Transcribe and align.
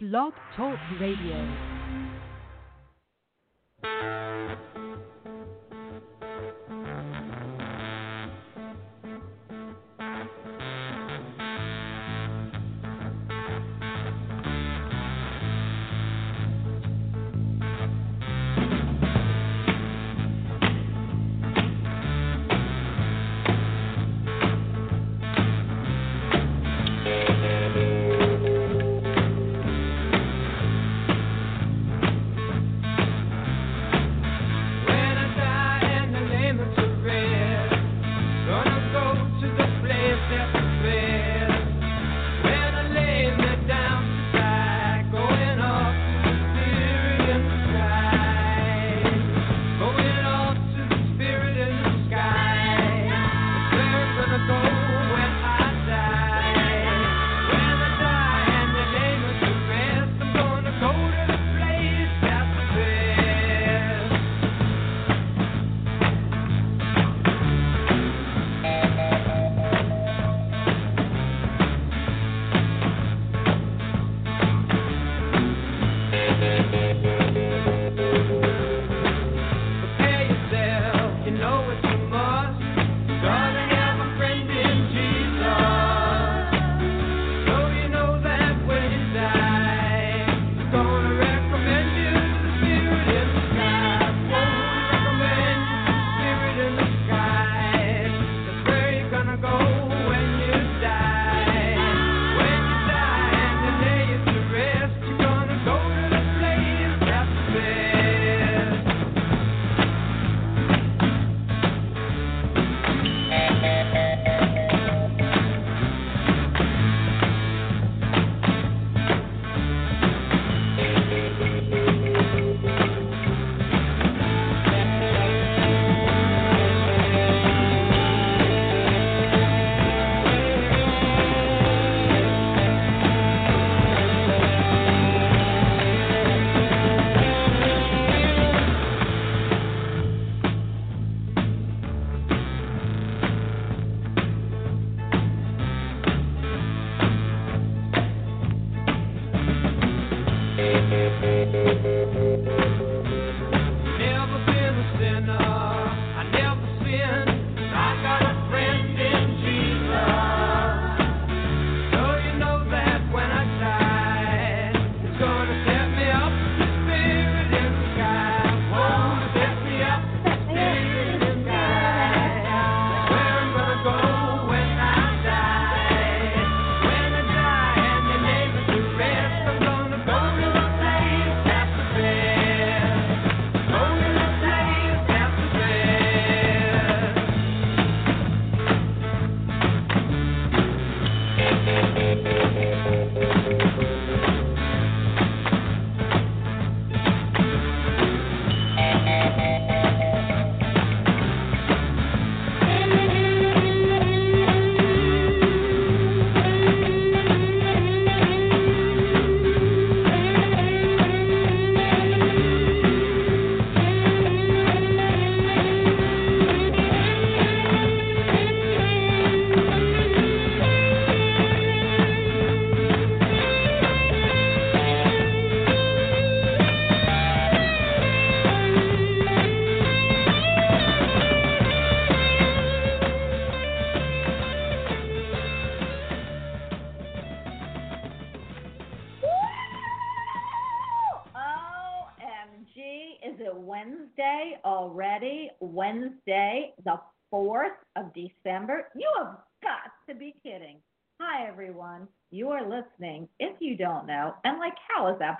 Blog 0.00 0.32
Talk 0.54 0.78
Radio. 1.00 1.77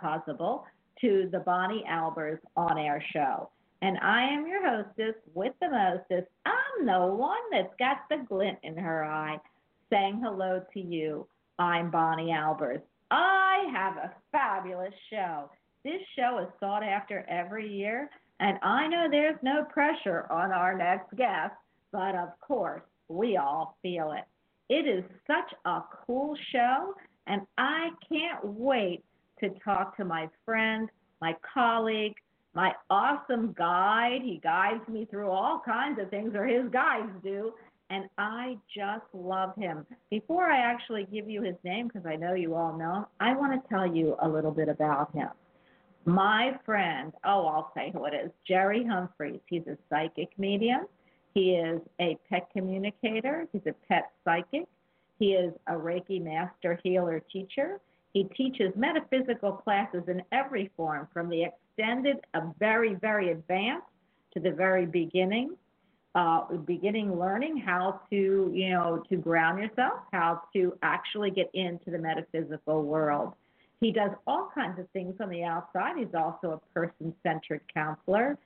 possible 0.09 0.65
to 1.01 1.29
the 1.33 1.41
Bonnie 1.41 1.85
Albers 1.89 2.39
on 2.57 2.79
air 2.79 3.03
show. 3.13 3.51
And 3.83 3.99
I 3.99 4.23
am 4.23 4.47
your 4.47 4.67
hostess 4.67 5.15
with 5.35 5.53
the 5.61 5.69
mostess. 5.69 6.25
I'm 6.47 6.87
the 6.87 7.15
one 7.15 7.39
that's 7.53 7.75
got 7.79 7.99
the 8.11 8.25
glint 8.29 8.59
in 8.63 8.77
her 8.77 9.05
eye 9.05 9.39
saying 9.91 10.21
hello 10.23 10.63
to 10.75 10.81
you. 10.81 11.27
I'm 11.59 11.91
Bonnie 11.91 12.33
Albers. 12.33 12.81
I 13.11 13.69
have 13.73 13.97
a 13.97 14.13
fabulous 14.33 14.95
show. 15.11 15.51
This 15.85 16.01
show 16.17 16.39
is 16.43 16.49
sought 16.59 16.83
after 16.83 17.25
every 17.29 17.71
year, 17.71 18.11
and 18.41 18.59
I 18.63 18.89
know 18.89 19.07
there's 19.11 19.39
no 19.43 19.65
pressure 19.65 20.27
on 20.31 20.53
our 20.53 20.77
next 20.77 21.15
guest, 21.17 21.55
but 21.93 22.15
of 22.15 22.29
course, 22.41 22.83
we 23.09 23.37
all 23.37 23.79
feel 23.83 24.13
it. 24.13 24.25
It 24.69 24.87
is 24.87 25.05
such 25.27 25.55
a 25.65 25.81
cool 26.07 26.37
show, 26.53 26.95
and 27.27 27.43
I 27.57 27.91
can't 28.09 28.45
wait 28.45 29.05
to 29.41 29.51
talk 29.65 29.97
to 29.97 30.05
my 30.05 30.29
friend, 30.45 30.89
my 31.21 31.35
colleague, 31.55 32.15
my 32.55 32.73
awesome 32.91 33.55
guide. 33.57 34.21
He 34.23 34.41
guides 34.43 34.87
me 34.89 35.07
through 35.11 35.31
all 35.31 35.63
kinds 35.65 36.01
of 36.01 36.11
things, 36.11 36.35
or 36.35 36.47
his 36.47 36.69
guides 36.71 37.13
do. 37.23 37.53
And 37.91 38.05
I 38.19 38.59
just 38.75 39.07
love 39.15 39.55
him. 39.57 39.87
Before 40.11 40.51
I 40.51 40.59
actually 40.59 41.07
give 41.11 41.29
you 41.29 41.43
his 41.43 41.55
name, 41.65 41.89
because 41.89 42.07
I 42.07 42.17
know 42.17 42.35
you 42.35 42.55
all 42.55 42.77
know, 42.77 43.09
I 43.19 43.35
want 43.35 43.53
to 43.53 43.69
tell 43.69 43.87
you 43.87 44.17
a 44.21 44.29
little 44.29 44.51
bit 44.51 44.69
about 44.69 45.15
him. 45.15 45.29
My 46.05 46.59
friend, 46.65 47.13
oh, 47.25 47.47
I'll 47.47 47.73
say 47.75 47.91
who 47.93 48.05
it 48.07 48.15
is, 48.15 48.31
Jerry 48.47 48.85
Humphreys. 48.85 49.41
He's 49.47 49.67
a 49.67 49.77
psychic 49.89 50.31
medium. 50.39 50.87
He 51.35 51.53
is 51.53 51.81
a 52.01 52.19
pet 52.29 52.49
communicator. 52.53 53.47
He's 53.53 53.67
a 53.67 53.75
pet 53.89 54.11
psychic. 54.25 54.67
He 55.19 55.33
is 55.33 55.53
a 55.67 55.73
Reiki 55.73 56.23
master 56.23 56.81
healer 56.83 57.23
teacher. 57.33 57.81
He 58.13 58.25
teaches 58.25 58.73
metaphysical 58.77 59.53
classes 59.53 60.03
in 60.09 60.23
every 60.33 60.71
form, 60.77 61.09
from 61.13 61.29
the 61.29 61.45
extended, 61.45 62.19
a 62.35 62.43
very, 62.59 62.95
very 62.95 63.31
advanced, 63.31 63.87
to 64.35 64.41
the 64.41 64.51
very 64.51 64.87
beginning. 64.87 65.57
Uh, 66.15 66.47
beginning 66.67 67.17
learning 67.17 67.59
how 67.59 68.01
to, 68.11 68.51
you 68.53 68.71
know, 68.71 69.05
to 69.09 69.17
ground 69.17 69.61
yourself, 69.61 70.01
how 70.11 70.43
to 70.53 70.77
actually 70.83 71.31
get 71.31 71.49
into 71.55 71.91
the 71.91 71.99
metaphysical 71.99 72.83
world. 72.83 73.35
He 73.81 73.93
does 73.93 74.11
all 74.27 74.51
kinds 74.53 74.81
of 74.81 74.89
things 74.91 75.15
on 75.21 75.29
the 75.29 75.45
outside. 75.45 75.97
He's 75.97 76.15
also 76.15 76.53
a 76.53 76.75
person 76.75 77.15
centered 77.23 77.61
counselor. 77.73 78.37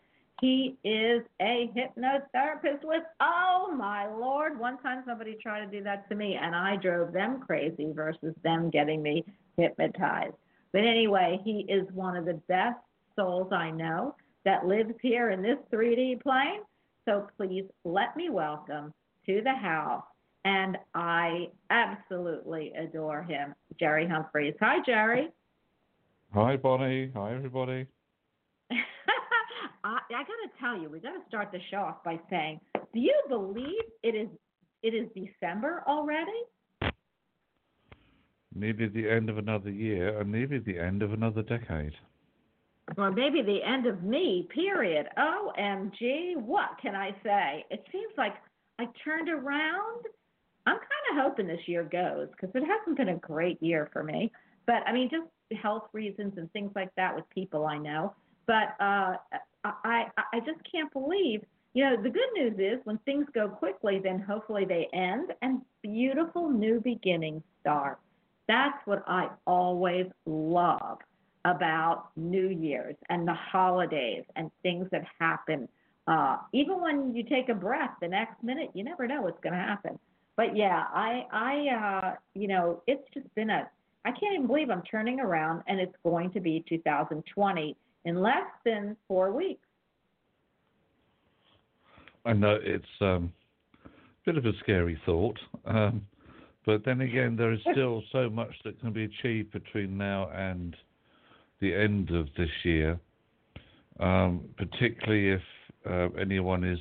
He 0.42 0.76
is 0.82 1.22
a 1.40 1.70
hypnotherapist 1.76 2.82
with, 2.82 3.04
oh 3.20 3.72
my 3.76 4.08
lord, 4.12 4.58
one 4.58 4.76
time 4.78 5.04
somebody 5.06 5.36
tried 5.40 5.64
to 5.64 5.70
do 5.70 5.84
that 5.84 6.08
to 6.08 6.16
me 6.16 6.34
and 6.34 6.52
I 6.52 6.74
drove 6.74 7.12
them 7.12 7.40
crazy 7.40 7.92
versus 7.94 8.34
them 8.42 8.68
getting 8.68 9.00
me 9.02 9.24
hypnotized. 9.56 10.34
But 10.72 10.80
anyway, 10.80 11.40
he 11.44 11.64
is 11.68 11.86
one 11.94 12.16
of 12.16 12.24
the 12.24 12.40
best 12.48 12.80
souls 13.14 13.52
I 13.52 13.70
know 13.70 14.16
that 14.44 14.66
lives 14.66 14.94
here 15.00 15.30
in 15.30 15.42
this 15.42 15.58
3D 15.72 16.20
plane. 16.20 16.62
So 17.04 17.28
please 17.36 17.66
let 17.84 18.16
me 18.16 18.28
welcome 18.28 18.92
to 19.26 19.42
the 19.44 19.54
house, 19.54 20.02
and 20.44 20.76
I 20.92 21.50
absolutely 21.70 22.72
adore 22.76 23.22
him, 23.22 23.54
Jerry 23.78 24.08
Humphreys. 24.08 24.54
Hi, 24.60 24.78
Jerry. 24.84 25.28
Hi, 26.34 26.56
Bonnie. 26.56 27.12
Hi, 27.14 27.32
everybody. 27.32 27.86
I, 29.84 29.98
I 30.14 30.22
got 30.22 30.26
to 30.26 30.60
tell 30.60 30.78
you, 30.80 30.88
we 30.88 31.00
got 31.00 31.12
to 31.12 31.22
start 31.28 31.50
the 31.52 31.58
show 31.70 31.78
off 31.78 32.04
by 32.04 32.20
saying, 32.30 32.60
do 32.74 33.00
you 33.00 33.14
believe 33.28 33.82
it 34.02 34.14
is 34.14 34.28
it 34.82 34.94
is 34.94 35.08
December 35.14 35.84
already? 35.86 36.92
Nearly 38.54 38.88
the 38.88 39.08
end 39.08 39.30
of 39.30 39.38
another 39.38 39.70
year, 39.70 40.20
and 40.20 40.30
nearly 40.30 40.58
the 40.58 40.78
end 40.78 41.02
of 41.02 41.12
another 41.12 41.42
decade. 41.42 41.94
Or 42.96 43.10
maybe 43.10 43.42
the 43.42 43.62
end 43.62 43.86
of 43.86 44.02
me, 44.02 44.48
period. 44.52 45.06
OMG, 45.16 46.36
what 46.36 46.70
can 46.82 46.94
I 46.94 47.12
say? 47.22 47.64
It 47.70 47.86
seems 47.92 48.12
like 48.18 48.34
I 48.78 48.86
turned 49.04 49.28
around. 49.28 50.04
I'm 50.66 50.76
kind 50.76 51.18
of 51.18 51.24
hoping 51.24 51.46
this 51.46 51.66
year 51.66 51.84
goes 51.84 52.28
because 52.32 52.54
it 52.54 52.64
hasn't 52.66 52.96
been 52.96 53.10
a 53.10 53.16
great 53.16 53.62
year 53.62 53.88
for 53.92 54.02
me. 54.02 54.30
But 54.66 54.86
I 54.86 54.92
mean, 54.92 55.08
just 55.10 55.24
health 55.60 55.84
reasons 55.92 56.34
and 56.36 56.52
things 56.52 56.72
like 56.74 56.90
that 56.96 57.14
with 57.14 57.24
people 57.30 57.66
I 57.66 57.78
know. 57.78 58.14
But 58.46 58.74
uh, 58.80 59.14
I, 59.64 60.06
I 60.32 60.40
just 60.40 60.60
can't 60.70 60.92
believe. 60.92 61.44
You 61.74 61.84
know, 61.84 62.02
the 62.02 62.10
good 62.10 62.28
news 62.34 62.54
is 62.58 62.84
when 62.84 62.98
things 62.98 63.26
go 63.34 63.48
quickly, 63.48 64.00
then 64.02 64.18
hopefully 64.18 64.64
they 64.64 64.88
end 64.92 65.32
and 65.40 65.62
beautiful 65.82 66.50
new 66.50 66.80
beginnings 66.80 67.42
start. 67.60 67.98
That's 68.46 68.76
what 68.84 69.02
I 69.06 69.28
always 69.46 70.06
love 70.26 70.98
about 71.44 72.10
New 72.16 72.48
Year's 72.48 72.96
and 73.08 73.26
the 73.26 73.34
holidays 73.34 74.24
and 74.36 74.50
things 74.62 74.88
that 74.92 75.04
happen. 75.18 75.68
Uh, 76.06 76.36
even 76.52 76.80
when 76.80 77.14
you 77.14 77.22
take 77.22 77.48
a 77.48 77.54
breath, 77.54 77.92
the 78.00 78.08
next 78.08 78.42
minute 78.42 78.70
you 78.74 78.84
never 78.84 79.06
know 79.06 79.22
what's 79.22 79.40
going 79.42 79.54
to 79.54 79.58
happen. 79.58 79.98
But 80.36 80.56
yeah, 80.56 80.84
I, 80.92 81.26
I, 81.32 81.68
uh, 81.68 82.14
you 82.34 82.48
know, 82.48 82.82
it's 82.86 83.06
just 83.14 83.32
been 83.34 83.50
a. 83.50 83.68
I 84.04 84.10
can't 84.10 84.34
even 84.34 84.46
believe 84.48 84.68
I'm 84.68 84.82
turning 84.82 85.20
around 85.20 85.62
and 85.68 85.78
it's 85.78 85.94
going 86.02 86.32
to 86.32 86.40
be 86.40 86.64
2020 86.68 87.76
in 88.04 88.20
less 88.20 88.48
than 88.64 88.96
four 89.08 89.32
weeks. 89.32 89.66
I 92.24 92.32
know 92.32 92.58
it's 92.62 92.84
um, 93.00 93.32
a 93.84 93.88
bit 94.24 94.38
of 94.38 94.46
a 94.46 94.52
scary 94.62 95.00
thought, 95.04 95.38
um, 95.66 96.06
but 96.64 96.84
then 96.84 97.00
again, 97.00 97.36
there 97.36 97.52
is 97.52 97.60
still 97.72 98.02
so 98.12 98.30
much 98.30 98.52
that 98.64 98.80
can 98.80 98.92
be 98.92 99.04
achieved 99.04 99.52
between 99.52 99.98
now 99.98 100.30
and 100.30 100.76
the 101.60 101.74
end 101.74 102.10
of 102.10 102.28
this 102.36 102.50
year, 102.64 102.98
um, 103.98 104.42
particularly 104.56 105.30
if 105.30 105.42
uh, 105.88 106.08
anyone 106.20 106.62
is 106.62 106.78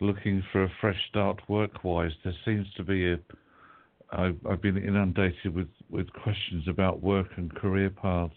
looking 0.00 0.42
for 0.52 0.64
a 0.64 0.72
fresh 0.80 0.98
start 1.08 1.40
work-wise. 1.48 2.12
There 2.24 2.34
seems 2.44 2.66
to 2.76 2.82
be 2.82 3.12
a. 3.12 3.18
I've, 4.12 4.38
I've 4.50 4.60
been 4.60 4.76
inundated 4.76 5.54
with, 5.54 5.68
with 5.88 6.12
questions 6.12 6.66
about 6.66 7.00
work 7.00 7.28
and 7.36 7.54
career 7.54 7.90
paths 7.90 8.34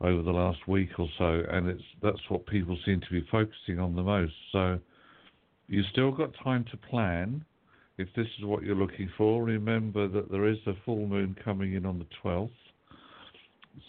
over 0.00 0.22
the 0.22 0.30
last 0.30 0.66
week 0.68 0.90
or 0.98 1.08
so, 1.18 1.42
and 1.50 1.68
it's 1.68 1.82
that's 2.02 2.20
what 2.28 2.46
people 2.46 2.78
seem 2.84 3.00
to 3.00 3.10
be 3.10 3.26
focusing 3.30 3.78
on 3.78 3.96
the 3.96 4.02
most. 4.02 4.34
So 4.52 4.78
you've 5.66 5.86
still 5.92 6.12
got 6.12 6.30
time 6.42 6.64
to 6.70 6.76
plan. 6.76 7.44
If 7.96 8.08
this 8.14 8.26
is 8.38 8.44
what 8.44 8.62
you're 8.62 8.76
looking 8.76 9.10
for, 9.18 9.42
remember 9.42 10.06
that 10.06 10.30
there 10.30 10.46
is 10.46 10.58
a 10.66 10.74
full 10.84 11.06
moon 11.06 11.36
coming 11.44 11.74
in 11.74 11.84
on 11.84 11.98
the 11.98 12.06
12th, 12.22 12.50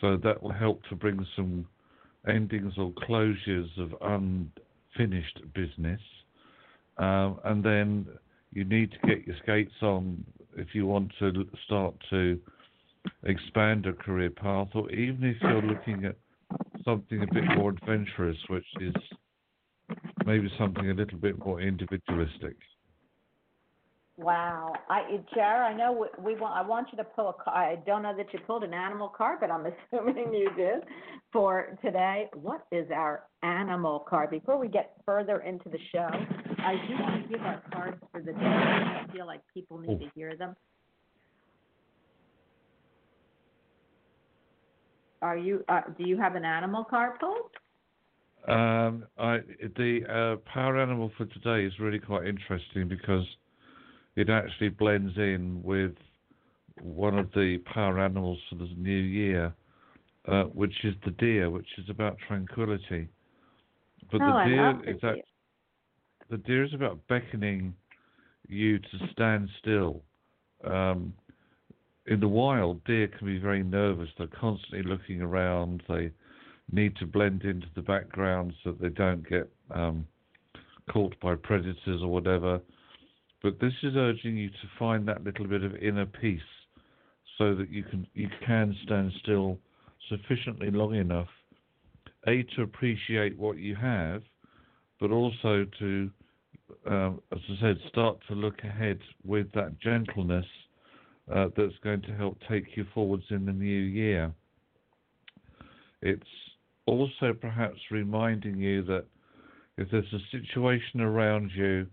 so 0.02 0.18
that 0.18 0.42
will 0.42 0.52
help 0.52 0.82
to 0.90 0.96
bring 0.96 1.24
some 1.36 1.68
endings 2.28 2.74
or 2.78 2.92
closures 2.92 3.70
of 3.78 3.94
unfinished 4.02 5.42
business. 5.54 6.02
Um, 6.98 7.40
and 7.46 7.64
then 7.64 8.08
you 8.52 8.66
need 8.66 8.92
to 8.92 9.08
get 9.08 9.28
your 9.28 9.36
skates 9.44 9.76
on 9.82 10.26
if 10.58 10.70
you 10.74 10.88
want 10.88 11.12
to 11.20 11.48
start 11.66 11.94
to 12.10 12.40
expand 13.24 13.86
a 13.86 13.94
career 13.94 14.30
path, 14.30 14.70
or 14.74 14.90
even 14.92 15.24
if 15.24 15.38
you're 15.42 15.62
looking 15.62 16.06
at 16.06 16.16
something 16.84 17.22
a 17.22 17.34
bit 17.34 17.44
more 17.56 17.72
adventurous, 17.72 18.38
which 18.48 18.66
is 18.80 18.96
maybe 20.26 20.50
something 20.58 20.90
a 20.90 20.94
little 20.94 21.18
bit 21.18 21.38
more 21.44 21.62
individualistic. 21.62 22.56
Wow, 24.18 24.74
I, 24.90 25.22
Jar, 25.34 25.64
I 25.64 25.74
know 25.74 25.94
we, 25.94 26.34
we 26.34 26.40
want. 26.40 26.54
I 26.54 26.68
want 26.68 26.90
you 26.92 26.98
to 26.98 27.06
pull 27.06 27.30
a. 27.30 27.50
I 27.50 27.78
don't 27.86 28.04
know 28.04 28.14
that 28.18 28.34
you 28.34 28.40
pulled 28.46 28.66
an 28.66 28.74
animal 28.74 29.08
card, 29.08 29.40
but 29.40 29.50
I'm 29.50 29.66
assuming 29.94 30.34
you 30.34 30.50
did 30.58 30.84
for 31.32 31.78
today. 31.82 32.28
What 32.34 32.66
is 32.70 32.88
our 32.94 33.24
animal 33.44 34.00
card? 34.10 34.30
Before 34.30 34.60
we 34.60 34.68
get 34.68 34.92
further 35.06 35.40
into 35.40 35.70
the 35.70 35.78
show, 35.94 36.10
I 36.58 36.74
do 36.86 37.02
want 37.02 37.24
to 37.24 37.30
give 37.30 37.42
our 37.46 37.64
cards 37.72 37.98
for 38.12 38.22
the 38.22 38.34
day. 38.34 38.40
I 38.42 39.06
feel 39.14 39.26
like 39.26 39.40
people 39.54 39.78
need 39.78 40.00
oh. 40.02 40.06
to 40.06 40.12
hear 40.14 40.36
them. 40.36 40.54
Are 45.22 45.38
you? 45.38 45.64
Uh, 45.68 45.82
do 45.98 46.08
you 46.08 46.18
have 46.18 46.36
an 46.36 46.46
animal 46.46 46.84
card 46.84 47.20
pulled? 47.20 47.52
Um, 48.48 49.06
I, 49.18 49.40
the 49.76 50.02
uh, 50.10 50.50
power 50.52 50.80
animal 50.80 51.12
for 51.18 51.26
today 51.26 51.66
is 51.66 51.74
really 51.80 52.00
quite 52.00 52.26
interesting 52.26 52.88
because 52.88 53.26
it 54.16 54.30
actually 54.30 54.70
blends 54.70 55.16
in 55.18 55.62
with 55.62 55.92
one 56.82 57.20
of 57.20 57.30
the 57.34 57.58
power 57.74 58.00
animals 58.00 58.40
for 58.50 58.56
the 58.56 58.70
new 58.78 58.92
year, 58.92 59.54
uh, 60.28 60.44
which 60.44 60.74
is 60.84 60.96
the 61.06 61.12
deer, 61.12 61.50
which 61.50 61.68
is 61.78 61.90
about 61.90 62.18
tranquility. 62.28 63.10
But 64.12 64.22
oh, 64.22 64.40
the 64.44 64.50
deer 64.50 64.66
I 64.66 64.72
love 64.72 64.82
the 64.84 64.92
is 64.92 65.02
deer. 65.02 65.18
the 66.30 66.38
deer 66.38 66.64
is 66.64 66.74
about 66.74 67.06
beckoning 67.08 67.74
you 68.48 68.80
to 68.80 69.08
stand 69.12 69.50
still. 69.60 70.02
Um, 70.64 71.14
in 72.10 72.20
the 72.20 72.28
wild, 72.28 72.84
deer 72.86 73.08
can 73.08 73.28
be 73.28 73.38
very 73.38 73.64
nervous. 73.64 74.10
They're 74.18 74.28
constantly 74.28 74.82
looking 74.82 75.22
around. 75.22 75.84
They 75.88 76.10
need 76.72 76.96
to 76.98 77.06
blend 77.06 77.44
into 77.44 77.68
the 77.76 77.84
background 77.84 78.54
so 78.64 78.72
that 78.72 78.82
they 78.82 78.90
don't 78.90 79.28
get 79.30 79.48
um, 79.70 80.08
caught 80.92 81.16
by 81.20 81.36
predators 81.36 82.02
or 82.02 82.08
whatever. 82.08 82.62
But 83.44 83.60
this 83.60 83.74
is 83.84 83.96
urging 83.96 84.38
you 84.38 84.50
to 84.50 84.68
find 84.80 85.08
that 85.08 85.24
little 85.24 85.46
bit 85.46 85.64
of 85.64 85.76
inner 85.76 86.08
peace 86.08 86.42
so 87.38 87.54
that 87.54 87.70
you 87.70 87.84
can 87.84 88.06
you 88.16 88.28
can 88.46 88.76
stand 88.84 89.12
still 89.22 89.60
sufficiently 90.10 90.72
long 90.72 90.96
enough, 90.96 91.30
a 92.28 92.44
to 92.56 92.64
appreciate 92.64 93.38
what 93.38 93.58
you 93.58 93.76
have, 93.76 94.24
but 95.00 95.12
also 95.12 95.66
to, 95.78 96.10
um, 96.88 97.22
as 97.32 97.40
I 97.50 97.62
said, 97.62 97.78
start 97.88 98.18
to 98.28 98.34
look 98.34 98.64
ahead 98.64 99.00
with 99.24 99.52
that 99.54 99.80
gentleness 99.80 100.46
uh, 101.34 101.48
that's 101.56 101.78
going 101.84 102.02
to 102.02 102.16
help 102.16 102.38
take 102.50 102.76
you 102.76 102.86
forwards 102.94 103.24
in 103.30 103.46
the 103.46 103.52
new 103.52 103.82
year. 103.82 104.32
It's 106.02 106.24
also 106.86 107.34
perhaps 107.40 107.78
reminding 107.92 108.58
you 108.58 108.84
that 108.84 109.06
if 109.78 109.90
there's 109.92 110.14
a 110.14 110.20
situation 110.32 111.02
around 111.02 111.52
you 111.56 111.88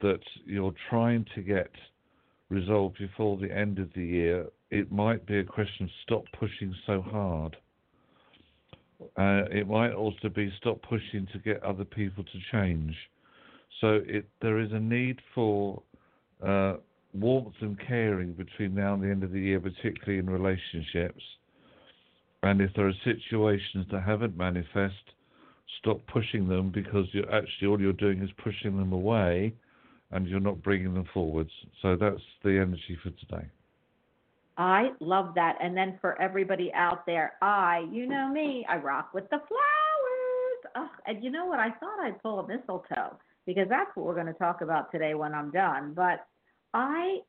that 0.00 0.20
you're 0.44 0.74
trying 0.90 1.24
to 1.34 1.42
get 1.42 1.70
resolved 2.48 2.98
before 2.98 3.36
the 3.38 3.50
end 3.50 3.78
of 3.78 3.88
the 3.94 4.04
year, 4.04 4.46
it 4.70 4.92
might 4.92 5.24
be 5.26 5.38
a 5.38 5.44
question 5.44 5.90
stop 6.02 6.24
pushing 6.38 6.74
so 6.86 7.00
hard. 7.00 7.56
Uh, 9.16 9.44
it 9.50 9.66
might 9.68 9.92
also 9.92 10.28
be 10.28 10.52
stop 10.58 10.80
pushing 10.82 11.26
to 11.32 11.38
get 11.38 11.62
other 11.62 11.84
people 11.84 12.22
to 12.22 12.38
change. 12.52 12.94
So 13.80 14.00
it 14.06 14.26
there 14.40 14.60
is 14.60 14.70
a 14.72 14.78
need 14.78 15.20
for 15.34 15.82
uh, 16.46 16.74
warmth 17.14 17.54
and 17.60 17.78
caring 17.86 18.32
between 18.32 18.74
now 18.74 18.94
and 18.94 19.02
the 19.02 19.08
end 19.08 19.22
of 19.22 19.32
the 19.32 19.40
year, 19.40 19.60
particularly 19.60 20.18
in 20.18 20.28
relationships. 20.28 21.22
And 22.42 22.60
if 22.60 22.70
there 22.74 22.88
are 22.88 22.94
situations 23.04 23.86
that 23.92 24.02
haven't 24.02 24.36
manifest, 24.36 24.94
stop 25.78 26.00
pushing 26.12 26.48
them 26.48 26.70
because 26.70 27.06
you're 27.12 27.32
actually 27.32 27.68
all 27.68 27.80
you're 27.80 27.92
doing 27.92 28.22
is 28.22 28.30
pushing 28.42 28.76
them 28.76 28.92
away, 28.92 29.54
and 30.10 30.26
you're 30.26 30.40
not 30.40 30.62
bringing 30.62 30.94
them 30.94 31.06
forwards. 31.12 31.50
So 31.80 31.96
that's 31.96 32.20
the 32.44 32.50
energy 32.50 32.98
for 33.02 33.10
today. 33.10 33.46
I 34.58 34.90
love 35.00 35.34
that. 35.34 35.56
And 35.62 35.76
then 35.76 35.98
for 36.00 36.20
everybody 36.20 36.70
out 36.74 37.06
there, 37.06 37.34
I, 37.40 37.86
you 37.90 38.06
know 38.06 38.28
me, 38.28 38.66
I 38.68 38.76
rock 38.76 39.14
with 39.14 39.24
the 39.30 39.38
flowers. 39.48 40.74
Ugh, 40.74 41.00
and 41.06 41.24
you 41.24 41.30
know 41.30 41.46
what? 41.46 41.58
I 41.58 41.70
thought 41.70 42.00
I'd 42.02 42.22
pull 42.22 42.40
a 42.40 42.46
mistletoe 42.46 43.16
because 43.46 43.66
that's 43.68 43.90
what 43.94 44.06
we're 44.06 44.14
going 44.14 44.26
to 44.26 44.34
talk 44.34 44.60
about 44.60 44.92
today 44.92 45.14
when 45.14 45.34
I'm 45.34 45.50
done. 45.50 45.94
But 45.94 46.26
I 46.74 47.20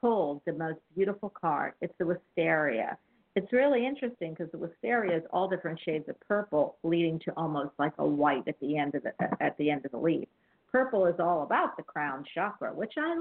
pulled 0.00 0.42
the 0.46 0.52
most 0.52 0.80
beautiful 0.94 1.30
card. 1.30 1.72
It's 1.80 1.94
the 1.98 2.06
wisteria. 2.06 2.98
It's 3.34 3.52
really 3.52 3.86
interesting 3.86 4.34
because 4.34 4.50
the 4.52 4.58
wisteria 4.58 5.16
is 5.16 5.22
all 5.32 5.48
different 5.48 5.80
shades 5.84 6.08
of 6.08 6.20
purple, 6.20 6.76
leading 6.82 7.18
to 7.20 7.32
almost 7.36 7.70
like 7.78 7.94
a 7.98 8.06
white 8.06 8.46
at 8.46 8.60
the 8.60 8.76
end 8.76 8.94
of 8.94 9.04
the 9.04 9.12
at 9.40 9.56
the 9.56 9.70
end 9.70 9.84
of 9.86 9.92
the 9.92 9.98
leaf. 9.98 10.28
Purple 10.70 11.06
is 11.06 11.14
all 11.18 11.42
about 11.42 11.76
the 11.76 11.82
crown 11.82 12.24
chakra, 12.34 12.72
which 12.74 12.94
I 12.98 13.14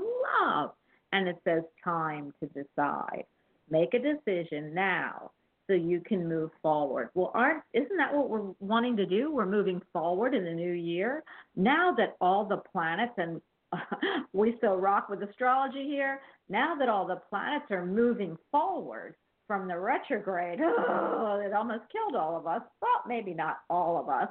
love, 0.44 0.72
and 1.14 1.28
it 1.28 1.38
says 1.46 1.64
time 1.84 2.34
to 2.42 2.48
decide. 2.48 3.26
Make 3.70 3.94
a 3.94 4.00
decision 4.00 4.74
now 4.74 5.32
so 5.68 5.74
you 5.74 6.02
can 6.02 6.28
move 6.28 6.52
forward. 6.62 7.10
Well, 7.14 7.32
aren't 7.34 7.64
isn't 7.74 7.96
that 7.98 8.14
what 8.14 8.30
we're 8.30 8.54
wanting 8.60 8.98
to 8.98 9.06
do? 9.06 9.32
We're 9.32 9.46
moving 9.46 9.82
forward 9.94 10.36
in 10.36 10.44
the 10.44 10.52
new 10.52 10.74
year. 10.74 11.24
Now 11.56 11.94
that 11.98 12.18
all 12.20 12.44
the 12.44 12.58
planets 12.58 13.14
and 13.18 13.42
we 14.34 14.56
still 14.58 14.78
rock 14.78 15.10
with 15.10 15.22
astrology 15.24 15.84
here. 15.84 16.22
Now 16.50 16.75
that 16.75 16.90
all 16.90 17.08
the 17.08 17.22
planets 17.30 17.66
are 17.72 17.86
moving 17.86 18.38
forward 18.51 19.16
from 19.48 19.68
the 19.68 19.78
retrograde, 19.78 20.60
oh, 20.62 21.42
it 21.46 21.54
almost 21.54 21.84
killed 21.92 22.16
all 22.16 22.38
of 22.38 22.48
us. 22.48 22.62
Well, 22.82 23.04
maybe 23.08 23.34
not 23.34 23.60
all 23.70 24.00
of 24.00 24.10
us, 24.10 24.30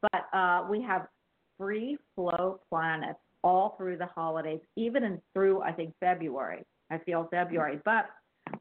but 0.00 0.36
uh, 0.36 0.66
we 0.70 0.82
have 0.82 1.06
free 1.58 1.96
flow 2.14 2.60
planets 2.68 3.18
all 3.44 3.74
through 3.76 3.98
the 3.98 4.06
holidays, 4.06 4.60
even 4.76 5.04
in 5.04 5.20
through 5.32 5.62
I 5.62 5.72
think 5.72 5.94
February. 6.00 6.64
I 6.90 6.98
feel 6.98 7.26
February, 7.30 7.80
but 7.84 8.06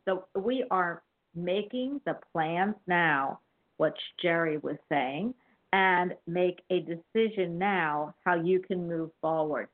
so 0.05 0.25
we 0.35 0.63
are 0.71 1.03
making 1.35 2.01
the 2.05 2.17
plans 2.31 2.75
now, 2.88 3.39
which 3.77 3.97
Jerry 4.21 4.57
was 4.57 4.77
saying, 4.89 5.33
and 5.73 6.13
make 6.27 6.61
a 6.69 6.79
decision 6.79 7.57
now 7.57 8.13
how 8.25 8.35
you 8.35 8.59
can 8.59 8.88
move 8.88 9.11
forward. 9.21 9.67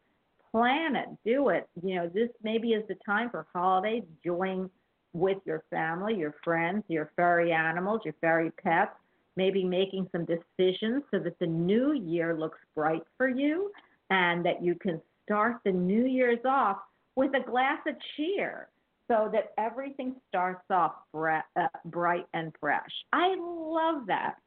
Plan 0.58 0.96
it, 0.96 1.10
do 1.24 1.50
it. 1.50 1.70
You 1.84 1.96
know, 1.96 2.10
this 2.12 2.30
maybe 2.42 2.70
is 2.70 2.84
the 2.88 2.96
time 3.06 3.30
for 3.30 3.46
holidays. 3.54 4.02
Join 4.26 4.72
with 5.14 5.38
your 5.46 5.64
family, 5.70 6.16
your 6.16 6.34
friends, 6.44 6.84
your 6.88 7.12
furry 7.16 7.52
animals, 7.52 8.02
your 8.04 8.16
furry 8.20 8.50
pets. 8.64 8.92
Maybe 9.36 9.64
making 9.64 10.10
some 10.12 10.26
decisions 10.26 11.04
so 11.12 11.20
that 11.20 11.38
the 11.38 11.46
new 11.46 11.94
year 11.94 12.36
looks 12.36 12.58
bright 12.74 13.04
for 13.18 13.30
you 13.30 13.72
and 14.10 14.44
that 14.48 14.64
you 14.64 14.74
can 14.74 15.00
start 15.24 15.58
the 15.64 15.72
new 15.72 16.08
year's 16.08 16.44
off 16.44 16.78
with 17.16 17.36
a 17.36 17.48
glass 17.48 17.78
of 17.88 17.94
cheer 18.16 18.70
so 19.08 19.30
that 19.32 19.54
everything 19.60 20.16
starts 20.28 20.66
off 20.72 20.94
bre- 21.14 21.46
uh, 21.56 21.68
bright 21.86 22.26
and 22.34 22.52
fresh. 22.60 22.92
I 23.14 23.36
love 23.38 24.08
that. 24.08 24.38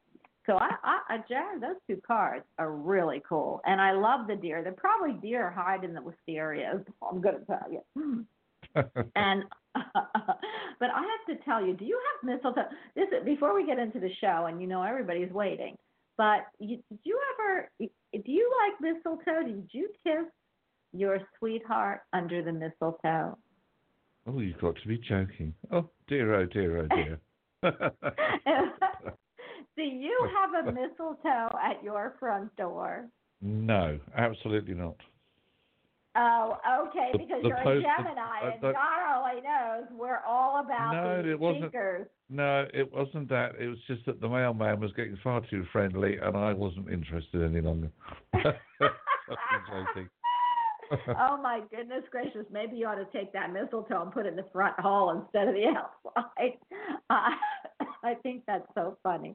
So 0.46 0.56
I, 0.56 0.70
I, 0.82 0.98
I, 1.08 1.18
Jared, 1.28 1.62
those 1.62 1.76
two 1.86 2.00
cards 2.06 2.44
are 2.58 2.72
really 2.72 3.22
cool, 3.28 3.60
and 3.66 3.80
I 3.80 3.92
love 3.92 4.26
the 4.26 4.36
deer. 4.36 4.62
They're 4.62 4.72
probably 4.72 5.14
deer 5.20 5.50
hide 5.50 5.84
in 5.84 5.94
the 5.94 6.02
wisteria. 6.02 6.82
I'm 7.08 7.20
going 7.20 7.36
to 7.38 7.44
tell 7.44 7.70
you. 7.70 8.26
and 9.16 9.44
but 9.74 10.90
I 10.90 11.02
have 11.02 11.36
to 11.36 11.44
tell 11.44 11.64
you, 11.64 11.74
do 11.74 11.84
you 11.84 12.00
have 12.12 12.34
mistletoe? 12.34 12.68
This 12.96 13.06
before 13.24 13.54
we 13.54 13.66
get 13.66 13.78
into 13.78 14.00
the 14.00 14.10
show, 14.20 14.46
and 14.46 14.60
you 14.60 14.66
know 14.66 14.82
everybody's 14.82 15.30
waiting. 15.30 15.76
But 16.16 16.46
you, 16.58 16.78
did 16.88 16.98
you 17.04 17.20
ever? 17.34 17.70
Do 17.78 18.32
you 18.32 18.52
like 18.64 18.94
mistletoe? 18.94 19.46
Did 19.46 19.68
you 19.72 19.88
kiss 20.04 20.26
your 20.92 21.20
sweetheart 21.38 22.00
under 22.12 22.42
the 22.42 22.52
mistletoe? 22.52 23.38
Oh, 24.26 24.38
you've 24.40 24.60
got 24.60 24.76
to 24.76 24.88
be 24.88 24.98
joking. 24.98 25.54
Oh 25.72 25.88
dear, 26.08 26.34
oh 26.34 26.46
dear, 26.46 26.78
oh 26.78 26.88
dear. 26.94 27.20
Do 29.80 29.86
you 29.86 30.28
have 30.36 30.66
a 30.66 30.72
mistletoe 30.72 31.56
at 31.64 31.82
your 31.82 32.14
front 32.20 32.54
door? 32.56 33.06
No, 33.40 33.98
absolutely 34.14 34.74
not. 34.74 34.96
Oh, 36.16 36.58
okay, 36.88 37.12
because 37.16 37.40
the 37.40 37.48
you're 37.48 37.56
post- 37.62 37.86
a 37.86 38.02
Gemini, 38.02 38.20
uh, 38.42 38.50
and 38.52 38.60
the- 38.60 38.72
God 38.72 39.16
only 39.24 39.40
knows 39.40 39.84
we're 39.92 40.20
all 40.28 40.60
about 40.60 40.92
No, 40.92 41.22
these 41.22 41.32
it 41.32 41.40
wasn't. 41.40 41.64
seekers. 41.66 42.08
No, 42.28 42.66
it 42.74 42.92
wasn't 42.92 43.28
that. 43.30 43.54
It 43.58 43.68
was 43.68 43.78
just 43.86 44.04
that 44.04 44.20
the 44.20 44.28
mailman 44.28 44.80
was 44.80 44.92
getting 44.92 45.16
far 45.24 45.40
too 45.48 45.64
friendly, 45.72 46.18
and 46.18 46.36
I 46.36 46.52
wasn't 46.52 46.90
interested 46.90 47.42
any 47.42 47.62
longer. 47.62 47.90
I'm 48.34 48.44
joking. 49.70 50.10
Oh 50.90 51.36
my 51.42 51.60
goodness 51.70 52.04
gracious! 52.10 52.46
Maybe 52.50 52.76
you 52.76 52.86
ought 52.86 52.96
to 52.96 53.06
take 53.12 53.32
that 53.32 53.52
mistletoe 53.52 54.02
and 54.02 54.12
put 54.12 54.26
it 54.26 54.30
in 54.30 54.36
the 54.36 54.46
front 54.52 54.78
hall 54.80 55.10
instead 55.10 55.48
of 55.48 55.54
the 55.54 55.66
outside. 56.16 56.58
Uh, 57.10 57.30
I 58.04 58.14
think 58.22 58.44
that's 58.46 58.66
so 58.76 58.96
funny. 59.02 59.34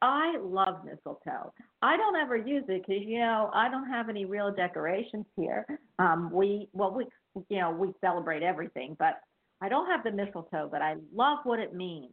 I 0.00 0.36
love 0.40 0.84
mistletoe. 0.84 1.52
I 1.82 1.96
don't 1.96 2.14
ever 2.14 2.36
use 2.36 2.62
it 2.68 2.84
because 2.86 3.02
you 3.04 3.18
know 3.18 3.50
I 3.52 3.68
don't 3.68 3.88
have 3.88 4.08
any 4.08 4.24
real 4.24 4.54
decorations 4.54 5.26
here. 5.36 5.66
Um, 5.98 6.30
we 6.32 6.68
well 6.72 6.94
we 6.94 7.06
you 7.48 7.58
know 7.58 7.72
we 7.72 7.92
celebrate 8.00 8.44
everything, 8.44 8.96
but 8.96 9.20
I 9.60 9.68
don't 9.68 9.86
have 9.86 10.04
the 10.04 10.12
mistletoe. 10.12 10.68
But 10.70 10.82
I 10.82 10.96
love 11.12 11.38
what 11.42 11.58
it 11.58 11.74
means. 11.74 12.12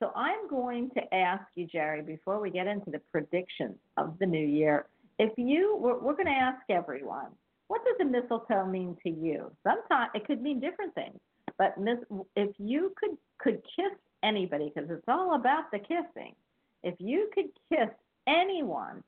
So 0.00 0.12
I'm 0.16 0.48
going 0.48 0.90
to 0.96 1.14
ask 1.14 1.44
you, 1.56 1.66
Jerry, 1.66 2.02
before 2.02 2.40
we 2.40 2.50
get 2.50 2.66
into 2.66 2.90
the 2.90 3.00
predictions 3.12 3.76
of 3.96 4.16
the 4.18 4.26
new 4.26 4.46
year, 4.46 4.86
if 5.18 5.32
you 5.36 5.76
we're, 5.78 5.98
we're 5.98 6.14
going 6.14 6.26
to 6.26 6.32
ask 6.32 6.62
everyone 6.70 7.32
what 7.68 7.82
does 7.84 7.96
a 8.00 8.04
mistletoe 8.04 8.66
mean 8.66 8.96
to 9.04 9.10
you? 9.10 9.52
Sometimes 9.62 10.10
it 10.14 10.26
could 10.26 10.42
mean 10.42 10.60
different 10.60 10.94
things, 10.94 11.18
but 11.56 11.78
mis- 11.78 11.98
if 12.34 12.50
you 12.58 12.92
could 12.98 13.16
could 13.38 13.62
kiss 13.76 13.92
anybody, 14.22 14.72
because 14.74 14.90
it's 14.90 15.04
all 15.06 15.34
about 15.34 15.70
the 15.70 15.78
kissing. 15.78 16.34
If 16.82 16.94
you 16.98 17.30
could 17.34 17.50
kiss 17.72 17.88
anyone 18.26 19.02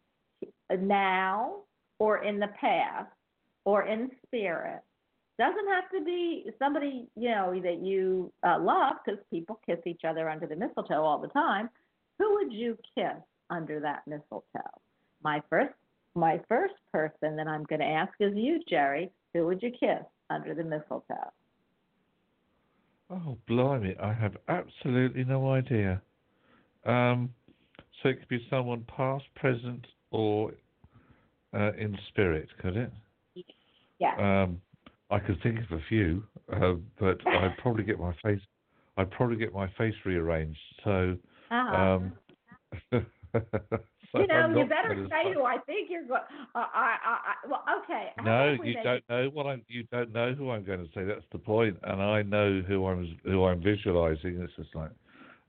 now 0.71 1.62
or 1.99 2.23
in 2.23 2.38
the 2.38 2.49
past 2.61 3.11
or 3.64 3.87
in 3.87 4.11
spirit, 4.26 4.81
doesn't 5.38 5.69
have 5.69 5.90
to 5.90 6.05
be 6.05 6.45
somebody 6.59 7.09
you 7.17 7.31
know 7.31 7.59
that 7.62 7.81
you 7.83 8.33
uh, 8.47 8.59
love, 8.61 8.97
because 9.05 9.21
people 9.31 9.59
kiss 9.64 9.79
each 9.87 10.02
other 10.07 10.29
under 10.29 10.47
the 10.47 10.57
mistletoe 10.57 11.02
all 11.02 11.19
the 11.19 11.29
time. 11.29 11.71
Who 12.19 12.35
would 12.35 12.52
you 12.52 12.76
kiss 12.95 13.17
under 13.49 13.81
that 13.81 14.02
mistletoe? 14.07 14.45
My 15.23 15.43
first 15.49 15.73
my 16.14 16.40
first 16.49 16.75
person 16.93 17.37
that 17.37 17.47
I'm 17.47 17.64
going 17.64 17.81
to 17.81 17.87
ask 17.87 18.12
is 18.21 18.33
you, 18.35 18.61
Jerry. 18.69 19.11
Who 19.35 19.47
would 19.47 19.62
you 19.62 19.71
kiss 19.71 20.05
under 20.29 20.55
the 20.55 20.64
mistletoe? 20.64 21.33
Oh, 23.11 23.37
blimey, 23.49 23.97
I 24.00 24.12
have 24.12 24.37
absolutely 24.49 25.25
no 25.25 25.52
idea. 25.52 26.00
Um, 26.85 27.31
so 28.02 28.09
it 28.09 28.21
could 28.21 28.29
be 28.29 28.47
someone 28.49 28.85
past, 28.97 29.25
present, 29.35 29.87
or 30.11 30.52
uh, 31.55 31.73
in 31.73 31.97
spirit, 32.09 32.49
could 32.61 32.76
it? 32.76 32.93
Yeah. 33.99 34.45
Um, 34.45 34.61
I 35.11 35.19
could 35.19 35.43
think 35.43 35.59
of 35.59 35.79
a 35.79 35.83
few, 35.88 36.23
uh, 36.52 36.75
but 36.99 37.19
I'd 37.26 37.57
probably 37.59 37.85
get 37.85 37.99
my 37.99 38.14
face. 38.23 38.40
I'd 38.97 39.11
probably 39.11 39.37
get 39.37 39.52
my 39.52 39.69
face 39.76 39.95
rearranged. 40.05 40.59
So, 40.85 41.17
uh-huh. 41.50 41.76
um, 41.76 42.12
you 44.14 44.26
know, 44.26 44.49
you 44.49 44.67
better 44.67 45.07
say 45.09 45.33
who 45.33 45.45
I 45.45 45.59
think 45.59 45.88
you're 45.90 46.05
going. 46.05 46.23
Uh, 46.55 46.59
I, 46.59 46.97
I, 47.05 47.12
I, 47.12 47.49
well, 47.49 47.62
okay. 47.83 48.11
No, 48.25 48.57
you 48.62 48.75
don't 48.83 48.97
it- 48.97 49.05
know 49.09 49.31
what 49.33 49.47
I'm. 49.47 49.62
You 49.69 49.85
don't 49.93 50.12
know 50.12 50.35
who 50.35 50.50
I'm 50.50 50.64
going 50.64 50.81
to 50.81 50.90
say. 50.95 51.05
That's 51.05 51.25
the 51.33 51.38
point. 51.38 51.79
And 51.85 52.02
I 52.02 52.23
know 52.23 52.62
who 52.67 52.87
I'm 52.87 53.17
who 53.25 53.45
I'm 53.45 53.62
visualizing. 53.62 54.40
It's 54.40 54.52
just 54.57 54.75
like, 54.75 54.90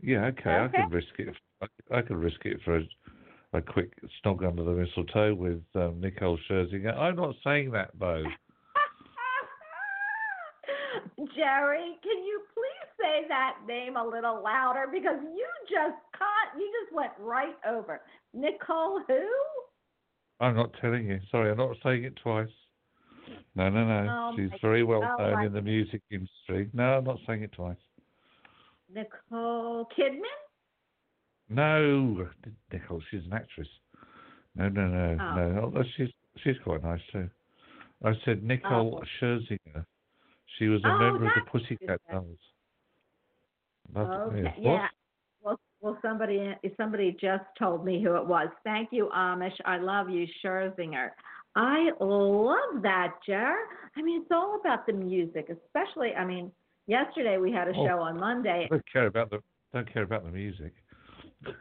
yeah, 0.02 0.26
okay, 0.26 0.50
okay. 0.50 0.78
I 0.78 0.84
could 0.84 0.94
risk 0.94 1.08
it. 1.18 1.36
I, 1.62 1.98
I 1.98 2.02
could 2.02 2.18
risk 2.18 2.46
it 2.46 2.60
for 2.64 2.78
a, 2.78 2.84
a 3.54 3.62
quick 3.62 3.92
snog 4.24 4.48
under 4.48 4.64
the 4.64 4.72
mistletoe 4.72 5.34
with 5.34 5.62
um, 5.76 6.00
Nicole 6.00 6.38
Scherzinger. 6.50 6.96
I'm 6.98 7.16
not 7.16 7.36
saying 7.44 7.72
that 7.72 7.92
though. 8.00 8.24
Jerry, 11.36 11.98
can 12.04 12.24
you 12.24 12.42
please 12.54 12.81
say 13.02 13.28
that 13.28 13.58
name 13.68 13.96
a 13.98 14.06
little 14.06 14.42
louder 14.44 14.86
because 14.92 15.18
you 15.22 15.48
just 15.70 15.98
caught, 16.18 16.58
you 16.60 16.72
just 16.84 16.96
went 16.96 17.12
right 17.20 17.56
over. 17.68 18.02
Nicole 18.34 19.02
who? 19.08 19.28
I'm 20.40 20.56
not 20.56 20.72
telling 20.82 21.08
you. 21.08 21.20
Sorry, 21.30 21.52
I'm 21.52 21.58
not 21.58 21.76
saying 21.84 22.04
it 22.04 22.16
twice. 22.22 22.50
No, 23.56 23.70
no, 23.70 23.86
no. 23.86 24.08
Oh, 24.10 24.34
She's 24.36 24.50
very 24.62 24.84
well 24.84 25.04
oh, 25.04 25.22
known 25.24 25.34
my- 25.34 25.46
in 25.46 25.54
the 25.54 25.62
music 25.62 26.02
industry. 26.12 26.70
No, 26.74 26.96
I'm 26.98 27.04
not 27.04 27.18
saying 27.28 27.44
it 27.44 27.52
twice. 27.52 27.78
Nicole 28.94 29.88
Kidman? 29.98 30.22
No, 31.50 32.28
Nicole, 32.72 33.02
she's 33.12 33.24
an 33.26 33.34
actress. 33.34 33.68
No, 34.56 34.70
no, 34.70 34.88
no, 34.88 35.18
Oh. 35.20 35.36
no. 35.36 35.62
Although 35.64 35.84
she's 35.96 36.10
she's 36.44 36.58
quite 36.64 36.84
nice 36.84 37.02
too. 37.12 37.30
I 38.04 38.14
said 38.26 38.44
Nicole 38.44 39.02
Oh. 39.02 39.06
Scherzinger. 39.20 39.86
She 40.58 40.68
was 40.68 40.84
a 40.84 40.88
Oh, 40.88 40.98
member 41.00 41.28
of 41.28 41.32
the 41.36 41.50
Pussycat. 41.52 42.00
Dolls. 42.12 42.40
Okay, 43.96 44.54
yeah. 44.60 44.88
Well, 45.42 45.60
well, 45.82 45.98
somebody 46.02 46.54
somebody 46.78 47.18
just 47.20 47.44
told 47.58 47.86
me 47.86 48.02
who 48.04 48.16
it 48.16 48.26
was. 48.26 48.50
Thank 48.64 48.90
you, 48.92 49.10
Amish. 49.16 49.54
I 49.66 49.78
love 49.78 50.10
you, 50.10 50.28
Scherzinger. 50.44 51.10
I 51.56 51.90
love 52.00 52.82
that, 52.84 53.16
Jer. 53.26 53.56
I 53.98 54.02
mean, 54.02 54.22
it's 54.22 54.32
all 54.32 54.60
about 54.60 54.86
the 54.86 54.94
music, 54.94 55.50
especially. 55.50 56.14
I 56.14 56.24
mean, 56.26 56.52
yesterday 56.88 57.38
we 57.38 57.52
had 57.52 57.68
a 57.68 57.72
Oh. 57.76 57.86
show 57.86 58.00
on 58.00 58.20
Monday. 58.20 58.66
I 58.66 58.68
don't 58.68 58.92
care 58.92 59.08
about 59.08 59.30
the 59.30 59.42
don't 59.74 59.92
care 59.92 60.04
about 60.04 60.24
the 60.24 60.32
music. 60.32 60.74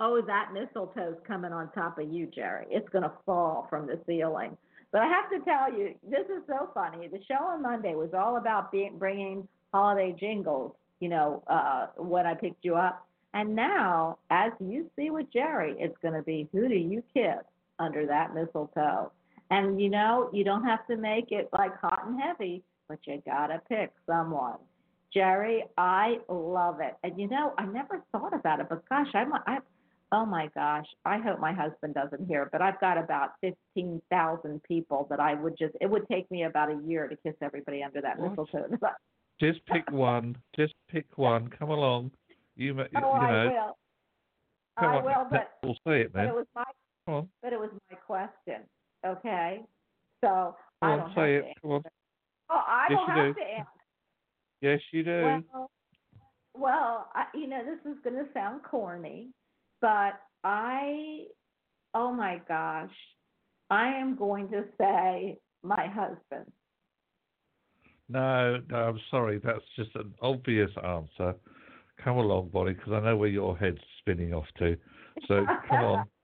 oh, 0.00 0.20
that 0.22 0.50
mistletoe's 0.52 1.20
coming 1.26 1.52
on 1.52 1.70
top 1.72 1.98
of 1.98 2.12
you, 2.12 2.26
Jerry. 2.26 2.66
It's 2.68 2.88
going 2.88 3.04
to 3.04 3.12
fall 3.24 3.66
from 3.70 3.86
the 3.86 4.00
ceiling. 4.06 4.56
But 4.92 5.02
I 5.02 5.06
have 5.06 5.30
to 5.30 5.38
tell 5.44 5.72
you, 5.72 5.94
this 6.02 6.26
is 6.26 6.42
so 6.48 6.70
funny. 6.74 7.06
The 7.06 7.22
show 7.28 7.44
on 7.44 7.62
Monday 7.62 7.94
was 7.94 8.10
all 8.12 8.38
about 8.38 8.72
being, 8.72 8.98
bringing 8.98 9.46
holiday 9.72 10.14
jingles, 10.18 10.72
you 11.00 11.08
know, 11.08 11.42
uh, 11.46 11.86
when 11.96 12.26
I 12.26 12.34
picked 12.34 12.64
you 12.64 12.76
up. 12.76 13.06
And 13.32 13.54
now, 13.54 14.18
as 14.30 14.52
you 14.60 14.90
see 14.96 15.10
with 15.10 15.26
Jerry, 15.32 15.76
it's 15.78 15.96
going 16.02 16.14
to 16.14 16.22
be 16.22 16.48
who 16.52 16.68
do 16.68 16.74
you 16.74 17.02
kiss 17.14 17.44
under 17.78 18.06
that 18.06 18.34
mistletoe? 18.34 19.12
And, 19.50 19.80
you 19.80 19.88
know, 19.88 20.30
you 20.32 20.44
don't 20.44 20.64
have 20.64 20.86
to 20.88 20.96
make 20.96 21.30
it 21.30 21.48
like 21.52 21.76
hot 21.80 22.06
and 22.06 22.20
heavy, 22.20 22.62
but 22.88 22.98
you 23.04 23.22
got 23.24 23.48
to 23.48 23.60
pick 23.68 23.92
someone. 24.06 24.58
Jerry, 25.12 25.64
I 25.76 26.18
love 26.28 26.80
it. 26.80 26.94
And 27.02 27.18
you 27.18 27.28
know, 27.28 27.52
I 27.58 27.66
never 27.66 28.02
thought 28.12 28.32
about 28.32 28.60
it, 28.60 28.66
but 28.68 28.88
gosh, 28.88 29.08
I'm 29.14 29.32
I 29.32 29.58
oh 30.12 30.24
my 30.26 30.48
gosh, 30.54 30.86
I 31.04 31.18
hope 31.18 31.38
my 31.40 31.52
husband 31.52 31.94
doesn't 31.94 32.26
hear, 32.26 32.48
but 32.50 32.60
I've 32.62 32.80
got 32.80 32.98
about 32.98 33.30
15,000 33.40 34.62
people 34.64 35.06
that 35.10 35.20
I 35.20 35.34
would 35.34 35.56
just 35.58 35.74
it 35.80 35.90
would 35.90 36.06
take 36.08 36.30
me 36.30 36.44
about 36.44 36.70
a 36.70 36.80
year 36.86 37.08
to 37.08 37.16
kiss 37.16 37.34
everybody 37.42 37.82
under 37.82 38.00
that 38.00 38.18
What? 38.18 38.30
mistletoe. 38.30 38.68
Just 39.40 39.64
pick 39.66 39.90
one. 39.90 40.36
Just 40.54 40.74
pick 40.90 41.06
one. 41.16 41.48
Come 41.48 41.70
along. 41.70 42.10
You, 42.56 42.74
you 42.74 42.84
oh, 43.02 43.12
I 43.12 43.30
know. 43.32 43.48
will. 43.48 43.76
Come 44.78 44.90
I 44.90 44.96
on. 44.98 45.04
will, 45.04 45.26
but 45.30 45.50
we'll 45.62 45.74
say 45.86 46.02
it 46.02 46.12
but 46.12 46.26
it 46.26 46.34
was 46.34 46.46
my 46.54 46.64
Come 47.06 47.14
on. 47.14 47.28
but 47.42 47.52
it 47.52 47.58
was 47.58 47.70
my 47.90 47.96
question. 47.96 48.62
Okay? 49.06 49.62
So 50.22 50.54
Come 50.82 50.90
I 50.90 50.92
on. 50.92 50.98
don't 50.98 51.08
have 51.08 51.14
Say 51.16 51.34
it. 51.36 51.44
Come 51.62 51.70
on. 51.72 51.82
Oh, 52.50 52.62
I 52.66 52.86
Yes, 52.90 52.98
don't 52.98 53.08
you 53.08 53.14
have 53.14 53.34
do. 53.34 53.40
to 53.40 53.46
answer. 53.46 53.70
Yes, 54.60 54.80
you 54.92 55.04
do. 55.04 55.42
Well, 55.52 55.70
well, 56.54 57.08
I, 57.14 57.24
you 57.34 57.46
know, 57.46 57.62
this 57.64 57.90
is 57.90 57.98
going 58.04 58.16
to 58.16 58.30
sound 58.34 58.62
corny, 58.62 59.28
but 59.80 60.20
I, 60.44 61.24
oh 61.94 62.12
my 62.12 62.40
gosh, 62.46 62.90
I 63.70 63.88
am 63.88 64.16
going 64.16 64.50
to 64.50 64.64
say 64.76 65.38
my 65.62 65.86
husband. 65.86 66.50
No, 68.10 68.60
no, 68.68 68.76
I'm 68.76 69.00
sorry. 69.10 69.40
That's 69.42 69.60
just 69.76 69.94
an 69.94 70.12
obvious 70.20 70.70
answer. 70.84 71.34
Come 72.02 72.16
along, 72.16 72.50
Bonnie, 72.52 72.72
because 72.72 72.92
I 72.92 73.00
know 73.00 73.16
where 73.16 73.28
your 73.28 73.56
head's 73.56 73.78
spinning 74.00 74.34
off 74.34 74.46
to. 74.58 74.76
So 75.28 75.46
come 75.68 75.84
on. 75.84 76.04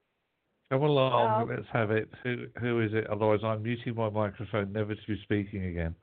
Come 0.68 0.82
along. 0.82 1.48
Let's 1.48 1.68
have 1.72 1.92
it. 1.92 2.10
Who 2.24 2.46
who 2.60 2.80
is 2.80 2.90
it? 2.92 3.06
Otherwise, 3.06 3.38
I'm 3.44 3.62
muting 3.62 3.94
my 3.94 4.10
microphone, 4.10 4.72
never 4.72 4.96
to 4.96 5.00
be 5.06 5.16
speaking 5.22 5.66
again. 5.66 5.94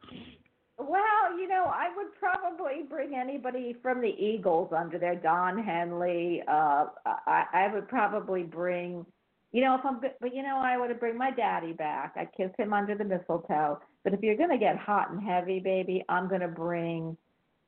Well, 0.78 1.38
you 1.38 1.50
know, 1.50 1.66
I 1.66 1.90
would 1.98 2.16
probably 2.18 2.84
bring 2.90 3.14
anybody 3.14 3.76
from 3.82 4.00
the 4.00 4.16
Eagles 4.18 4.72
under 4.74 4.98
there. 4.98 5.16
Don 5.16 5.62
Henley. 5.62 6.44
Uh, 6.48 6.86
I, 7.06 7.44
I 7.54 7.74
would 7.74 7.90
probably 7.90 8.44
bring, 8.44 9.06
you 9.52 9.62
know, 9.62 9.76
if 9.76 9.82
I'm, 9.84 10.00
but 10.00 10.34
you 10.34 10.44
know, 10.44 10.62
I 10.64 10.78
would 10.78 10.98
bring 10.98 11.18
my 11.18 11.32
daddy 11.32 11.74
back. 11.74 12.14
I'd 12.16 12.32
kiss 12.38 12.52
him 12.58 12.72
under 12.72 12.96
the 12.96 13.04
mistletoe. 13.04 13.82
But 14.04 14.14
if 14.14 14.22
you're 14.22 14.38
gonna 14.38 14.58
get 14.58 14.78
hot 14.78 15.12
and 15.12 15.22
heavy, 15.22 15.60
baby, 15.60 16.04
I'm 16.10 16.28
gonna 16.28 16.48
bring, 16.48 17.18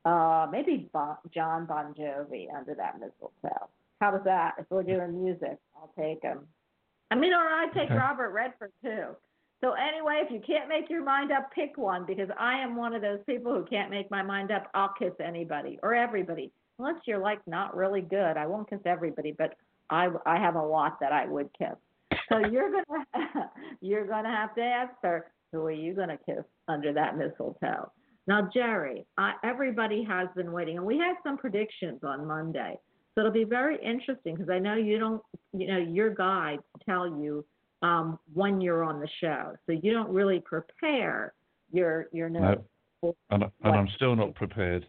uh, 0.04 0.48
maybe 0.51 0.89
bon, 0.92 1.18
John 1.34 1.65
Bon 1.65 1.94
Jovi 1.94 2.48
under 2.54 2.75
that 2.75 3.00
mistletoe. 3.00 3.70
How 4.01 4.12
does 4.12 4.24
that? 4.25 4.56
If 4.58 4.65
we're 4.70 4.84
doing 4.84 5.24
music, 5.24 5.58
I'll 5.75 5.93
take 5.98 6.21
him. 6.21 6.48
I 7.12 7.15
mean, 7.15 7.34
or 7.34 7.38
I'd 7.38 7.71
take 7.74 7.86
Okay. 7.86 7.95
Robert 7.95 8.32
Redford 8.32 8.71
too. 8.84 9.15
So 9.62 9.71
anyway, 9.74 10.21
if 10.24 10.32
you 10.32 10.41
can't 10.45 10.67
make 10.67 10.89
your 10.89 11.04
mind 11.04 11.32
up, 11.32 11.52
pick 11.52 11.78
one 11.78 12.06
because 12.06 12.30
I 12.38 12.60
am 12.60 12.76
one 12.76 12.93
of 12.93 13.02
those 13.02 13.19
people 13.26 13.54
who 13.54 13.63
can't 13.65 13.89
make 13.89 14.12
my 14.12 14.21
mind 14.21 14.52
up. 14.52 14.69
I'll 14.74 14.93
kiss 15.00 15.13
anybody 15.24 15.80
or 15.82 15.95
everybody, 15.95 16.52
unless 16.78 16.95
you're 17.06 17.19
like 17.19 17.39
not 17.48 17.76
really 17.76 18.02
good. 18.02 18.38
I 18.38 18.45
won't 18.45 18.69
kiss 18.69 18.82
everybody, 18.86 19.32
but 19.32 19.56
I 19.89 20.10
I 20.26 20.38
have 20.38 20.56
a 20.56 20.62
lot 20.62 21.00
that 21.00 21.13
I 21.13 21.26
would 21.26 21.50
kiss. 21.58 21.76
So 22.30 22.39
you're 22.39 22.71
gonna 22.71 23.52
you're 23.82 24.06
gonna 24.06 24.30
have 24.30 24.54
to 24.56 24.62
answer 24.62 25.32
who 25.56 25.65
are 25.65 25.72
you 25.72 25.94
gonna 25.94 26.18
kiss 26.26 26.44
under 26.68 26.91
that 26.94 27.18
mistletoe? 27.18 27.89
Now, 28.28 28.50
Jerry, 28.54 29.06
I, 29.18 29.34
everybody 29.44 30.04
has 30.04 30.28
been 30.36 30.52
waiting, 30.52 30.78
and 30.78 30.86
we 30.86 30.98
had 30.98 31.15
some 31.24 31.38
predictions 31.38 32.00
on 32.04 32.26
Monday. 32.28 32.78
So 33.13 33.22
it'll 33.22 33.32
be 33.32 33.46
very 33.46 33.78
interesting 33.84 34.36
because 34.36 34.50
I 34.50 34.60
know 34.60 34.76
you 34.76 35.00
don't, 35.00 35.22
you 35.54 35.68
know, 35.68 35.78
your 35.78 36.10
guides 36.10 36.63
tell 36.86 37.08
you 37.08 37.46
um, 37.82 38.20
when 38.34 38.60
you're 38.60 38.84
on 38.84 39.00
the 39.00 39.08
show, 39.22 39.54
so 39.65 39.72
you 39.82 39.94
don't 39.94 40.10
really 40.10 40.39
prepare 40.39 41.34
your 41.72 42.08
your 42.12 42.30
notes. 42.30 42.62
No. 43.02 43.15
And, 43.30 43.44
and 43.63 43.76
I'm 43.76 43.88
still 43.96 44.15
not 44.15 44.34
prepared. 44.36 44.86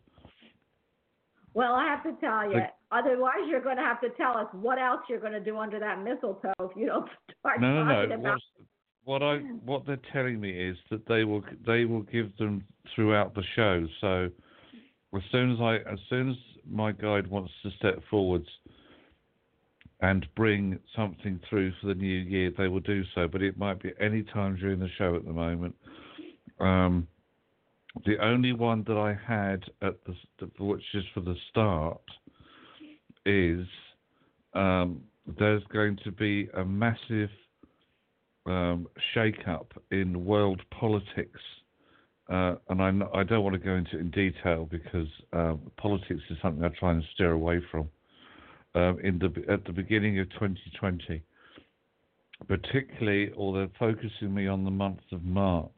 Well, 1.55 1.75
I 1.75 1.85
have 1.85 2.03
to 2.05 2.13
tell 2.21 2.45
you, 2.51 2.59
Like- 2.59 2.75
otherwise 2.91 3.47
you're 3.49 3.63
going 3.63 3.77
to 3.77 3.83
have 3.83 4.01
to 4.01 4.11
tell 4.11 4.37
us 4.37 4.47
what 4.53 4.79
else 4.79 5.01
you're 5.09 5.21
going 5.21 5.33
to 5.33 5.41
do 5.41 5.57
under 5.59 5.79
that 5.79 6.03
mistletoe 6.03 6.53
if 6.61 6.71
you 6.77 6.87
don't 6.87 7.09
start 7.41 7.61
No, 7.61 7.85
no, 7.85 7.85
no. 7.85 8.15
about. 8.15 8.33
What's, 8.33 8.45
what 9.07 9.23
I 9.23 9.37
what 9.65 9.87
they're 9.87 10.01
telling 10.13 10.41
me 10.41 10.51
is 10.51 10.77
that 10.91 11.07
they 11.07 11.25
will 11.25 11.43
they 11.65 11.85
will 11.85 12.03
give 12.03 12.37
them 12.39 12.65
throughout 12.95 13.35
the 13.35 13.45
show. 13.55 13.87
So 14.01 14.29
as 15.15 15.23
soon 15.31 15.53
as 15.53 15.61
I 15.61 15.77
as 15.91 15.99
soon 16.11 16.31
as 16.31 16.37
my 16.69 16.91
guide 16.91 17.29
wants 17.29 17.53
to 17.63 17.71
step 17.79 18.01
forwards 18.11 18.49
and 20.01 20.27
bring 20.35 20.79
something 20.95 21.41
through 21.49 21.73
for 21.81 21.87
the 21.87 21.95
new 21.95 22.19
year, 22.19 22.53
they 22.59 22.67
will 22.67 22.81
do 22.81 23.05
so. 23.15 23.29
But 23.29 23.43
it 23.43 23.57
might 23.57 23.81
be 23.81 23.93
any 24.01 24.25
time 24.25 24.57
during 24.57 24.81
the 24.81 24.91
show 24.99 25.15
at 25.15 25.25
the 25.25 25.33
moment. 25.33 25.77
Um, 26.59 27.07
the 28.05 28.19
only 28.19 28.53
one 28.53 28.85
that 28.89 28.97
I 28.99 29.17
had 29.27 29.63
at 29.83 29.95
the 30.05 30.49
which 30.59 30.83
is 30.95 31.05
for 31.15 31.21
the 31.21 31.37
start 31.51 32.01
is 33.25 33.67
um, 34.53 35.01
there's 35.39 35.63
going 35.73 35.97
to 36.03 36.11
be 36.11 36.49
a 36.55 36.65
massive 36.65 37.31
um, 38.47 38.87
shake-up 39.15 39.73
in 39.91 40.25
world 40.25 40.63
politics, 40.71 41.41
uh, 42.29 42.57
and 42.69 42.83
I, 42.83 43.19
I 43.19 43.25
don't 43.25 43.45
want 43.45 43.55
to 43.55 43.59
go 43.59 43.75
into 43.75 43.97
it 43.97 44.01
in 44.01 44.11
detail 44.11 44.69
because 44.71 45.09
um, 45.33 45.61
politics 45.77 46.21
is 46.31 46.37
something 46.43 46.65
I 46.65 46.69
try 46.79 46.93
and 46.93 47.03
steer 47.15 47.33
away 47.33 47.61
from. 47.71 47.89
Um, 48.75 48.99
in 49.03 49.19
the 49.19 49.33
at 49.51 49.65
the 49.65 49.73
beginning 49.73 50.19
of 50.19 50.29
2020, 50.31 51.23
particularly, 52.47 53.33
they're 53.55 53.71
focusing 53.79 54.35
me 54.35 54.47
on 54.49 54.65
the 54.65 54.71
month 54.71 55.01
of 55.13 55.25
March. 55.25 55.71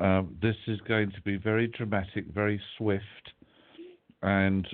Um, 0.00 0.36
this 0.42 0.56
is 0.66 0.80
going 0.88 1.12
to 1.12 1.20
be 1.20 1.36
very 1.36 1.68
dramatic, 1.68 2.26
very 2.34 2.60
swift, 2.76 3.04
and 4.22 4.66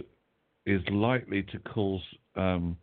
is 0.65 0.81
likely 0.91 1.43
to 1.43 1.59
cause 1.59 2.01
um, 2.37 2.77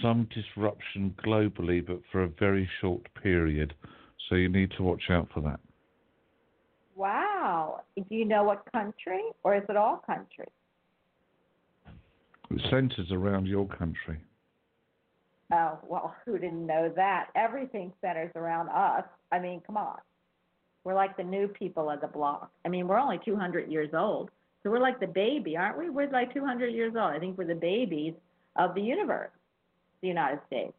some 0.00 0.28
disruption 0.34 1.14
globally, 1.24 1.84
but 1.84 2.00
for 2.10 2.22
a 2.22 2.28
very 2.28 2.68
short 2.80 3.02
period. 3.22 3.74
So 4.28 4.36
you 4.36 4.48
need 4.48 4.72
to 4.76 4.82
watch 4.82 5.04
out 5.10 5.28
for 5.32 5.40
that. 5.42 5.60
Wow. 6.96 7.80
Do 7.96 8.14
you 8.14 8.24
know 8.24 8.44
what 8.44 8.64
country, 8.72 9.20
or 9.42 9.56
is 9.56 9.64
it 9.68 9.76
all 9.76 10.02
countries? 10.06 10.48
It 12.50 12.60
centres 12.70 13.10
around 13.10 13.46
your 13.46 13.66
country. 13.66 14.20
Oh, 15.52 15.78
well, 15.86 16.14
who 16.24 16.38
didn't 16.38 16.66
know 16.66 16.92
that? 16.96 17.28
Everything 17.34 17.92
centers 18.00 18.30
around 18.36 18.68
us. 18.68 19.04
I 19.32 19.38
mean, 19.38 19.60
come 19.66 19.76
on. 19.76 19.98
We're 20.84 20.94
like 20.94 21.16
the 21.16 21.24
new 21.24 21.48
people 21.48 21.90
of 21.90 22.00
the 22.00 22.06
block. 22.06 22.50
I 22.64 22.68
mean, 22.68 22.86
we're 22.86 22.98
only 22.98 23.18
200 23.24 23.70
years 23.70 23.90
old. 23.94 24.30
So 24.62 24.70
we're 24.70 24.80
like 24.80 25.00
the 25.00 25.06
baby, 25.06 25.56
aren't 25.56 25.78
we? 25.78 25.90
We're 25.90 26.10
like 26.10 26.32
200 26.32 26.68
years 26.68 26.94
old. 26.94 27.12
I 27.12 27.18
think 27.18 27.38
we're 27.38 27.46
the 27.46 27.54
babies 27.54 28.14
of 28.56 28.74
the 28.74 28.82
universe, 28.82 29.30
the 30.00 30.08
United 30.08 30.40
States. 30.46 30.74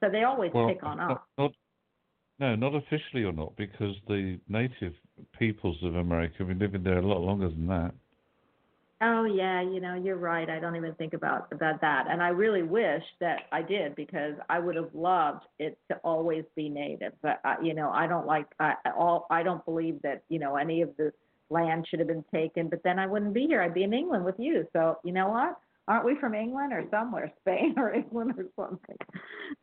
So 0.00 0.10
they 0.10 0.24
always 0.24 0.52
Well, 0.52 0.68
pick 0.68 0.82
on 0.82 0.98
us. 1.00 1.18
not, 1.38 1.52
no, 2.38 2.56
not 2.56 2.74
officially 2.74 3.24
or 3.24 3.32
not, 3.32 3.54
because 3.56 3.94
the 4.08 4.38
native 4.48 4.94
peoples 5.38 5.76
of 5.82 5.94
America 5.96 6.34
have 6.38 6.48
been 6.48 6.58
living 6.58 6.82
there 6.82 6.98
a 6.98 7.06
lot 7.06 7.20
longer 7.20 7.48
than 7.48 7.66
that. 7.68 7.94
Oh 9.04 9.24
yeah, 9.24 9.60
you 9.62 9.80
know, 9.80 9.94
you're 9.94 10.16
right. 10.16 10.48
I 10.48 10.60
don't 10.60 10.76
even 10.76 10.94
think 10.94 11.12
about 11.12 11.48
about 11.50 11.80
that. 11.80 12.06
And 12.08 12.22
I 12.22 12.28
really 12.28 12.62
wish 12.62 13.02
that 13.18 13.40
I 13.50 13.60
did 13.60 13.96
because 13.96 14.34
I 14.48 14.60
would 14.60 14.76
have 14.76 14.94
loved 14.94 15.44
it 15.58 15.76
to 15.90 15.96
always 16.04 16.44
be 16.54 16.68
native. 16.68 17.12
But 17.20 17.40
I, 17.44 17.56
you 17.60 17.74
know, 17.74 17.90
I 17.90 18.06
don't 18.06 18.26
like 18.26 18.46
I- 18.60 18.76
all 18.96 19.26
I 19.28 19.42
don't 19.42 19.64
believe 19.64 20.00
that, 20.02 20.22
you 20.28 20.38
know, 20.38 20.54
any 20.54 20.82
of 20.82 20.96
the 20.98 21.12
land 21.50 21.86
should 21.88 21.98
have 21.98 22.06
been 22.08 22.24
taken, 22.32 22.68
but 22.68 22.82
then 22.84 23.00
I 23.00 23.06
wouldn't 23.06 23.34
be 23.34 23.46
here. 23.48 23.60
I'd 23.60 23.74
be 23.74 23.82
in 23.82 23.92
England 23.92 24.24
with 24.24 24.36
you. 24.38 24.68
So, 24.72 24.98
you 25.04 25.12
know 25.12 25.28
what? 25.28 25.58
Aren't 25.88 26.04
we 26.04 26.14
from 26.16 26.34
England 26.34 26.72
or 26.72 26.84
somewhere, 26.90 27.32
Spain 27.40 27.74
or 27.78 27.92
England 27.92 28.34
or 28.38 28.46
something? 28.56 28.96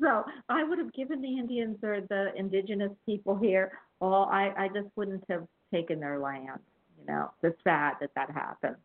So 0.01 0.23
I 0.49 0.63
would 0.63 0.77
have 0.77 0.93
given 0.93 1.21
the 1.21 1.37
Indians 1.37 1.77
or 1.83 2.01
the 2.01 2.33
indigenous 2.35 2.91
people 3.05 3.37
here. 3.37 3.79
all, 4.01 4.25
I 4.25 4.53
I 4.57 4.67
just 4.67 4.89
wouldn't 4.95 5.23
have 5.29 5.45
taken 5.73 5.99
their 5.99 6.19
land. 6.19 6.59
You 6.99 7.05
know, 7.13 7.31
it's 7.43 7.57
sad 7.63 7.93
that 8.01 8.11
that 8.15 8.31
happened, 8.31 8.75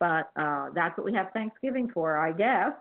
but 0.00 0.30
uh, 0.36 0.70
that's 0.74 0.96
what 0.98 1.04
we 1.04 1.14
have 1.14 1.30
Thanksgiving 1.32 1.90
for, 1.92 2.18
I 2.18 2.32
guess. 2.32 2.72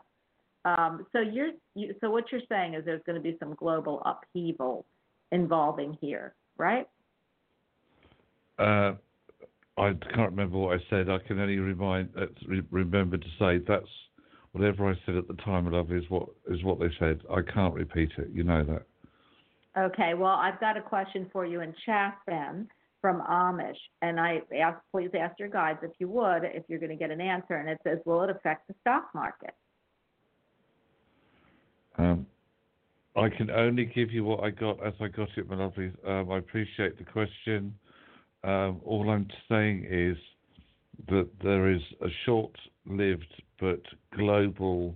Um, 0.66 1.06
so 1.12 1.20
you're 1.20 1.52
you, 1.76 1.96
so 2.02 2.10
what 2.10 2.32
you're 2.32 2.42
saying 2.50 2.74
is 2.76 2.86
there's 2.86 3.02
going 3.06 3.16
to 3.16 3.22
be 3.22 3.38
some 3.40 3.54
global 3.56 4.02
upheaval 4.06 4.86
involving 5.32 5.98
here, 6.02 6.34
right? 6.58 6.88
Uh, 8.60 8.94
I 9.78 9.94
can't 10.14 10.32
remember 10.32 10.58
what 10.58 10.80
I 10.80 10.84
said. 10.90 11.10
I 11.10 11.18
can 11.20 11.40
only 11.40 11.58
remind, 11.58 12.10
uh, 12.18 12.26
remember 12.70 13.18
to 13.18 13.28
say 13.40 13.60
that's 13.66 13.86
whatever 14.52 14.90
I 14.90 14.96
said 15.06 15.16
at 15.16 15.28
the 15.28 15.36
time, 15.36 15.72
love, 15.72 15.92
is 15.92 16.04
what 16.10 16.30
is 16.50 16.64
what 16.64 16.80
they 16.80 16.90
said. 17.00 17.22
I 17.30 17.42
can't 17.42 17.74
repeat 17.74 18.12
it. 18.18 18.30
You 18.34 18.44
know 18.44 18.64
that. 18.66 18.84
Okay, 19.78 20.14
well, 20.14 20.36
I've 20.36 20.60
got 20.60 20.76
a 20.76 20.82
question 20.82 21.30
for 21.32 21.46
you 21.46 21.62
in 21.62 21.74
chat 21.86 22.18
then 22.28 22.68
from 23.00 23.22
Amish, 23.22 23.78
and 24.02 24.20
I 24.20 24.42
ask, 24.62 24.78
please 24.92 25.10
ask 25.20 25.40
your 25.40 25.48
guides 25.48 25.80
if 25.82 25.92
you 25.98 26.08
would, 26.10 26.44
if 26.44 26.64
you're 26.68 26.78
going 26.78 26.92
to 26.92 26.96
get 26.98 27.10
an 27.10 27.22
answer, 27.22 27.56
and 27.56 27.70
it 27.70 27.80
says, 27.84 27.98
will 28.06 28.22
it 28.24 28.30
affect 28.30 28.68
the 28.68 28.76
stock 28.82 29.10
market? 29.16 29.56
Um, 31.98 32.28
I 33.16 33.30
can 33.30 33.50
only 33.50 33.86
give 33.86 34.12
you 34.12 34.24
what 34.24 34.44
I 34.44 34.52
got 34.52 34.86
as 34.86 34.94
I 35.00 35.08
got 35.08 35.30
it, 35.36 35.50
my 35.50 35.56
lovely. 35.56 35.92
Um, 36.06 36.32
I 36.32 36.38
appreciate 36.38 36.98
the 36.98 37.06
question. 37.06 37.74
Um, 38.44 38.82
all 38.84 39.10
I'm 39.10 39.28
saying 39.50 39.88
is 39.90 40.18
that 41.10 41.30
there 41.44 41.72
is 41.72 41.82
a 42.02 42.08
short-lived 42.26 43.42
but 43.60 43.82
global 44.16 44.96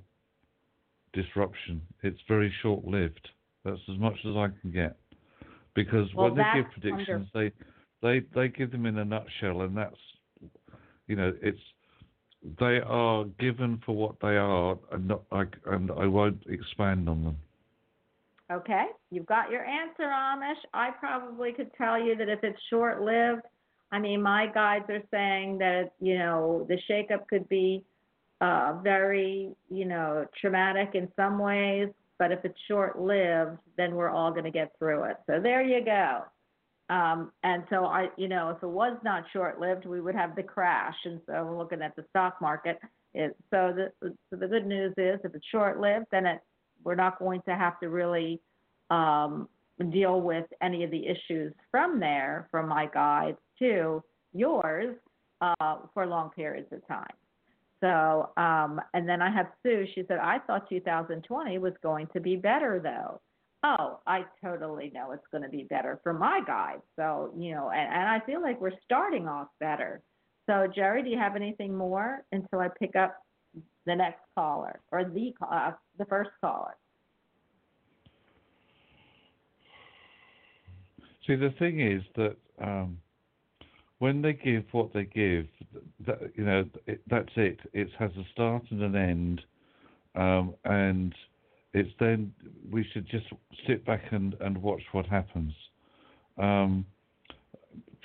disruption. 1.13 1.81
It's 2.03 2.19
very 2.27 2.51
short-lived. 2.61 3.29
That's 3.63 3.79
as 3.91 3.97
much 3.99 4.17
as 4.25 4.35
I 4.35 4.47
can 4.61 4.71
get. 4.71 4.97
Because 5.75 6.07
Well, 6.15 6.29
when 6.29 6.37
they 6.37 6.43
give 6.55 6.71
predictions, 6.71 7.27
they, 7.33 7.51
they 8.01 8.21
they 8.33 8.47
give 8.47 8.71
them 8.71 8.85
in 8.85 8.97
a 8.97 9.05
nutshell, 9.05 9.61
and 9.61 9.75
that's 9.75 9.95
you 11.07 11.15
know 11.15 11.33
it's 11.41 11.59
they 12.59 12.79
are 12.85 13.25
given 13.39 13.81
for 13.85 13.95
what 13.95 14.15
they 14.21 14.37
are, 14.37 14.77
and 14.91 15.07
not 15.07 15.23
I 15.31 15.43
and 15.65 15.91
I 15.91 16.05
won't 16.05 16.43
expand 16.47 17.09
on 17.09 17.23
them. 17.23 17.37
Okay, 18.51 18.85
you've 19.09 19.25
got 19.25 19.49
your 19.49 19.65
answer, 19.65 20.03
Amish. 20.03 20.59
I 20.73 20.91
probably 20.91 21.51
could 21.51 21.71
tell 21.73 21.99
you 21.99 22.15
that 22.15 22.29
if 22.29 22.43
it's 22.43 22.59
short 22.69 23.01
lived, 23.01 23.41
I 23.91 23.99
mean, 23.99 24.21
my 24.21 24.47
guides 24.47 24.85
are 24.89 25.01
saying 25.09 25.57
that, 25.59 25.93
you 25.99 26.17
know, 26.19 26.65
the 26.69 26.77
shakeup 26.89 27.27
could 27.27 27.49
be 27.49 27.83
uh, 28.41 28.73
very, 28.83 29.49
you 29.71 29.85
know, 29.85 30.25
traumatic 30.39 30.91
in 30.93 31.11
some 31.15 31.39
ways, 31.39 31.89
but 32.19 32.31
if 32.31 32.45
it's 32.45 32.57
short 32.67 32.99
lived, 32.99 33.57
then 33.77 33.95
we're 33.95 34.09
all 34.09 34.31
going 34.31 34.43
to 34.43 34.51
get 34.51 34.73
through 34.77 35.05
it. 35.05 35.17
So 35.27 35.39
there 35.41 35.63
you 35.63 35.83
go. 35.83 36.23
Um, 36.89 37.31
and 37.43 37.63
so 37.71 37.85
I, 37.85 38.09
you 38.15 38.27
know, 38.27 38.49
if 38.49 38.61
it 38.61 38.67
was 38.67 38.95
not 39.03 39.23
short 39.33 39.59
lived, 39.59 39.85
we 39.85 40.01
would 40.01 40.15
have 40.15 40.35
the 40.35 40.43
crash. 40.43 40.95
And 41.05 41.19
so 41.25 41.43
we're 41.45 41.57
looking 41.57 41.81
at 41.81 41.95
the 41.95 42.05
stock 42.11 42.39
market. 42.41 42.77
It, 43.15 43.35
so 43.49 43.73
the 43.75 43.91
so 44.01 44.35
the 44.35 44.47
good 44.47 44.67
news 44.67 44.93
is, 44.97 45.19
if 45.23 45.33
it's 45.33 45.45
short 45.51 45.79
lived, 45.79 46.07
then 46.11 46.25
it 46.25 46.41
we're 46.85 46.95
not 46.95 47.19
going 47.19 47.41
to 47.47 47.55
have 47.55 47.79
to 47.81 47.89
really 47.89 48.39
um, 48.89 49.49
deal 49.91 50.21
with 50.21 50.45
any 50.61 50.83
of 50.83 50.91
the 50.91 51.05
issues 51.05 51.53
from 51.69 51.99
there, 51.99 52.47
from 52.51 52.69
my 52.69 52.85
guides 52.85 53.37
to 53.59 54.01
yours, 54.33 54.95
uh, 55.41 55.77
for 55.93 56.05
long 56.05 56.29
periods 56.29 56.71
of 56.71 56.87
time. 56.87 57.13
So, 57.81 58.29
um, 58.37 58.79
and 58.93 59.07
then 59.07 59.21
I 59.21 59.29
have 59.29 59.47
Sue. 59.61 59.85
She 59.93 60.03
said, 60.07 60.19
I 60.19 60.39
thought 60.39 60.69
2020 60.69 61.57
was 61.57 61.73
going 61.83 62.07
to 62.13 62.21
be 62.21 62.35
better, 62.35 62.79
though. 62.81 63.19
Oh, 63.63 63.99
I 64.07 64.25
totally 64.43 64.91
know 64.93 65.11
it's 65.11 65.25
going 65.31 65.43
to 65.43 65.49
be 65.49 65.63
better 65.63 65.99
for 66.03 66.13
my 66.13 66.39
guides. 66.45 66.83
So, 66.95 67.33
you 67.37 67.53
know, 67.53 67.71
and, 67.71 67.91
and 67.91 68.07
I 68.07 68.21
feel 68.25 68.41
like 68.41 68.61
we're 68.61 68.79
starting 68.85 69.27
off 69.27 69.47
better. 69.59 70.01
So, 70.47 70.67
Jerry, 70.73 71.03
do 71.03 71.09
you 71.09 71.17
have 71.17 71.35
anything 71.35 71.75
more 71.75 72.23
until 72.31 72.59
I 72.59 72.69
pick 72.79 72.95
up 72.95 73.24
the 73.85 73.95
next 73.95 74.21
caller 74.35 74.79
or 74.91 75.03
the 75.03 75.33
uh, 75.41 75.71
the 75.97 76.05
first 76.05 76.31
caller? 76.41 76.75
See, 81.25 81.35
the 81.35 81.53
thing 81.57 81.79
is 81.79 82.03
that 82.15 82.35
um, 82.61 82.97
when 83.99 84.21
they 84.21 84.33
give 84.33 84.63
what 84.71 84.93
they 84.93 85.05
give, 85.05 85.47
that, 86.05 86.19
you 86.35 86.45
know, 86.45 86.65
it, 86.85 87.01
that's 87.09 87.31
it. 87.35 87.59
It 87.73 87.89
has 87.97 88.11
a 88.11 88.23
start 88.31 88.63
and 88.69 88.81
an 88.83 88.95
end, 88.95 89.41
um, 90.15 90.53
and 90.65 91.13
it's 91.73 91.89
then 91.99 92.31
we 92.71 92.85
should 92.93 93.07
just 93.09 93.25
sit 93.67 93.85
back 93.85 94.03
and, 94.11 94.35
and 94.39 94.57
watch 94.57 94.83
what 94.91 95.05
happens. 95.07 95.53
Um, 96.37 96.85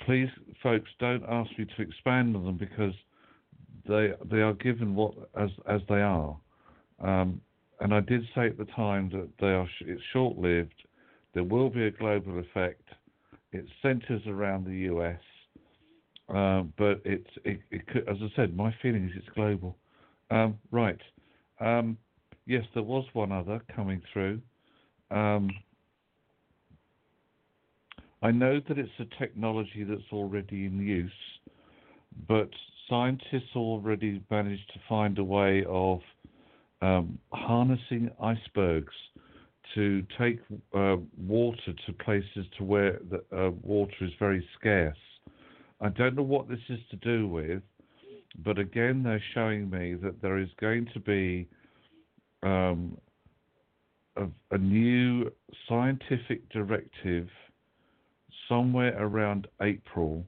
please, 0.05 0.29
folks, 0.63 0.89
don't 0.99 1.23
ask 1.29 1.49
me 1.57 1.65
to 1.65 1.81
expand 1.81 2.35
on 2.35 2.45
them 2.45 2.57
because 2.57 2.93
they 3.87 4.13
they 4.29 4.41
are 4.41 4.53
given 4.53 4.95
what 4.95 5.13
as 5.37 5.49
as 5.67 5.81
they 5.89 6.01
are. 6.01 6.35
Um, 6.99 7.41
and 7.79 7.93
I 7.93 7.99
did 8.01 8.23
say 8.35 8.47
at 8.47 8.57
the 8.57 8.65
time 8.65 9.09
that 9.09 9.29
they 9.39 9.47
are 9.47 9.67
sh- 9.67 9.83
it's 9.87 10.01
short 10.13 10.37
lived. 10.37 10.75
There 11.33 11.43
will 11.43 11.69
be 11.69 11.85
a 11.85 11.91
global 11.91 12.39
effect. 12.39 12.83
It 13.51 13.65
centres 13.81 14.21
around 14.27 14.65
the 14.65 14.75
US, 14.93 15.19
um, 16.29 16.73
but 16.77 17.01
it's 17.03 17.29
it, 17.43 17.59
it 17.71 17.87
could, 17.87 18.07
as 18.07 18.17
I 18.21 18.31
said, 18.35 18.55
my 18.55 18.73
feeling 18.81 19.05
is 19.05 19.11
it's 19.15 19.29
global. 19.35 19.77
Um, 20.29 20.57
right. 20.71 20.99
Um, 21.59 21.97
yes, 22.45 22.63
there 22.73 22.83
was 22.83 23.05
one 23.13 23.31
other 23.31 23.61
coming 23.75 24.01
through. 24.13 24.41
Um, 25.09 25.49
I 28.23 28.31
know 28.31 28.59
that 28.67 28.77
it's 28.77 28.91
a 28.99 29.05
technology 29.19 29.83
that's 29.83 30.11
already 30.13 30.65
in 30.65 30.79
use, 30.79 31.11
but 32.27 32.49
scientists 32.89 33.55
already 33.55 34.21
managed 34.29 34.67
to 34.73 34.79
find 34.87 35.17
a 35.17 35.23
way 35.23 35.63
of 35.67 35.99
um, 36.81 37.19
harnessing 37.31 38.09
icebergs 38.21 38.93
to 39.75 40.03
take 40.19 40.39
uh, 40.73 40.97
water 41.17 41.73
to 41.85 41.93
places 42.03 42.45
to 42.57 42.63
where 42.63 42.99
the 43.09 43.23
uh, 43.37 43.51
water 43.63 43.93
is 44.01 44.11
very 44.19 44.45
scarce. 44.59 44.97
I 45.79 45.89
don't 45.89 46.15
know 46.15 46.23
what 46.23 46.49
this 46.49 46.59
is 46.69 46.79
to 46.91 46.97
do 46.97 47.27
with, 47.27 47.63
but 48.43 48.59
again, 48.59 49.03
they're 49.03 49.23
showing 49.33 49.69
me 49.69 49.95
that 49.95 50.21
there 50.21 50.37
is 50.37 50.49
going 50.59 50.87
to 50.93 50.99
be 50.99 51.47
um, 52.43 52.97
a, 54.17 54.25
a 54.51 54.57
new 54.57 55.31
scientific 55.67 56.47
directive 56.49 57.27
somewhere 58.47 58.95
around 59.01 59.47
April 59.61 60.25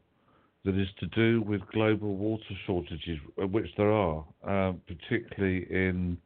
that 0.66 0.76
is 0.76 0.88
to 1.00 1.08
do 1.08 1.42
with 1.42 1.62
global 1.74 2.16
water 2.16 2.44
shortages, 2.66 3.20
uh, 3.42 3.48
which 3.48 3.68
there 3.78 3.92
are, 3.92 4.26
uh, 4.48 4.74
particularly 4.88 5.68
in 5.70 6.18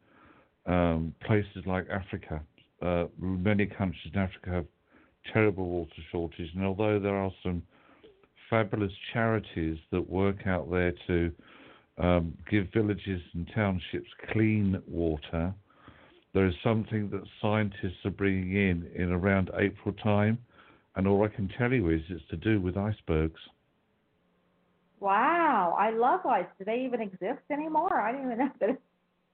um, 0.65 1.13
places 1.25 1.63
like 1.65 1.87
Africa. 1.89 2.41
Uh, 2.81 3.05
many 3.19 3.65
countries 3.65 4.11
in 4.13 4.19
Africa 4.19 4.49
have 4.51 4.65
terrible 5.33 5.65
water 5.65 5.91
shortages, 6.11 6.49
and 6.55 6.65
although 6.65 6.99
there 6.99 7.15
are 7.15 7.31
some 7.43 7.63
fabulous 8.49 8.91
charities 9.11 9.77
that 9.91 10.09
work 10.09 10.45
out 10.45 10.69
there 10.69 10.93
to 11.07 11.31
um, 11.97 12.37
give 12.49 12.67
villages 12.73 13.21
and 13.33 13.49
townships 13.55 14.09
clean 14.31 14.81
water, 14.87 15.53
there 16.33 16.45
is 16.45 16.53
something 16.63 17.09
that 17.09 17.23
scientists 17.41 18.05
are 18.05 18.11
bringing 18.11 18.51
in 18.55 18.89
in 18.95 19.11
around 19.11 19.49
April 19.57 19.95
time, 20.03 20.37
and 20.95 21.07
all 21.07 21.23
I 21.23 21.29
can 21.29 21.49
tell 21.57 21.73
you 21.73 21.89
is 21.89 22.01
it's 22.09 22.27
to 22.29 22.37
do 22.37 22.61
with 22.61 22.77
icebergs. 22.77 23.39
Wow, 24.99 25.75
I 25.77 25.91
love 25.91 26.25
ice. 26.25 26.45
Do 26.57 26.65
they 26.65 26.81
even 26.85 27.01
exist 27.01 27.41
anymore? 27.51 27.99
I 28.01 28.11
didn't 28.11 28.27
even 28.31 28.37
know 28.39 28.51
that. 28.61 28.77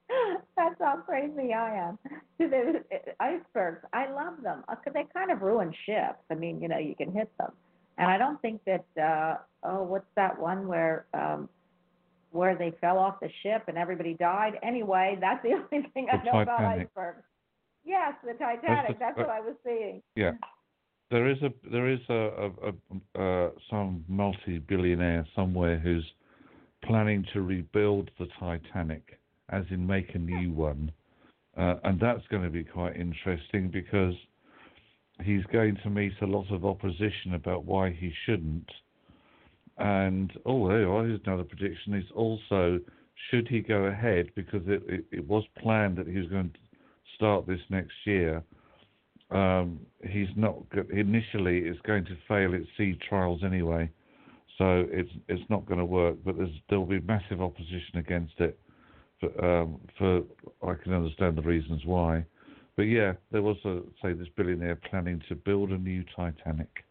That's 0.58 0.76
how 0.80 0.98
crazy 0.98 1.54
I 1.54 1.76
am. 1.88 1.98
Do 2.40 2.50
they, 2.50 2.74
icebergs, 3.20 3.82
I 3.94 4.12
love 4.12 4.42
them 4.44 4.64
because 4.70 4.94
they 4.94 5.06
kind 5.14 5.32
of 5.32 5.42
ruin 5.42 5.74
ships. 5.86 6.20
I 6.30 6.36
mean, 6.36 6.62
you 6.62 6.68
know, 6.68 6.78
you 6.78 6.96
can 6.96 7.12
hit 7.14 7.32
them, 7.38 7.52
and 7.98 8.10
I 8.10 8.18
don't 8.18 8.42
think 8.42 8.62
that. 8.66 8.86
uh 9.02 9.38
Oh, 9.66 9.82
what's 9.84 10.06
that 10.18 10.38
one 10.38 10.68
where 10.68 11.06
um 11.14 11.48
where 12.32 12.54
they 12.54 12.72
fell 12.82 12.98
off 12.98 13.22
the 13.22 13.30
ship 13.44 13.64
and 13.70 13.78
everybody 13.78 14.14
died? 14.16 14.60
Anyway, 14.62 15.18
that's 15.22 15.42
the 15.42 15.54
only 15.72 15.88
thing 15.94 16.10
I 16.12 16.18
The 16.18 16.24
know 16.26 16.40
about 16.42 16.60
icebergs. 16.66 17.24
Yes, 17.86 18.14
the 18.26 18.34
Titanic. 18.34 18.94
the- 18.94 19.00
That's 19.00 19.18
what 19.18 19.30
I 19.30 19.40
was 19.40 19.56
seeing. 19.66 20.02
Yeah. 20.18 20.32
There 21.14 21.30
is 21.30 21.38
a 21.44 21.54
there 21.72 21.90
is 21.90 22.00
a, 22.10 22.14
a, 22.16 22.50
a 22.70 23.24
uh, 23.24 23.50
some 23.70 24.04
multi-billionaire 24.08 25.28
somewhere 25.36 25.78
who's 25.78 26.04
planning 26.84 27.24
to 27.34 27.44
rebuild 27.44 28.10
the 28.18 28.26
Titanic, 28.40 29.20
as 29.50 29.64
in 29.70 29.86
make 29.86 30.16
a 30.16 30.18
new 30.18 30.52
one, 30.52 30.92
uh, 31.56 31.76
and 31.84 32.00
that's 32.00 32.26
going 32.32 32.42
to 32.42 32.50
be 32.50 32.64
quite 32.64 32.96
interesting 32.96 33.70
because 33.70 34.16
he's 35.24 35.44
going 35.52 35.78
to 35.84 35.92
meet 35.92 36.14
a 36.24 36.26
lot 36.26 36.50
of 36.50 36.66
opposition 36.66 37.36
about 37.36 37.64
why 37.64 37.92
he 37.92 38.12
shouldn't. 38.26 38.72
And 39.78 40.34
oh, 40.48 40.68
there 40.68 40.82
you 40.82 40.92
are, 40.92 41.06
here's 41.06 41.22
another 41.28 41.44
prediction. 41.44 41.94
is 41.94 42.10
also 42.16 42.80
should 43.30 43.48
he 43.48 43.60
go 43.60 43.84
ahead, 43.84 44.32
because 44.34 44.64
it, 44.66 44.82
it, 44.88 45.06
it 45.12 45.28
was 45.28 45.44
planned 45.60 45.96
that 45.98 46.08
he 46.08 46.18
was 46.18 46.28
going 46.30 46.50
to 46.50 46.60
start 47.14 47.46
this 47.46 47.62
next 47.70 47.94
year, 48.04 48.44
um, 49.34 49.80
he's 50.04 50.28
not 50.36 50.56
initially 50.92 51.60
it's 51.60 51.80
going 51.82 52.06
to 52.06 52.16
fail 52.28 52.54
its 52.54 52.68
sea 52.78 52.98
trials 53.08 53.42
anyway, 53.44 53.90
so 54.58 54.86
it's 54.92 55.12
it's 55.28 55.50
not 55.50 55.66
going 55.66 55.80
to 55.80 55.86
work. 55.86 56.18
But 56.24 56.36
there 56.70 56.80
will 56.80 56.86
be 56.86 57.02
massive 57.02 57.42
opposition 57.42 57.98
against 57.98 58.34
it. 58.40 58.60
For, 59.20 59.46
um, 59.46 59.80
for 59.98 60.22
I 60.62 60.76
can 60.76 60.94
understand 60.94 61.38
the 61.38 61.42
reasons 61.42 61.82
why, 61.86 62.26
but 62.76 62.84
yeah, 62.84 63.14
there 63.32 63.42
was 63.42 63.58
a 63.66 63.80
say 64.02 64.14
this 64.14 64.28
billionaire 64.36 64.80
planning 64.90 65.22
to 65.30 65.36
build 65.36 65.72
a 65.72 65.78
new 65.78 66.04
Titanic. 66.16 66.84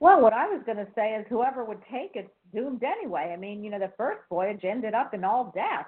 Well, 0.00 0.20
what 0.20 0.32
I 0.32 0.48
was 0.48 0.62
going 0.66 0.78
to 0.78 0.88
say 0.96 1.14
is 1.14 1.24
whoever 1.28 1.64
would 1.64 1.80
take 1.90 2.12
it's 2.14 2.28
doomed 2.52 2.82
anyway. 2.82 3.30
I 3.32 3.36
mean, 3.36 3.62
you 3.62 3.70
know, 3.70 3.78
the 3.78 3.92
first 3.96 4.20
voyage 4.28 4.64
ended 4.64 4.94
up 4.94 5.14
in 5.14 5.22
all 5.22 5.52
death. 5.54 5.86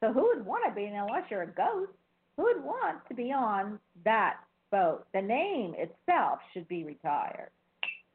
So 0.00 0.12
who 0.12 0.20
would 0.34 0.44
want 0.44 0.64
to 0.68 0.74
be, 0.74 0.84
unless 0.84 1.30
you're 1.30 1.44
a 1.44 1.46
ghost, 1.46 1.92
who 2.36 2.42
would 2.42 2.62
want 2.62 2.98
to 3.08 3.14
be 3.14 3.32
on 3.32 3.78
that 4.04 4.36
boat? 4.74 5.04
The 5.14 5.22
name 5.22 5.74
itself 5.78 6.40
should 6.52 6.66
be 6.66 6.84
retired. 6.84 7.50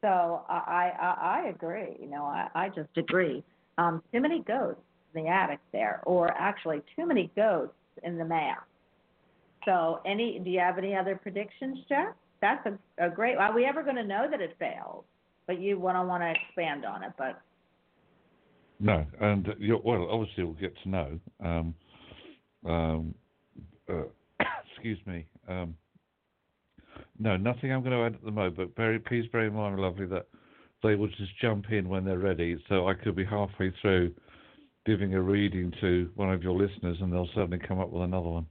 So 0.02 0.44
I 0.48 0.92
I, 1.00 1.40
I 1.44 1.48
agree. 1.48 1.96
You 1.98 2.10
know, 2.10 2.24
I, 2.24 2.48
I 2.54 2.68
just 2.68 2.94
agree. 2.96 3.42
Um, 3.78 4.02
too 4.12 4.20
many 4.20 4.42
ghosts 4.42 4.82
in 5.14 5.24
the 5.24 5.28
attic 5.30 5.60
there, 5.72 6.02
or 6.04 6.30
actually 6.36 6.82
too 6.96 7.06
many 7.06 7.30
ghosts 7.34 7.74
in 8.02 8.18
the 8.18 8.24
map. 8.24 8.66
So 9.64 10.00
any? 10.04 10.38
Do 10.38 10.50
you 10.50 10.60
have 10.60 10.76
any 10.76 10.94
other 10.94 11.16
predictions, 11.16 11.78
Jeff? 11.88 12.14
That's 12.42 12.66
a, 12.66 13.06
a 13.06 13.10
great. 13.10 13.36
Are 13.36 13.54
we 13.54 13.64
ever 13.64 13.82
going 13.82 13.96
to 13.96 14.04
know 14.04 14.26
that 14.30 14.40
it 14.40 14.56
failed? 14.58 15.04
But 15.46 15.60
you 15.60 15.78
want 15.78 15.96
to 15.96 16.02
want 16.02 16.22
to 16.22 16.30
expand 16.30 16.84
on 16.84 17.02
it, 17.02 17.12
but 17.18 17.40
No, 18.78 19.04
and 19.20 19.48
uh, 19.48 19.52
well, 19.84 20.08
obviously 20.10 20.44
we'll 20.44 20.54
get 20.54 20.74
to 20.82 20.88
know. 20.88 21.18
Um, 21.42 21.74
um, 22.66 23.14
uh, 23.88 24.04
excuse 24.74 24.98
me. 25.06 25.26
Um, 25.48 25.74
no, 27.18 27.36
nothing 27.36 27.72
I'm 27.72 27.82
going 27.82 27.92
to 27.92 28.04
add 28.04 28.14
at 28.14 28.24
the 28.24 28.30
moment. 28.30 28.56
But 28.56 28.76
very, 28.76 28.98
please 28.98 29.26
bear 29.32 29.46
in 29.46 29.54
mind, 29.54 29.78
lovely, 29.78 30.06
that 30.06 30.26
they 30.82 30.94
will 30.94 31.08
just 31.08 31.38
jump 31.40 31.70
in 31.70 31.88
when 31.88 32.04
they're 32.04 32.18
ready. 32.18 32.62
So 32.68 32.88
I 32.88 32.94
could 32.94 33.16
be 33.16 33.24
halfway 33.24 33.72
through 33.80 34.14
giving 34.86 35.14
a 35.14 35.20
reading 35.20 35.72
to 35.80 36.10
one 36.14 36.32
of 36.32 36.42
your 36.42 36.54
listeners, 36.54 36.98
and 37.00 37.12
they'll 37.12 37.28
suddenly 37.34 37.58
come 37.58 37.80
up 37.80 37.90
with 37.90 38.02
another 38.02 38.28
one. 38.28 38.46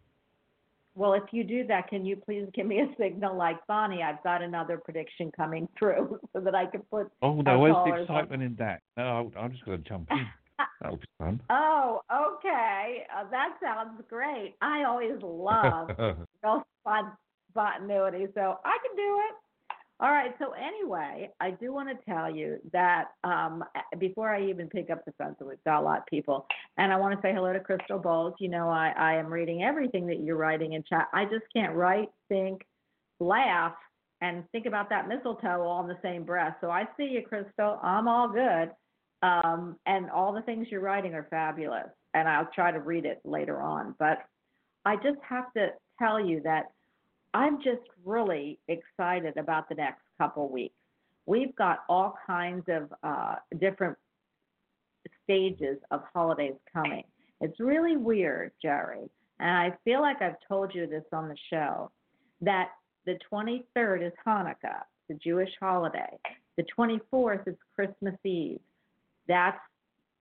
Well, 0.95 1.13
if 1.13 1.23
you 1.31 1.43
do 1.43 1.65
that, 1.67 1.87
can 1.87 2.05
you 2.05 2.17
please 2.17 2.45
give 2.53 2.65
me 2.65 2.79
a 2.79 2.87
signal 3.01 3.37
like 3.37 3.55
Bonnie? 3.67 4.03
I've 4.03 4.21
got 4.23 4.41
another 4.41 4.77
prediction 4.77 5.31
coming 5.35 5.67
through 5.77 6.19
so 6.33 6.41
that 6.41 6.55
I 6.55 6.65
can 6.65 6.81
put. 6.91 7.11
Oh 7.21 7.41
no, 7.41 7.59
where's 7.59 7.75
the 7.85 8.01
excitement 8.01 8.43
in 8.43 8.55
that? 8.55 8.81
No, 8.97 9.31
I'm 9.39 9.51
just 9.51 9.65
going 9.65 9.81
to 9.81 9.89
jump 9.89 10.09
in. 10.11 10.27
That'll 10.81 10.97
be 10.97 11.05
fun. 11.17 11.41
Oh, 11.49 12.01
okay. 12.11 13.05
Uh, 13.15 13.29
that 13.31 13.57
sounds 13.63 14.01
great. 14.09 14.55
I 14.61 14.83
always 14.83 15.21
love 15.21 15.89
real 16.43 16.65
spon- 16.81 17.13
spontaneity, 17.49 18.27
so 18.33 18.57
I 18.65 18.77
can 18.85 18.95
do 18.95 19.19
it. 19.29 19.35
All 20.01 20.11
right. 20.11 20.33
So 20.39 20.51
anyway, 20.51 21.29
I 21.41 21.51
do 21.51 21.73
want 21.73 21.89
to 21.89 22.05
tell 22.09 22.33
you 22.33 22.57
that 22.71 23.07
um, 23.25 23.65
before 23.97 24.33
I 24.33 24.43
even 24.43 24.69
pick 24.69 24.89
up 24.89 25.03
the 25.03 25.11
phone, 25.17 25.35
so 25.37 25.45
we've 25.45 25.63
got 25.65 25.81
a 25.81 25.83
lot 25.83 25.99
of 25.99 26.05
people, 26.05 26.45
and 26.77 26.93
I 26.93 26.95
want 26.95 27.15
to 27.15 27.21
say 27.21 27.33
hello 27.33 27.51
to 27.51 27.59
Crystal 27.59 27.99
Bowles. 27.99 28.33
You 28.39 28.47
know, 28.47 28.69
I, 28.69 28.93
I 28.97 29.15
am 29.15 29.27
reading 29.27 29.63
everything 29.63 30.07
that 30.07 30.21
you're 30.21 30.37
writing 30.37 30.73
in 30.73 30.83
chat. 30.83 31.09
I 31.11 31.25
just 31.25 31.43
can't 31.53 31.75
write, 31.75 32.09
think, 32.29 32.61
laugh, 33.19 33.73
and 34.21 34.43
think 34.53 34.65
about 34.65 34.89
that 34.89 35.09
mistletoe 35.09 35.61
all 35.61 35.81
in 35.81 35.87
the 35.87 35.99
same 36.01 36.23
breath. 36.23 36.55
So 36.61 36.69
I 36.69 36.85
see 36.95 37.05
you, 37.05 37.21
Crystal. 37.27 37.77
I'm 37.83 38.07
all 38.07 38.29
good. 38.29 38.71
Um, 39.21 39.75
and 39.85 40.09
all 40.09 40.31
the 40.31 40.41
things 40.43 40.67
you're 40.69 40.79
writing 40.79 41.13
are 41.13 41.27
fabulous. 41.29 41.89
And 42.13 42.27
I'll 42.27 42.49
try 42.55 42.71
to 42.71 42.79
read 42.79 43.05
it 43.05 43.19
later 43.25 43.61
on. 43.61 43.95
But 43.99 44.19
I 44.85 44.95
just 44.95 45.19
have 45.27 45.51
to 45.53 45.69
tell 45.99 46.25
you 46.25 46.41
that 46.43 46.71
I'm 47.33 47.57
just 47.57 47.81
really 48.05 48.59
excited 48.67 49.37
about 49.37 49.69
the 49.69 49.75
next 49.75 50.01
couple 50.17 50.49
weeks. 50.49 50.75
We've 51.25 51.55
got 51.55 51.79
all 51.87 52.17
kinds 52.25 52.65
of 52.67 52.91
uh, 53.03 53.35
different 53.59 53.97
stages 55.23 55.77
of 55.91 56.01
holidays 56.13 56.55
coming. 56.73 57.03
It's 57.41 57.59
really 57.59 57.97
weird, 57.97 58.51
Jerry, 58.61 59.09
and 59.39 59.49
I 59.49 59.73
feel 59.85 60.01
like 60.01 60.21
I've 60.21 60.35
told 60.47 60.73
you 60.73 60.87
this 60.87 61.03
on 61.13 61.29
the 61.29 61.37
show 61.49 61.91
that 62.41 62.69
the 63.05 63.17
23rd 63.31 64.07
is 64.07 64.13
Hanukkah, 64.25 64.83
the 65.07 65.15
Jewish 65.15 65.51
holiday. 65.59 66.17
The 66.57 66.65
24th 66.77 67.47
is 67.47 67.55
Christmas 67.75 68.15
Eve. 68.25 68.59
That's, 69.27 69.59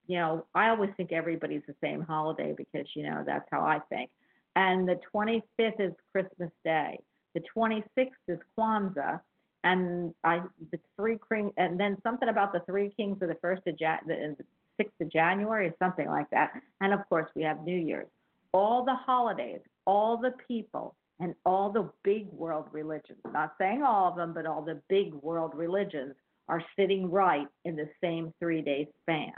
you 0.06 0.18
know, 0.18 0.46
I 0.54 0.68
always 0.68 0.90
think 0.96 1.10
everybody's 1.10 1.62
the 1.66 1.74
same 1.82 2.02
holiday 2.02 2.54
because, 2.56 2.86
you 2.94 3.02
know, 3.02 3.24
that's 3.26 3.46
how 3.50 3.60
I 3.60 3.80
think. 3.88 4.10
And 4.58 4.88
the 4.88 4.98
25th 5.14 5.78
is 5.78 5.92
Christmas 6.10 6.50
Day. 6.64 6.98
The 7.34 7.42
26th 7.56 8.10
is 8.26 8.40
Kwanzaa, 8.58 9.20
and 9.62 10.12
I 10.24 10.40
the 10.72 10.80
three 10.96 11.16
king, 11.30 11.52
and 11.56 11.78
then 11.78 11.96
something 12.02 12.28
about 12.28 12.52
the 12.52 12.58
three 12.66 12.92
kings 12.96 13.22
of 13.22 13.28
the 13.28 13.36
first 13.40 13.62
of 13.68 13.78
Jan, 13.78 14.00
the, 14.08 14.34
the 14.36 14.44
sixth 14.76 15.00
of 15.00 15.12
January, 15.12 15.68
or 15.68 15.74
something 15.78 16.08
like 16.08 16.28
that. 16.30 16.60
And 16.80 16.92
of 16.92 17.08
course, 17.08 17.30
we 17.36 17.42
have 17.44 17.62
New 17.62 17.78
Year's. 17.78 18.08
All 18.52 18.84
the 18.84 18.96
holidays, 18.96 19.60
all 19.86 20.16
the 20.16 20.34
people, 20.48 20.96
and 21.20 21.36
all 21.46 21.70
the 21.70 21.88
big 22.02 22.26
world 22.32 22.66
religions. 22.72 23.20
Not 23.32 23.54
saying 23.58 23.84
all 23.84 24.08
of 24.08 24.16
them, 24.16 24.32
but 24.34 24.44
all 24.44 24.62
the 24.62 24.82
big 24.88 25.14
world 25.14 25.52
religions 25.54 26.16
are 26.48 26.64
sitting 26.76 27.08
right 27.12 27.46
in 27.64 27.76
the 27.76 27.88
same 28.02 28.34
three-day 28.40 28.88
span. 29.02 29.34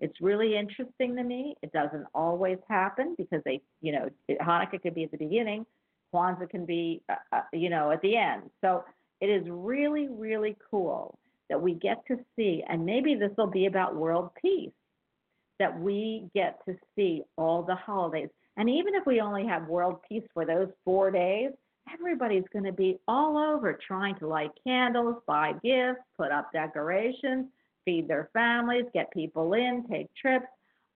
It's 0.00 0.20
really 0.20 0.56
interesting 0.56 1.16
to 1.16 1.22
me. 1.22 1.56
It 1.62 1.72
doesn't 1.72 2.06
always 2.14 2.58
happen 2.68 3.14
because 3.16 3.42
they, 3.44 3.60
you 3.80 3.92
know, 3.92 4.10
Hanukkah 4.30 4.82
could 4.82 4.94
be 4.94 5.04
at 5.04 5.10
the 5.10 5.16
beginning, 5.16 5.64
Kwanzaa 6.12 6.48
can 6.50 6.64
be, 6.66 7.02
uh, 7.08 7.16
uh, 7.32 7.40
you 7.52 7.70
know, 7.70 7.90
at 7.90 8.02
the 8.02 8.16
end. 8.16 8.50
So 8.60 8.84
it 9.20 9.26
is 9.26 9.44
really, 9.48 10.08
really 10.08 10.56
cool 10.70 11.18
that 11.48 11.60
we 11.60 11.74
get 11.74 12.04
to 12.08 12.18
see, 12.36 12.62
and 12.68 12.84
maybe 12.84 13.14
this 13.14 13.30
will 13.36 13.46
be 13.46 13.66
about 13.66 13.94
world 13.94 14.30
peace, 14.40 14.70
that 15.58 15.78
we 15.78 16.28
get 16.34 16.58
to 16.66 16.74
see 16.96 17.22
all 17.36 17.62
the 17.62 17.74
holidays. 17.74 18.28
And 18.56 18.68
even 18.70 18.94
if 18.94 19.04
we 19.06 19.20
only 19.20 19.46
have 19.46 19.66
world 19.66 20.00
peace 20.08 20.24
for 20.32 20.44
those 20.46 20.68
four 20.84 21.10
days, 21.10 21.50
everybody's 21.92 22.44
going 22.52 22.64
to 22.64 22.72
be 22.72 22.98
all 23.06 23.36
over 23.36 23.78
trying 23.86 24.14
to 24.16 24.26
light 24.26 24.50
candles, 24.66 25.16
buy 25.26 25.52
gifts, 25.62 26.00
put 26.16 26.32
up 26.32 26.52
decorations, 26.52 27.46
feed 27.84 28.08
their 28.08 28.30
families, 28.32 28.84
get 28.92 29.10
people 29.12 29.52
in, 29.54 29.84
take 29.90 30.08
trips. 30.14 30.46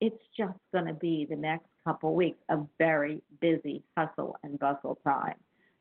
It's 0.01 0.23
just 0.37 0.59
going 0.73 0.87
to 0.87 0.95
be 0.95 1.27
the 1.29 1.37
next 1.37 1.67
couple 1.87 2.15
weeks 2.15 2.39
a 2.49 2.59
very 2.79 3.23
busy 3.41 3.83
hustle 3.97 4.37
and 4.43 4.59
bustle 4.59 4.99
time. 5.05 5.35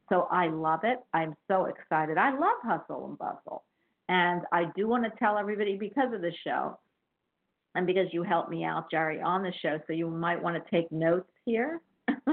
So 0.10 0.28
I 0.32 0.48
love 0.48 0.82
it. 0.84 1.00
I'm 1.14 1.36
so 1.48 1.66
excited. 1.66 2.18
I 2.18 2.32
love 2.32 2.58
hustle 2.64 3.08
and 3.08 3.18
bustle. 3.18 3.64
And 4.10 4.44
I 4.54 4.66
do 4.76 4.88
want 4.88 5.04
to 5.04 5.12
tell 5.20 5.38
everybody 5.38 5.78
because 5.78 6.14
of 6.14 6.22
the 6.22 6.32
show 6.44 6.80
and 7.76 7.86
because 7.86 8.08
you 8.12 8.24
helped 8.24 8.50
me 8.50 8.64
out, 8.64 8.90
Jerry, 8.90 9.22
on 9.22 9.44
the 9.44 9.54
show, 9.62 9.80
so 9.86 9.94
you 9.94 10.10
might 10.10 10.42
want 10.42 10.56
to 10.56 10.72
take 10.72 10.92
notes 10.92 11.30
here. 11.46 11.82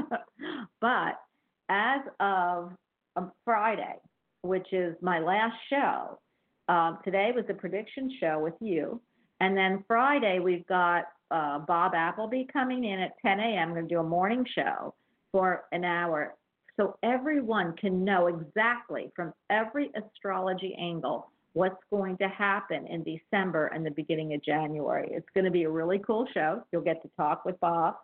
but 0.81 1.21
as 1.69 2.01
of 2.21 2.73
um, 3.17 3.33
Friday, 3.45 3.97
which 4.43 4.73
is 4.73 4.95
my 5.03 5.19
last 5.19 5.57
show, 5.69 6.19
um, 6.69 6.99
today 7.05 7.33
was 7.35 7.45
the 7.47 7.55
prediction 7.55 8.11
show 8.21 8.39
with 8.39 8.55
you. 8.61 9.01
And 9.41 9.57
then 9.57 9.85
Friday, 9.87 10.39
we've 10.39 10.67
got 10.67 11.05
uh, 11.31 11.59
Bob 11.61 11.95
Appleby 11.95 12.45
coming 12.53 12.85
in 12.85 13.01
at 13.01 13.13
10 13.25 13.41
a.m. 13.41 13.71
We're 13.71 13.77
going 13.77 13.89
to 13.89 13.95
do 13.95 14.01
a 14.01 14.05
morning 14.05 14.47
show 14.55 14.95
for 15.33 15.65
an 15.73 15.85
hour. 15.85 16.35
So 16.79 16.97
everyone 17.03 17.75
can 17.77 18.05
know 18.05 18.27
exactly 18.27 19.11
from 19.15 19.33
every 19.51 19.91
astrology 19.95 20.77
angle 20.79 21.31
what's 21.53 21.83
going 21.91 22.17
to 22.19 22.29
happen 22.29 22.87
in 22.89 23.05
December 23.05 23.69
and 23.69 23.87
the 23.87 23.91
beginning 23.93 24.35
of 24.35 24.43
January. 24.43 25.09
It's 25.13 25.29
going 25.35 25.45
to 25.45 25.53
be 25.53 25.63
a 25.63 25.71
really 25.71 26.01
cool 26.01 26.27
show. 26.35 26.63
You'll 26.73 26.83
get 26.83 27.01
to 27.03 27.11
talk 27.17 27.45
with 27.45 27.59
Bob. 27.61 27.95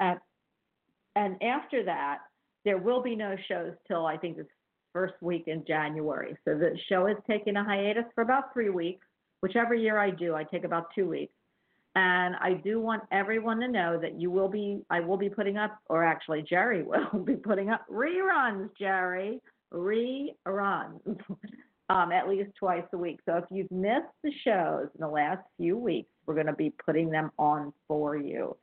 Uh, 0.00 0.16
and 1.16 1.42
after 1.42 1.82
that, 1.84 2.18
there 2.64 2.76
will 2.76 3.02
be 3.02 3.16
no 3.16 3.34
shows 3.48 3.72
till 3.86 4.04
I 4.04 4.18
think 4.18 4.36
the 4.36 4.46
first 4.92 5.14
week 5.20 5.44
in 5.46 5.64
January. 5.66 6.36
So 6.44 6.56
the 6.56 6.76
show 6.88 7.06
is 7.06 7.16
taking 7.28 7.56
a 7.56 7.64
hiatus 7.64 8.04
for 8.14 8.22
about 8.22 8.52
three 8.52 8.70
weeks. 8.70 9.06
Whichever 9.40 9.74
year 9.74 9.98
I 9.98 10.10
do, 10.10 10.34
I 10.34 10.44
take 10.44 10.64
about 10.64 10.86
two 10.94 11.08
weeks. 11.08 11.32
And 11.94 12.36
I 12.36 12.54
do 12.54 12.80
want 12.80 13.02
everyone 13.10 13.60
to 13.60 13.68
know 13.68 13.98
that 14.00 14.20
you 14.20 14.30
will 14.30 14.48
be, 14.48 14.82
I 14.90 15.00
will 15.00 15.16
be 15.16 15.28
putting 15.28 15.56
up, 15.56 15.78
or 15.86 16.04
actually 16.04 16.42
Jerry 16.42 16.82
will 17.12 17.20
be 17.24 17.34
putting 17.34 17.70
up 17.70 17.84
reruns, 17.90 18.70
Jerry, 18.78 19.40
reruns, 19.72 21.00
um, 21.88 22.12
at 22.12 22.28
least 22.28 22.50
twice 22.58 22.84
a 22.92 22.98
week. 22.98 23.20
So 23.26 23.36
if 23.36 23.44
you've 23.50 23.70
missed 23.70 24.06
the 24.22 24.32
shows 24.44 24.88
in 24.94 25.00
the 25.00 25.08
last 25.08 25.42
few 25.56 25.76
weeks, 25.76 26.10
we're 26.26 26.34
going 26.34 26.46
to 26.46 26.52
be 26.52 26.72
putting 26.84 27.10
them 27.10 27.30
on 27.38 27.72
for 27.88 28.16
you. 28.16 28.56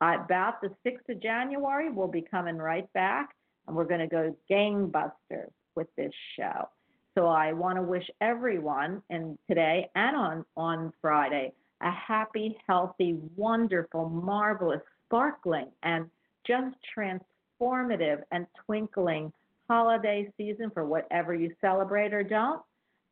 About 0.00 0.60
the 0.60 0.70
6th 0.84 1.08
of 1.08 1.22
January, 1.22 1.88
we'll 1.90 2.08
be 2.08 2.22
coming 2.22 2.56
right 2.56 2.92
back, 2.92 3.30
and 3.66 3.76
we're 3.76 3.84
going 3.84 4.00
to 4.00 4.08
go 4.08 4.36
gangbusters 4.50 5.52
with 5.74 5.88
this 5.96 6.12
show. 6.36 6.68
So 7.16 7.26
I 7.26 7.52
want 7.52 7.76
to 7.76 7.82
wish 7.82 8.08
everyone, 8.20 9.02
and 9.10 9.38
today 9.48 9.90
and 9.94 10.16
on 10.16 10.44
on 10.56 10.92
Friday, 11.00 11.52
a 11.82 11.90
happy, 11.90 12.56
healthy, 12.66 13.18
wonderful, 13.36 14.08
marvelous, 14.08 14.80
sparkling 15.12 15.66
and 15.82 16.06
just 16.46 16.74
transformative 16.96 18.22
and 18.30 18.46
twinkling 18.64 19.30
holiday 19.68 20.30
season 20.38 20.70
for 20.72 20.84
whatever 20.84 21.34
you 21.34 21.54
celebrate 21.60 22.14
or 22.14 22.22
don't, 22.22 22.62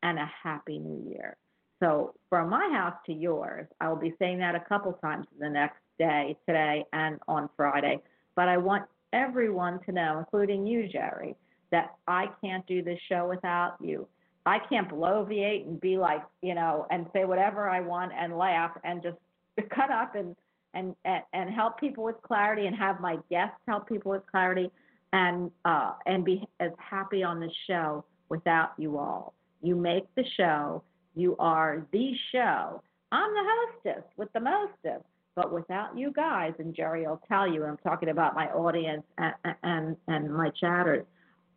and 0.02 0.18
a 0.18 0.30
happy 0.42 0.78
new 0.78 1.10
year. 1.10 1.36
So, 1.78 2.14
from 2.28 2.50
my 2.50 2.68
house 2.72 2.96
to 3.06 3.12
yours, 3.12 3.66
I 3.80 3.88
will 3.88 3.96
be 3.96 4.14
saying 4.18 4.38
that 4.38 4.54
a 4.54 4.60
couple 4.60 4.92
times 4.94 5.26
the 5.38 5.48
next 5.48 5.78
day, 5.98 6.36
today, 6.46 6.84
and 6.92 7.18
on 7.28 7.48
Friday. 7.56 8.00
But 8.34 8.48
I 8.48 8.56
want 8.56 8.84
everyone 9.12 9.80
to 9.84 9.92
know, 9.92 10.18
including 10.18 10.66
you, 10.66 10.88
Jerry, 10.88 11.36
that 11.70 11.94
I 12.06 12.26
can't 12.42 12.66
do 12.66 12.82
this 12.82 12.98
show 13.08 13.28
without 13.28 13.76
you. 13.80 14.06
I 14.46 14.58
can't 14.58 14.88
bloviate 14.88 15.66
and 15.66 15.80
be 15.80 15.98
like, 15.98 16.22
you 16.42 16.54
know, 16.54 16.86
and 16.90 17.06
say 17.12 17.24
whatever 17.24 17.68
I 17.68 17.80
want 17.80 18.12
and 18.16 18.36
laugh 18.36 18.72
and 18.84 19.02
just 19.02 19.18
cut 19.70 19.90
up 19.90 20.14
and 20.14 20.34
and 20.74 20.94
and, 21.04 21.50
help 21.50 21.80
people 21.80 22.04
with 22.04 22.20
clarity 22.22 22.66
and 22.66 22.76
have 22.76 23.00
my 23.00 23.18
guests 23.28 23.56
help 23.66 23.88
people 23.88 24.12
with 24.12 24.22
clarity 24.30 24.70
and 25.12 25.50
uh, 25.64 25.94
and 26.06 26.24
be 26.24 26.46
as 26.60 26.70
happy 26.78 27.22
on 27.22 27.40
the 27.40 27.50
show 27.66 28.04
without 28.28 28.72
you 28.78 28.98
all. 28.98 29.34
You 29.62 29.74
make 29.74 30.06
the 30.14 30.24
show. 30.36 30.82
You 31.16 31.36
are 31.38 31.86
the 31.92 32.12
show. 32.32 32.82
I'm 33.12 33.34
the 33.34 33.44
hostess 33.44 34.04
with 34.16 34.32
the 34.32 34.40
mostest. 34.40 35.04
But 35.36 35.52
without 35.52 35.96
you 35.96 36.12
guys, 36.12 36.52
and 36.58 36.74
Jerry 36.74 37.06
will 37.06 37.20
tell 37.28 37.50
you, 37.50 37.64
I'm 37.64 37.78
talking 37.78 38.08
about 38.08 38.34
my 38.34 38.46
audience 38.48 39.02
and 39.18 39.34
and, 39.62 39.96
and 40.06 40.32
my 40.32 40.50
chatters, 40.50 41.04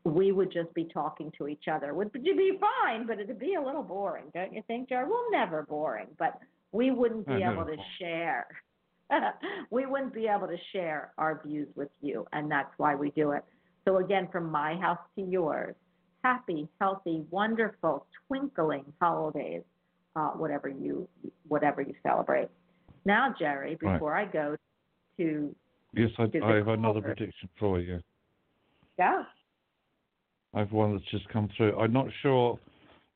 we 0.06 0.32
would 0.32 0.52
just 0.52 0.74
be 0.74 0.86
talking 0.86 1.32
to 1.38 1.48
each 1.48 1.68
other. 1.72 1.94
Would 1.94 2.12
be 2.12 2.60
fine, 2.60 3.08
but 3.08 3.20
it'd 3.20 3.40
be 3.40 3.56
a 3.56 3.62
little 3.62 3.84
boring, 3.84 4.26
don't 4.34 4.54
you 4.54 4.62
think, 4.68 4.90
Jerry? 4.90 5.08
Well, 5.08 5.26
never 5.32 5.64
boring, 5.64 6.08
but 6.20 6.40
we 6.72 6.92
wouldn't 6.92 7.26
be 7.26 7.42
able 7.42 7.66
to 7.66 7.78
share. 8.00 8.48
we 9.70 9.86
wouldn't 9.86 10.14
be 10.14 10.28
able 10.28 10.48
to 10.48 10.58
share 10.74 11.14
our 11.18 11.42
views 11.46 11.70
with 11.76 11.90
you, 12.02 12.26
and 12.34 12.52
that's 12.52 12.72
why 12.78 12.96
we 12.96 13.12
do 13.12 13.32
it. 13.32 13.44
So 13.86 13.98
again, 13.98 14.28
from 14.32 14.50
my 14.50 14.76
house 14.76 15.00
to 15.18 15.26
yours, 15.26 15.76
happy, 16.24 16.68
healthy, 16.82 17.24
wonderful, 17.30 18.06
twinkling 18.28 18.86
holidays, 19.02 19.62
uh, 20.16 20.30
whatever 20.30 20.68
you 20.68 21.08
whatever 21.48 21.82
you 21.82 21.94
celebrate. 22.04 22.50
Now, 23.06 23.34
Jerry, 23.38 23.78
Right. 23.82 23.94
before 23.94 24.16
I 24.16 24.26
go 24.26 24.56
to 25.18 25.56
Yes, 25.96 26.10
I, 26.18 26.26
to 26.28 26.44
I 26.44 26.56
have 26.56 26.70
another 26.70 27.02
prediction 27.02 27.50
for 27.60 27.80
you. 27.80 28.02
go, 28.98 29.26
I 30.54 30.60
have 30.60 30.72
one 30.72 30.94
that's 30.94 31.10
just 31.10 31.28
come 31.30 31.50
through. 31.58 31.78
I'm 31.80 31.94
not 31.94 32.08
sure 32.22 32.60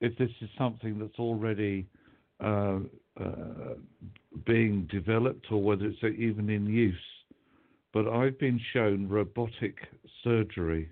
if 0.02 0.18
this 0.18 0.32
is 0.42 0.50
something 0.58 1.00
that's 1.00 1.20
already 1.20 1.88
uh, 2.44 2.80
uh, 3.20 3.76
being 4.46 4.88
developed 4.92 5.48
or 5.52 5.62
whether 5.62 5.86
it's 5.86 6.04
even 6.04 6.50
in 6.50 6.66
use, 6.66 6.96
but 7.94 8.08
I've 8.08 8.38
been 8.40 8.60
shown 8.74 9.08
robotic 9.08 9.76
surgery. 10.24 10.90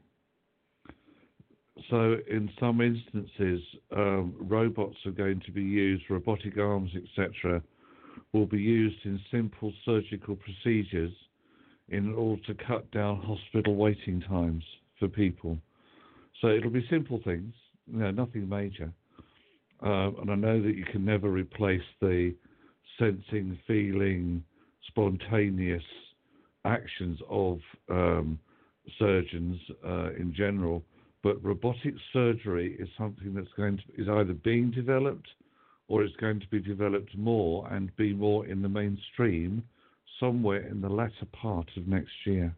So, 1.89 2.17
in 2.29 2.49
some 2.59 2.81
instances, 2.81 3.61
um, 3.95 4.33
robots 4.39 4.95
are 5.05 5.11
going 5.11 5.41
to 5.45 5.51
be 5.51 5.61
used, 5.61 6.03
robotic 6.09 6.57
arms, 6.57 6.89
etc., 6.95 7.61
will 8.33 8.45
be 8.45 8.61
used 8.61 8.97
in 9.03 9.19
simple 9.29 9.73
surgical 9.83 10.37
procedures 10.37 11.11
in 11.89 12.13
order 12.13 12.41
to 12.43 12.55
cut 12.65 12.89
down 12.91 13.21
hospital 13.21 13.75
waiting 13.75 14.21
times 14.21 14.63
for 14.97 15.07
people. 15.07 15.59
So 16.45 16.51
it'll 16.51 16.69
be 16.69 16.85
simple 16.91 17.19
things, 17.25 17.55
you 17.91 17.97
know, 17.97 18.11
nothing 18.11 18.47
major. 18.47 18.93
Um, 19.81 20.15
and 20.21 20.29
I 20.29 20.35
know 20.35 20.61
that 20.61 20.75
you 20.75 20.85
can 20.85 21.03
never 21.03 21.27
replace 21.27 21.81
the 22.01 22.35
sensing, 22.99 23.57
feeling, 23.65 24.43
spontaneous 24.87 25.81
actions 26.63 27.17
of 27.31 27.57
um, 27.89 28.37
surgeons 28.99 29.59
uh, 29.83 30.11
in 30.11 30.35
general. 30.37 30.83
But 31.23 31.43
robotic 31.43 31.95
surgery 32.13 32.77
is 32.79 32.89
something 32.95 33.33
that's 33.33 33.47
going 33.57 33.77
to 33.77 33.99
is 33.99 34.07
either 34.07 34.33
being 34.33 34.69
developed 34.69 35.27
or 35.87 36.03
it's 36.03 36.15
going 36.17 36.39
to 36.41 36.47
be 36.49 36.59
developed 36.59 37.17
more 37.17 37.67
and 37.73 37.95
be 37.95 38.13
more 38.13 38.45
in 38.45 38.61
the 38.61 38.69
mainstream 38.69 39.63
somewhere 40.19 40.67
in 40.67 40.79
the 40.79 40.89
latter 40.89 41.25
part 41.33 41.69
of 41.75 41.87
next 41.87 42.13
year. 42.23 42.55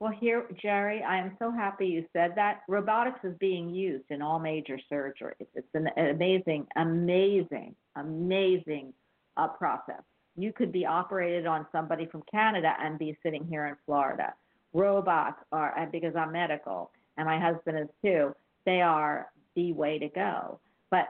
Well, 0.00 0.12
here, 0.12 0.46
Jerry, 0.62 1.02
I 1.02 1.18
am 1.18 1.36
so 1.40 1.50
happy 1.50 1.86
you 1.86 2.04
said 2.12 2.32
that. 2.36 2.62
Robotics 2.68 3.18
is 3.24 3.34
being 3.40 3.74
used 3.74 4.04
in 4.10 4.22
all 4.22 4.38
major 4.38 4.78
surgeries. 4.90 5.46
It's 5.56 5.66
an 5.74 5.88
amazing, 5.96 6.68
amazing, 6.76 7.74
amazing 7.96 8.92
uh, 9.36 9.48
process. 9.48 10.02
You 10.36 10.52
could 10.52 10.70
be 10.70 10.86
operated 10.86 11.46
on 11.46 11.66
somebody 11.72 12.06
from 12.06 12.22
Canada 12.30 12.74
and 12.80 12.96
be 12.96 13.18
sitting 13.24 13.44
here 13.44 13.66
in 13.66 13.74
Florida. 13.86 14.34
Robots 14.72 15.42
are, 15.50 15.76
and 15.76 15.90
because 15.90 16.14
I'm 16.14 16.30
medical 16.30 16.92
and 17.16 17.26
my 17.26 17.40
husband 17.40 17.78
is 17.78 17.88
too, 18.04 18.36
they 18.64 18.80
are 18.80 19.32
the 19.56 19.72
way 19.72 19.98
to 19.98 20.08
go. 20.08 20.60
But 20.90 21.08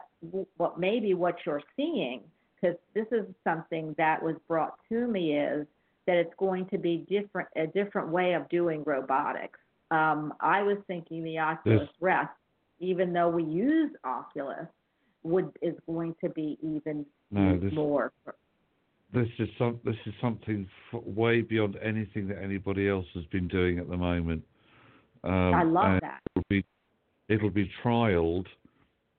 what 0.56 0.80
maybe 0.80 1.12
what 1.12 1.36
you're 1.44 1.62
seeing, 1.76 2.22
because 2.58 2.78
this 2.94 3.06
is 3.12 3.26
something 3.44 3.94
that 3.98 4.22
was 4.22 4.36
brought 4.48 4.78
to 4.88 5.06
me, 5.06 5.36
is 5.36 5.66
that 6.08 6.16
it's 6.16 6.32
going 6.38 6.64
to 6.70 6.78
be 6.78 7.04
different 7.06 7.48
a 7.54 7.66
different 7.66 8.08
way 8.08 8.32
of 8.32 8.48
doing 8.48 8.82
robotics. 8.84 9.58
Um, 9.90 10.32
I 10.40 10.62
was 10.62 10.78
thinking 10.86 11.22
the 11.22 11.38
Oculus 11.38 11.82
Yes. 11.82 11.88
Rest, 12.00 12.30
even 12.80 13.12
though 13.12 13.28
we 13.28 13.44
use 13.44 13.90
Oculus, 14.04 14.66
would 15.22 15.52
is 15.60 15.74
going 15.86 16.14
to 16.24 16.30
be 16.30 16.58
even 16.62 17.04
No, 17.30 17.58
this 17.58 17.74
more. 17.74 18.10
this 19.12 19.28
is 19.38 19.50
some 19.58 19.78
this 19.84 19.96
is 20.06 20.14
something 20.18 20.66
f- 20.92 21.02
way 21.04 21.42
beyond 21.42 21.76
anything 21.82 22.26
that 22.28 22.42
anybody 22.42 22.88
else 22.88 23.06
has 23.14 23.24
been 23.26 23.46
doing 23.46 23.78
at 23.78 23.88
the 23.90 23.96
moment. 23.96 24.42
Um, 25.24 25.54
I 25.54 25.62
love 25.62 26.00
that. 26.00 26.20
It'll 26.34 26.46
be 26.48 26.64
it'll 27.28 27.50
be 27.50 27.70
trialed, 27.84 28.46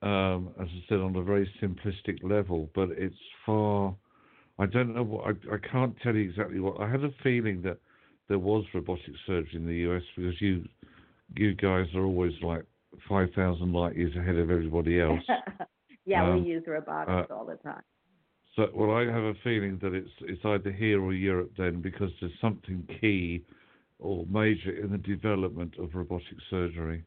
um, 0.02 0.52
as 0.60 0.66
I 0.66 0.84
said, 0.88 0.98
on 0.98 1.14
a 1.14 1.22
very 1.22 1.48
simplistic 1.62 2.24
level, 2.24 2.68
but 2.74 2.88
it's 2.90 3.14
far. 3.46 3.94
I 4.60 4.66
don't 4.66 4.94
know 4.94 5.02
what 5.02 5.24
I, 5.24 5.54
I 5.54 5.58
can't 5.58 5.96
tell 6.02 6.14
you 6.14 6.28
exactly 6.28 6.60
what. 6.60 6.78
I 6.80 6.88
had 6.88 7.02
a 7.02 7.10
feeling 7.22 7.62
that 7.62 7.78
there 8.28 8.38
was 8.38 8.64
robotic 8.74 9.14
surgery 9.26 9.56
in 9.56 9.66
the 9.66 9.90
US 9.90 10.02
because 10.14 10.40
you 10.40 10.64
you 11.34 11.54
guys 11.54 11.86
are 11.94 12.04
always 12.04 12.34
like 12.42 12.64
five 13.08 13.28
thousand 13.34 13.72
light 13.72 13.96
years 13.96 14.14
ahead 14.16 14.36
of 14.36 14.50
everybody 14.50 15.00
else. 15.00 15.22
yeah, 16.04 16.28
Um, 16.28 16.44
we 16.44 16.50
use 16.50 16.64
robotics 16.66 17.30
all 17.30 17.46
the 17.46 17.56
time. 17.56 17.82
So, 18.54 18.68
well, 18.74 18.90
I 18.96 19.06
have 19.06 19.22
a 19.22 19.34
feeling 19.42 19.78
that 19.80 19.94
it's 19.94 20.10
it's 20.20 20.44
either 20.44 20.70
here 20.70 21.02
or 21.02 21.14
Europe 21.14 21.52
then, 21.56 21.80
because 21.80 22.10
there's 22.20 22.32
something 22.40 22.86
key 23.00 23.42
or 23.98 24.26
major 24.26 24.72
in 24.76 24.90
the 24.90 24.98
development 24.98 25.74
of 25.78 25.94
robotic 25.94 26.36
surgery. 26.50 27.02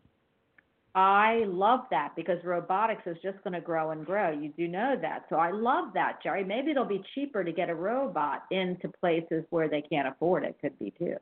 I 0.95 1.45
love 1.47 1.81
that 1.89 2.15
because 2.15 2.37
robotics 2.43 3.01
is 3.07 3.17
just 3.23 3.43
going 3.43 3.53
to 3.53 3.61
grow 3.61 3.91
and 3.91 4.05
grow. 4.05 4.31
You 4.31 4.49
do 4.55 4.67
know 4.67 4.95
that. 5.01 5.25
So 5.29 5.37
I 5.37 5.49
love 5.49 5.85
that, 5.95 6.19
Jerry. 6.21 6.43
Maybe 6.43 6.69
it'll 6.69 6.85
be 6.85 7.01
cheaper 7.15 7.43
to 7.43 7.51
get 7.51 7.69
a 7.69 7.75
robot 7.75 8.43
into 8.51 8.89
places 8.99 9.43
where 9.49 9.67
they 9.67 9.81
can't 9.81 10.07
afford 10.07 10.43
it, 10.43 10.55
could 10.61 10.77
be 10.77 10.93
too, 10.99 11.15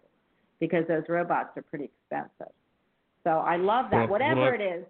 because 0.60 0.84
those 0.90 1.04
robots 1.08 1.52
are 1.56 1.62
pretty 1.62 1.86
expensive. 1.86 2.54
So 3.24 3.30
I 3.30 3.56
love 3.56 3.86
that. 3.92 4.00
Well, 4.00 4.08
Whatever 4.10 4.42
well, 4.42 4.52
I- 4.52 4.56
it 4.56 4.62
is. 4.62 4.86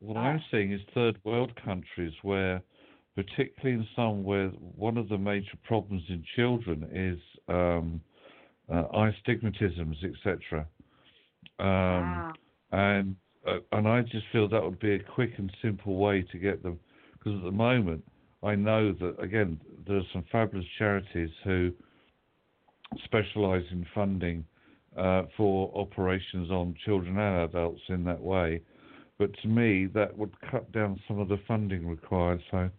What. 0.00 0.16
I'm 0.16 0.42
seeing 0.50 0.72
is 0.72 0.80
third 0.94 1.16
world 1.22 1.52
countries 1.64 2.12
where, 2.22 2.60
particularly 3.14 3.78
in 3.80 3.86
some 3.94 4.24
where 4.24 4.48
one 4.48 4.96
of 4.96 5.08
the 5.08 5.16
major 5.16 5.56
problems 5.62 6.02
in 6.08 6.24
children 6.34 6.88
is 6.92 7.20
um, 7.48 8.00
uh, 8.68 8.82
eye 8.92 9.14
stigmatisms, 9.24 9.94
etc. 10.02 10.66
Um, 11.60 11.68
ah, 11.68 12.32
and 12.72 13.14
uh, 13.46 13.58
and 13.72 13.88
I 13.88 14.02
just 14.02 14.24
feel 14.32 14.48
that 14.48 14.62
would 14.62 14.78
be 14.78 14.94
a 14.94 14.98
quick 14.98 15.32
and 15.38 15.50
simple 15.62 15.96
way 15.96 16.22
to 16.22 16.38
get 16.38 16.62
them. 16.62 16.78
Because 17.12 17.38
at 17.38 17.44
the 17.44 17.52
moment, 17.52 18.04
I 18.42 18.54
know 18.54 18.92
that 18.92 19.20
again 19.20 19.60
there 19.86 19.96
are 19.96 20.06
some 20.12 20.24
fabulous 20.30 20.66
charities 20.78 21.30
who 21.44 21.72
specialise 23.04 23.64
in 23.70 23.86
funding 23.94 24.44
uh, 24.96 25.22
for 25.36 25.72
operations 25.74 26.50
on 26.50 26.74
children 26.84 27.18
and 27.18 27.42
adults 27.42 27.80
in 27.88 28.04
that 28.04 28.20
way. 28.20 28.60
But 29.18 29.30
to 29.42 29.48
me, 29.48 29.86
that 29.94 30.16
would 30.16 30.34
cut 30.50 30.70
down 30.72 31.00
some 31.06 31.18
of 31.18 31.28
the 31.28 31.38
funding 31.46 31.86
required. 31.86 32.42
So 32.50 32.70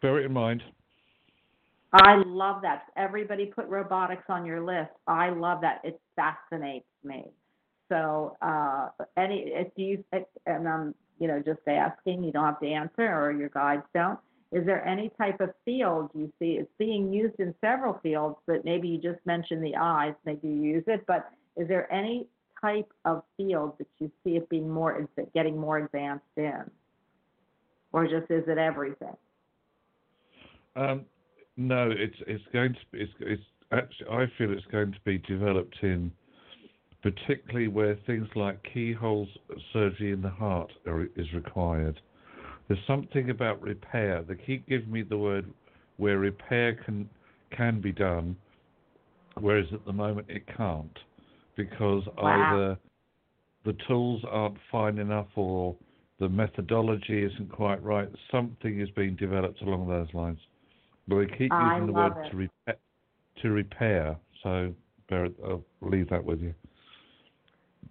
bear 0.00 0.20
it 0.20 0.26
in 0.26 0.32
mind. 0.32 0.62
I 1.92 2.22
love 2.26 2.62
that. 2.62 2.84
Everybody 2.96 3.46
put 3.46 3.66
robotics 3.68 4.24
on 4.28 4.44
your 4.44 4.62
list. 4.62 4.90
I 5.06 5.30
love 5.30 5.60
that. 5.62 5.80
It 5.84 6.00
fascinates 6.16 6.86
me. 7.02 7.24
So, 7.88 8.36
uh, 8.42 8.88
any 9.16 9.44
if 9.54 9.68
you 9.76 10.04
and 10.46 10.68
I'm, 10.68 10.94
you 11.18 11.28
know, 11.28 11.42
just 11.44 11.60
asking. 11.66 12.24
You 12.24 12.32
don't 12.32 12.44
have 12.44 12.60
to 12.60 12.68
answer, 12.68 13.06
or 13.06 13.32
your 13.32 13.48
guides 13.48 13.82
don't. 13.94 14.18
Is 14.50 14.64
there 14.64 14.86
any 14.86 15.10
type 15.18 15.40
of 15.40 15.50
field 15.64 16.10
you 16.14 16.32
see 16.38 16.52
it's 16.52 16.70
being 16.78 17.12
used 17.12 17.38
in 17.38 17.54
several 17.60 18.00
fields, 18.02 18.36
but 18.46 18.64
maybe 18.64 18.88
you 18.88 18.98
just 18.98 19.20
mentioned 19.26 19.62
the 19.62 19.76
eyes, 19.76 20.14
maybe 20.24 20.48
you 20.48 20.62
use 20.62 20.84
it, 20.86 21.04
but 21.06 21.30
is 21.56 21.68
there 21.68 21.92
any 21.92 22.26
type 22.60 22.90
of 23.04 23.22
field 23.36 23.74
that 23.78 23.86
you 23.98 24.10
see 24.24 24.36
it 24.36 24.48
being 24.48 24.68
more 24.68 25.06
getting 25.34 25.58
more 25.58 25.78
advanced 25.78 26.24
in, 26.36 26.62
or 27.92 28.04
just 28.04 28.30
is 28.30 28.44
it 28.48 28.58
everything? 28.58 29.16
Um, 30.76 31.04
No, 31.58 31.90
it's 31.90 32.16
it's 32.26 32.44
going 32.52 32.72
to 32.72 32.80
be. 32.92 33.00
It's, 33.00 33.12
it's 33.20 33.42
actually. 33.72 34.08
I 34.08 34.26
feel 34.38 34.52
it's 34.52 34.64
going 34.66 34.92
to 34.92 35.00
be 35.04 35.18
developed 35.18 35.76
in, 35.82 36.12
particularly 37.02 37.68
where 37.68 37.96
things 38.06 38.28
like 38.34 38.58
keyhole 38.72 39.28
surgery 39.72 40.12
in 40.12 40.22
the 40.22 40.30
heart 40.30 40.70
are, 40.86 41.04
is 41.16 41.32
required. 41.32 42.00
There's 42.66 42.80
something 42.86 43.30
about 43.30 43.62
repair. 43.62 44.22
They 44.22 44.34
keep 44.34 44.68
giving 44.68 44.90
me 44.90 45.02
the 45.02 45.16
word 45.16 45.46
where 45.96 46.18
repair 46.18 46.74
can 46.74 47.08
can 47.56 47.80
be 47.80 47.92
done, 47.92 48.36
whereas 49.40 49.66
at 49.72 49.84
the 49.86 49.92
moment 49.92 50.26
it 50.28 50.42
can't, 50.54 50.98
because 51.56 52.04
Wow. 52.18 52.52
either 52.52 52.78
the 53.64 53.72
tools 53.86 54.22
aren't 54.28 54.58
fine 54.70 54.98
enough 54.98 55.28
or 55.34 55.74
the 56.18 56.28
methodology 56.28 57.24
isn't 57.24 57.50
quite 57.50 57.82
right. 57.82 58.08
Something 58.30 58.80
is 58.80 58.90
being 58.90 59.16
developed 59.16 59.62
along 59.62 59.88
those 59.88 60.12
lines. 60.12 60.40
But 61.06 61.20
they 61.20 61.26
keep 61.38 61.52
I 61.52 61.74
using 61.74 61.86
the 61.86 61.92
word 61.92 62.12
it. 62.18 62.30
to 62.30 62.36
repair, 62.36 62.76
to 63.42 63.50
repair. 63.50 64.16
So 64.42 64.74
bear, 65.08 65.28
I'll 65.44 65.64
leave 65.80 66.10
that 66.10 66.24
with 66.24 66.40
you. 66.40 66.54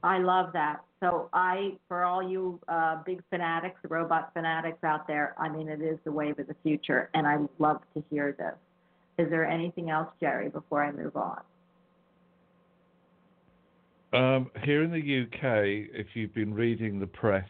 I 0.03 0.19
love 0.19 0.53
that. 0.53 0.81
So 0.99 1.29
I, 1.33 1.73
for 1.87 2.03
all 2.03 2.27
you 2.27 2.59
uh, 2.67 3.03
big 3.05 3.21
fanatics, 3.29 3.79
robot 3.87 4.31
fanatics 4.33 4.83
out 4.83 5.07
there, 5.07 5.35
I 5.37 5.49
mean, 5.49 5.69
it 5.69 5.81
is 5.81 5.99
the 6.05 6.11
wave 6.11 6.39
of 6.39 6.47
the 6.47 6.55
future, 6.63 7.09
and 7.13 7.27
I 7.27 7.37
love 7.59 7.81
to 7.93 8.03
hear 8.09 8.35
this. 8.37 8.55
Is 9.23 9.29
there 9.29 9.45
anything 9.45 9.89
else, 9.89 10.09
Jerry, 10.19 10.49
before 10.49 10.83
I 10.83 10.91
move 10.91 11.15
on? 11.15 11.41
Um, 14.13 14.49
here 14.63 14.83
in 14.83 14.91
the 14.91 14.97
UK, 15.23 15.93
if 15.93 16.07
you've 16.13 16.33
been 16.33 16.53
reading 16.53 16.99
the 16.99 17.07
press 17.07 17.47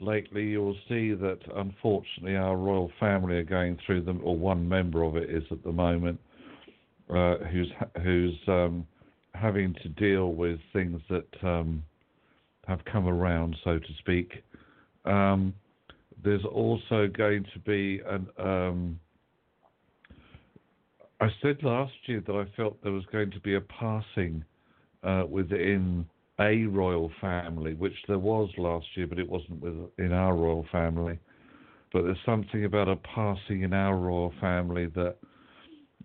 lately, 0.00 0.44
you'll 0.44 0.76
see 0.88 1.12
that 1.12 1.38
unfortunately 1.54 2.36
our 2.36 2.56
royal 2.56 2.90
family 2.98 3.36
are 3.36 3.44
going 3.44 3.78
through 3.84 4.02
them, 4.02 4.20
or 4.24 4.36
one 4.36 4.68
member 4.68 5.02
of 5.02 5.16
it 5.16 5.28
is 5.28 5.44
at 5.50 5.62
the 5.62 5.72
moment, 5.72 6.18
uh, 7.10 7.36
who's 7.50 7.70
who's 8.02 8.34
um, 8.48 8.86
having 9.34 9.74
to 9.82 9.88
deal 9.88 10.32
with 10.32 10.58
things 10.72 11.00
that 11.08 11.28
um, 11.42 11.82
have 12.66 12.84
come 12.84 13.06
around, 13.06 13.56
so 13.64 13.78
to 13.78 13.94
speak. 13.98 14.42
Um, 15.04 15.54
there's 16.22 16.44
also 16.44 17.08
going 17.08 17.44
to 17.52 17.58
be 17.60 18.00
an. 18.06 18.26
Um, 18.38 19.00
I 21.20 21.28
said 21.42 21.62
last 21.62 21.92
year 22.06 22.22
that 22.26 22.34
I 22.34 22.44
felt 22.56 22.82
there 22.82 22.92
was 22.92 23.04
going 23.12 23.30
to 23.32 23.40
be 23.40 23.54
a 23.54 23.60
passing 23.60 24.42
uh, 25.02 25.24
within 25.28 26.06
a 26.40 26.64
royal 26.64 27.10
family, 27.20 27.74
which 27.74 27.96
there 28.08 28.18
was 28.18 28.48
last 28.56 28.86
year, 28.94 29.06
but 29.06 29.18
it 29.18 29.28
wasn't 29.28 29.60
within 29.60 30.12
our 30.12 30.34
royal 30.34 30.64
family. 30.72 31.18
But 31.92 32.04
there's 32.04 32.16
something 32.24 32.64
about 32.64 32.88
a 32.88 32.96
passing 32.96 33.62
in 33.62 33.74
our 33.74 33.96
royal 33.96 34.32
family 34.40 34.86
that 34.86 35.16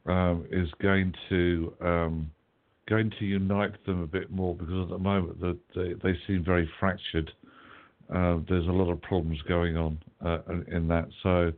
um, 0.06 0.46
is 0.52 0.68
going 0.82 1.14
to 1.30 1.74
um, 1.82 2.32
going 2.88 3.12
to 3.20 3.26
unite 3.26 3.84
them 3.86 4.02
a 4.02 4.08
bit 4.08 4.32
more 4.32 4.56
because 4.56 4.84
at 4.84 4.90
the 4.90 4.98
moment 4.98 5.40
that 5.42 5.58
they, 5.76 5.94
they 6.04 6.18
seem 6.28 6.44
very 6.44 6.70
fractured. 6.80 7.32
Uh, 8.14 8.38
there's 8.48 8.68
a 8.68 8.72
lot 8.72 8.92
of 8.92 9.02
problems 9.02 9.42
going 9.48 9.76
on 9.76 9.98
uh, 10.24 10.40
in- 10.72 10.88
that. 10.88 11.08
So 11.24 11.52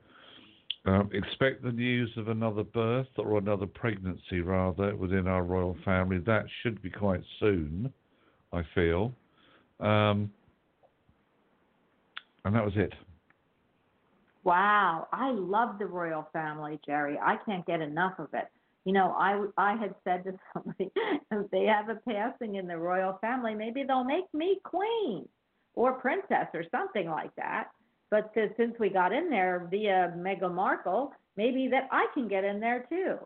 um, 0.89 1.09
expect 1.11 1.63
the 1.63 1.71
news 1.71 2.09
of 2.15 2.29
another 2.29 2.63
birth 2.63 3.07
or 3.17 3.37
another 3.37 3.65
pregnancy, 3.65 4.39
rather, 4.39 4.95
within 4.95 5.27
our 5.27 5.43
royal 5.43 5.75
family. 5.83 6.19
That 6.19 6.45
should 6.63 6.81
be 6.81 6.89
quite 6.89 7.21
soon, 7.41 7.91
I 8.53 8.61
feel. 8.73 9.11
Um, 9.81 10.31
and 12.45 12.55
that 12.55 12.63
was 12.63 12.73
it. 12.77 12.93
Wow, 14.45 15.09
I 15.11 15.31
love 15.31 15.77
the 15.77 15.85
royal 15.85 16.25
family, 16.31 16.79
Jerry. 16.85 17.19
I 17.21 17.35
can't 17.45 17.65
get 17.65 17.81
enough 17.81 18.13
of 18.17 18.29
it. 18.31 18.47
You 18.87 18.93
know, 18.93 19.13
I 19.19 19.43
I 19.57 19.75
had 19.75 19.93
said 20.05 20.23
to 20.23 20.39
somebody, 20.53 20.89
if 21.31 21.51
they 21.51 21.65
have 21.65 21.89
a 21.89 21.99
passing 22.09 22.55
in 22.55 22.67
the 22.67 22.77
royal 22.77 23.17
family, 23.19 23.53
maybe 23.53 23.83
they'll 23.83 24.05
make 24.05 24.33
me 24.33 24.61
queen 24.63 25.27
or 25.73 25.99
princess 25.99 26.47
or 26.53 26.63
something 26.71 27.09
like 27.09 27.35
that. 27.35 27.65
But 28.09 28.33
since 28.33 28.75
we 28.79 28.87
got 28.87 29.11
in 29.11 29.29
there 29.29 29.67
via 29.69 30.13
Meghan 30.15 30.53
Markle, 30.53 31.11
maybe 31.35 31.67
that 31.67 31.89
I 31.91 32.07
can 32.13 32.29
get 32.29 32.45
in 32.45 32.61
there 32.61 32.85
too. 32.89 33.17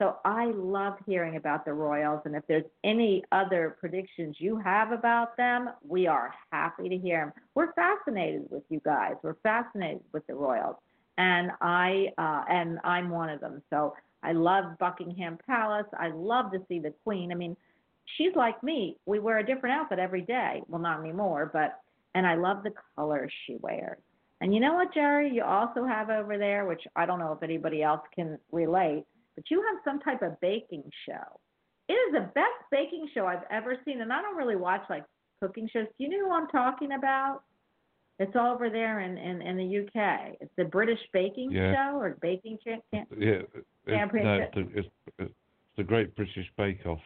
So 0.00 0.18
I 0.24 0.52
love 0.54 0.94
hearing 1.04 1.34
about 1.34 1.64
the 1.64 1.72
royals, 1.72 2.20
and 2.24 2.36
if 2.36 2.44
there's 2.46 2.70
any 2.84 3.24
other 3.32 3.76
predictions 3.80 4.36
you 4.38 4.58
have 4.58 4.92
about 4.92 5.36
them, 5.36 5.70
we 5.82 6.06
are 6.06 6.32
happy 6.52 6.88
to 6.88 6.96
hear 6.96 7.18
them. 7.18 7.32
We're 7.56 7.72
fascinated 7.72 8.44
with 8.48 8.62
you 8.68 8.80
guys. 8.84 9.14
We're 9.24 9.34
fascinated 9.42 10.02
with 10.12 10.24
the 10.28 10.34
royals, 10.34 10.76
and 11.18 11.50
I 11.60 12.12
uh, 12.16 12.44
and 12.48 12.78
I'm 12.84 13.10
one 13.10 13.28
of 13.28 13.40
them. 13.40 13.60
So 13.70 13.94
I 14.22 14.32
love 14.32 14.78
Buckingham 14.78 15.38
Palace. 15.46 15.86
I 15.98 16.08
love 16.08 16.52
to 16.52 16.58
see 16.68 16.78
the 16.78 16.92
Queen. 17.04 17.32
I 17.32 17.34
mean, 17.34 17.56
she's 18.16 18.34
like 18.34 18.62
me. 18.62 18.96
We 19.06 19.18
wear 19.18 19.38
a 19.38 19.46
different 19.46 19.76
outfit 19.76 19.98
every 19.98 20.22
day. 20.22 20.62
Well, 20.68 20.80
not 20.80 21.00
anymore, 21.00 21.50
but 21.52 21.80
and 22.14 22.26
I 22.26 22.34
love 22.34 22.62
the 22.62 22.72
colors 22.96 23.32
she 23.46 23.56
wears. 23.60 23.98
And 24.40 24.54
you 24.54 24.60
know 24.60 24.74
what, 24.74 24.94
Jerry? 24.94 25.30
You 25.32 25.44
also 25.44 25.84
have 25.84 26.10
over 26.10 26.38
there, 26.38 26.66
which 26.66 26.82
I 26.96 27.06
don't 27.06 27.18
know 27.18 27.32
if 27.32 27.42
anybody 27.42 27.82
else 27.82 28.00
can 28.14 28.38
relate, 28.52 29.04
but 29.36 29.44
you 29.50 29.62
have 29.62 29.80
some 29.84 30.00
type 30.00 30.22
of 30.22 30.40
baking 30.40 30.84
show. 31.06 31.40
It 31.88 31.92
is 31.92 32.12
the 32.14 32.30
best 32.34 32.46
baking 32.70 33.08
show 33.14 33.26
I've 33.26 33.44
ever 33.50 33.76
seen, 33.84 34.00
and 34.00 34.12
I 34.12 34.22
don't 34.22 34.36
really 34.36 34.56
watch 34.56 34.82
like 34.88 35.04
cooking 35.42 35.68
shows. 35.72 35.86
Do 35.98 36.04
you 36.04 36.08
know 36.08 36.28
who 36.28 36.34
I'm 36.34 36.48
talking 36.48 36.92
about? 36.92 37.42
It's 38.20 38.36
over 38.36 38.68
there 38.68 39.00
in 39.00 39.16
in, 39.16 39.40
in 39.40 39.56
the 39.56 39.78
UK. 39.80 40.36
It's 40.42 40.52
the 40.56 40.66
British 40.66 41.00
Baking 41.12 41.50
Yeah. 41.50 41.72
Show 41.74 41.98
or 41.98 42.18
Baking 42.20 42.58
Cha- 42.62 42.76
Cha- 42.94 43.04
Yeah, 43.16 43.30
it, 43.30 43.66
Yeah, 43.86 44.04
no, 44.12 44.34
it's 44.42 44.54
the, 44.54 44.68
it's, 44.78 44.88
it's 45.18 45.34
the 45.78 45.82
Great 45.82 46.14
British 46.14 46.52
Bake 46.58 46.84
Off. 46.84 47.00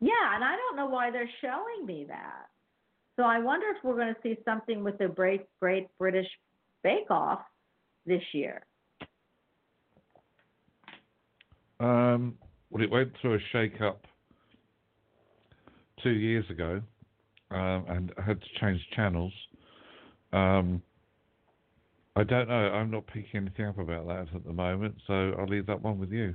Yeah, 0.00 0.34
and 0.34 0.42
I 0.42 0.56
don't 0.56 0.74
know 0.76 0.86
why 0.86 1.12
they're 1.12 1.30
showing 1.40 1.86
me 1.86 2.04
that. 2.08 2.48
So 3.14 3.22
I 3.22 3.38
wonder 3.38 3.66
if 3.68 3.84
we're 3.84 3.94
going 3.94 4.12
to 4.12 4.20
see 4.22 4.36
something 4.44 4.82
with 4.82 4.98
the 4.98 5.06
Great 5.06 5.46
Great 5.60 5.86
British 5.98 6.28
Bake 6.82 7.10
Off 7.10 7.40
this 8.06 8.22
year. 8.32 8.64
Um, 11.78 12.36
well, 12.70 12.82
it 12.82 12.90
went 12.90 13.12
through 13.20 13.34
a 13.34 13.38
shake-up 13.52 14.04
two 16.02 16.10
years 16.10 16.44
ago, 16.50 16.82
um, 17.50 17.84
and 17.88 18.12
had 18.24 18.40
to 18.40 18.46
change 18.60 18.80
channels. 18.94 19.32
Um, 20.32 20.82
I 22.16 22.24
don't 22.24 22.48
know. 22.48 22.54
I'm 22.54 22.90
not 22.90 23.06
picking 23.06 23.42
anything 23.42 23.66
up 23.66 23.78
about 23.78 24.06
that 24.08 24.26
at 24.34 24.44
the 24.44 24.52
moment, 24.52 24.96
so 25.06 25.34
I'll 25.38 25.46
leave 25.46 25.66
that 25.66 25.80
one 25.80 25.98
with 25.98 26.10
you. 26.10 26.34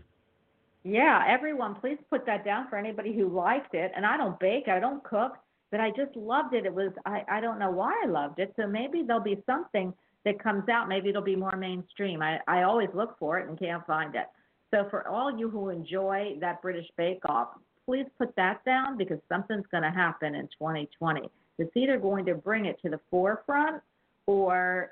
Yeah, 0.84 1.24
everyone, 1.28 1.76
please 1.76 1.98
put 2.10 2.26
that 2.26 2.44
down 2.44 2.68
for 2.70 2.78
anybody 2.78 3.14
who 3.14 3.30
liked 3.30 3.74
it. 3.74 3.92
And 3.96 4.06
I 4.06 4.18
don't 4.18 4.40
bake, 4.40 4.68
I 4.68 4.80
don't 4.80 5.04
cook, 5.04 5.38
but 5.72 5.80
I 5.80 5.90
just 5.90 6.16
loved 6.16 6.54
it. 6.54 6.66
It 6.66 6.74
was 6.74 6.92
I 7.06 7.24
I 7.30 7.42
don't 7.42 7.58
know 7.58 7.72
why 7.72 7.94
I 8.04 8.08
loved 8.08 8.40
it. 8.40 8.54
So 8.58 8.68
maybe 8.68 9.02
there'll 9.06 9.24
be 9.24 9.42
something 9.46 9.94
that 10.26 10.44
comes 10.44 10.68
out. 10.70 10.90
Maybe 10.90 11.10
it'll 11.10 11.22
be 11.22 11.36
more 11.36 11.56
mainstream. 11.56 12.22
I 12.22 12.40
I 12.48 12.64
always 12.64 12.90
look 12.94 13.18
for 13.18 13.40
it 13.40 13.50
and 13.50 13.58
can't 13.58 13.86
find 13.88 14.14
it. 14.16 14.28
So 14.72 14.88
for 14.90 15.08
all 15.08 15.38
you 15.38 15.50
who 15.50 15.70
enjoy 15.70 16.36
that 16.42 16.62
British 16.62 16.88
Bake 16.98 17.22
Off, 17.26 17.50
please 17.86 18.06
put 18.18 18.36
that 18.36 18.64
down 18.66 18.98
because 18.98 19.20
something's 19.30 19.66
going 19.72 19.84
to 19.84 19.92
happen 19.92 20.36
in 20.36 20.48
2020. 20.60 21.30
It's 21.60 21.72
either 21.76 21.98
going 21.98 22.26
to 22.26 22.36
bring 22.36 22.66
it 22.66 22.80
to 22.84 22.90
the 22.90 23.00
forefront 23.12 23.82
or 24.26 24.92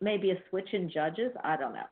maybe 0.00 0.30
a 0.30 0.36
switch 0.48 0.68
in 0.72 0.90
judges. 0.90 1.32
I 1.42 1.56
don't 1.56 1.72
know. 1.72 1.88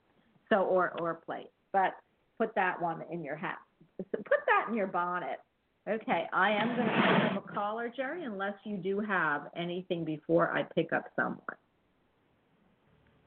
So 0.50 0.56
or 0.62 0.98
or 1.00 1.10
a 1.10 1.14
plate, 1.14 1.50
but 1.72 1.94
put 2.38 2.54
that 2.54 2.80
one 2.80 3.02
in 3.10 3.22
your 3.22 3.36
hat. 3.36 3.58
Put 3.98 4.40
that 4.46 4.66
in 4.68 4.74
your 4.74 4.86
bonnet. 4.86 5.40
Okay, 5.88 6.26
I 6.32 6.50
am 6.50 6.76
going 6.76 6.86
to 6.86 7.28
pick 7.28 7.36
up 7.36 7.48
a 7.48 7.52
caller, 7.52 7.92
Jerry, 7.94 8.24
unless 8.24 8.54
you 8.64 8.76
do 8.76 9.00
have 9.00 9.48
anything 9.56 10.04
before 10.04 10.50
I 10.50 10.62
pick 10.62 10.92
up 10.92 11.04
someone. 11.16 11.40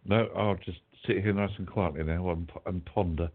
No, 0.05 0.27
I'll 0.35 0.55
just 0.63 0.79
sit 1.07 1.23
here 1.23 1.33
nice 1.33 1.49
and 1.57 1.67
quietly 1.67 2.03
now 2.03 2.29
and, 2.29 2.51
and 2.65 2.85
ponder. 2.85 3.29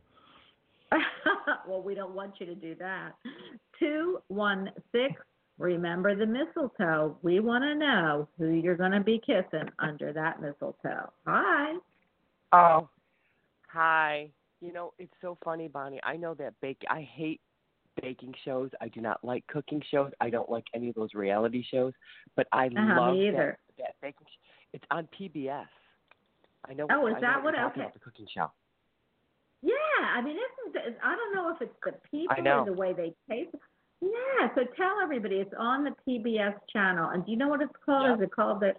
well, 1.66 1.82
we 1.82 1.94
don't 1.94 2.14
want 2.14 2.34
you 2.40 2.46
to 2.46 2.54
do 2.54 2.74
that. 2.76 3.12
216, 3.78 5.16
remember 5.58 6.14
the 6.14 6.26
mistletoe. 6.26 7.16
We 7.22 7.40
want 7.40 7.64
to 7.64 7.74
know 7.74 8.28
who 8.38 8.48
you're 8.50 8.76
going 8.76 8.92
to 8.92 9.00
be 9.00 9.20
kissing 9.24 9.68
under 9.78 10.12
that 10.12 10.40
mistletoe. 10.40 11.10
Hi. 11.26 11.74
Oh, 12.52 12.88
hi. 13.68 14.30
You 14.60 14.72
know, 14.72 14.92
it's 14.98 15.12
so 15.20 15.36
funny, 15.44 15.68
Bonnie. 15.68 16.00
I 16.02 16.16
know 16.16 16.34
that 16.34 16.54
bake. 16.60 16.82
I 16.88 17.02
hate 17.02 17.40
baking 18.02 18.34
shows. 18.44 18.70
I 18.80 18.88
do 18.88 19.00
not 19.00 19.22
like 19.24 19.46
cooking 19.48 19.82
shows. 19.90 20.12
I 20.20 20.30
don't 20.30 20.50
like 20.50 20.64
any 20.74 20.88
of 20.88 20.94
those 20.94 21.14
reality 21.14 21.64
shows. 21.70 21.92
But 22.36 22.46
I 22.52 22.66
Uh-huh, 22.66 23.00
love 23.00 23.14
me 23.14 23.24
that, 23.30 23.34
either. 23.36 23.58
that 23.78 23.94
baking. 24.00 24.26
Sh- 24.26 24.46
it's 24.72 24.84
on 24.90 25.08
PBS. 25.18 25.66
I 26.68 26.74
know. 26.74 26.86
Oh, 26.90 27.06
is 27.06 27.14
I 27.16 27.20
that 27.20 27.42
what- 27.42 27.54
okay. 27.58 27.90
The 27.92 28.00
cooking 28.00 28.26
show. 28.34 28.50
Yeah, 29.66 30.06
I 30.14 30.22
mean, 30.22 30.36
isn't 30.36 30.96
I 31.02 31.16
don't 31.16 31.34
know 31.34 31.50
if 31.50 31.60
it's 31.60 31.74
the 31.84 31.92
people 32.08 32.36
or 32.46 32.64
the 32.64 32.72
way 32.72 32.92
they 32.92 33.12
taste. 33.28 33.54
Yeah, 34.00 34.48
so 34.54 34.60
tell 34.76 35.00
everybody 35.02 35.36
it's 35.36 35.52
on 35.58 35.82
the 35.82 35.92
PBS 36.06 36.54
channel. 36.72 37.10
And 37.10 37.24
do 37.24 37.32
you 37.32 37.36
know 37.36 37.48
what 37.48 37.62
it's 37.62 37.72
called? 37.84 38.10
Yep. 38.10 38.18
Is 38.18 38.22
it 38.24 38.30
called 38.30 38.60
the 38.60 38.74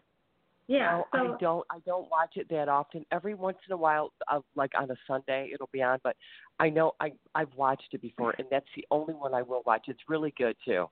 Yeah. 0.68 1.00
No, 1.00 1.06
so 1.12 1.34
I 1.34 1.38
don't. 1.40 1.66
I 1.70 1.80
don't 1.86 2.10
watch 2.10 2.34
it 2.38 2.48
that 2.50 2.70
often. 2.70 3.06
Every 3.12 3.34
once 3.34 3.58
in 3.68 3.74
a 3.74 3.78
while, 3.78 4.14
uh, 4.32 4.40
like 4.56 4.72
on 4.78 4.90
a 4.90 4.96
Sunday, 5.08 5.50
it'll 5.54 5.70
be 5.74 5.82
on. 5.82 6.00
But 6.04 6.16
I 6.60 6.70
know 6.70 6.94
I 7.02 7.12
I've 7.36 7.54
watched 7.56 7.90
it 7.92 8.02
before, 8.02 8.34
and 8.38 8.48
that's 8.50 8.68
the 8.76 8.86
only 8.90 9.14
one 9.14 9.34
I 9.34 9.42
will 9.42 9.64
watch. 9.66 9.86
It's 9.88 10.00
really 10.08 10.34
good 10.38 10.56
too. 10.64 10.90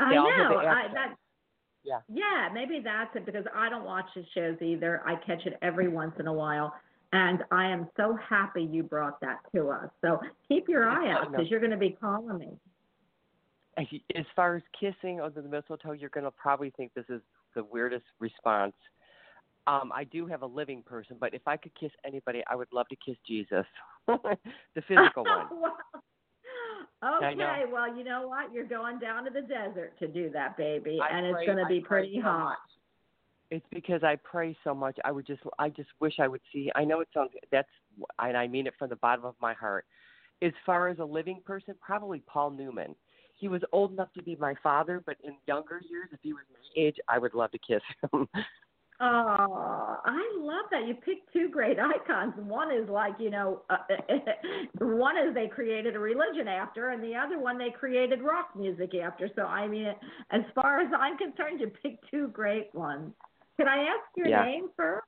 I 0.00 0.08
They 0.10 0.14
know. 0.16 0.56
I, 0.58 0.88
that, 0.94 1.14
Yeah. 1.84 2.00
yeah, 2.08 2.48
maybe 2.52 2.80
that's 2.80 3.14
it 3.16 3.24
because 3.24 3.46
I 3.54 3.68
don't 3.68 3.84
watch 3.84 4.06
the 4.14 4.24
shows 4.34 4.60
either. 4.60 5.02
I 5.06 5.14
catch 5.16 5.46
it 5.46 5.58
every 5.62 5.88
once 5.88 6.14
in 6.18 6.26
a 6.26 6.32
while. 6.32 6.74
And 7.16 7.44
I 7.50 7.66
am 7.66 7.88
so 7.96 8.18
happy 8.28 8.62
you 8.62 8.82
brought 8.82 9.18
that 9.22 9.38
to 9.54 9.70
us. 9.70 9.88
So 10.02 10.20
keep 10.46 10.68
your 10.68 10.86
eye 10.86 11.10
out 11.10 11.30
because 11.30 11.48
you're 11.48 11.60
going 11.60 11.70
to 11.70 11.78
be 11.78 11.96
calling 11.98 12.38
me. 12.38 12.58
As 14.14 14.24
far 14.34 14.56
as 14.56 14.62
kissing 14.78 15.20
under 15.20 15.40
the 15.40 15.48
mistletoe, 15.48 15.92
you're 15.92 16.10
going 16.10 16.24
to 16.24 16.30
probably 16.30 16.70
think 16.76 16.92
this 16.94 17.06
is 17.08 17.22
the 17.54 17.64
weirdest 17.64 18.04
response. 18.18 18.74
Um, 19.66 19.92
I 19.94 20.04
do 20.04 20.26
have 20.26 20.42
a 20.42 20.46
living 20.46 20.82
person, 20.82 21.16
but 21.18 21.32
if 21.32 21.42
I 21.46 21.56
could 21.56 21.72
kiss 21.78 21.90
anybody, 22.04 22.42
I 22.50 22.54
would 22.54 22.68
love 22.72 22.86
to 22.88 22.96
kiss 22.96 23.16
Jesus, 23.26 23.64
the 24.06 24.82
physical 24.86 25.24
one. 25.24 25.46
Know. 25.50 25.72
Okay, 27.18 27.64
well, 27.70 27.96
you 27.96 28.04
know 28.04 28.28
what? 28.28 28.52
You're 28.52 28.66
going 28.66 28.98
down 28.98 29.24
to 29.24 29.30
the 29.30 29.42
desert 29.42 29.98
to 29.98 30.06
do 30.06 30.30
that, 30.30 30.56
baby, 30.56 30.98
I 31.02 31.16
and 31.16 31.26
it's 31.26 31.46
going 31.46 31.58
to 31.58 31.66
be 31.66 31.80
pray 31.80 32.02
pretty 32.02 32.20
hot. 32.20 32.58
It's 33.50 33.66
because 33.72 34.02
I 34.02 34.16
pray 34.16 34.56
so 34.64 34.74
much. 34.74 34.98
I 35.04 35.12
would 35.12 35.26
just, 35.26 35.42
I 35.58 35.68
just 35.68 35.88
wish 36.00 36.14
I 36.18 36.28
would 36.28 36.40
see. 36.52 36.70
I 36.74 36.84
know 36.84 37.00
it 37.00 37.08
sounds. 37.14 37.30
That's, 37.52 37.68
and 38.18 38.36
I 38.36 38.46
mean 38.46 38.66
it 38.66 38.74
from 38.78 38.88
the 38.88 38.96
bottom 38.96 39.24
of 39.24 39.34
my 39.40 39.54
heart. 39.54 39.84
As 40.42 40.52
far 40.64 40.88
as 40.88 40.98
a 40.98 41.04
living 41.04 41.40
person, 41.44 41.74
probably 41.80 42.20
Paul 42.26 42.50
Newman. 42.50 42.94
He 43.38 43.48
was 43.48 43.62
old 43.72 43.92
enough 43.92 44.12
to 44.14 44.22
be 44.22 44.34
my 44.36 44.54
father, 44.62 45.02
but 45.04 45.16
in 45.22 45.34
younger 45.46 45.80
years, 45.90 46.08
if 46.12 46.20
he 46.22 46.32
was 46.32 46.42
my 46.52 46.82
age, 46.82 46.96
I 47.08 47.18
would 47.18 47.34
love 47.34 47.50
to 47.52 47.58
kiss 47.58 47.82
him. 48.12 48.28
Oh, 48.98 49.98
I 50.06 50.36
love 50.38 50.66
that. 50.70 50.86
You 50.86 50.94
picked 50.94 51.30
two 51.32 51.50
great 51.50 51.76
icons. 51.80 52.32
One 52.38 52.72
is 52.72 52.88
like, 52.88 53.12
you 53.18 53.30
know, 53.30 53.62
uh, 53.68 53.76
one 54.78 55.18
is 55.18 55.34
they 55.34 55.48
created 55.48 55.96
a 55.96 55.98
religion 55.98 56.48
after, 56.48 56.90
and 56.90 57.04
the 57.04 57.14
other 57.14 57.38
one 57.38 57.58
they 57.58 57.70
created 57.70 58.22
rock 58.22 58.56
music 58.56 58.94
after. 58.94 59.28
So, 59.36 59.42
I 59.42 59.68
mean, 59.68 59.88
as 60.30 60.40
far 60.54 60.80
as 60.80 60.88
I'm 60.98 61.18
concerned, 61.18 61.60
you 61.60 61.70
picked 61.82 62.10
two 62.10 62.28
great 62.28 62.74
ones. 62.74 63.12
Can 63.58 63.68
I 63.68 63.84
ask 63.84 64.16
your 64.16 64.28
Yeah. 64.28 64.44
name 64.44 64.68
first? 64.76 65.06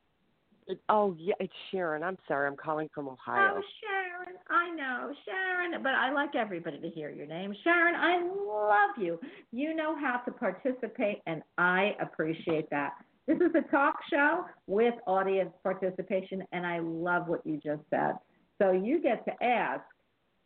It- 0.67 0.81
oh 0.91 1.15
yeah, 1.19 1.35
it's 1.41 1.55
Sharon. 1.71 2.03
I'm 2.03 2.19
sorry, 2.29 2.47
I'm 2.47 2.57
calling 2.57 2.89
from 2.91 3.09
Ohio. 3.09 3.57
Oh, 3.57 3.63
Sharon. 3.81 4.39
I 4.51 4.71
know, 4.71 5.15
Sharon, 5.25 5.83
but 5.83 5.95
I 5.95 6.11
like 6.11 6.35
everybody 6.35 6.79
to 6.79 6.91
hear 6.91 7.09
your 7.11 7.27
name. 7.27 7.55
Sharon, 7.65 7.95
I 7.95 8.19
love 8.21 8.99
you. 8.99 9.19
You 9.51 9.75
know 9.75 9.97
how 9.97 10.19
to 10.19 10.31
participate, 10.31 11.23
and 11.27 11.43
I 11.57 11.97
appreciate 12.01 12.69
that. 12.71 12.95
This 13.27 13.39
is 13.41 13.55
a 13.55 13.63
talk 13.71 13.97
show 14.11 14.45
with 14.67 14.95
audience 15.07 15.55
participation, 15.63 16.47
and 16.53 16.67
I 16.67 16.79
love 16.81 17.29
what 17.29 17.47
you 17.47 17.59
just 17.59 17.83
said. 17.91 18.19
So 18.59 18.73
you 18.73 19.01
get 19.01 19.25
to 19.27 19.43
ask. 19.43 19.85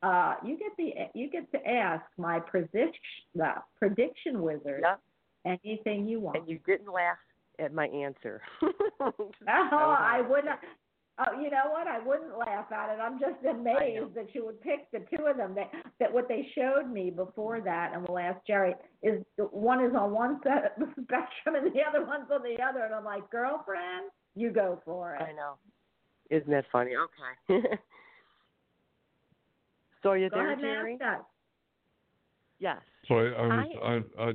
Uh, 0.03 0.35
you 0.45 0.57
get 0.59 0.77
the 0.77 0.95
you 1.15 1.31
get 1.31 1.51
to 1.53 1.69
ask 1.69 2.05
my 2.17 2.41
prediction 2.41 3.01
the 3.37 3.55
prediction 3.79 4.43
wizard 4.43 4.83
Yep. 4.83 5.01
anything 5.45 6.09
you 6.09 6.19
want. 6.19 6.39
And 6.39 6.49
you 6.49 6.59
didn't 6.67 6.89
laugh 6.93 7.19
at 7.59 7.73
my 7.73 7.87
answer. 7.87 8.41
Oh, 9.01 9.97
I 9.99 10.23
uh, 10.25 10.29
wouldn't. 10.29 10.59
Oh, 11.19 11.41
you 11.41 11.51
know 11.51 11.71
what? 11.71 11.87
I 11.89 11.99
wouldn't 11.99 12.39
laugh 12.39 12.71
at 12.73 12.95
it. 12.95 13.01
I'm 13.01 13.19
just 13.19 13.45
amazed 13.49 14.15
that 14.15 14.35
you 14.35 14.47
would 14.47 14.61
pick 14.61 14.91
the 14.93 15.01
two 15.15 15.25
of 15.27 15.37
them. 15.37 15.55
That 15.57 15.71
that 15.99 16.13
what 16.13 16.29
they 16.29 16.49
showed 16.55 16.89
me 16.91 17.11
before 17.11 17.61
that, 17.61 17.93
and 17.93 18.07
we'll 18.09 18.19
ask 18.19 18.39
Jerry. 18.47 18.75
Is 19.03 19.21
one 19.37 19.85
is 19.85 19.93
on 19.99 20.13
one 20.13 20.41
side 20.45 20.67
of 20.67 20.73
the 20.79 20.87
spectrum 21.03 21.57
and 21.57 21.67
the 21.75 21.81
other 21.83 22.07
one's 22.07 22.31
on 22.33 22.43
the 22.43 22.63
other, 22.63 22.85
and 22.85 22.95
I'm 22.95 23.05
like, 23.05 23.29
girlfriend, 23.31 24.11
you 24.37 24.51
go 24.51 24.81
for 24.85 25.17
it. 25.17 25.23
I 25.23 25.33
know. 25.33 25.55
Isn't 26.31 26.51
that 26.51 26.65
funny? 26.73 26.93
Okay. 27.49 27.67
so 30.03 30.11
are 30.11 30.17
you 30.19 30.31
Go 30.31 30.37
there, 30.37 30.47
ahead 30.53 30.59
and 30.59 30.67
Jerry? 30.67 30.99
ask 31.01 31.21
us. 31.21 31.27
Yes. 32.59 32.79
Sorry, 33.09 33.35
I 33.37 33.43
was. 33.43 33.67
I- 33.83 34.23
I, 34.23 34.23
I, 34.23 34.33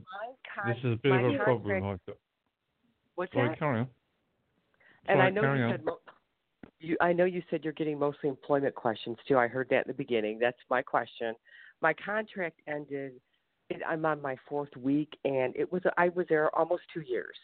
My 0.65 0.74
this 0.74 0.78
is 0.84 0.93
a 0.93 0.99
bit 1.01 1.11
of 1.13 1.32
a 1.34 1.38
problem. 1.43 1.82
contract- 1.82 1.86
I've 1.86 2.05
got. 2.05 2.18
What's 3.18 3.34
Sorry, 3.34 3.49
that? 3.49 3.59
carry 3.59 3.80
on. 3.80 3.88
And 5.07 5.20
I 5.20 5.32
know 5.32 5.41
you 5.41 5.63
on. 5.63 5.72
said 5.72 5.84
mo- 5.84 5.99
you. 6.80 6.95
I 7.01 7.13
know 7.13 7.26
you 7.26 7.41
said 7.49 7.63
you're 7.63 7.74
getting 7.74 7.97
mostly 7.97 8.30
employment 8.30 8.76
questions 8.76 9.18
too. 9.28 9.39
I 9.39 9.47
heard 9.47 9.68
that 9.72 9.86
in 9.86 9.88
the 9.88 9.93
beginning. 9.93 10.38
That's 10.38 10.57
my 10.70 10.84
question. 10.84 11.34
My 11.82 11.93
contract 11.93 12.61
ended. 12.68 13.13
It, 13.72 13.82
I'm 13.88 14.05
on 14.05 14.22
my 14.22 14.38
fourth 14.47 14.70
week, 14.78 15.18
and 15.26 15.55
it 15.55 15.72
was. 15.72 15.82
I 15.97 16.09
was 16.09 16.28
there 16.30 16.55
almost 16.55 16.84
two 16.93 17.01
years. 17.01 17.36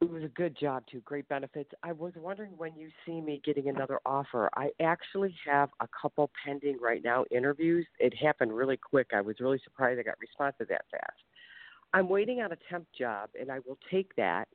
It 0.00 0.10
was 0.10 0.24
a 0.24 0.28
good 0.28 0.56
job 0.58 0.84
too. 0.90 1.02
Great 1.04 1.28
benefits. 1.28 1.70
I 1.82 1.92
was 1.92 2.14
wondering 2.16 2.52
when 2.56 2.74
you 2.74 2.88
see 3.04 3.20
me 3.20 3.42
getting 3.44 3.68
another 3.68 4.00
offer. 4.06 4.48
I 4.56 4.70
actually 4.80 5.34
have 5.46 5.68
a 5.80 5.88
couple 6.00 6.30
pending 6.42 6.78
right 6.80 7.04
now 7.04 7.26
interviews. 7.30 7.86
It 8.00 8.14
happened 8.16 8.56
really 8.56 8.78
quick. 8.78 9.08
I 9.14 9.20
was 9.20 9.36
really 9.40 9.60
surprised 9.62 10.00
I 10.00 10.04
got 10.04 10.18
responses 10.18 10.68
that 10.70 10.86
fast. 10.90 11.20
I'm 11.94 12.08
waiting 12.08 12.40
on 12.40 12.52
a 12.52 12.56
temp 12.70 12.86
job, 12.98 13.30
and 13.38 13.50
I 13.50 13.58
will 13.66 13.78
take 13.90 14.14
that. 14.16 14.48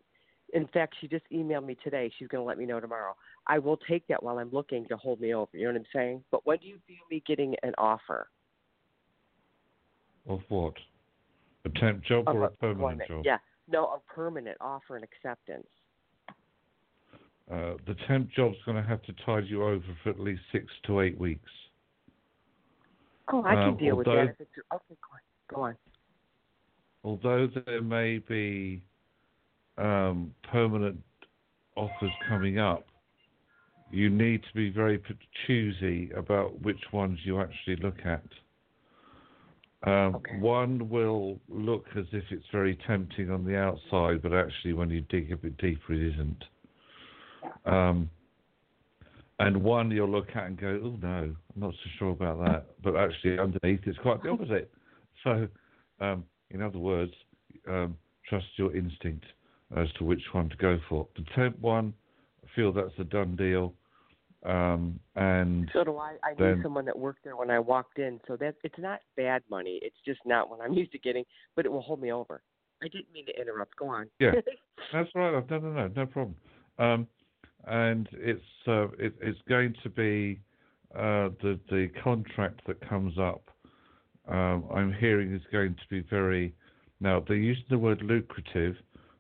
In 0.53 0.67
fact, 0.67 0.95
she 0.99 1.07
just 1.07 1.25
emailed 1.31 1.65
me 1.65 1.77
today. 1.83 2.11
She's 2.17 2.27
going 2.27 2.41
to 2.41 2.47
let 2.47 2.57
me 2.57 2.65
know 2.65 2.79
tomorrow. 2.79 3.15
I 3.47 3.59
will 3.59 3.77
take 3.77 4.07
that 4.07 4.23
while 4.23 4.39
I'm 4.39 4.51
looking 4.51 4.87
to 4.87 4.97
hold 4.97 5.19
me 5.19 5.33
over. 5.33 5.49
You 5.53 5.65
know 5.65 5.73
what 5.73 5.79
I'm 5.79 5.85
saying? 5.93 6.23
But 6.31 6.45
when 6.45 6.57
do 6.59 6.67
you 6.67 6.79
feel 6.87 6.97
me 7.11 7.21
getting 7.27 7.55
an 7.63 7.73
offer? 7.77 8.29
Of 10.27 10.39
what? 10.49 10.73
A 11.65 11.69
temp 11.79 12.03
job 12.03 12.27
of 12.27 12.35
or 12.35 12.45
a 12.45 12.49
permanent 12.49 13.01
employment? 13.01 13.09
job? 13.09 13.25
Yeah. 13.25 13.37
No, 13.69 13.85
a 13.85 13.99
permanent 14.13 14.57
offer 14.61 14.95
and 14.95 15.03
acceptance. 15.03 15.67
Uh, 17.51 17.75
the 17.85 17.95
temp 18.07 18.29
job's 18.31 18.57
going 18.65 18.81
to 18.81 18.87
have 18.87 19.01
to 19.03 19.13
tide 19.25 19.45
you 19.47 19.63
over 19.63 19.83
for 20.03 20.09
at 20.09 20.19
least 20.19 20.41
six 20.51 20.65
to 20.85 21.01
eight 21.01 21.17
weeks. 21.19 21.51
Oh, 23.31 23.43
I 23.43 23.55
can 23.55 23.69
Um, 23.69 23.77
deal 23.77 23.95
with 23.97 24.05
that. 24.05 24.29
If 24.29 24.41
it's, 24.41 24.51
okay, 24.73 24.97
go 25.01 25.11
on. 25.11 25.19
Go 25.53 25.61
on. 25.61 25.77
Although 27.07 27.47
there 27.65 27.81
may 27.81 28.17
be 28.17 28.83
um, 29.77 30.35
permanent 30.51 31.01
offers 31.77 32.11
coming 32.27 32.59
up, 32.59 32.85
you 33.89 34.09
need 34.09 34.41
to 34.43 34.53
be 34.53 34.69
very 34.69 35.01
choosy 35.45 36.11
about 36.11 36.61
which 36.63 36.81
ones 36.91 37.17
you 37.23 37.39
actually 37.39 37.77
look 37.77 37.99
at. 38.03 38.25
Um, 39.89 40.15
Okay. 40.15 40.37
One 40.39 40.89
will 40.89 41.39
look 41.47 41.85
as 41.95 42.03
if 42.11 42.25
it's 42.29 42.45
very 42.51 42.77
tempting 42.85 43.31
on 43.31 43.45
the 43.45 43.55
outside, 43.55 44.21
but 44.21 44.33
actually, 44.33 44.73
when 44.73 44.89
you 44.89 44.99
dig 45.07 45.31
a 45.31 45.37
bit 45.37 45.57
deeper, 45.59 45.93
it 45.93 46.13
isn't. 46.13 46.43
Um, 47.65 48.09
and 49.39 49.63
one 49.63 49.91
you'll 49.91 50.09
look 50.09 50.35
at 50.35 50.47
and 50.47 50.59
go, 50.59 50.81
"Oh 50.83 50.97
no, 51.01 51.33
I'm 51.55 51.61
not 51.61 51.73
so 51.73 51.89
sure 51.99 52.11
about 52.11 52.39
that," 52.39 52.65
but 52.83 52.97
actually 52.97 53.39
underneath 53.39 53.87
it's 53.87 53.97
quite 53.99 54.21
the 54.23 54.29
opposite. 54.29 54.69
So, 55.23 55.47
um, 55.99 56.23
in 56.51 56.61
other 56.61 56.79
words, 56.79 57.13
um, 57.67 57.97
trust 58.27 58.45
your 58.57 58.75
instinct 58.75 59.25
as 59.75 59.87
to 59.97 60.03
which 60.03 60.21
one 60.31 60.49
to 60.49 60.55
go 60.57 60.79
for. 60.87 61.07
The 61.15 61.23
temp 61.35 61.59
one, 61.59 61.93
I 62.43 62.47
feel 62.55 62.71
that's 62.71 62.93
a 62.99 63.03
done 63.03 63.35
deal. 63.35 63.73
Um, 64.45 64.99
and 65.15 65.69
So 65.73 65.83
do 65.83 65.97
I. 65.97 66.15
I 66.23 66.33
Then- 66.37 66.57
knew 66.57 66.63
someone 66.63 66.85
that 66.85 66.97
worked 66.97 67.23
there 67.23 67.35
when 67.35 67.49
I 67.49 67.59
walked 67.59 67.99
in, 67.99 68.21
so 68.27 68.37
that 68.37 68.55
it's 68.63 68.77
not 68.77 69.01
bad 69.15 69.43
money. 69.49 69.79
It's 69.81 69.97
just 70.05 70.19
not 70.25 70.49
what 70.49 70.61
I'm 70.61 70.73
used 70.81 70.91
to 70.93 70.99
getting, 70.99 71.25
but 71.55 71.65
it 71.65 71.71
will 71.71 71.81
hold 71.81 72.01
me 72.01 72.11
over. 72.11 72.41
I 72.81 72.87
didn't 72.87 73.11
mean 73.11 73.25
to 73.25 73.39
interrupt. 73.41 73.75
Go 73.75 73.87
on. 73.89 74.07
Yeah. 74.19 74.33
That's 74.93 75.09
right. 75.15 75.31
No, 75.49 75.59
no, 75.59 75.71
no, 75.71 75.87
no 75.87 76.05
problem. 76.05 76.35
Um, 76.77 77.07
and 77.65 78.07
it's 78.13 78.41
uh, 78.67 78.87
it, 78.99 79.15
it's 79.19 79.39
going 79.49 79.73
to 79.83 79.89
be 79.89 80.39
uh, 80.95 81.29
the 81.41 81.59
the 81.69 81.89
contract 82.03 82.61
that 82.67 82.79
comes 82.87 83.17
up. 83.17 83.49
Um, 84.27 84.65
I'm 84.73 84.93
hearing 84.93 85.33
is 85.33 85.41
going 85.51 85.75
to 85.75 85.89
be 85.89 86.01
very. 86.09 86.53
Now 86.99 87.23
they're 87.25 87.37
using 87.37 87.65
the 87.69 87.77
word 87.77 88.01
lucrative, 88.01 88.75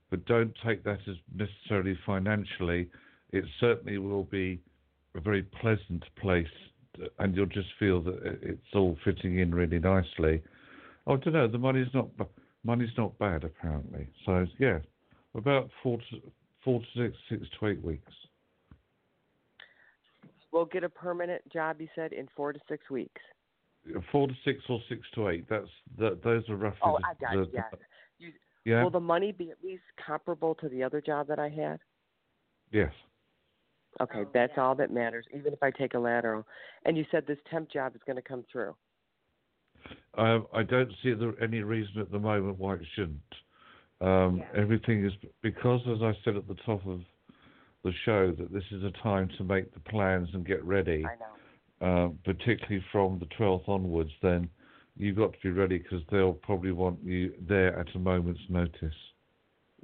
but 0.09 0.25
don't 0.25 0.53
take 0.65 0.83
that 0.83 0.99
as 1.07 1.15
necessarily 1.33 1.97
financially. 2.05 2.89
It 3.31 3.45
certainly 3.59 3.97
will 3.97 4.23
be 4.23 4.59
a 5.15 5.21
very 5.21 5.43
pleasant 5.43 6.03
place, 6.19 6.47
and 7.19 7.35
you'll 7.35 7.45
just 7.45 7.69
feel 7.79 8.01
that 8.01 8.39
it's 8.41 8.73
all 8.73 8.97
fitting 9.05 9.39
in 9.39 9.53
really 9.53 9.79
nicely. 9.79 10.41
Oh, 11.05 11.13
I 11.13 11.17
don't 11.17 11.33
know. 11.33 11.47
The 11.47 11.57
money's 11.57 11.93
not 11.93 12.09
money's 12.63 12.89
not 12.97 13.17
bad 13.17 13.43
apparently. 13.43 14.07
So 14.25 14.45
yeah, 14.59 14.79
about 15.35 15.69
four 15.81 15.97
to 15.97 16.21
four 16.63 16.81
to 16.81 16.85
six, 16.95 17.17
six 17.29 17.43
to 17.59 17.67
eight 17.67 17.83
weeks. 17.83 18.11
We'll 20.51 20.65
get 20.65 20.83
a 20.83 20.89
permanent 20.89 21.41
job. 21.51 21.79
You 21.79 21.87
said 21.95 22.13
in 22.13 22.27
four 22.35 22.51
to 22.51 22.59
six 22.67 22.89
weeks. 22.89 23.21
Four 24.11 24.27
to 24.27 24.33
six 24.43 24.59
or 24.69 24.79
six 24.89 25.01
to 25.15 25.29
eight. 25.29 25.45
That's 25.49 25.69
that. 25.97 26.21
Those 26.23 26.43
are 26.49 26.55
roughly. 26.57 26.79
Oh, 26.83 26.97
the, 26.99 27.05
I 27.07 27.13
got 27.19 27.35
the, 27.35 27.41
it. 27.43 27.49
Yes. 27.53 27.73
You, 28.19 28.31
Yeah. 28.65 28.83
Will 28.83 28.89
the 28.89 28.99
money 28.99 29.31
be 29.31 29.49
at 29.49 29.57
least 29.63 29.83
comparable 30.05 30.55
to 30.55 30.67
the 30.69 30.83
other 30.83 30.99
job 31.01 31.27
that 31.27 31.39
I 31.39 31.49
had? 31.49 31.79
yes. 32.71 32.91
Okay, 33.99 34.19
Oh, 34.19 34.29
that's 34.33 34.53
yeah. 34.57 34.63
all 34.63 34.75
that 34.75 34.91
matters. 34.91 35.25
Even 35.33 35.53
if 35.53 35.63
I 35.63 35.71
take 35.71 35.93
a 35.95 35.99
lateral. 35.99 36.45
And 36.85 36.95
you 36.97 37.05
said 37.09 37.25
this 37.25 37.39
temp 37.49 37.71
job 37.71 37.95
is 37.95 38.01
going 38.05 38.17
to 38.17 38.21
come 38.21 38.43
through. 38.51 38.75
Um, 40.15 40.45
I 40.53 40.63
don't 40.63 40.91
see 41.01 41.13
there 41.13 41.33
any 41.41 41.61
reason 41.61 42.01
at 42.01 42.11
the 42.11 42.19
moment 42.19 42.59
why 42.59 42.75
it 42.75 42.81
shouldn't. 42.95 43.21
Um, 44.01 44.37
Yeah. 44.37 44.61
Everything 44.61 45.05
is 45.05 45.13
because, 45.41 45.81
as 45.87 46.03
I 46.03 46.13
said 46.23 46.35
at 46.35 46.47
the 46.47 46.55
top 46.65 46.85
of 46.85 46.99
the 47.83 47.91
show, 48.05 48.31
that 48.33 48.51
this 48.51 48.65
is 48.71 48.83
a 48.83 48.91
time 49.01 49.29
to 49.37 49.43
make 49.43 49.73
the 49.73 49.79
plans 49.79 50.29
and 50.33 50.45
get 50.45 50.63
ready. 50.63 51.05
I 51.05 51.15
know. 51.15 51.36
Um, 51.81 52.17
particularly 52.25 52.83
from 52.91 53.19
the 53.19 53.27
12th 53.39 53.67
onwards, 53.67 54.11
then 54.21 54.49
you've 54.95 55.17
got 55.17 55.33
to 55.33 55.39
be 55.43 55.51
ready 55.51 55.77
because 55.77 56.01
they'll 56.11 56.33
probably 56.33 56.71
want 56.71 56.99
you 57.03 57.33
there 57.47 57.77
at 57.79 57.93
a 57.95 57.99
moment's 57.99 58.41
notice. 58.49 58.95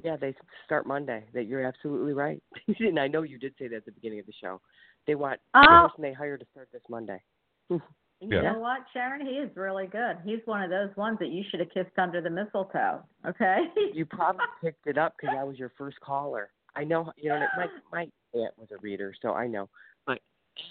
Yeah, 0.04 0.16
they 0.16 0.34
start 0.66 0.88
Monday. 0.88 1.24
That 1.34 1.46
you're 1.46 1.66
absolutely 1.66 2.14
right. 2.14 2.42
and 2.80 3.00
I 3.00 3.08
know 3.08 3.22
you 3.22 3.38
did 3.38 3.54
say 3.60 3.68
that 3.68 3.78
at 3.78 3.86
the 3.86 3.92
beginning 3.92 4.20
of 4.20 4.26
the 4.26 4.34
show. 4.42 4.60
They 5.06 5.16
want 5.16 5.40
the 5.54 5.68
Oh. 5.70 5.88
person 5.88 6.02
they 6.02 6.14
hire 6.14 6.38
to 6.38 6.46
start 6.52 6.70
this 6.72 6.84
Monday. 6.90 7.22
You 8.22 8.30
Yeah. 8.38 8.54
know 8.54 8.60
what, 8.60 8.86
Sharon? 8.94 9.26
He 9.26 9.34
is 9.34 9.54
really 9.58 9.86
good. 9.86 10.16
He's 10.24 10.40
one 10.46 10.62
of 10.64 10.70
those 10.70 10.96
ones 10.96 11.20
that 11.20 11.28
you 11.28 11.44
should 11.50 11.60
have 11.60 11.70
kissed 11.72 11.98
under 11.98 12.22
the 12.22 12.30
mistletoe. 12.30 13.04
Okay. 13.26 13.66
You 13.94 14.06
probably 14.06 14.46
picked 14.62 14.88
it 14.88 14.98
up 14.98 15.16
because 15.20 15.36
I 15.38 15.44
was 15.44 15.60
your 15.60 15.74
first 15.78 16.00
caller. 16.00 16.50
I 16.74 16.86
know, 16.86 17.12
you 17.18 17.30
know, 17.30 17.46
my 17.58 17.68
my 17.92 18.08
aunt 18.34 18.58
was 18.58 18.70
a 18.72 18.78
reader, 18.78 19.14
so 19.22 19.34
I 19.34 19.48
know. 19.48 19.68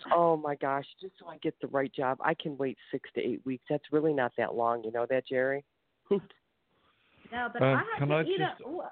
But 0.04 0.16
oh 0.16 0.36
my 0.36 0.54
gosh, 0.56 0.86
just 1.00 1.14
so 1.18 1.26
I 1.28 1.38
get 1.38 1.54
the 1.60 1.68
right 1.68 1.92
job, 1.92 2.18
I 2.20 2.34
can 2.34 2.56
wait 2.58 2.76
six 2.90 3.08
to 3.14 3.20
eight 3.20 3.40
weeks. 3.44 3.64
That's 3.68 3.84
really 3.92 4.12
not 4.12 4.32
that 4.38 4.54
long. 4.54 4.82
You 4.84 4.92
know 4.92 5.06
that, 5.10 5.26
Jerry? 5.26 5.64
no, 6.10 6.18
but 7.52 7.62
Um, 7.62 7.76
I 7.76 7.78
have 7.78 7.98
can 7.98 8.08
to 8.08 8.14
I 8.14 8.22
eat 8.22 8.38
just- 8.38 8.60
a. 8.60 8.68
ooh, 8.68 8.82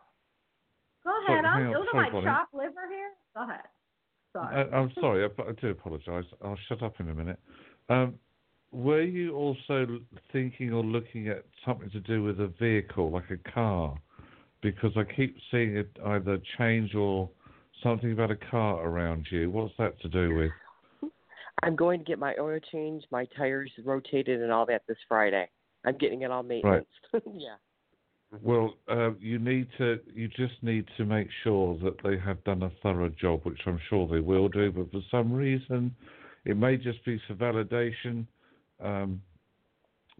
Go 1.05 1.11
ahead. 1.26 1.45
hang 1.45 1.47
I'm 1.47 1.66
on. 1.68 1.72
doing 1.72 1.88
Sorry, 1.93 2.11
my 2.11 2.22
chopped 2.22 2.55
liver 2.55 2.88
here. 2.91 3.11
Go 3.34 3.43
ahead. 3.45 3.61
Sorry. 4.32 4.55
I, 4.70 4.76
I'm 4.76 4.93
sorry, 5.01 5.24
I, 5.24 5.43
I 5.43 5.53
do 5.61 5.68
apologise. 5.68 6.24
I'll 6.45 6.59
shut 6.68 6.82
up 6.82 7.01
in 7.01 7.09
a 7.09 7.14
minute. 7.14 7.38
Um, 7.88 8.14
were 8.70 9.03
you 9.03 9.34
also 9.34 9.99
thinking 10.30 10.72
or 10.72 10.84
looking 10.84 11.28
at 11.28 11.45
something 11.64 11.91
to 11.91 12.01
do 12.01 12.22
with 12.22 12.38
a 12.41 12.49
vehicle, 12.61 13.11
like 13.11 13.30
a 13.30 13.51
car? 13.51 13.97
Because 14.62 14.93
I 14.97 15.05
keep 15.05 15.36
seeing 15.51 15.76
it 15.76 15.91
either 16.07 16.38
change 16.59 16.95
or 16.95 17.28
something 17.82 18.12
about 18.12 18.30
a 18.30 18.36
car 18.36 18.86
around 18.86 19.26
you. 19.30 19.51
What's 19.51 19.74
that 19.78 19.99
to 20.03 20.09
do 20.09 20.34
with? 20.36 20.51
I'm 21.62 21.76
going 21.76 21.98
to 21.98 22.04
get 22.04 22.18
my 22.18 22.34
oil 22.40 22.58
changed, 22.72 23.06
my 23.11 23.26
tires 23.36 23.70
rotated, 23.84 24.40
and 24.42 24.50
all 24.50 24.66
that 24.66 24.82
this 24.88 24.96
Friday. 25.08 25.48
I'm 25.84 25.96
getting 25.98 26.22
it 26.22 26.30
all 26.30 26.42
maintenance. 26.42 26.86
yeah. 27.12 27.56
Well, 28.42 28.74
uh, 28.88 29.11
you 29.18 29.38
need 29.38 29.68
to. 29.78 29.98
You 30.14 30.28
just 30.28 30.54
need 30.62 30.86
to 30.96 31.04
make 31.04 31.28
sure 31.42 31.76
that 31.82 31.96
they 32.04 32.16
have 32.18 32.42
done 32.44 32.62
a 32.62 32.70
thorough 32.82 33.08
job, 33.08 33.40
which 33.44 33.61
I'm 33.66 33.80
sure 33.88 34.06
they 34.06 34.20
will 34.20 34.48
do. 34.48 34.70
But 34.70 34.92
for 34.92 35.00
some 35.11 35.32
reason, 35.32 35.94
it 36.44 36.56
may 36.56 36.76
just 36.76 37.04
be 37.04 37.20
for 37.26 37.34
validation. 37.34 38.26
Um, 38.82 39.20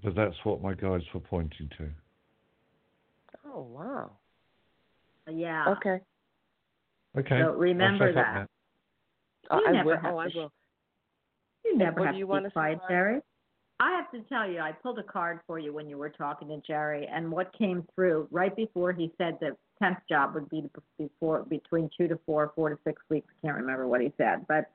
but 0.03 0.15
that's 0.15 0.35
what 0.45 0.61
my 0.61 0.75
guides 0.75 1.05
were 1.15 1.21
pointing 1.21 1.71
to. 1.79 1.89
Oh 3.47 3.63
wow. 3.63 4.11
yeah. 5.31 5.67
Okay. 5.69 6.01
Okay. 7.17 7.41
So 7.43 7.53
remember 7.53 8.09
shut 8.13 8.17
up 8.17 8.27
that. 8.27 8.35
now. 8.35 9.57
Uh, 9.57 9.61
You 9.61 9.69
I 9.69 9.73
never 9.73 9.89
will. 9.89 9.99
Oh, 10.05 10.17
I 10.19 10.29
will. 10.35 10.53
You 11.65 11.77
never 11.77 12.01
What 12.01 12.07
have 12.07 12.15
do 12.15 12.19
you 12.19 12.27
to 12.27 12.43
say, 12.49 12.53
quiet, 12.53 12.81
Jerry. 12.89 13.21
I 13.81 13.93
have 13.93 14.11
to 14.13 14.21
tell 14.29 14.51
you, 14.51 14.61
I 14.61 14.73
pulled 14.73 14.99
a 14.99 15.03
card 15.03 15.41
for 15.47 15.59
you 15.59 15.73
when 15.73 15.89
you 15.89 15.97
were 15.97 16.11
talking 16.11 16.49
to 16.49 16.61
Jerry, 16.67 17.07
and 17.11 17.31
what 17.31 17.51
came 17.57 17.87
through 17.95 18.29
right 18.31 18.55
before 18.55 18.93
he 18.93 19.11
said 19.17 19.39
the 19.41 19.57
temp 19.83 20.01
job 20.09 20.35
would 20.35 20.51
be 20.51 20.69
before 20.99 21.45
between 21.45 21.89
two 21.97 22.07
to 22.09 22.19
four, 22.27 22.53
four 22.55 22.69
to 22.69 22.79
six 22.85 23.01
weeks. 23.09 23.27
I 23.43 23.47
can't 23.47 23.59
remember 23.59 23.89
what 23.89 24.03
he 24.03 24.13
said, 24.19 24.47
but 24.49 24.71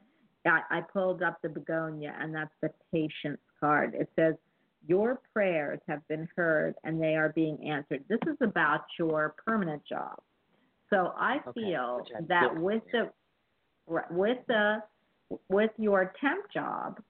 I, 0.45 0.61
I 0.69 0.81
pulled 0.81 1.21
up 1.21 1.39
the 1.41 1.49
begonia, 1.49 2.15
and 2.19 2.33
that's 2.33 2.53
the 2.61 2.71
patience 2.91 3.39
card. 3.59 3.93
It 3.93 4.09
says, 4.15 4.35
"Your 4.87 5.21
prayers 5.33 5.79
have 5.87 6.07
been 6.07 6.27
heard, 6.35 6.75
and 6.83 7.01
they 7.01 7.15
are 7.15 7.29
being 7.29 7.67
answered." 7.67 8.03
This 8.09 8.19
is 8.27 8.37
about 8.41 8.85
your 8.97 9.35
permanent 9.45 9.83
job. 9.87 10.19
So 10.89 11.13
I 11.17 11.37
Okay, 11.47 11.61
feel 11.61 12.05
I'm 12.17 12.25
that 12.27 12.55
with 12.59 12.83
the 12.91 13.11
with 14.09 14.37
the 14.47 14.81
with 15.49 15.71
your 15.77 16.13
temp 16.21 16.51
job, 16.53 17.01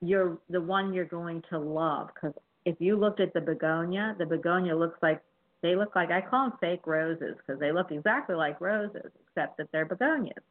you're 0.00 0.38
the 0.48 0.60
one 0.60 0.92
you're 0.92 1.04
going 1.04 1.42
to 1.50 1.58
love 1.58 2.08
because 2.14 2.34
if 2.64 2.76
you 2.78 2.96
looked 2.96 3.20
at 3.20 3.32
the 3.34 3.40
begonia, 3.40 4.14
the 4.18 4.26
begonia 4.26 4.76
looks 4.76 4.98
like 5.02 5.20
they 5.62 5.76
look 5.76 5.94
like 5.94 6.10
I 6.10 6.20
call 6.20 6.50
them 6.50 6.58
fake 6.60 6.86
roses 6.86 7.36
because 7.38 7.60
they 7.60 7.72
look 7.72 7.90
exactly 7.90 8.34
like 8.34 8.60
roses 8.60 9.10
except 9.26 9.58
that 9.58 9.68
they're 9.72 9.84
begonias. 9.84 10.42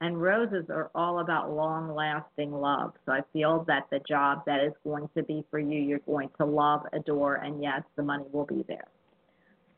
And 0.00 0.20
roses 0.20 0.66
are 0.68 0.90
all 0.94 1.18
about 1.18 1.50
long 1.50 1.92
lasting 1.92 2.52
love. 2.52 2.92
So 3.04 3.12
I 3.12 3.20
feel 3.32 3.64
that 3.66 3.88
the 3.90 3.98
job 4.08 4.42
that 4.46 4.62
is 4.62 4.72
going 4.84 5.08
to 5.16 5.24
be 5.24 5.44
for 5.50 5.58
you, 5.58 5.80
you're 5.80 5.98
going 6.00 6.28
to 6.38 6.44
love, 6.44 6.82
adore, 6.92 7.36
and 7.36 7.60
yes, 7.60 7.82
the 7.96 8.04
money 8.04 8.24
will 8.30 8.46
be 8.46 8.64
there. 8.68 8.86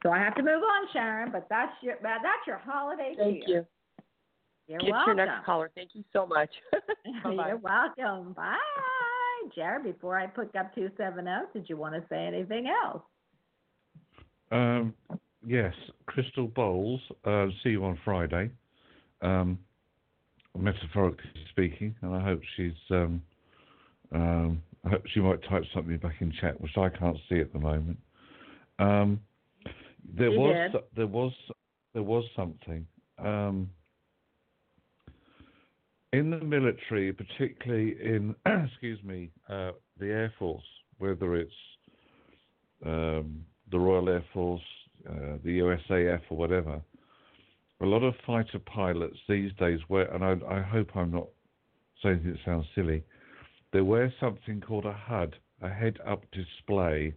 So 0.02 0.10
I 0.10 0.18
have 0.18 0.34
to 0.34 0.42
move 0.42 0.62
on, 0.62 0.88
Sharon, 0.92 1.30
but 1.30 1.46
that's 1.48 1.72
your 1.82 1.96
that's 2.02 2.46
your 2.46 2.58
holiday 2.58 3.14
Thank 3.16 3.46
cheer. 3.46 3.58
you. 3.60 3.66
You're 4.70 4.78
Get 4.78 4.92
welcome. 4.92 5.16
your 5.18 5.26
next 5.26 5.44
caller. 5.44 5.70
Thank 5.74 5.90
you 5.94 6.04
so 6.12 6.26
much. 6.26 6.50
You're 7.24 7.56
welcome. 7.56 8.34
Bye. 8.34 8.54
Jared, 9.52 9.82
before 9.82 10.16
I 10.16 10.28
pick 10.28 10.54
up 10.56 10.72
270, 10.76 11.28
did 11.52 11.68
you 11.68 11.76
want 11.76 11.96
to 11.96 12.02
say 12.08 12.24
anything 12.24 12.68
else? 12.68 13.02
Um, 14.52 14.94
yes, 15.44 15.74
Crystal 16.06 16.46
Bowles. 16.46 17.00
Uh, 17.24 17.46
see 17.64 17.70
you 17.70 17.84
on 17.84 17.98
Friday. 18.04 18.48
Um, 19.22 19.58
metaphorically 20.56 21.30
speaking, 21.50 21.96
and 22.02 22.14
I 22.14 22.22
hope 22.22 22.40
she's. 22.56 22.72
Um, 22.90 23.22
um, 24.12 24.62
I 24.84 24.90
hope 24.90 25.02
she 25.12 25.18
might 25.20 25.42
type 25.48 25.64
something 25.74 25.96
back 25.98 26.14
in 26.20 26.32
chat, 26.40 26.60
which 26.60 26.76
I 26.76 26.90
can't 26.90 27.16
see 27.28 27.40
at 27.40 27.52
the 27.52 27.58
moment. 27.58 27.98
Um, 28.78 29.20
there 30.16 30.30
She 30.30 30.38
was 30.38 30.70
did. 30.72 30.82
there 30.94 31.06
was 31.08 31.32
there 31.92 32.02
was 32.04 32.24
something 32.36 32.86
um, 33.18 33.68
in 36.12 36.30
the 36.30 36.40
military, 36.40 37.12
particularly 37.12 37.96
in 38.02 38.34
excuse 38.46 39.02
me 39.02 39.30
uh, 39.48 39.72
the 39.98 40.06
Air 40.06 40.32
Force, 40.38 40.64
whether 40.98 41.36
it's 41.36 41.52
um, 42.84 43.44
the 43.70 43.78
Royal 43.78 44.08
Air 44.08 44.24
Force, 44.32 44.62
uh, 45.08 45.36
the 45.44 45.60
USAF, 45.60 46.20
or 46.30 46.36
whatever. 46.36 46.80
A 47.82 47.86
lot 47.86 48.02
of 48.02 48.14
fighter 48.26 48.58
pilots 48.58 49.16
these 49.28 49.52
days 49.58 49.80
wear, 49.88 50.12
and 50.14 50.24
I, 50.24 50.36
I 50.50 50.60
hope 50.60 50.94
I'm 50.94 51.12
not 51.12 51.28
saying 52.02 52.16
anything 52.16 52.32
that 52.32 52.44
sounds 52.44 52.66
silly. 52.74 53.02
They 53.72 53.80
wear 53.80 54.12
something 54.20 54.60
called 54.60 54.84
a 54.84 54.92
HUD, 54.92 55.36
a 55.62 55.68
head-up 55.68 56.24
display, 56.32 57.14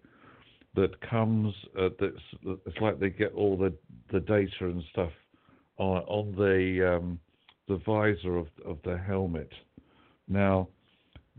that 0.75 0.99
comes. 1.01 1.53
Uh, 1.79 1.89
that's 1.99 2.55
it's 2.65 2.77
like 2.81 2.99
they 2.99 3.09
get 3.09 3.33
all 3.33 3.57
the 3.57 3.73
the 4.11 4.19
data 4.19 4.51
and 4.61 4.83
stuff 4.91 5.11
on 5.77 5.97
on 6.03 6.35
the 6.35 6.95
um, 6.95 7.19
the 7.68 7.78
visor 7.86 8.38
of 8.38 8.47
of 8.66 8.78
the 8.84 8.97
helmet. 8.97 9.51
Now, 10.28 10.68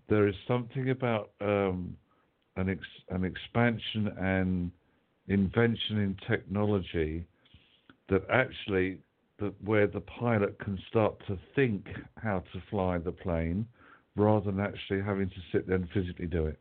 there 0.09 0.29
is 0.29 0.35
something 0.47 0.91
about 0.91 1.31
um, 1.41 1.97
an 2.57 2.69
ex- 2.69 3.05
an 3.11 3.25
expansion 3.25 4.09
and 4.19 4.71
invention 5.29 5.99
in 5.99 6.17
technology 6.29 7.27
that 8.09 8.23
actually 8.31 8.99
that 9.39 9.55
where 9.65 9.87
the 9.87 10.01
pilot 10.01 10.59
can 10.59 10.79
start 10.89 11.15
to 11.27 11.39
think 11.57 11.87
how 12.23 12.41
to 12.53 12.63
fly 12.71 12.99
the 12.99 13.11
plane 13.13 13.67
rather 14.17 14.51
than 14.51 14.61
actually 14.61 15.03
having 15.03 15.29
to 15.29 15.41
sit 15.51 15.67
there 15.67 15.77
and 15.77 15.89
physically 15.93 16.27
do 16.27 16.47
it. 16.47 16.59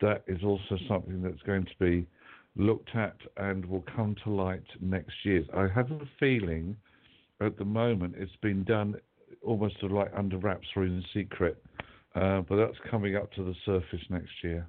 That 0.00 0.22
is 0.26 0.44
also 0.44 0.76
something 0.86 1.22
that's 1.22 1.42
going 1.42 1.64
to 1.64 1.78
be 1.80 2.06
looked 2.56 2.94
at 2.94 3.16
and 3.38 3.64
will 3.64 3.84
come 3.96 4.14
to 4.24 4.30
light 4.30 4.64
next 4.80 5.14
year. 5.24 5.44
I 5.54 5.68
have 5.68 5.90
a 5.90 6.00
feeling 6.20 6.76
at 7.40 7.56
the 7.56 7.64
moment 7.64 8.14
it's 8.16 8.36
been 8.42 8.64
done 8.64 8.94
almost 9.42 9.78
sort 9.80 9.92
of 9.92 9.98
like 9.98 10.12
under 10.16 10.38
wraps 10.38 10.66
or 10.74 10.84
in 10.84 11.04
secret, 11.14 11.62
uh, 12.14 12.40
but 12.40 12.56
that's 12.56 12.76
coming 12.90 13.16
up 13.16 13.32
to 13.32 13.44
the 13.44 13.54
surface 13.64 14.04
next 14.10 14.30
year. 14.42 14.66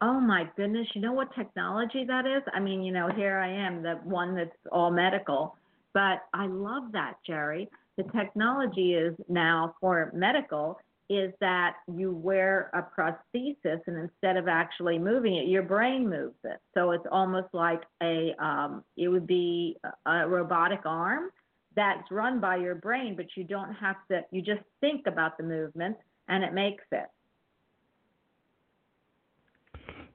Oh 0.00 0.20
my 0.20 0.48
goodness, 0.56 0.86
you 0.94 1.00
know 1.00 1.12
what 1.12 1.34
technology 1.34 2.04
that 2.06 2.24
is? 2.24 2.42
I 2.54 2.60
mean, 2.60 2.82
you 2.82 2.92
know, 2.92 3.08
here 3.16 3.38
I 3.38 3.50
am, 3.50 3.82
the 3.82 3.94
one 4.04 4.36
that's 4.36 4.50
all 4.70 4.90
medical, 4.90 5.56
but 5.92 6.20
I 6.32 6.46
love 6.46 6.92
that, 6.92 7.14
Jerry. 7.26 7.68
The 7.96 8.04
technology 8.16 8.94
is 8.94 9.14
now 9.28 9.74
for 9.80 10.12
medical 10.14 10.78
is 11.08 11.32
that 11.40 11.76
you 11.94 12.12
wear 12.12 12.70
a 12.74 12.82
prosthesis 12.82 13.80
and 13.86 13.96
instead 13.96 14.36
of 14.36 14.48
actually 14.48 14.98
moving 14.98 15.36
it, 15.36 15.48
your 15.48 15.62
brain 15.62 16.08
moves 16.08 16.36
it. 16.44 16.58
So 16.74 16.90
it's 16.90 17.06
almost 17.10 17.48
like 17.52 17.82
a 18.02 18.34
um 18.38 18.84
it 18.96 19.08
would 19.08 19.26
be 19.26 19.76
a 20.06 20.28
robotic 20.28 20.80
arm 20.84 21.30
that's 21.76 22.10
run 22.10 22.40
by 22.40 22.56
your 22.56 22.74
brain, 22.74 23.14
but 23.16 23.26
you 23.36 23.44
don't 23.44 23.72
have 23.74 23.96
to 24.10 24.22
you 24.30 24.42
just 24.42 24.62
think 24.80 25.06
about 25.06 25.38
the 25.38 25.44
movement 25.44 25.96
and 26.28 26.44
it 26.44 26.52
makes 26.52 26.84
it. 26.92 27.06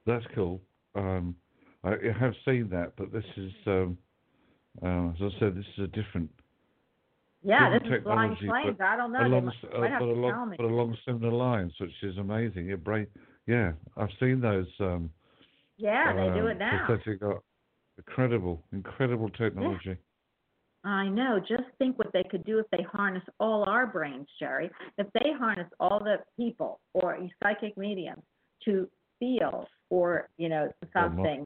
That's 0.06 0.26
cool. 0.36 0.62
Um, 0.96 1.36
I, 1.84 1.92
I 1.92 2.20
have 2.20 2.34
seen 2.46 2.70
that, 2.70 2.94
but 2.98 3.12
this 3.12 3.24
is, 3.38 3.52
um, 3.68 3.98
uh, 4.82 5.10
as 5.10 5.16
I 5.22 5.40
said, 5.40 5.56
this 5.56 5.66
is 5.78 5.86
a 5.86 5.88
different, 5.88 6.30
Yeah, 7.44 7.78
this 7.78 7.82
is 7.86 8.04
flying 8.04 8.36
planes. 8.38 8.78
I 8.80 8.96
don't 8.96 9.12
know. 9.12 9.26
Along, 9.26 9.46
might, 9.46 9.56
uh, 9.76 9.80
might 9.80 10.00
but, 10.00 10.06
along, 10.06 10.56
but 10.58 10.66
along 10.66 10.98
similar 11.06 11.32
lines, 11.32 11.74
which 11.80 11.92
is 12.02 12.18
amazing. 12.18 12.68
Your 12.68 12.78
brain, 12.78 13.08
yeah, 13.48 13.74
I've 13.98 14.10
seen 14.20 14.40
those. 14.40 14.68
Um, 14.80 15.10
Yeah, 15.78 16.14
they 16.14 16.40
do 16.40 16.46
um, 16.46 16.52
it 16.52 16.58
now. 16.58 16.86
Prosthetic, 16.86 17.22
ar- 17.22 17.42
incredible, 17.98 18.64
incredible 18.72 19.30
technology. 19.30 19.82
Yeah. 19.90 19.96
I 20.86 21.08
know. 21.08 21.40
Just 21.40 21.64
think 21.80 21.98
what 21.98 22.12
they 22.14 22.24
could 22.24 22.44
do 22.44 22.60
if 22.60 22.66
they 22.72 22.84
harness 22.84 23.24
all 23.40 23.64
our 23.68 23.88
brains, 23.88 24.28
Jerry. 24.40 24.70
If 24.98 25.08
they 25.14 25.32
harness 25.38 25.70
all 25.80 26.00
the 26.00 26.18
people 26.38 26.80
or 26.94 27.18
psychic 27.42 27.78
mediums 27.78 28.24
to 28.66 28.90
feel 29.20 29.68
or 29.90 30.30
you 30.38 30.50
know 30.50 30.70
something, 30.94 31.46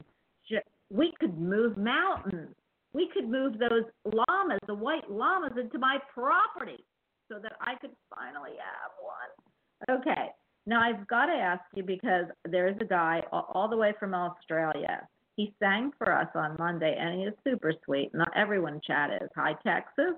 we 0.89 1.13
could 1.19 1.37
move 1.37 1.77
mountains. 1.77 2.55
We 2.97 3.07
could 3.13 3.29
move 3.29 3.59
those 3.59 3.83
llamas, 4.05 4.57
the 4.65 4.73
white 4.73 5.07
llamas, 5.07 5.51
into 5.55 5.77
my 5.77 5.99
property 6.11 6.83
so 7.31 7.37
that 7.43 7.53
I 7.61 7.75
could 7.79 7.91
finally 8.09 8.55
have 8.57 8.91
one. 8.99 9.99
Okay. 10.01 10.29
Now 10.65 10.81
I've 10.81 11.07
got 11.07 11.27
to 11.27 11.33
ask 11.33 11.61
you 11.75 11.83
because 11.83 12.25
there's 12.49 12.75
a 12.81 12.85
guy 12.85 13.21
all 13.31 13.67
the 13.69 13.77
way 13.77 13.93
from 13.99 14.15
Australia. 14.15 15.07
He 15.35 15.53
sang 15.59 15.91
for 15.99 16.11
us 16.11 16.27
on 16.33 16.55
Monday, 16.57 16.97
and 16.99 17.19
he 17.19 17.25
is 17.27 17.35
super 17.43 17.71
sweet. 17.85 18.09
Not 18.15 18.31
everyone 18.35 18.81
chat 18.85 19.11
is. 19.21 19.29
Hi, 19.35 19.53
Texas. 19.63 20.15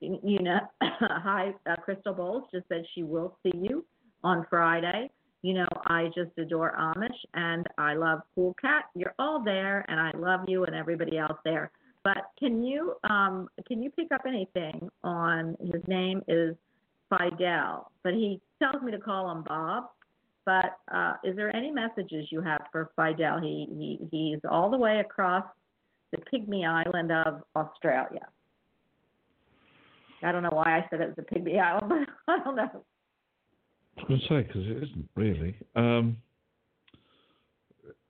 You 0.00 0.18
you 0.24 0.38
know, 0.38 0.60
hi, 0.82 1.52
uh, 1.68 1.76
Crystal 1.76 2.14
Bowles 2.14 2.44
just 2.50 2.66
said 2.68 2.86
she 2.94 3.02
will 3.02 3.36
see 3.42 3.52
you 3.54 3.84
on 4.24 4.46
Friday. 4.48 5.10
You 5.42 5.52
know, 5.52 5.68
I 5.84 6.06
just 6.14 6.30
adore 6.38 6.74
Amish, 6.80 7.20
and 7.34 7.66
I 7.76 7.92
love 7.92 8.20
Cool 8.34 8.56
Cat. 8.58 8.84
You're 8.94 9.14
all 9.18 9.44
there, 9.44 9.84
and 9.88 10.00
I 10.00 10.12
love 10.16 10.48
you 10.48 10.64
and 10.64 10.74
everybody 10.74 11.18
else 11.18 11.38
there. 11.44 11.70
But 12.06 12.30
can 12.38 12.62
you 12.62 12.94
um, 13.10 13.48
can 13.66 13.82
you 13.82 13.90
pick 13.90 14.12
up 14.12 14.20
anything 14.28 14.88
on 15.02 15.56
his 15.60 15.82
name 15.88 16.22
is 16.28 16.54
Fidel, 17.10 17.90
but 18.04 18.14
he 18.14 18.40
tells 18.62 18.80
me 18.80 18.92
to 18.92 18.98
call 19.00 19.28
him 19.32 19.42
Bob. 19.42 19.86
But 20.44 20.78
uh, 20.94 21.14
is 21.24 21.34
there 21.34 21.54
any 21.56 21.72
messages 21.72 22.28
you 22.30 22.40
have 22.42 22.62
for 22.70 22.92
Fidel? 22.94 23.40
He, 23.40 23.66
he 23.76 23.98
he's 24.12 24.38
all 24.48 24.70
the 24.70 24.76
way 24.76 25.00
across 25.00 25.42
the 26.12 26.18
Pygmy 26.18 26.64
Island 26.64 27.10
of 27.10 27.42
Australia. 27.56 28.28
I 30.22 30.30
don't 30.30 30.44
know 30.44 30.50
why 30.52 30.78
I 30.78 30.86
said 30.88 31.00
it 31.00 31.08
was 31.08 31.18
a 31.18 31.34
Pygmy 31.34 31.60
Island, 31.60 32.06
but 32.26 32.32
I 32.32 32.44
don't 32.44 32.54
know. 32.54 32.84
I 33.98 34.02
was 34.02 34.06
going 34.06 34.20
to 34.20 34.26
say 34.28 34.42
because 34.46 34.62
it 34.64 34.76
isn't 34.76 35.08
really. 35.16 35.56
Um, 35.74 36.18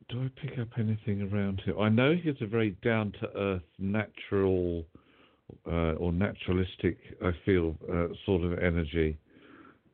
do 0.08 0.22
I 0.22 0.30
pick 0.40 0.58
up 0.58 0.68
anything 0.78 1.22
around 1.32 1.60
him? 1.60 1.78
I 1.78 1.88
know 1.88 2.14
he's 2.14 2.34
a 2.40 2.46
very 2.46 2.76
down 2.82 3.12
to 3.20 3.36
earth, 3.36 3.62
natural 3.78 4.84
uh, 5.66 5.94
or 5.94 6.12
naturalistic. 6.12 6.98
I 7.22 7.32
feel 7.44 7.76
uh, 7.92 8.08
sort 8.24 8.44
of 8.44 8.58
energy. 8.58 9.18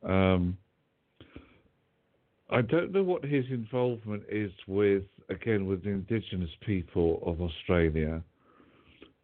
Um, 0.02 0.58
I 2.50 2.60
don't 2.60 2.92
know 2.92 3.02
what 3.02 3.24
his 3.24 3.46
involvement 3.50 4.24
is 4.30 4.52
with, 4.66 5.04
again, 5.30 5.66
with 5.66 5.84
the 5.84 5.90
indigenous 5.90 6.50
people 6.66 7.22
of 7.24 7.40
Australia, 7.40 8.22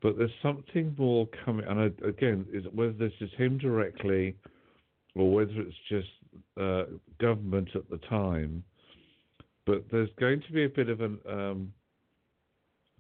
but 0.01 0.17
there's 0.17 0.31
something 0.43 0.95
more 0.97 1.29
coming. 1.45 1.67
And 1.67 1.81
I, 1.81 2.07
again, 2.07 2.47
is, 2.53 2.65
whether 2.73 2.93
this 2.93 3.13
is 3.21 3.31
him 3.37 3.59
directly 3.59 4.35
or 5.15 5.31
whether 5.31 5.53
it's 5.61 5.77
just 5.91 6.09
uh, 6.59 6.85
government 7.21 7.69
at 7.75 7.91
the 7.91 7.99
time, 8.09 8.65
but 9.69 9.85
there's 9.93 10.09
going 10.19 10.41
to 10.41 10.53
be 10.53 10.65
a 10.65 10.69
bit 10.69 10.89
of 10.89 11.03
an 11.03 11.19
um, 11.29 11.73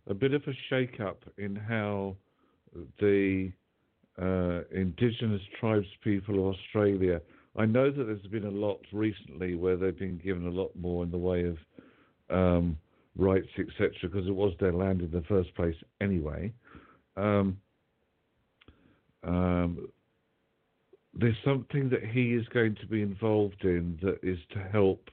a 0.06 0.14
bit 0.14 0.34
of 0.34 0.42
a 0.46 0.52
shake-up 0.68 1.22
in 1.38 1.56
how 1.56 2.14
the 3.00 3.50
uh, 4.20 4.60
indigenous 4.70 5.40
tribes 5.58 5.86
people 6.04 6.34
of 6.38 6.54
Australia. 6.54 7.20
I 7.56 7.64
know 7.64 7.90
that 7.90 8.04
there's 8.04 8.20
been 8.30 8.44
a 8.44 8.50
lot 8.50 8.80
recently 8.92 9.54
where 9.54 9.76
they've 9.76 9.98
been 9.98 10.20
given 10.22 10.46
a 10.46 10.50
lot 10.50 10.70
more 10.78 11.04
in 11.04 11.10
the 11.10 11.18
way 11.18 11.44
of 11.44 11.56
um, 12.30 12.78
rights, 13.16 13.48
etc., 13.58 13.90
because 14.02 14.26
it 14.26 14.34
was 14.34 14.52
their 14.60 14.72
land 14.72 15.00
in 15.00 15.10
the 15.10 15.22
first 15.22 15.54
place 15.54 15.76
anyway. 16.02 16.52
Um, 17.16 17.58
um, 19.24 19.88
there's 21.14 21.36
something 21.44 21.88
that 21.90 22.04
he 22.04 22.34
is 22.34 22.46
going 22.48 22.76
to 22.76 22.86
be 22.86 23.00
involved 23.02 23.64
in 23.64 23.98
that 24.02 24.18
is 24.22 24.38
to 24.52 24.58
help 24.70 25.10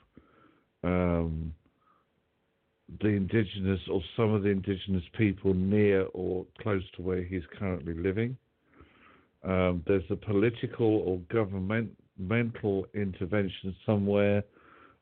um, 0.85 1.53
the 3.01 3.07
indigenous 3.07 3.79
or 3.91 4.01
some 4.15 4.33
of 4.33 4.43
the 4.43 4.49
indigenous 4.49 5.03
people 5.17 5.53
near 5.53 6.03
or 6.13 6.45
close 6.61 6.83
to 6.95 7.01
where 7.01 7.23
he's 7.23 7.43
currently 7.57 7.93
living. 7.93 8.37
Um, 9.43 9.83
there's 9.87 10.03
a 10.09 10.15
political 10.15 10.85
or 10.85 11.19
governmental 11.31 12.85
intervention 12.93 13.75
somewhere. 13.85 14.43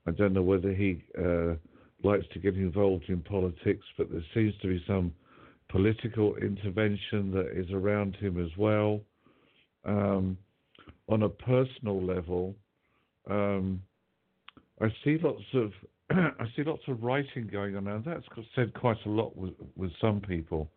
I 0.08 0.12
don't 0.12 0.34
know 0.34 0.42
whether 0.42 0.74
he 0.74 1.04
uh, 1.18 1.56
likes 2.04 2.26
to 2.34 2.40
get 2.40 2.56
involved 2.56 3.06
in 3.08 3.22
politics, 3.22 3.86
but 3.98 4.12
there 4.12 4.24
seems 4.34 4.54
to 4.62 4.68
be 4.68 4.84
some 4.88 5.14
political 5.70 6.36
intervention 6.36 7.32
that 7.32 7.52
is 7.54 7.70
around 7.72 8.16
him 8.18 8.44
as 8.44 8.52
well. 8.58 9.02
Um, 9.86 10.38
on 11.10 11.24
a 11.24 11.30
personal 11.30 12.02
level, 12.02 12.56
um, 13.30 13.82
I 14.82 14.88
see 15.04 15.18
lots 15.22 15.44
of 15.54 15.72
I 16.10 16.46
see 16.56 16.64
lots 16.64 16.84
of 16.88 17.04
writing 17.04 17.48
going 17.52 17.76
on, 17.76 17.88
and 17.88 18.04
that's 18.04 18.26
said 18.56 18.74
quite 18.74 18.98
a 19.06 19.10
lot 19.10 19.36
with 19.36 19.54
with 19.76 19.92
some 20.02 20.22
people. 20.22 20.70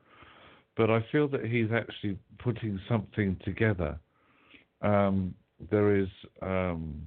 But 0.77 0.91
I 0.91 1.05
feel 1.11 1.29
that 1.29 1.45
he's 1.45 1.73
actually 1.73 2.19
putting 2.39 2.79
something 2.89 3.37
together. 3.45 3.99
Um, 4.83 5.35
there 5.71 5.97
is 5.97 6.09
um, 6.43 7.07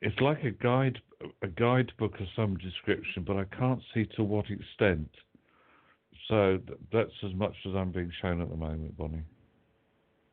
it's 0.00 0.18
like 0.20 0.44
a 0.44 0.50
guide 0.50 0.98
a 1.42 1.48
guidebook 1.48 2.20
of 2.20 2.26
some 2.34 2.56
description, 2.56 3.24
but 3.26 3.36
I 3.36 3.44
can't 3.56 3.80
see 3.94 4.06
to 4.16 4.22
what 4.22 4.46
extent. 4.50 5.08
So 6.28 6.58
that's 6.92 7.12
as 7.24 7.34
much 7.34 7.54
as 7.66 7.74
I'm 7.74 7.92
being 7.92 8.12
shown 8.20 8.40
at 8.40 8.48
the 8.48 8.56
moment, 8.56 8.96
Bonnie. 8.96 9.22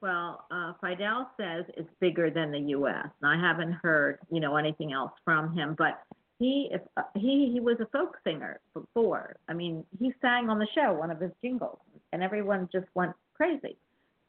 Well, 0.02 0.46
uh, 0.50 0.74
Fidel 0.82 1.30
says 1.38 1.66
it's 1.76 1.90
bigger 2.00 2.30
than 2.30 2.52
the 2.52 2.60
U.S. 2.60 3.08
And 3.22 3.32
I 3.32 3.36
haven't 3.40 3.74
heard, 3.74 4.20
you 4.32 4.40
know, 4.40 4.56
anything 4.56 4.94
else 4.94 5.12
from 5.26 5.54
him. 5.54 5.76
But 5.78 6.02
he, 6.40 6.70
if, 6.72 6.82
uh, 6.96 7.02
he, 7.16 7.50
he 7.52 7.60
was 7.60 7.78
a 7.82 7.86
folk 7.88 8.18
singer 8.24 8.62
before. 8.74 9.36
I 9.50 9.54
mean, 9.54 9.84
he 10.00 10.14
sang 10.22 10.50
on 10.50 10.58
the 10.58 10.68
show 10.74 10.94
one 10.94 11.12
of 11.12 11.20
his 11.20 11.32
jingles, 11.44 11.80
and 12.14 12.24
everyone 12.24 12.70
just 12.72 12.88
went 12.96 13.12
crazy. 13.34 13.76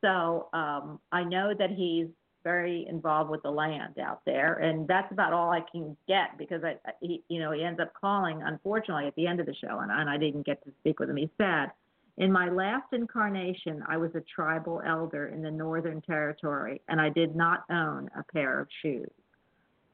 So 0.00 0.48
um, 0.52 0.98
I 1.12 1.22
know 1.22 1.54
that 1.56 1.70
he's 1.70 2.06
very 2.42 2.86
involved 2.88 3.30
with 3.30 3.42
the 3.42 3.50
land 3.50 3.98
out 3.98 4.22
there, 4.26 4.54
and 4.54 4.88
that's 4.88 5.12
about 5.12 5.32
all 5.32 5.50
I 5.50 5.60
can 5.70 5.96
get 6.08 6.36
because 6.36 6.64
I, 6.64 6.76
he, 7.00 7.22
you 7.28 7.38
know, 7.38 7.52
he 7.52 7.62
ends 7.62 7.78
up 7.80 7.92
calling, 8.00 8.42
unfortunately, 8.42 9.06
at 9.06 9.14
the 9.14 9.26
end 9.26 9.38
of 9.38 9.46
the 9.46 9.54
show, 9.54 9.78
and, 9.78 9.92
and 9.92 10.10
I 10.10 10.16
didn't 10.16 10.46
get 10.46 10.64
to 10.64 10.72
speak 10.80 10.98
with 10.98 11.10
him. 11.10 11.16
He's 11.16 11.28
sad. 11.38 11.70
In 12.18 12.30
my 12.30 12.50
last 12.50 12.92
incarnation, 12.92 13.82
I 13.88 13.96
was 13.96 14.10
a 14.14 14.22
tribal 14.34 14.82
elder 14.86 15.28
in 15.28 15.42
the 15.42 15.50
Northern 15.50 16.02
Territory, 16.02 16.80
and 16.88 17.00
I 17.00 17.08
did 17.08 17.34
not 17.34 17.64
own 17.70 18.08
a 18.18 18.22
pair 18.32 18.60
of 18.60 18.68
shoes. 18.82 19.10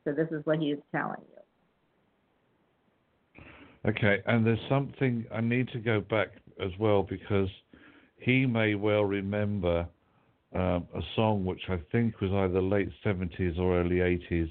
So 0.04 0.12
this 0.12 0.28
is 0.30 0.44
what 0.44 0.58
he 0.58 0.70
is 0.70 0.80
telling 0.92 1.22
you. 1.28 3.42
Okay, 3.88 4.20
and 4.26 4.44
there's 4.44 4.58
something 4.68 5.24
I 5.32 5.40
need 5.40 5.68
to 5.68 5.78
go 5.78 6.00
back 6.00 6.28
as 6.60 6.70
well 6.78 7.02
because 7.02 7.48
he 8.18 8.46
may 8.46 8.74
well 8.74 9.04
remember 9.04 9.86
um, 10.54 10.86
a 10.94 11.00
song 11.14 11.44
which 11.44 11.62
I 11.68 11.78
think 11.92 12.20
was 12.20 12.32
either 12.32 12.62
late 12.62 12.88
70s 13.04 13.58
or 13.58 13.80
early 13.80 13.96
80s 13.96 14.50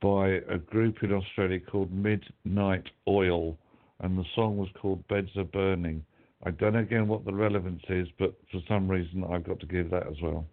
by 0.00 0.28
a 0.52 0.58
group 0.58 1.02
in 1.02 1.12
Australia 1.12 1.60
called 1.60 1.92
Midnight 1.92 2.84
Oil, 3.06 3.58
and 4.00 4.18
the 4.18 4.24
song 4.34 4.56
was 4.56 4.68
called 4.80 5.06
Beds 5.08 5.30
Are 5.36 5.44
Burning. 5.44 6.04
I 6.44 6.50
don't 6.52 6.72
know 6.72 6.80
again 6.80 7.06
what 7.06 7.24
the 7.24 7.34
relevance 7.34 7.82
is, 7.88 8.08
but 8.18 8.34
for 8.50 8.60
some 8.66 8.88
reason 8.88 9.24
I've 9.24 9.44
got 9.44 9.60
to 9.60 9.66
give 9.66 9.90
that 9.90 10.06
as 10.06 10.16
well. 10.22 10.46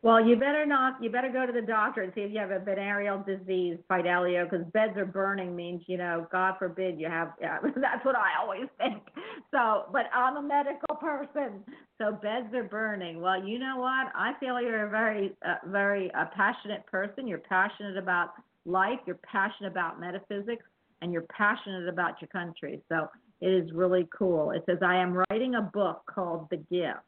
Well, 0.00 0.24
you 0.24 0.36
better 0.36 0.64
not. 0.64 1.02
You 1.02 1.10
better 1.10 1.30
go 1.30 1.44
to 1.44 1.52
the 1.52 1.66
doctor 1.66 2.02
and 2.02 2.12
see 2.14 2.20
if 2.20 2.30
you 2.30 2.38
have 2.38 2.52
a 2.52 2.60
venereal 2.60 3.24
disease, 3.26 3.78
Fidelio, 3.88 4.44
because 4.44 4.64
beds 4.72 4.96
are 4.96 5.04
burning 5.04 5.56
means 5.56 5.82
you 5.86 5.96
know, 5.96 6.26
God 6.30 6.54
forbid 6.56 7.00
you 7.00 7.08
have. 7.08 7.32
Yeah, 7.40 7.58
that's 7.62 8.04
what 8.04 8.14
I 8.14 8.40
always 8.40 8.68
think. 8.78 9.02
So, 9.50 9.86
but 9.92 10.02
I'm 10.14 10.36
a 10.36 10.42
medical 10.42 10.94
person, 11.00 11.64
so 11.98 12.12
beds 12.12 12.54
are 12.54 12.62
burning. 12.62 13.20
Well, 13.20 13.44
you 13.44 13.58
know 13.58 13.78
what? 13.78 14.12
I 14.14 14.34
feel 14.38 14.60
you're 14.60 14.86
a 14.86 14.90
very, 14.90 15.32
uh, 15.44 15.56
very 15.66 16.12
uh, 16.14 16.26
passionate 16.36 16.86
person. 16.86 17.26
You're 17.26 17.38
passionate 17.38 17.96
about 17.96 18.34
life. 18.66 19.00
You're 19.04 19.18
passionate 19.24 19.72
about 19.72 19.98
metaphysics, 19.98 20.64
and 21.02 21.12
you're 21.12 21.26
passionate 21.36 21.88
about 21.88 22.20
your 22.20 22.28
country. 22.28 22.80
So 22.88 23.08
it 23.40 23.48
is 23.48 23.72
really 23.72 24.08
cool. 24.16 24.50
It 24.50 24.64
says 24.66 24.78
I 24.82 24.96
am 24.96 25.22
writing 25.30 25.54
a 25.54 25.62
book 25.62 26.02
called 26.06 26.48
The 26.50 26.56
Gift 26.56 27.00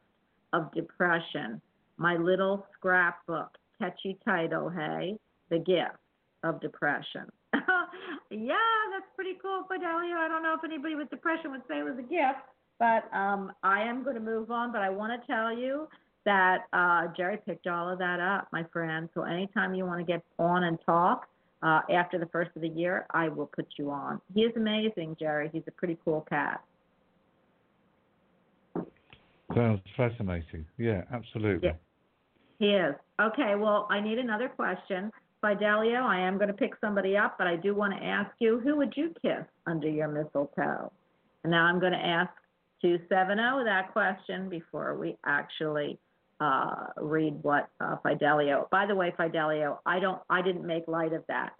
of 0.52 0.72
Depression 0.74 1.60
my 2.00 2.16
little 2.16 2.66
scrapbook. 2.74 3.58
Catchy 3.78 4.18
title, 4.24 4.70
hey? 4.70 5.16
The 5.50 5.58
Gift 5.58 5.96
of 6.42 6.60
Depression. 6.60 7.26
yeah, 8.30 8.56
that's 8.90 9.06
pretty 9.14 9.38
cool, 9.40 9.64
Fidelio. 9.68 10.16
I 10.16 10.26
don't 10.26 10.42
know 10.42 10.54
if 10.56 10.64
anybody 10.64 10.94
with 10.94 11.10
depression 11.10 11.50
would 11.50 11.62
say 11.68 11.78
it 11.78 11.84
was 11.84 11.98
a 11.98 12.02
gift, 12.02 12.40
but 12.78 13.14
um, 13.14 13.52
I 13.62 13.82
am 13.82 14.02
going 14.02 14.16
to 14.16 14.22
move 14.22 14.50
on. 14.50 14.72
But 14.72 14.80
I 14.80 14.88
want 14.88 15.20
to 15.20 15.26
tell 15.26 15.52
you 15.52 15.88
that 16.24 16.64
uh, 16.72 17.08
Jerry 17.16 17.38
picked 17.46 17.66
all 17.66 17.90
of 17.90 17.98
that 17.98 18.18
up, 18.18 18.48
my 18.50 18.64
friend. 18.72 19.08
So 19.14 19.22
anytime 19.22 19.74
you 19.74 19.84
want 19.84 20.00
to 20.00 20.10
get 20.10 20.22
on 20.38 20.64
and 20.64 20.78
talk 20.86 21.26
uh, 21.62 21.80
after 21.92 22.18
the 22.18 22.26
first 22.26 22.50
of 22.56 22.62
the 22.62 22.68
year, 22.68 23.06
I 23.10 23.28
will 23.28 23.46
put 23.46 23.66
you 23.78 23.90
on. 23.90 24.20
He 24.34 24.42
is 24.42 24.52
amazing, 24.56 25.16
Jerry. 25.18 25.50
He's 25.52 25.62
a 25.66 25.72
pretty 25.72 25.98
cool 26.04 26.26
cat. 26.28 26.62
Sounds 29.54 29.80
fascinating. 29.96 30.64
Yeah, 30.78 31.02
absolutely. 31.12 31.68
Yeah. 31.68 31.74
He 32.58 32.66
is. 32.66 32.94
Okay, 33.20 33.54
well, 33.56 33.88
I 33.90 34.00
need 34.00 34.18
another 34.18 34.48
question. 34.48 35.10
Fidelio, 35.40 36.00
I 36.00 36.20
am 36.20 36.36
going 36.36 36.48
to 36.48 36.54
pick 36.54 36.72
somebody 36.80 37.16
up, 37.16 37.36
but 37.38 37.46
I 37.46 37.56
do 37.56 37.74
want 37.74 37.94
to 37.94 38.04
ask 38.04 38.30
you, 38.38 38.60
who 38.60 38.76
would 38.76 38.92
you 38.96 39.14
kiss 39.22 39.44
under 39.66 39.88
your 39.88 40.08
mistletoe? 40.08 40.92
And 41.42 41.50
now 41.50 41.64
I'm 41.64 41.80
going 41.80 41.92
to 41.92 41.98
ask 41.98 42.30
270 42.82 43.64
that 43.64 43.92
question 43.92 44.48
before 44.48 44.96
we 44.96 45.16
actually 45.24 45.98
uh, 46.40 46.86
read 46.96 47.34
what 47.42 47.68
uh, 47.80 47.96
Fidelio. 48.02 48.66
By 48.70 48.86
the 48.86 48.94
way, 48.94 49.12
Fidelio, 49.16 49.80
I 49.84 50.00
don't, 50.00 50.20
I 50.30 50.42
didn't 50.42 50.66
make 50.66 50.88
light 50.88 51.12
of 51.12 51.22
that. 51.28 51.52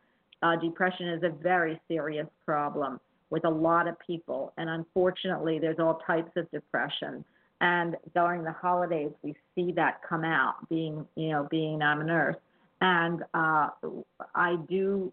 Uh, 0.43 0.57
depression 0.57 1.09
is 1.09 1.23
a 1.23 1.29
very 1.29 1.81
serious 1.87 2.27
problem 2.45 2.99
with 3.29 3.45
a 3.45 3.51
lot 3.51 3.87
of 3.87 3.97
people, 4.05 4.53
and 4.57 4.69
unfortunately, 4.69 5.59
there's 5.59 5.79
all 5.79 6.01
types 6.07 6.33
of 6.37 6.51
depression. 6.51 7.25
And 7.61 7.97
during 8.15 8.43
the 8.43 8.53
holidays, 8.53 9.13
we 9.23 9.37
see 9.55 9.71
that 9.73 10.01
come 10.09 10.25
out. 10.25 10.55
Being, 10.69 11.07
you 11.15 11.29
know, 11.29 11.47
being 11.51 11.83
I'm 11.83 12.01
a 12.01 12.05
nurse, 12.05 12.37
and 12.81 13.23
uh, 13.35 13.69
I 14.35 14.57
do 14.69 15.13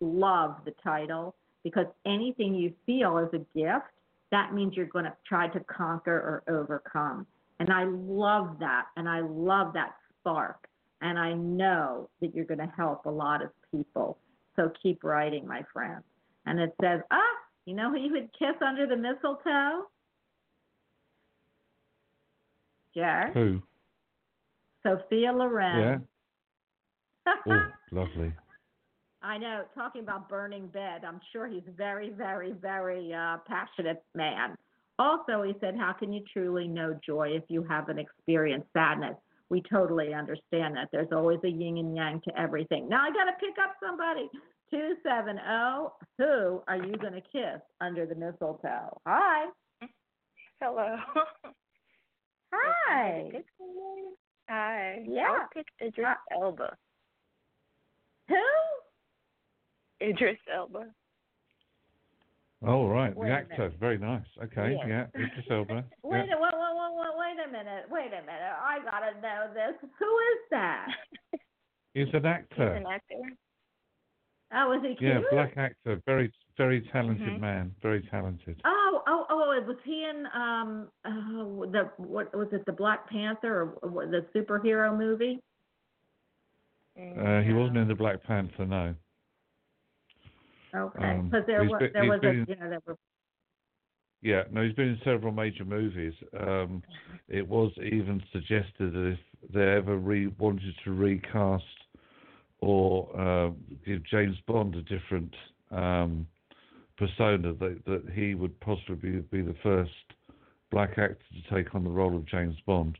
love 0.00 0.56
the 0.64 0.72
title 0.82 1.34
because 1.64 1.86
anything 2.06 2.54
you 2.54 2.72
feel 2.86 3.18
is 3.18 3.28
a 3.34 3.58
gift, 3.58 3.86
that 4.30 4.54
means 4.54 4.74
you're 4.76 4.86
going 4.86 5.04
to 5.04 5.16
try 5.26 5.48
to 5.48 5.60
conquer 5.60 6.42
or 6.46 6.54
overcome. 6.54 7.26
And 7.60 7.70
I 7.70 7.84
love 7.84 8.58
that. 8.58 8.86
And 8.96 9.08
I 9.08 9.20
love 9.20 9.74
that 9.74 9.94
spark. 10.18 10.66
And 11.02 11.18
I 11.18 11.34
know 11.34 12.08
that 12.20 12.34
you're 12.34 12.46
going 12.46 12.58
to 12.58 12.72
help 12.76 13.06
a 13.06 13.10
lot 13.10 13.42
of 13.42 13.50
people. 13.70 14.18
So 14.56 14.72
keep 14.82 15.04
writing, 15.04 15.46
my 15.46 15.62
friend. 15.72 16.02
And 16.46 16.58
it 16.58 16.74
says, 16.80 17.00
ah, 17.10 17.20
you 17.66 17.74
know 17.74 17.90
who 17.90 17.98
you 17.98 18.12
would 18.12 18.30
kiss 18.36 18.56
under 18.66 18.86
the 18.86 18.96
mistletoe? 18.96 19.86
Jared? 22.94 23.34
Who? 23.34 23.62
Sophia 24.82 25.32
Loren. 25.32 25.78
Yeah. 25.78 25.98
Oh, 27.46 27.66
lovely. 27.92 28.32
I 29.22 29.38
know, 29.38 29.62
talking 29.74 30.02
about 30.02 30.28
burning 30.28 30.66
bed, 30.68 31.02
I'm 31.06 31.20
sure 31.32 31.46
he's 31.46 31.62
very, 31.76 32.10
very, 32.10 32.52
very 32.52 33.12
uh, 33.12 33.36
passionate 33.46 34.02
man. 34.14 34.56
Also, 35.00 35.42
he 35.42 35.54
said, 35.60 35.76
How 35.78 35.94
can 35.94 36.12
you 36.12 36.22
truly 36.30 36.68
know 36.68 36.94
joy 37.04 37.30
if 37.30 37.44
you 37.48 37.64
haven't 37.64 37.98
experienced 37.98 38.68
sadness? 38.76 39.16
We 39.48 39.62
totally 39.62 40.12
understand 40.12 40.76
that. 40.76 40.88
There's 40.92 41.08
always 41.10 41.40
a 41.42 41.48
yin 41.48 41.78
and 41.78 41.96
yang 41.96 42.20
to 42.28 42.38
everything. 42.38 42.86
Now, 42.86 43.04
I 43.04 43.10
got 43.10 43.24
to 43.24 43.32
pick 43.40 43.56
up 43.64 43.76
somebody. 43.82 44.28
270, 44.70 45.40
who 46.18 46.62
are 46.68 46.76
you 46.76 46.96
going 46.98 47.14
to 47.14 47.22
kiss 47.22 47.60
under 47.80 48.04
the 48.04 48.14
mistletoe? 48.14 49.00
Hi. 49.06 49.46
Hello. 50.60 50.96
Hi. 52.54 53.30
Hi. 54.50 55.04
Yeah. 55.08 55.22
I'll 55.30 55.48
pick 55.54 55.66
Idris 55.80 56.06
uh, 56.06 56.40
Elba. 56.42 56.76
Who? 58.28 58.36
Idris 60.06 60.38
Elba. 60.54 60.86
Oh, 62.66 62.86
right. 62.88 63.16
Wait 63.16 63.28
the 63.28 63.34
actor. 63.34 63.56
minute. 63.58 63.80
Very 63.80 63.98
nice. 63.98 64.26
Okay. 64.44 64.76
Yeah. 64.86 65.06
Yeah. 65.14 65.22
Idris 65.22 65.46
Elba. 65.50 65.84
Wait, 66.02 66.26
yeah. 66.28 66.34
a, 66.36 66.40
wait, 66.40 66.52
wait, 66.52 66.74
wait, 66.76 66.92
wait, 66.94 67.14
wait 67.16 67.48
a 67.48 67.50
minute. 67.50 67.84
Wait 67.90 68.06
a 68.12 68.20
minute. 68.26 68.54
I 68.62 68.78
got 68.84 69.00
to 69.00 69.20
know 69.20 69.48
this. 69.54 69.74
Who 69.98 70.06
is 70.06 70.40
that? 70.50 70.86
He's 71.94 72.06
an 72.12 72.20
He's 72.20 72.24
actor. 72.26 72.72
an 72.74 72.84
actor. 72.86 73.14
Oh, 74.52 74.72
is 74.72 74.82
he 74.82 74.94
cute? 74.96 75.10
Yeah, 75.12 75.20
black 75.30 75.56
actor. 75.56 76.02
Very, 76.06 76.32
very 76.56 76.80
talented 76.92 77.28
Mhm. 77.28 77.40
man. 77.40 77.74
Very 77.82 78.02
talented. 78.10 78.60
Oh, 78.64 79.02
oh, 79.06 79.24
oh! 79.30 79.62
Was 79.66 79.76
he 79.84 80.04
in 80.04 80.26
um 80.34 80.88
uh, 81.04 81.70
the 81.70 81.88
what 81.98 82.34
was 82.36 82.48
it? 82.52 82.64
The 82.66 82.72
Black 82.72 83.08
Panther 83.08 83.76
or 83.80 83.88
what, 83.88 84.10
the 84.10 84.26
superhero 84.34 84.96
movie? 84.96 85.40
Uh, 86.98 87.40
he 87.42 87.52
wasn't 87.52 87.76
in 87.78 87.86
the 87.88 87.94
Black 87.94 88.22
Panther, 88.24 88.66
no. 88.66 88.94
Okay, 90.74 91.04
Um, 91.04 91.28
because 91.28 91.46
there 91.46 91.64
was 91.64 91.78
been- 91.80 91.92
there 91.92 92.04
was 92.08 92.18
a 92.18 92.20
been- 92.20 92.46
you 92.48 92.56
know 92.56 92.68
there 92.70 92.80
were 92.86 92.96
Yeah, 94.22 94.44
no, 94.50 94.62
he's 94.62 94.74
been 94.74 94.88
in 94.88 95.00
several 95.02 95.32
major 95.32 95.64
movies. 95.64 96.12
Um, 96.38 96.82
it 97.28 97.46
was 97.48 97.72
even 97.78 98.22
suggested 98.32 98.92
that 98.92 99.06
if 99.12 99.18
they 99.52 99.66
ever 99.76 99.96
re- 99.96 100.26
wanted 100.38 100.74
to 100.84 100.92
recast 100.92 101.64
or 102.60 103.08
uh, 103.18 103.50
give 103.86 104.02
James 104.04 104.36
Bond 104.46 104.74
a 104.74 104.82
different 104.82 105.34
um, 105.70 106.26
persona, 106.98 107.54
that, 107.54 107.82
that 107.86 108.02
he 108.12 108.34
would 108.34 108.58
possibly 108.60 108.96
be, 109.12 109.20
be 109.20 109.40
the 109.40 109.54
first 109.62 109.90
black 110.70 110.98
actor 110.98 111.16
to 111.32 111.54
take 111.54 111.74
on 111.74 111.82
the 111.84 111.90
role 111.90 112.14
of 112.14 112.26
James 112.26 112.56
Bond. 112.66 112.98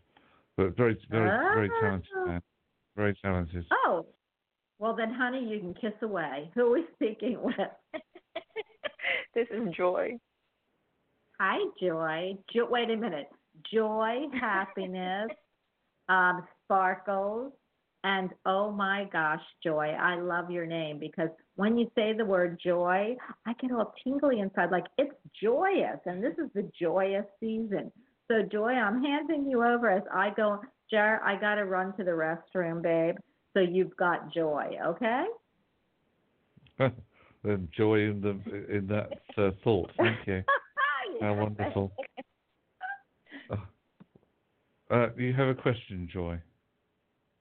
But 0.57 0.75
very, 0.77 0.99
very, 1.11 1.29
very 1.55 1.69
talented 1.81 2.09
Ah. 2.17 2.25
man. 2.27 2.43
Very 2.97 3.15
talented. 3.23 3.67
oh. 3.87 4.07
Well 4.81 4.97
then, 4.97 5.13
honey, 5.13 5.45
you 5.47 5.61
can 5.61 5.75
kiss 5.75 5.93
away. 6.01 6.51
Who 6.55 6.69
are 6.69 6.73
we 6.73 6.85
speaking 6.95 7.37
with? 7.43 7.55
this 9.35 9.47
is 9.51 9.69
Joy. 9.77 10.19
Hi, 11.39 11.59
Joy. 11.79 12.33
Jo- 12.55 12.67
wait 12.71 12.89
a 12.89 12.97
minute. 12.97 13.29
Joy, 13.71 14.21
happiness, 14.41 15.29
um, 16.09 16.49
sparkles, 16.65 17.53
and 18.05 18.31
oh 18.47 18.71
my 18.71 19.07
gosh, 19.13 19.43
Joy, 19.63 19.95
I 20.01 20.19
love 20.19 20.51
your 20.51 20.65
name 20.65 20.99
because 20.99 21.29
when 21.57 21.77
you 21.77 21.91
say 21.95 22.15
the 22.15 22.25
word 22.25 22.59
joy, 22.65 23.15
I 23.47 23.53
get 23.61 23.73
all 23.73 23.93
tingly 24.03 24.41
inside, 24.41 24.71
like 24.71 24.87
it's 24.97 25.13
joyous, 25.43 25.99
and 26.07 26.25
this 26.25 26.33
is 26.39 26.51
the 26.55 26.71
joyous 26.81 27.27
season. 27.39 27.93
So, 28.31 28.43
Joy, 28.51 28.71
I'm 28.73 29.03
handing 29.03 29.45
you 29.47 29.63
over 29.63 29.91
as 29.91 30.05
I 30.11 30.31
go. 30.35 30.61
Jar, 30.91 31.21
I 31.23 31.39
got 31.39 31.57
to 31.57 31.67
run 31.67 31.95
to 31.99 32.05
the 32.05 32.13
restroom, 32.13 32.81
babe. 32.81 33.17
So 33.55 33.61
you've 33.61 33.97
got 33.97 34.33
joy, 34.33 34.77
okay? 34.87 35.25
the 36.79 37.61
joy 37.77 38.01
in 38.01 38.21
the 38.21 38.75
in 38.75 38.87
that 38.89 39.21
uh, 39.37 39.51
thought. 39.65 39.91
Thank 39.97 40.27
you. 40.27 40.43
How 41.21 41.35
wonderful. 41.35 41.93
Uh, 44.91 45.09
you 45.17 45.33
have 45.33 45.49
a 45.49 45.55
question, 45.55 46.09
Joy? 46.13 46.37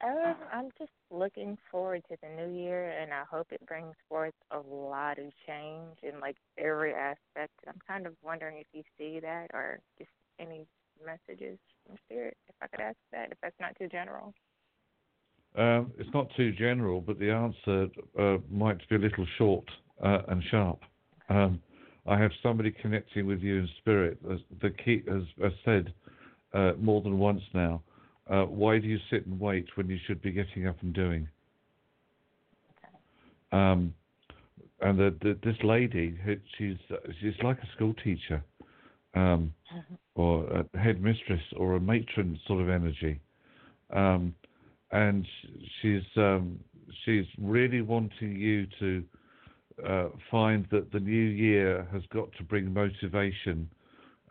Um, 0.02 0.36
I'm 0.54 0.70
just 0.78 0.92
looking 1.12 1.58
forward 1.72 2.04
to 2.10 2.16
the 2.22 2.30
new 2.30 2.54
year, 2.54 2.90
and 2.90 3.12
I 3.14 3.24
hope 3.30 3.48
it 3.52 3.66
brings 3.66 3.96
forth 4.08 4.36
a 4.52 4.60
lot 4.60 5.18
of 5.18 5.26
change 5.48 5.98
in 6.04 6.20
like 6.22 6.38
every 6.58 6.94
aspect. 6.94 7.54
I'm 7.68 7.80
kind 7.88 8.06
of 8.06 8.14
wondering 8.24 8.58
if 8.60 8.68
you 8.72 8.84
see 8.98 9.20
that, 9.20 9.48
or 9.54 9.80
just 9.98 10.12
any 10.40 10.68
messages 11.04 11.58
from 11.86 11.98
spirit. 12.06 12.38
If 12.48 12.56
I 12.62 12.68
could 12.68 12.82
ask 12.82 12.98
that, 13.12 13.32
if 13.32 13.38
that's 13.42 13.60
not 13.60 13.76
too 13.78 13.88
general. 13.88 14.34
Um, 15.56 15.92
it's 15.98 16.10
not 16.14 16.28
too 16.38 16.52
general, 16.54 17.02
but 17.02 17.20
the 17.20 17.32
answer 17.32 17.88
uh, 18.20 18.38
might 18.52 18.88
be 18.90 18.96
a 18.96 19.00
little 19.00 19.26
short 19.38 19.66
uh, 20.04 20.20
and 20.28 20.44
sharp. 20.50 20.80
Um, 21.30 21.62
I 22.08 22.18
have 22.18 22.32
somebody 22.42 22.72
connecting 22.72 23.26
with 23.26 23.42
you 23.42 23.60
in 23.60 23.70
spirit. 23.78 24.20
The 24.62 24.70
key 24.70 25.04
has, 25.08 25.24
has 25.42 25.52
said 25.66 25.94
uh, 26.54 26.74
more 26.80 27.02
than 27.02 27.20
once 27.20 27.42
now. 27.54 27.82
Uh, 28.30 28.44
why 28.44 28.80
do 28.80 28.88
you 28.88 29.00
sit 29.10 29.26
and 29.26 29.40
wait 29.40 29.66
when 29.76 29.90
you 29.90 29.98
should 30.06 30.22
be 30.22 30.32
getting 30.32 30.68
up 30.68 30.78
and 30.82 30.94
doing? 30.94 31.28
Um, 33.52 33.94
and 34.82 34.98
the, 34.98 35.16
the, 35.22 35.38
this 35.44 35.58
lady, 35.64 36.18
she's 36.58 36.78
she's 37.20 37.34
like 37.44 37.58
a 37.58 37.68
school 37.76 37.94
teacher, 38.04 38.44
um, 39.16 39.54
or 40.16 40.46
a 40.74 40.78
headmistress, 40.78 41.42
or 41.58 41.76
a 41.76 41.80
matron 41.80 42.40
sort 42.48 42.62
of 42.62 42.70
energy. 42.70 43.20
Um, 43.92 44.36
and 44.92 45.26
she's 45.82 46.04
um, 46.18 46.60
she's 47.06 47.26
really 47.40 47.82
wanting 47.82 48.36
you 48.36 48.68
to 48.80 49.04
uh, 49.88 50.10
find 50.30 50.66
that 50.72 50.92
the 50.92 51.00
new 51.00 51.24
year 51.26 51.88
has 51.92 52.02
got 52.14 52.32
to 52.38 52.44
bring 52.44 52.74
motivation, 52.74 53.70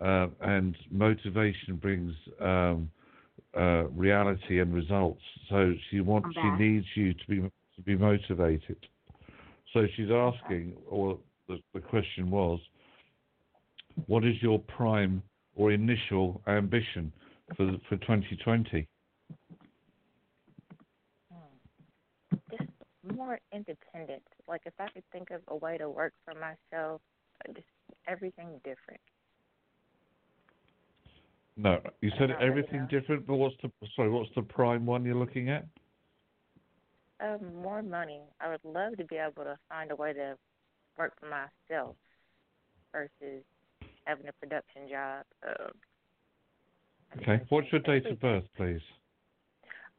uh, 0.00 0.28
and 0.40 0.76
motivation 0.90 1.76
brings 1.76 2.12
um, 2.40 2.90
uh, 3.56 3.84
reality 3.88 4.60
and 4.60 4.74
results. 4.74 5.22
So 5.48 5.74
she 5.90 6.00
wants, 6.00 6.28
she 6.34 6.50
needs 6.62 6.86
you 6.94 7.14
to 7.14 7.26
be 7.28 7.40
to 7.40 7.82
be 7.84 7.96
motivated. 7.96 8.76
So 9.72 9.86
she's 9.96 10.10
asking, 10.10 10.74
or 10.88 11.18
the, 11.48 11.58
the 11.74 11.80
question 11.80 12.30
was, 12.30 12.60
what 14.06 14.24
is 14.24 14.34
your 14.42 14.58
prime 14.58 15.22
or 15.54 15.72
initial 15.72 16.42
ambition 16.46 17.12
for 17.56 17.72
for 17.88 17.96
2020? 17.96 18.86
Just 22.50 22.97
more 23.16 23.38
independent. 23.52 24.22
Like 24.46 24.62
if 24.66 24.74
I 24.78 24.88
could 24.88 25.04
think 25.12 25.30
of 25.30 25.40
a 25.48 25.56
way 25.56 25.78
to 25.78 25.88
work 25.88 26.12
for 26.24 26.34
myself, 26.34 27.00
uh, 27.44 27.52
just 27.52 27.66
everything 28.06 28.60
different. 28.64 29.00
No, 31.56 31.80
you 32.00 32.10
said 32.18 32.30
everything 32.40 32.86
no. 32.90 33.00
different, 33.00 33.26
but 33.26 33.34
what's 33.34 33.56
the 33.62 33.70
sorry? 33.96 34.10
What's 34.10 34.30
the 34.36 34.42
prime 34.42 34.86
one 34.86 35.04
you're 35.04 35.16
looking 35.16 35.50
at? 35.50 35.66
Um, 37.20 37.62
more 37.62 37.82
money. 37.82 38.22
I 38.40 38.48
would 38.48 38.64
love 38.64 38.96
to 38.98 39.04
be 39.04 39.16
able 39.16 39.42
to 39.42 39.56
find 39.68 39.90
a 39.90 39.96
way 39.96 40.12
to 40.12 40.36
work 40.96 41.14
for 41.18 41.26
myself 41.26 41.96
versus 42.92 43.42
having 44.04 44.28
a 44.28 44.32
production 44.32 44.88
job. 44.88 45.24
Um, 45.46 45.72
Okay. 47.16 47.40
What's 47.48 47.70
your 47.72 47.80
date 47.80 48.06
of 48.06 48.20
birth, 48.20 48.44
please? 48.56 48.80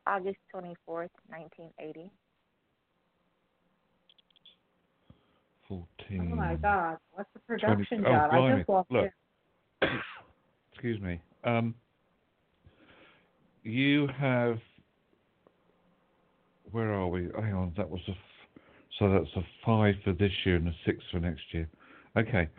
August 0.06 0.38
24th, 0.54 1.10
1980. 1.28 2.12
14. 5.70 6.30
Oh 6.34 6.36
my 6.36 6.56
God, 6.56 6.98
what's 7.14 7.30
the 7.34 7.40
production 7.40 8.02
20 8.02 8.06
oh, 8.06 8.10
job? 8.10 8.32
I 8.34 8.58
just 8.58 8.68
walked 8.68 8.92
Look. 8.92 9.12
in. 9.82 9.88
Excuse 10.74 11.00
me. 11.00 11.22
Um, 11.44 11.76
you 13.64 14.08
have. 14.20 14.58
Where 16.72 16.92
are 16.94 17.08
we? 17.08 17.30
Hang 17.40 17.54
on, 17.54 17.74
that 17.78 17.90
was 17.90 18.02
a. 18.08 18.12
F- 18.12 18.18
so 18.98 19.10
that's 19.10 19.36
a 19.38 19.48
five 19.66 19.96
for 20.04 20.12
this 20.14 20.32
year 20.46 20.56
and 20.56 20.68
a 20.68 20.74
six 20.86 21.04
for 21.12 21.20
next 21.20 21.44
year. 21.52 21.70
Okay. 22.18 22.50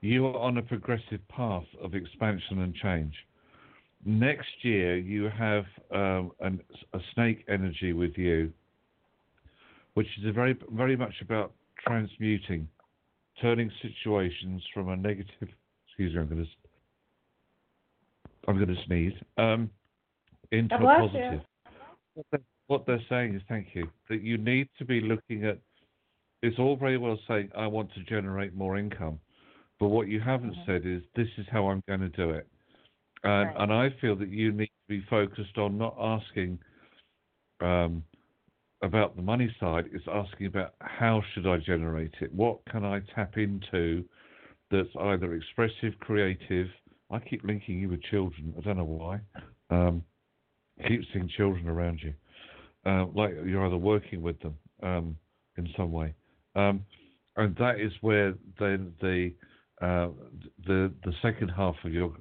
You 0.00 0.26
are 0.26 0.38
on 0.38 0.58
a 0.58 0.62
progressive 0.62 1.26
path 1.28 1.64
of 1.82 1.94
expansion 1.94 2.60
and 2.62 2.74
change. 2.74 3.14
Next 4.04 4.48
year, 4.62 4.96
you 4.96 5.28
have 5.28 5.64
um, 5.92 6.30
an, 6.40 6.60
a 6.92 7.00
snake 7.14 7.44
energy 7.48 7.92
with 7.92 8.16
you, 8.16 8.52
which 9.94 10.06
is 10.20 10.26
a 10.26 10.32
very, 10.32 10.56
very 10.70 10.96
much 10.96 11.14
about 11.20 11.52
transmuting, 11.86 12.68
turning 13.40 13.70
situations 13.82 14.62
from 14.72 14.88
a 14.88 14.96
negative. 14.96 15.48
Excuse 15.86 16.14
me, 16.14 16.20
I'm 16.20 16.28
going 16.28 16.44
to. 16.44 16.50
I'm 18.46 18.56
going 18.56 18.74
to 18.74 18.82
sneeze. 18.86 19.12
Um, 19.36 19.70
into 20.52 20.74
a 20.76 20.86
positive. 20.86 21.42
you. 22.32 22.38
What 22.66 22.86
they're, 22.86 23.00
saying 23.08 23.34
is, 23.34 23.42
thank 23.48 23.68
you, 23.74 23.88
that 24.10 24.22
you 24.22 24.38
need 24.38 24.68
to 24.78 24.84
be 24.84 25.00
looking 25.00 25.44
at. 25.44 25.58
It's 26.42 26.58
all 26.58 26.76
very 26.76 26.98
well 26.98 27.18
saying 27.26 27.50
I 27.56 27.66
want 27.66 27.92
to 27.94 28.02
generate 28.04 28.54
more 28.54 28.76
income, 28.78 29.18
but 29.80 29.88
what 29.88 30.08
you 30.08 30.20
haven't 30.20 30.54
Mhm. 30.54 30.66
said 30.66 30.86
is 30.86 31.02
this 31.14 31.28
is 31.38 31.46
how 31.48 31.68
I'm 31.68 31.82
going 31.88 32.00
to 32.00 32.08
do 32.08 32.30
it. 32.30 32.46
And, 33.24 33.48
Right. 33.48 33.56
and 33.58 33.72
I 33.72 33.90
feel 34.00 34.14
that 34.16 34.28
you 34.28 34.52
need 34.52 34.66
to 34.66 34.88
be 34.88 35.00
focused 35.02 35.58
on 35.58 35.78
not 35.78 35.96
asking 35.98 36.58
um, 37.60 38.04
about 38.82 39.16
the 39.16 39.22
money 39.22 39.54
side, 39.58 39.86
is 39.92 40.02
asking 40.12 40.46
about 40.46 40.74
how 40.80 41.22
should 41.32 41.46
I 41.46 41.58
generate 41.58 42.14
it? 42.20 42.32
What 42.34 42.60
can 42.70 42.84
I 42.84 43.00
tap 43.14 43.36
into 43.36 44.04
that's 44.70 44.88
either 45.00 45.34
expressive, 45.34 45.98
creative. 46.00 46.68
I 47.10 47.18
keep 47.18 47.42
linking 47.44 47.78
you 47.78 47.88
with 47.88 48.02
children. 48.02 48.54
I 48.56 48.60
don't 48.60 48.76
know 48.76 48.84
why. 48.84 49.20
Um, 49.70 50.02
keep 50.86 51.00
seeing 51.12 51.28
children 51.36 51.68
around 51.68 52.00
you, 52.02 52.12
uh, 52.90 53.06
like 53.14 53.32
you're 53.44 53.66
either 53.66 53.76
working 53.76 54.22
with 54.22 54.40
them 54.40 54.56
um, 54.82 55.16
in 55.56 55.68
some 55.76 55.90
way, 55.90 56.14
um, 56.54 56.84
and 57.36 57.56
that 57.56 57.80
is 57.80 57.92
where 58.00 58.34
then 58.58 58.92
the 59.00 59.32
uh, 59.80 60.08
the 60.66 60.92
the 61.04 61.12
second 61.22 61.48
half 61.48 61.74
of 61.84 61.92
your 61.92 62.12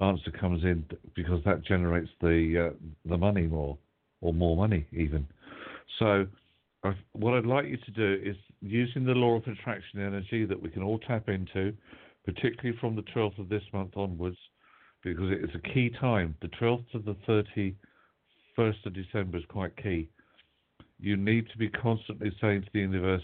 answer 0.00 0.30
comes 0.30 0.62
in 0.62 0.84
because 1.14 1.42
that 1.44 1.64
generates 1.64 2.10
the 2.20 2.70
uh, 2.70 2.88
the 3.08 3.16
money 3.16 3.46
more 3.46 3.78
or 4.20 4.32
more 4.32 4.56
money 4.56 4.86
even. 4.92 5.26
So 5.98 6.26
I, 6.84 6.92
what 7.12 7.34
I'd 7.34 7.46
like 7.46 7.66
you 7.66 7.78
to 7.78 7.90
do 7.90 8.22
is 8.22 8.36
using 8.60 9.04
the 9.04 9.12
law 9.12 9.36
of 9.36 9.46
attraction 9.46 10.00
energy 10.00 10.44
that 10.44 10.60
we 10.60 10.68
can 10.68 10.82
all 10.82 10.98
tap 10.98 11.28
into, 11.28 11.72
particularly 12.24 12.76
from 12.78 12.96
the 12.96 13.02
12th 13.02 13.38
of 13.38 13.48
this 13.48 13.62
month 13.72 13.96
onwards, 13.96 14.36
because 15.02 15.30
it 15.30 15.44
is 15.44 15.54
a 15.54 15.74
key 15.74 15.90
time. 16.00 16.34
The 16.42 16.48
12th 16.48 16.90
to 16.92 16.98
the 16.98 17.16
31st 18.58 18.86
of 18.86 18.94
December 18.94 19.38
is 19.38 19.44
quite 19.48 19.76
key. 19.76 20.08
You 21.00 21.16
need 21.16 21.48
to 21.50 21.58
be 21.58 21.68
constantly 21.68 22.30
saying 22.40 22.62
to 22.62 22.68
the 22.72 22.80
universe, 22.80 23.22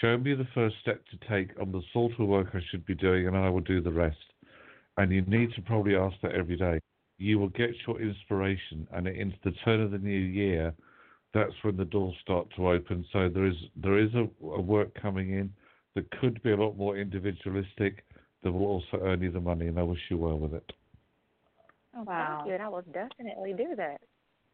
show 0.00 0.18
me 0.18 0.34
the 0.34 0.46
first 0.54 0.76
step 0.82 1.02
to 1.06 1.28
take 1.28 1.58
on 1.60 1.72
the 1.72 1.82
sort 1.92 2.12
of 2.18 2.28
work 2.28 2.48
I 2.54 2.60
should 2.70 2.84
be 2.86 2.94
doing, 2.94 3.26
and 3.26 3.36
I 3.36 3.48
will 3.48 3.60
do 3.60 3.80
the 3.80 3.92
rest. 3.92 4.16
And 4.96 5.12
you 5.12 5.22
need 5.22 5.52
to 5.54 5.62
probably 5.62 5.96
ask 5.96 6.16
that 6.22 6.32
every 6.32 6.56
day. 6.56 6.80
You 7.18 7.38
will 7.38 7.48
get 7.48 7.70
your 7.86 8.00
inspiration, 8.00 8.86
and 8.92 9.08
into 9.08 9.36
the 9.44 9.52
turn 9.64 9.80
of 9.80 9.90
the 9.90 9.98
new 9.98 10.18
year, 10.18 10.74
that's 11.34 11.52
when 11.62 11.76
the 11.76 11.84
doors 11.84 12.14
start 12.22 12.48
to 12.56 12.68
open. 12.70 13.04
So 13.12 13.28
there 13.28 13.46
is 13.46 13.56
there 13.76 13.98
is 13.98 14.10
a, 14.14 14.28
a 14.46 14.60
work 14.60 14.94
coming 15.00 15.32
in 15.32 15.52
that 15.94 16.10
could 16.20 16.42
be 16.42 16.52
a 16.52 16.56
lot 16.56 16.76
more 16.76 16.96
individualistic 16.96 18.04
that 18.42 18.52
will 18.52 18.66
also 18.66 18.98
earn 19.02 19.20
you 19.22 19.32
the 19.32 19.40
money, 19.40 19.66
and 19.66 19.78
I 19.78 19.82
wish 19.82 20.00
you 20.10 20.16
well 20.18 20.38
with 20.38 20.54
it. 20.54 20.72
Oh, 21.96 22.04
Wow. 22.04 22.36
thank 22.38 22.48
you, 22.48 22.54
and 22.54 22.62
I 22.62 22.68
will 22.68 22.82
definitely 22.92 23.52
do 23.54 23.74
that. 23.76 24.00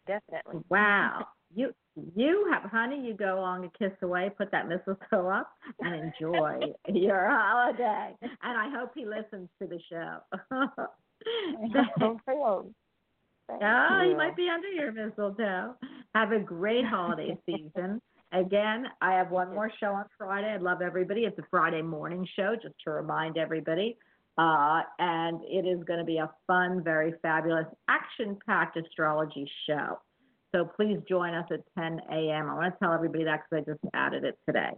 Definitely. 0.07 0.63
Wow. 0.69 1.27
You 1.55 1.73
you 2.15 2.51
have 2.53 2.69
honey, 2.71 3.01
you 3.07 3.15
go 3.15 3.39
along 3.39 3.65
a 3.65 3.71
kiss 3.79 3.97
away, 4.03 4.31
put 4.37 4.51
that 4.51 4.69
mistletoe 4.69 5.29
up 5.29 5.51
and 5.81 5.95
enjoy 5.95 6.61
your 6.89 7.29
holiday. 7.31 8.17
And 8.21 8.33
I 8.43 8.69
hope 8.71 8.93
he 8.95 9.07
listens 9.07 9.49
to 9.61 9.69
the 9.69 9.79
show. 9.91 10.19
Oh, 12.01 12.21
Thank 13.49 13.63
oh, 13.63 14.01
he 14.03 14.11
you. 14.11 14.17
might 14.17 14.37
be 14.37 14.49
under 14.49 14.69
your 14.69 14.93
mistletoe. 14.93 15.75
Have 16.15 16.33
a 16.33 16.39
great 16.39 16.85
holiday 16.85 17.37
season. 17.47 18.01
Again, 18.33 18.87
I 19.01 19.13
have 19.15 19.31
one 19.31 19.55
more 19.55 19.71
show 19.81 19.93
on 19.93 20.07
Friday. 20.19 20.53
I'd 20.53 20.63
love 20.63 20.83
everybody. 20.83 21.23
It's 21.23 21.39
a 21.39 21.45
Friday 21.51 21.83
morning 21.83 22.27
show, 22.37 22.55
just 22.61 22.75
to 22.85 22.91
remind 22.91 23.37
everybody. 23.37 23.97
Uh, 24.37 24.83
and 24.99 25.41
it 25.45 25.67
is 25.67 25.85
going 25.85 26.01
to 26.01 26.05
be 26.05 26.19
a 26.19 26.29
fun, 26.47 26.83
very 26.83 27.15
fabulous, 27.23 27.67
action 27.89 28.37
packed 28.45 28.77
astrology 28.77 29.49
show. 29.69 29.99
So 30.53 30.65
please 30.65 30.99
join 31.09 31.35
us 31.35 31.47
at 31.53 31.61
10 31.79 32.01
a.m. 32.11 32.51
I 32.51 32.55
want 32.55 32.75
to 32.75 32.79
tell 32.81 32.93
everybody 32.93 33.25
that 33.25 33.43
because 33.51 33.65
I 33.67 33.73
just 33.73 33.95
added 33.95 34.25
it 34.25 34.37
today. 34.47 34.71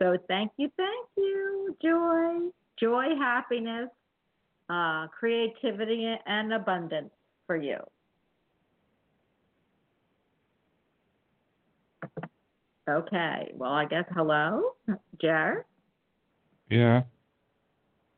So 0.00 0.16
thank 0.28 0.52
you, 0.56 0.68
thank 0.76 1.08
you. 1.16 1.76
Joy, 1.82 2.50
joy, 2.78 3.16
happiness, 3.18 3.88
uh, 4.68 5.06
creativity, 5.08 6.14
and 6.26 6.52
abundance 6.52 7.10
for 7.46 7.56
you. 7.56 7.78
Okay. 12.92 13.52
Well, 13.54 13.72
I 13.72 13.84
guess 13.86 14.04
hello, 14.14 14.74
Jared. 15.20 15.64
Yeah. 16.70 17.02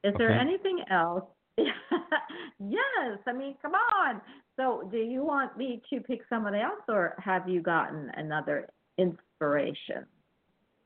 Is 0.03 0.15
there 0.19 0.33
Okay. 0.33 0.41
anything 0.41 0.85
else? 0.91 1.25
yes. 1.59 3.19
I 3.27 3.33
mean, 3.33 3.57
come 3.63 3.75
on. 3.75 4.21
So, 4.57 4.89
do 4.91 4.99
you 4.99 5.25
want 5.25 5.57
me 5.57 5.83
to 5.91 6.01
pick 6.01 6.21
somebody 6.29 6.59
else, 6.59 6.83
or 6.89 7.15
have 7.19 7.49
you 7.49 7.61
gotten 7.61 8.11
another 8.17 8.69
inspiration? 8.99 10.07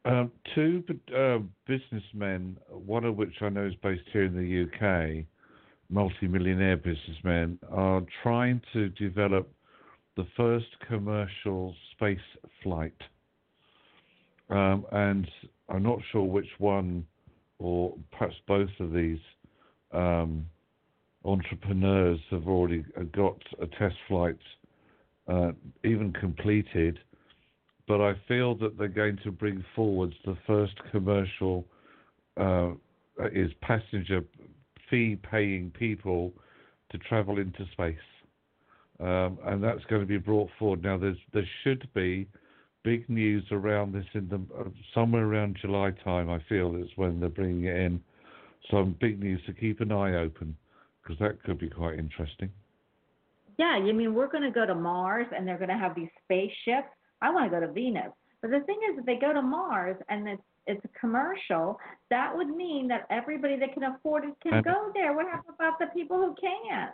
Um, 0.05 0.31
two 0.55 0.83
uh, 1.15 1.39
businessmen, 1.67 2.57
one 2.71 3.05
of 3.05 3.17
which 3.17 3.35
I 3.43 3.49
know 3.49 3.67
is 3.67 3.75
based 3.83 4.09
here 4.13 4.25
in 4.25 4.35
the 4.35 4.65
UK, 4.65 5.27
multi-millionaire 5.91 6.77
businessmen, 6.77 7.59
are 7.71 8.03
trying 8.23 8.63
to 8.73 8.89
develop 8.91 9.53
the 10.17 10.27
first 10.37 10.67
commercial 10.87 11.75
space 11.93 12.19
flight. 12.63 12.95
Um, 14.51 14.87
and 14.93 15.31
I'm 15.69 15.83
not 15.83 15.99
sure 16.11 16.23
which 16.23 16.49
one, 16.59 17.07
or 17.59 17.95
perhaps 18.13 18.35
both 18.47 18.71
of 18.81 18.93
these 18.93 19.19
um, 19.93 20.47
entrepreneurs 21.25 22.21
have 22.31 22.47
already 22.47 22.85
uh, 22.99 23.03
got 23.13 23.37
a 23.61 23.67
test 23.67 23.97
flight 24.09 24.39
uh, 25.29 25.53
even 25.85 26.13
completed 26.13 26.99
but 27.89 28.03
I 28.03 28.13
feel 28.29 28.55
that 28.57 28.77
they're 28.79 28.87
going 28.87 29.19
to 29.25 29.33
bring 29.33 29.65
forwards 29.75 30.15
the 30.25 30.37
first 30.47 30.75
commercial 30.93 31.65
uh, 32.37 32.73
is 33.33 33.51
passenger 33.63 34.23
fee 34.91 35.17
paying 35.29 35.71
people 35.71 36.33
to 36.93 36.99
travel 36.99 37.39
into 37.39 37.65
space, 37.73 37.97
um, 39.01 39.39
and 39.47 39.65
that's 39.65 39.85
going 39.89 40.03
to 40.03 40.07
be 40.07 40.19
brought 40.19 40.51
forward. 40.59 40.83
Now, 40.83 40.99
there 40.99 41.49
should 41.65 41.89
be 41.95 42.29
big 42.89 43.07
news 43.11 43.45
around 43.51 43.93
this 43.93 44.07
in 44.15 44.27
the 44.31 44.41
uh, 44.59 44.65
somewhere 44.95 45.27
around 45.27 45.59
July 45.61 45.91
time. 46.03 46.31
I 46.31 46.39
feel 46.49 46.75
is 46.77 46.89
when 46.97 47.21
they're 47.21 47.29
bringing 47.29 47.65
it 47.65 47.77
in. 47.77 48.01
Some 48.71 48.97
big 48.99 49.21
news 49.21 49.43
to 49.47 49.53
keep 49.53 49.83
an 49.83 49.93
eye 49.93 50.15
open 50.15 50.57
because 51.03 51.19
that 51.19 51.43
could 51.43 51.59
be 51.59 51.69
quite 51.69 51.99
interesting. 51.99 52.51
Yeah, 53.59 53.77
you 53.85 53.93
mean 53.93 54.15
we're 54.15 54.31
going 54.31 54.43
to 54.43 54.51
go 54.51 54.65
to 54.65 54.75
Mars 54.75 55.27
and 55.37 55.47
they're 55.47 55.59
going 55.59 55.69
to 55.69 55.77
have 55.77 55.95
these 55.95 56.09
spaceships? 56.25 56.89
I 57.21 57.31
want 57.31 57.51
to 57.51 57.61
go 57.61 57.67
to 57.67 57.71
Venus. 57.71 58.13
But 58.41 58.53
the 58.53 58.61
thing 58.61 58.79
is, 58.91 58.99
if 58.99 59.05
they 59.05 59.17
go 59.17 59.35
to 59.35 59.43
Mars 59.43 59.97
and 60.09 60.27
it's 60.27 60.43
it's 60.67 60.83
a 60.85 60.99
commercial, 60.99 61.79
that 62.09 62.35
would 62.35 62.49
mean 62.49 62.89
that 62.89 63.07
everybody 63.11 63.59
that 63.59 63.75
can 63.75 63.83
afford 63.83 64.25
it 64.25 64.35
can 64.43 64.55
And- 64.55 64.65
go 64.65 64.91
there. 64.95 65.13
What 65.15 65.27
happens 65.27 65.55
about 65.55 65.79
the 65.79 65.89
people 65.89 66.17
who 66.17 66.35
can't? 66.41 66.93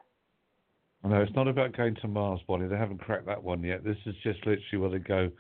No, 1.04 1.20
it's 1.20 1.34
not 1.36 1.48
about 1.48 1.76
going 1.76 1.94
to 1.96 2.08
Mars, 2.08 2.40
Bonnie. 2.48 2.66
They 2.66 2.78
haven't 2.78 2.98
cracked 2.98 3.26
that 3.26 3.42
one 3.42 3.62
yet. 3.62 3.84
This 3.84 3.98
is 4.06 4.14
just 4.22 4.38
literally 4.46 4.78
where 4.78 4.90
they 4.90 4.98
go 4.98 5.30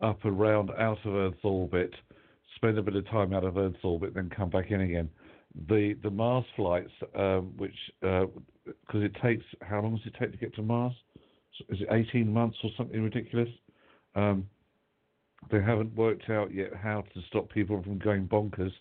up 0.00 0.24
around 0.24 0.70
out 0.78 0.98
of 1.04 1.14
Earth's 1.14 1.44
orbit, 1.44 1.94
spend 2.56 2.78
a 2.78 2.82
bit 2.82 2.96
of 2.96 3.08
time 3.08 3.32
out 3.32 3.44
of 3.44 3.56
Earth's 3.56 3.82
orbit, 3.82 4.14
then 4.14 4.30
come 4.30 4.50
back 4.50 4.70
in 4.70 4.80
again. 4.80 5.08
The 5.68 5.96
the 6.02 6.10
Mars 6.10 6.44
flights, 6.56 6.92
um, 7.16 7.52
which 7.56 7.74
because 8.00 9.02
it 9.02 9.14
takes 9.22 9.44
how 9.62 9.80
long 9.80 9.96
does 9.96 10.06
it 10.06 10.14
take 10.18 10.32
to 10.32 10.38
get 10.38 10.54
to 10.56 10.62
Mars? 10.62 10.92
Is 11.68 11.80
it 11.80 11.88
18 11.90 12.32
months 12.32 12.58
or 12.62 12.70
something 12.76 13.02
ridiculous? 13.02 13.48
Um, 14.14 14.48
they 15.50 15.60
haven't 15.60 15.94
worked 15.96 16.28
out 16.30 16.52
yet 16.54 16.74
how 16.74 17.02
to 17.14 17.20
stop 17.28 17.48
people 17.50 17.82
from 17.82 17.98
going 17.98 18.28
bonkers 18.28 18.72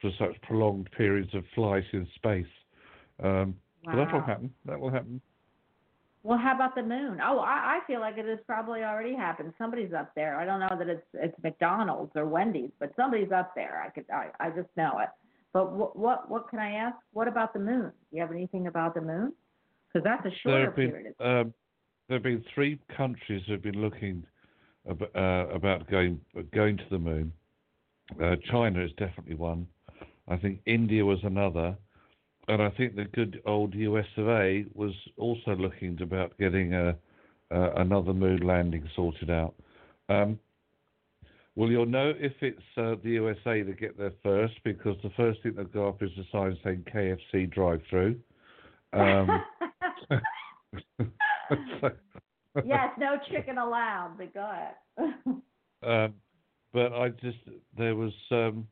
for 0.00 0.10
such 0.18 0.40
prolonged 0.42 0.90
periods 0.96 1.34
of 1.34 1.44
flight 1.54 1.84
in 1.92 2.06
space. 2.16 2.46
Um, 3.22 3.54
But 3.84 3.96
that 3.96 4.12
will 4.12 4.20
happen. 4.26 4.54
That 4.66 4.80
will 4.80 4.90
happen. 4.90 5.20
Well, 6.22 6.38
how 6.38 6.54
about 6.54 6.74
the 6.74 6.82
moon? 6.82 7.18
Oh, 7.24 7.38
I, 7.38 7.78
I 7.78 7.80
feel 7.86 8.00
like 8.00 8.18
it 8.18 8.26
has 8.26 8.38
probably 8.46 8.82
already 8.82 9.14
happened. 9.14 9.54
Somebody's 9.56 9.92
up 9.94 10.14
there. 10.14 10.36
I 10.36 10.44
don't 10.44 10.60
know 10.60 10.76
that 10.78 10.88
it's 10.88 11.06
it's 11.14 11.34
McDonald's 11.42 12.12
or 12.14 12.26
Wendy's, 12.26 12.70
but 12.78 12.92
somebody's 12.94 13.32
up 13.32 13.54
there. 13.54 13.82
I 13.82 13.88
could 13.88 14.04
I, 14.10 14.28
I 14.38 14.50
just 14.50 14.68
know 14.76 14.98
it. 14.98 15.08
But 15.52 15.72
what 15.72 15.96
what 15.98 16.30
what 16.30 16.48
can 16.50 16.58
I 16.58 16.72
ask? 16.72 16.96
What 17.12 17.26
about 17.26 17.54
the 17.54 17.58
moon? 17.60 17.90
Do 18.10 18.16
you 18.16 18.20
have 18.20 18.30
anything 18.32 18.66
about 18.66 18.94
the 18.94 19.00
moon? 19.00 19.32
Because 19.92 20.04
that's 20.04 20.26
a 20.26 20.28
There 20.28 20.36
shorter 20.42 20.64
have 20.66 20.76
been 20.76 20.90
period. 20.90 21.14
um, 21.20 21.54
there 22.08 22.16
have 22.16 22.22
been 22.22 22.44
three 22.54 22.78
countries 22.94 23.42
who 23.46 23.52
have 23.52 23.62
been 23.62 23.80
looking 23.80 24.24
ab- 24.88 25.10
uh, 25.14 25.46
about 25.54 25.88
going 25.90 26.20
going 26.52 26.76
to 26.76 26.84
the 26.90 26.98
moon. 26.98 27.32
Uh, 28.22 28.36
China 28.50 28.84
is 28.84 28.90
definitely 28.98 29.36
one. 29.36 29.66
I 30.28 30.36
think 30.36 30.60
India 30.66 31.04
was 31.04 31.18
another, 31.22 31.76
and 32.50 32.60
I 32.60 32.70
think 32.70 32.96
the 32.96 33.04
good 33.04 33.40
old 33.46 33.74
US 33.74 34.06
of 34.16 34.28
A 34.28 34.64
was 34.74 34.92
also 35.16 35.54
looking 35.54 36.02
about 36.02 36.36
getting 36.36 36.74
a, 36.74 36.96
uh, 37.52 37.72
another 37.76 38.12
moon 38.12 38.40
landing 38.40 38.88
sorted 38.96 39.30
out. 39.30 39.54
Um, 40.08 40.38
well, 41.54 41.70
you'll 41.70 41.86
know 41.86 42.12
if 42.16 42.32
it's 42.40 42.58
uh, 42.76 42.96
the 43.04 43.10
USA 43.10 43.62
that 43.62 43.78
get 43.78 43.96
there 43.96 44.12
first 44.24 44.54
because 44.64 44.96
the 45.04 45.10
first 45.16 45.42
thing 45.44 45.54
that 45.56 45.72
go 45.72 45.88
up 45.88 46.02
is 46.02 46.10
a 46.18 46.24
sign 46.32 46.58
saying 46.64 46.84
KFC 46.92 47.48
drive-through. 47.52 48.18
Um, 48.92 49.44
so- 50.08 51.90
yes, 52.64 52.88
no 52.98 53.16
chicken 53.30 53.58
allowed. 53.58 54.14
But 54.18 54.34
go 54.34 54.50
ahead. 54.50 55.14
Um, 55.82 56.12
but 56.74 56.92
I 56.92 57.08
just 57.08 57.38
there 57.78 57.96
was 57.96 58.12
um, 58.30 58.68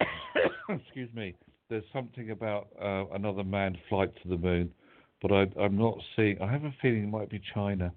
excuse 0.68 1.12
me. 1.12 1.34
There's 1.68 1.84
something 1.92 2.30
about 2.30 2.68
uh, 2.80 3.04
another 3.14 3.44
manned 3.44 3.78
flight 3.88 4.10
to 4.22 4.28
the 4.28 4.38
moon, 4.38 4.72
but 5.20 5.32
I, 5.32 5.46
I'm 5.60 5.76
not 5.76 5.98
seeing. 6.16 6.40
I 6.40 6.50
have 6.50 6.64
a 6.64 6.74
feeling 6.80 7.04
it 7.04 7.10
might 7.10 7.28
be 7.28 7.42
China. 7.54 7.92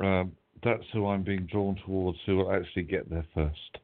Um, 0.00 0.32
that's 0.64 0.82
who 0.92 1.06
I'm 1.06 1.22
being 1.22 1.46
drawn 1.46 1.76
towards. 1.86 2.18
Who 2.26 2.38
will 2.38 2.52
actually 2.52 2.82
get 2.82 3.08
there 3.08 3.26
first? 3.34 3.78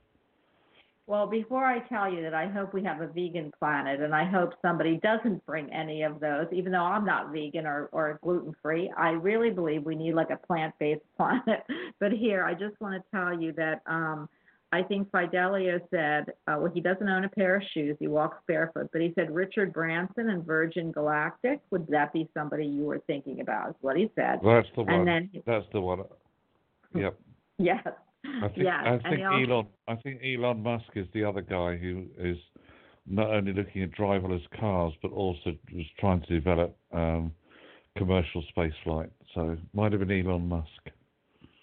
Well, 1.09 1.29
before 1.29 1.65
I 1.65 1.79
tell 1.89 2.13
you 2.13 2.21
that 2.23 2.35
I 2.35 2.49
hope 2.49 2.75
we 2.75 2.83
have 2.83 3.01
a 3.01 3.07
vegan 3.07 3.53
planet 3.61 4.01
and 4.01 4.13
I 4.13 4.25
hope 4.25 4.55
somebody 4.61 4.99
doesn't 5.05 5.47
bring 5.47 5.73
any 5.73 6.03
of 6.03 6.19
those, 6.19 6.47
even 6.51 6.73
though 6.73 6.83
I'm 6.83 7.05
not 7.05 7.33
vegan 7.33 7.65
or, 7.65 7.89
or 7.93 8.19
gluten 8.25 8.57
free, 8.61 8.93
I 8.97 9.11
really 9.11 9.51
believe 9.51 9.85
we 9.85 9.95
need 9.95 10.15
like 10.15 10.31
a 10.31 10.37
plant 10.37 10.75
based 10.81 11.03
planet. 11.17 11.63
but 12.01 12.11
here, 12.11 12.45
I 12.45 12.55
just 12.55 12.81
want 12.81 13.01
to 13.01 13.11
tell 13.17 13.41
you 13.41 13.53
that 13.53 13.83
um, 13.87 14.29
I 14.73 14.83
think 14.83 15.11
Fidelio 15.13 15.79
said, 15.91 16.33
uh, 16.49 16.57
well, 16.59 16.71
he 16.73 16.81
doesn't 16.81 17.09
own 17.09 17.25
a 17.25 17.29
pair 17.29 17.57
of 17.57 17.63
shoes. 17.73 17.97
He 18.01 18.09
walks 18.09 18.39
barefoot. 18.49 18.91
But 18.93 19.01
he 19.01 19.13
said 19.15 19.33
Richard 19.33 19.73
Branson 19.73 20.31
and 20.31 20.45
Virgin 20.45 20.91
Galactic. 20.91 21.61
Would 21.71 21.87
that 21.89 22.13
be 22.13 22.29
somebody 22.35 22.67
you 22.67 22.85
were 22.85 23.01
thinking 23.07 23.41
about? 23.41 23.71
Is 23.71 23.77
what 23.81 23.97
he 23.97 24.11
said. 24.17 24.41
That's 24.45 24.69
the 24.75 24.83
one. 24.83 24.95
And 24.95 25.09
then, 25.09 25.31
That's 25.47 25.67
the 25.73 25.81
one. 25.81 26.03
Yep. 26.95 27.19
yes. 27.59 27.87
I 28.43 28.49
think 28.49 28.65
yes. 28.65 28.85
I 28.85 29.09
think 29.09 29.23
also- 29.25 29.53
Elon 29.53 29.67
I 29.89 29.95
think 29.97 30.21
Elon 30.25 30.63
Musk 30.63 30.87
is 30.95 31.07
the 31.15 31.25
other 31.25 31.43
guy 31.43 31.77
who 31.77 32.07
is 32.19 32.37
not 33.07 33.31
only 33.31 33.53
looking 33.53 33.83
at 33.83 33.93
driverless 33.93 34.43
cars 34.59 34.93
but 35.01 35.13
also 35.13 35.57
was 35.73 35.87
trying 36.01 36.21
to 36.23 36.27
develop 36.27 36.77
um, 36.93 37.33
commercial 37.97 38.43
space 38.49 38.73
flight. 38.83 39.11
So 39.35 39.57
might 39.75 39.93
have 39.93 40.07
been 40.07 40.27
Elon 40.27 40.49
Musk. 40.49 40.91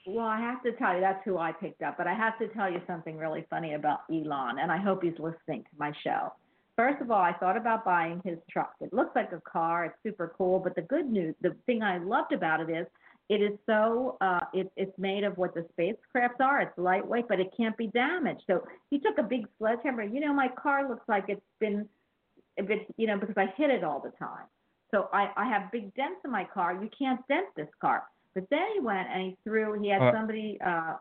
Well, 0.06 0.26
I 0.26 0.40
have 0.40 0.62
to 0.64 0.74
tell 0.74 0.96
you, 0.96 1.02
that's 1.02 1.24
who 1.24 1.38
I 1.38 1.54
picked 1.54 1.82
up. 1.82 1.98
But 1.98 2.08
I 2.08 2.14
have 2.14 2.38
to 2.40 2.48
tell 2.50 2.72
you 2.72 2.82
something 2.88 3.18
really 3.18 3.46
funny 3.50 3.74
about 3.74 4.02
Elon, 4.12 4.60
and 4.60 4.72
I 4.72 4.78
hope 4.78 5.04
he's 5.04 5.18
listening 5.18 5.64
to 5.64 5.70
my 5.78 5.94
show. 6.04 6.34
First 6.76 7.02
of 7.02 7.12
all, 7.12 7.22
I 7.22 7.34
thought 7.34 7.56
about 7.56 7.86
buying 7.86 8.22
his 8.26 8.38
truck. 8.52 8.74
It 8.82 8.92
looks 8.92 9.16
like 9.16 9.32
a 9.32 9.42
car. 9.50 9.86
It's 9.86 9.96
super 10.04 10.34
cool. 10.38 10.60
But 10.60 10.76
the 10.76 10.82
good 10.82 11.10
news, 11.10 11.36
the 11.42 11.56
thing 11.66 11.84
I 11.84 12.00
loved 12.00 12.34
about 12.34 12.60
it 12.60 12.70
is 12.70 12.88
it 13.30 13.42
is 13.42 13.58
so, 13.66 14.18
uh, 14.22 14.40
it, 14.54 14.72
it's 14.76 14.98
made 14.98 15.24
of 15.24 15.38
what 15.38 15.54
the 15.54 15.66
spacecrafts 15.78 16.42
are. 16.42 16.62
It's 16.62 16.78
lightweight, 16.78 17.28
but 17.30 17.40
it 17.40 17.54
can't 17.56 17.78
be 17.78 17.88
damaged. 17.88 18.42
So 18.48 18.66
he 18.90 19.00
took 19.00 19.18
a 19.18 19.24
big 19.24 19.48
sledgehammer. 19.60 20.04
You 20.04 20.20
know, 20.20 20.34
my 20.34 20.50
car 20.50 20.90
looks 20.90 21.08
like 21.08 21.26
it's 21.28 21.42
been, 21.60 21.88
it's, 22.58 22.92
you 22.98 23.08
know, 23.08 23.18
because 23.18 23.38
I 23.38 23.54
hit 23.56 23.70
it 23.70 23.84
all 23.84 24.02
the 24.02 24.12
time. 24.18 24.46
So 24.92 25.10
I, 25.14 25.32
I 25.38 25.48
have 25.48 25.72
big 25.72 25.94
dents 25.96 26.22
in 26.26 26.32
my 26.32 26.44
car. 26.54 26.74
You 26.74 26.90
can't 26.98 27.26
dent 27.28 27.48
this 27.56 27.70
car. 27.80 28.04
But 28.36 28.50
then 28.50 28.66
he 28.74 28.80
went 28.80 29.08
and 29.10 29.22
he 29.22 29.38
threw, 29.44 29.80
he 29.80 29.90
had 29.90 30.02
Uh, 30.02 30.12
somebody, 30.12 30.60
uh, 30.66 30.98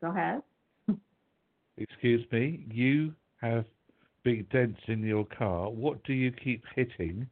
go 0.00 0.10
ahead. 0.10 0.42
Excuse 1.78 2.30
me, 2.30 2.66
you 2.70 3.14
have 3.40 3.64
big 4.24 4.48
dents 4.50 4.80
in 4.88 5.02
your 5.02 5.24
car. 5.24 5.70
What 5.70 6.02
do 6.04 6.12
you 6.12 6.32
keep 6.32 6.64
hitting? 6.74 7.28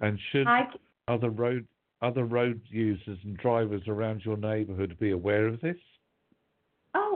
And 0.00 0.18
should 0.30 0.46
I, 0.46 0.68
other 1.08 1.30
road 1.30 1.66
other 2.02 2.24
road 2.24 2.60
users 2.68 3.18
and 3.24 3.36
drivers 3.38 3.82
around 3.88 4.22
your 4.24 4.36
neighbourhood 4.36 4.98
be 4.98 5.12
aware 5.12 5.46
of 5.46 5.60
this? 5.60 5.76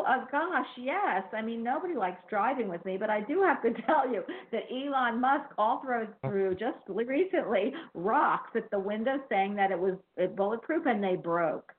Oh, 0.07 0.11
uh, 0.11 0.25
gosh, 0.31 0.67
yes. 0.77 1.25
I 1.33 1.43
mean, 1.43 1.63
nobody 1.63 1.95
likes 1.95 2.21
driving 2.29 2.69
with 2.69 2.85
me, 2.85 2.97
but 2.97 3.11
I 3.11 3.21
do 3.21 3.43
have 3.43 3.63
to 3.63 3.71
tell 3.87 4.11
you 4.11 4.23
that 4.53 4.63
Elon 4.71 5.21
Musk 5.21 5.51
all 5.57 5.83
throws 5.85 6.09
through 6.23 6.57
just 6.57 6.79
recently 6.89 7.73
rocks 7.95 8.51
at 8.55 8.71
the 8.71 8.79
window 8.79 9.17
saying 9.29 9.55
that 9.57 9.71
it 9.71 9.79
was 9.79 9.95
uh, 10.23 10.27
bulletproof 10.27 10.87
and 10.87 11.03
they 11.03 11.17
broke. 11.17 11.73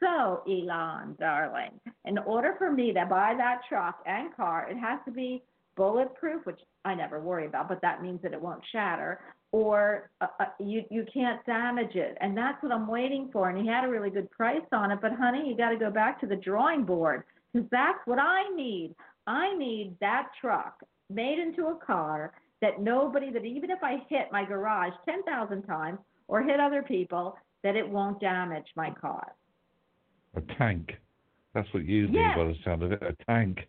So, 0.00 0.42
Elon, 0.46 1.16
darling, 1.18 1.80
in 2.04 2.18
order 2.18 2.56
for 2.58 2.70
me 2.70 2.92
to 2.92 3.06
buy 3.06 3.34
that 3.38 3.60
truck 3.68 4.00
and 4.06 4.34
car, 4.34 4.68
it 4.70 4.76
has 4.76 4.98
to 5.06 5.12
be 5.12 5.42
bulletproof, 5.76 6.44
which 6.44 6.60
I 6.84 6.94
never 6.94 7.20
worry 7.20 7.46
about, 7.46 7.68
but 7.68 7.80
that 7.82 8.02
means 8.02 8.20
that 8.22 8.32
it 8.32 8.40
won't 8.40 8.62
shatter, 8.70 9.20
or 9.52 10.10
uh, 10.20 10.26
uh, 10.40 10.44
you 10.58 10.82
you 10.90 11.06
can't 11.12 11.44
damage 11.46 11.94
it, 11.94 12.18
and 12.20 12.36
that's 12.36 12.62
what 12.62 12.72
I'm 12.72 12.86
waiting 12.86 13.30
for. 13.32 13.48
And 13.48 13.58
he 13.58 13.66
had 13.66 13.84
a 13.84 13.88
really 13.88 14.10
good 14.10 14.30
price 14.30 14.66
on 14.72 14.90
it, 14.90 14.98
but 15.00 15.12
honey, 15.12 15.48
you 15.48 15.56
got 15.56 15.70
to 15.70 15.76
go 15.76 15.90
back 15.90 16.20
to 16.20 16.26
the 16.26 16.36
drawing 16.36 16.84
board 16.84 17.24
because 17.54 17.68
that's 17.70 17.98
what 18.04 18.18
I 18.18 18.48
need. 18.54 18.94
I 19.26 19.56
need 19.56 19.96
that 20.00 20.28
truck 20.40 20.82
made 21.08 21.38
into 21.38 21.68
a 21.68 21.76
car 21.76 22.32
that 22.60 22.80
nobody, 22.80 23.30
that 23.32 23.44
even 23.44 23.70
if 23.70 23.82
I 23.82 24.02
hit 24.08 24.28
my 24.32 24.44
garage 24.44 24.92
ten 25.04 25.22
thousand 25.22 25.62
times 25.62 25.98
or 26.28 26.42
hit 26.42 26.60
other 26.60 26.82
people, 26.82 27.36
that 27.62 27.76
it 27.76 27.88
won't 27.88 28.20
damage 28.20 28.66
my 28.76 28.90
car. 28.90 29.32
A 30.36 30.40
tank. 30.58 30.92
That's 31.54 31.72
what 31.72 31.84
you 31.84 32.08
need 32.08 32.14
Yes. 32.14 32.36
by 32.36 32.44
the 32.44 32.56
sound 32.64 32.82
of 32.82 32.92
it. 32.92 33.02
A 33.02 33.14
tank. 33.24 33.68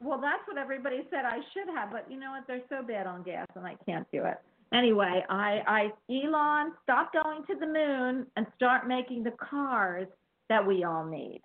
Well, 0.00 0.20
that's 0.20 0.46
what 0.46 0.58
everybody 0.58 1.06
said 1.10 1.24
I 1.24 1.38
should 1.52 1.74
have, 1.74 1.90
but 1.90 2.10
you 2.10 2.18
know 2.18 2.30
what? 2.30 2.46
They're 2.46 2.62
so 2.68 2.82
bad 2.86 3.06
on 3.06 3.22
gas, 3.22 3.46
and 3.54 3.66
I 3.66 3.76
can't 3.86 4.06
do 4.12 4.24
it. 4.24 4.38
Anyway, 4.72 5.24
I, 5.28 5.62
I, 5.66 6.12
Elon, 6.12 6.72
stop 6.82 7.12
going 7.12 7.44
to 7.46 7.54
the 7.54 7.66
moon 7.66 8.26
and 8.36 8.46
start 8.56 8.88
making 8.88 9.22
the 9.22 9.32
cars 9.32 10.08
that 10.48 10.66
we 10.66 10.84
all 10.84 11.04
need. 11.04 11.40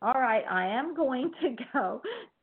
All 0.00 0.14
right, 0.14 0.44
I 0.48 0.66
am 0.66 0.94
going 0.94 1.30
to 1.42 1.56
go 1.72 2.02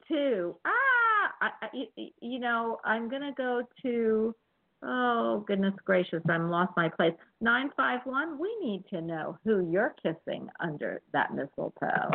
to 0.10 0.56
ah, 0.66 1.32
I, 1.41 1.49
I, 1.62 1.68
you- 1.74 2.10
you 2.22 2.39
know, 2.39 2.78
I'm 2.84 3.10
gonna 3.10 3.34
go 3.36 3.64
to. 3.84 4.36
Oh 4.88 5.43
goodness 5.47 5.74
gracious, 5.84 6.21
I'm 6.29 6.51
lost 6.51 6.74
my 6.78 6.89
place. 6.89 7.13
Nine 7.42 7.71
five 7.75 8.01
one. 8.04 8.38
We 8.39 8.55
need 8.62 8.84
to 8.89 9.01
know 9.01 9.38
who 9.43 9.71
you're 9.71 9.96
kissing 10.04 10.47
under 10.59 11.01
that 11.13 11.34
mistletoe. 11.34 12.12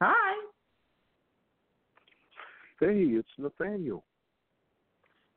Hi. 0.00 0.46
Hey, 2.78 3.02
it's 3.02 3.28
Nathaniel. 3.38 4.04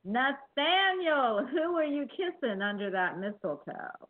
Nathaniel, 0.05 1.45
who 1.49 1.75
are 1.75 1.83
you 1.85 2.05
kissing 2.07 2.61
under 2.61 2.91
that 2.91 3.19
mistletoe? 3.19 4.07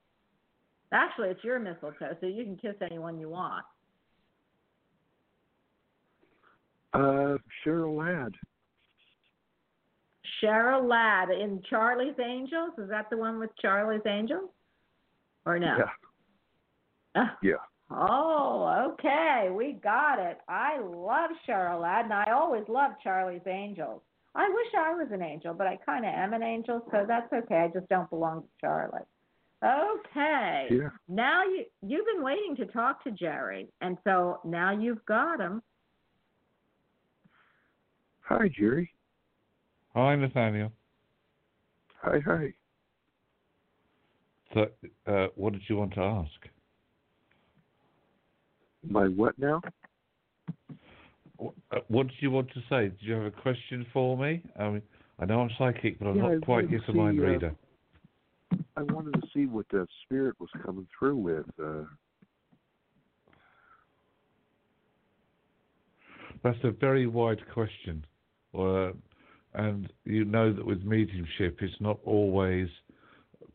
Actually, 0.92 1.30
it's 1.30 1.44
your 1.44 1.60
mistletoe, 1.60 2.18
so 2.20 2.26
you 2.28 2.44
can 2.44 2.58
kiss 2.58 2.76
anyone 2.82 3.20
you 3.20 3.30
want. 3.30 3.64
Uh, 6.94 7.38
Cheryl 7.65 7.98
Ladd. 7.98 8.34
Cheryl 10.41 10.88
Ladd 10.88 11.30
in 11.30 11.61
Charlie's 11.70 12.15
Angels. 12.24 12.72
Is 12.78 12.90
that 12.90 13.10
the 13.10 13.18
one 13.18 13.40
with 13.40 13.49
Charlie's 13.61 14.06
Angels? 14.06 14.49
Or 15.45 15.60
no? 15.60 15.76
Yeah, 15.78 15.90
Ah, 17.15 17.38
yeah. 17.44 17.53
Oh, 17.91 18.91
okay. 18.94 19.49
We 19.52 19.74
got 19.74 20.20
it. 20.20 20.40
I 20.48 20.80
love 20.80 21.32
Cheryl 21.48 21.82
Ladd, 21.82 22.06
and 22.06 22.14
I 22.14 22.32
always 22.32 22.64
loved 22.68 22.95
Charlie's 23.03 23.45
Angels. 23.45 24.02
I 24.36 24.49
wish 24.49 24.68
I 24.76 24.94
was 24.95 25.10
an 25.11 25.22
angel, 25.22 25.53
but 25.53 25.68
I 25.68 25.78
kind 25.86 26.06
of 26.06 26.11
am 26.11 26.34
an 26.34 26.41
angel, 26.41 26.82
so 26.91 27.06
that's 27.07 27.32
okay. 27.32 27.57
I 27.57 27.68
just 27.68 27.88
don't 27.90 28.10
belong 28.10 28.41
to 28.41 28.48
Charlie. 28.61 29.06
Okay. 29.64 30.68
Yeah. 30.72 30.90
Now 31.07 31.44
you 31.44 31.65
you've 31.86 32.06
been 32.06 32.24
waiting 32.24 32.56
to 32.57 32.65
talk 32.65 33.03
to 33.03 33.11
Jerry, 33.11 33.70
and 33.82 33.98
so 34.03 34.40
now 34.44 34.72
you've 34.72 35.06
got 35.06 35.40
him. 35.40 35.61
Hi, 38.24 38.50
Jerry. 38.58 38.90
Hi, 39.94 40.16
Nathaniel. 40.16 40.72
Hi, 42.02 42.20
hi. 42.26 42.54
So, 44.54 44.68
uh, 45.08 45.28
what 45.36 45.54
did 45.54 45.62
you 45.68 45.78
want 45.78 45.94
to 45.95 46.02
ask? 46.02 46.32
My 48.88 49.08
what 49.08 49.38
now? 49.38 49.62
Uh, 51.40 51.80
What 51.88 52.08
did 52.08 52.18
you 52.20 52.32
want 52.32 52.50
to 52.54 52.62
say? 52.70 52.90
Did 52.90 52.98
you 53.02 53.14
have 53.14 53.26
a 53.26 53.32
question 53.32 53.86
for 53.91 54.18
me? 54.18 54.41
I 54.60 54.70
mean, 54.70 54.82
I 55.20 55.26
know 55.26 55.41
I'm 55.41 55.50
psychic, 55.58 56.00
but 56.00 56.08
I'm 56.08 56.18
Yeah, 56.18 56.26
I 56.26 56.34
not 56.36 56.41
quite 56.41 56.72
yet 56.72 56.82
a 56.88 56.94
mind 56.94 57.20
uh, 57.20 57.24
reader. 57.24 57.56
I 58.78 58.84
wanted 58.84 59.14
to 59.22 59.28
see 59.34 59.45
what 59.45 59.68
that 59.70 59.88
spirit 60.04 60.36
was 60.40 60.50
coming 60.66 60.88
through 60.98 61.18
with. 61.18 61.45
Uh, 61.62 61.84
That's 66.44 66.58
a 66.64 66.72
very 66.72 67.08
wide 67.08 67.41
question. 67.54 68.06
Uh, 68.58 68.92
and 69.56 69.92
you 70.06 70.26
know 70.26 70.52
that 70.54 70.66
with 70.66 70.84
mediumship, 70.84 71.58
it's 71.62 71.80
not 71.80 72.00
always 72.06 72.68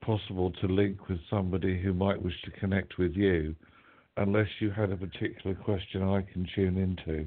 possible 0.01 0.53
to 0.61 0.67
link 0.69 1.09
with 1.09 1.19
somebody 1.29 1.81
who 1.81 1.93
might 1.93 2.21
wish 2.23 2.41
to 2.45 2.51
connect 2.53 2.99
with 2.99 3.15
you 3.15 3.55
unless 4.17 4.49
you 4.61 4.71
had 4.71 4.91
a 4.91 4.97
particular 4.97 5.55
question 5.55 6.03
I 6.03 6.23
can 6.23 6.47
tune 6.55 6.77
into. 6.77 7.27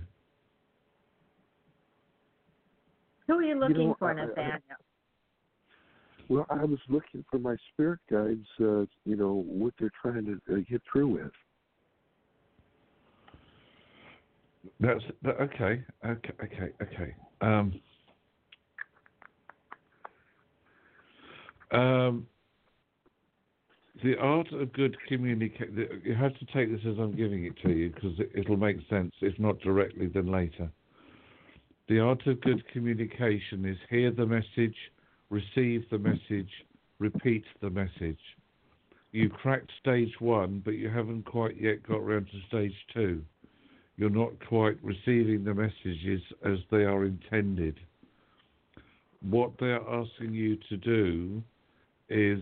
Who 3.28 3.34
are 3.36 3.44
you 3.44 3.56
looking 3.60 3.78
know, 3.78 3.96
for, 3.98 4.10
I- 4.10 4.24
I- 4.24 4.26
Nathaniel? 4.26 4.62
well, 6.28 6.46
I 6.50 6.64
was 6.66 6.80
looking 6.90 7.24
for 7.30 7.40
my 7.40 7.56
spirit 7.72 8.00
guides. 8.10 8.48
Uh, 8.60 8.86
you 9.06 9.16
know 9.18 9.44
what 9.48 9.74
they're 9.80 9.92
trying 10.02 10.26
to 10.26 10.54
uh, 10.54 10.60
get 10.70 10.82
through 10.92 11.08
with. 11.10 11.32
That's 14.80 15.04
that, 15.24 15.40
okay. 15.42 15.84
Okay. 16.06 16.34
Okay. 16.44 16.72
Okay. 16.82 17.16
Um, 17.42 17.80
um, 21.72 22.28
the 24.04 24.18
art 24.18 24.52
of 24.52 24.74
good 24.74 24.98
communication. 25.08 26.02
You 26.04 26.16
have 26.16 26.38
to 26.40 26.46
take 26.46 26.72
this 26.72 26.82
as 26.86 26.98
I'm 27.00 27.16
giving 27.16 27.46
it 27.46 27.54
to 27.64 27.72
you 27.72 27.92
because 27.92 28.20
it, 28.20 28.32
it'll 28.36 28.58
make 28.58 28.78
sense. 28.90 29.14
If 29.22 29.38
not 29.40 29.60
directly, 29.60 30.08
then 30.08 30.28
later. 30.28 30.72
The 31.88 32.00
art 32.00 32.26
of 32.28 32.40
good 32.42 32.64
communication 32.72 33.66
is 33.66 33.78
hear 33.90 34.12
the 34.12 34.26
message, 34.26 34.76
receive 35.30 35.84
the 35.90 35.98
message, 35.98 36.50
repeat 37.00 37.44
the 37.62 37.70
message. 37.70 38.20
You 39.12 39.30
cracked 39.30 39.72
stage 39.82 40.14
one, 40.20 40.62
but 40.64 40.76
you 40.76 40.90
haven't 40.90 41.26
quite 41.26 41.60
yet 41.60 41.84
got 41.84 41.98
around 41.98 42.28
to 42.28 42.40
stage 42.48 42.76
two 42.94 43.24
you're 44.02 44.10
not 44.10 44.32
quite 44.50 44.78
receiving 44.82 45.44
the 45.44 45.54
messages 45.54 46.24
as 46.44 46.58
they 46.72 46.86
are 46.86 47.06
intended. 47.06 47.80
What 49.22 49.52
they're 49.60 49.88
asking 49.88 50.34
you 50.34 50.58
to 50.70 50.78
do 50.78 51.44
is 52.10 52.40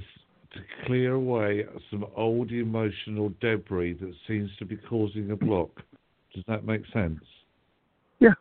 to 0.54 0.60
clear 0.86 1.16
away 1.16 1.66
some 1.92 2.06
old 2.16 2.54
emotional 2.54 3.34
debris 3.42 3.98
that 4.00 4.14
seems 4.26 4.50
to 4.60 4.66
be 4.66 4.78
causing 4.78 5.32
a 5.32 5.36
block. 5.36 5.82
Does 6.34 6.46
that 6.48 6.64
make 6.64 6.84
sense? 6.94 7.20
Yeah. 8.20 8.36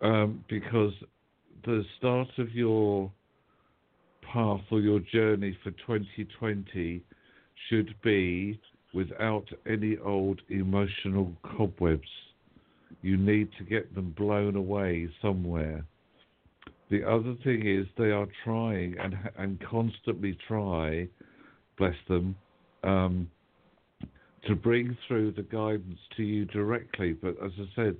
Um, 0.00 0.44
because 0.48 0.92
the 1.64 1.84
start 1.98 2.30
of 2.38 2.50
your 2.50 3.12
path 4.22 4.62
or 4.72 4.80
your 4.80 4.98
journey 4.98 5.56
for 5.62 5.70
2020 5.70 7.00
should 7.68 7.94
be 8.02 8.58
without 8.92 9.46
any 9.66 9.96
old 9.98 10.40
emotional 10.48 11.32
cobwebs. 11.42 12.08
You 13.02 13.16
need 13.16 13.48
to 13.58 13.64
get 13.64 13.94
them 13.94 14.14
blown 14.16 14.56
away 14.56 15.08
somewhere. 15.22 15.84
The 16.90 17.08
other 17.08 17.36
thing 17.44 17.66
is 17.66 17.86
they 17.96 18.10
are 18.10 18.26
trying 18.44 18.96
and 18.98 19.14
and 19.38 19.60
constantly 19.60 20.36
try, 20.48 21.06
bless 21.78 21.94
them, 22.08 22.34
um, 22.82 23.30
to 24.46 24.56
bring 24.56 24.96
through 25.06 25.32
the 25.32 25.42
guidance 25.42 26.00
to 26.16 26.24
you 26.24 26.46
directly. 26.46 27.12
But 27.12 27.36
as 27.44 27.52
I 27.58 27.66
said, 27.76 27.96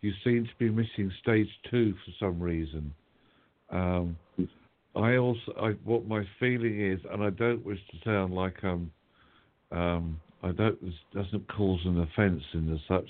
you 0.00 0.12
seem 0.24 0.44
to 0.44 0.50
be 0.58 0.70
missing 0.70 1.12
stage 1.22 1.50
two 1.70 1.94
for 2.04 2.12
some 2.18 2.40
reason. 2.40 2.94
Um, 3.68 4.16
I 4.96 5.16
also, 5.16 5.52
I, 5.60 5.70
what 5.84 6.08
my 6.08 6.24
feeling 6.40 6.80
is, 6.80 7.00
and 7.12 7.22
I 7.22 7.30
don't 7.30 7.64
wish 7.64 7.78
to 7.90 7.96
sound 8.04 8.34
like 8.34 8.56
I'm 8.64 8.90
um, 9.70 10.20
I 10.42 10.52
don't. 10.52 10.82
This 10.82 10.94
doesn't 11.14 11.46
cause 11.48 11.80
an 11.84 12.00
offence 12.00 12.42
in 12.54 12.72
as 12.72 12.80
such. 12.88 13.08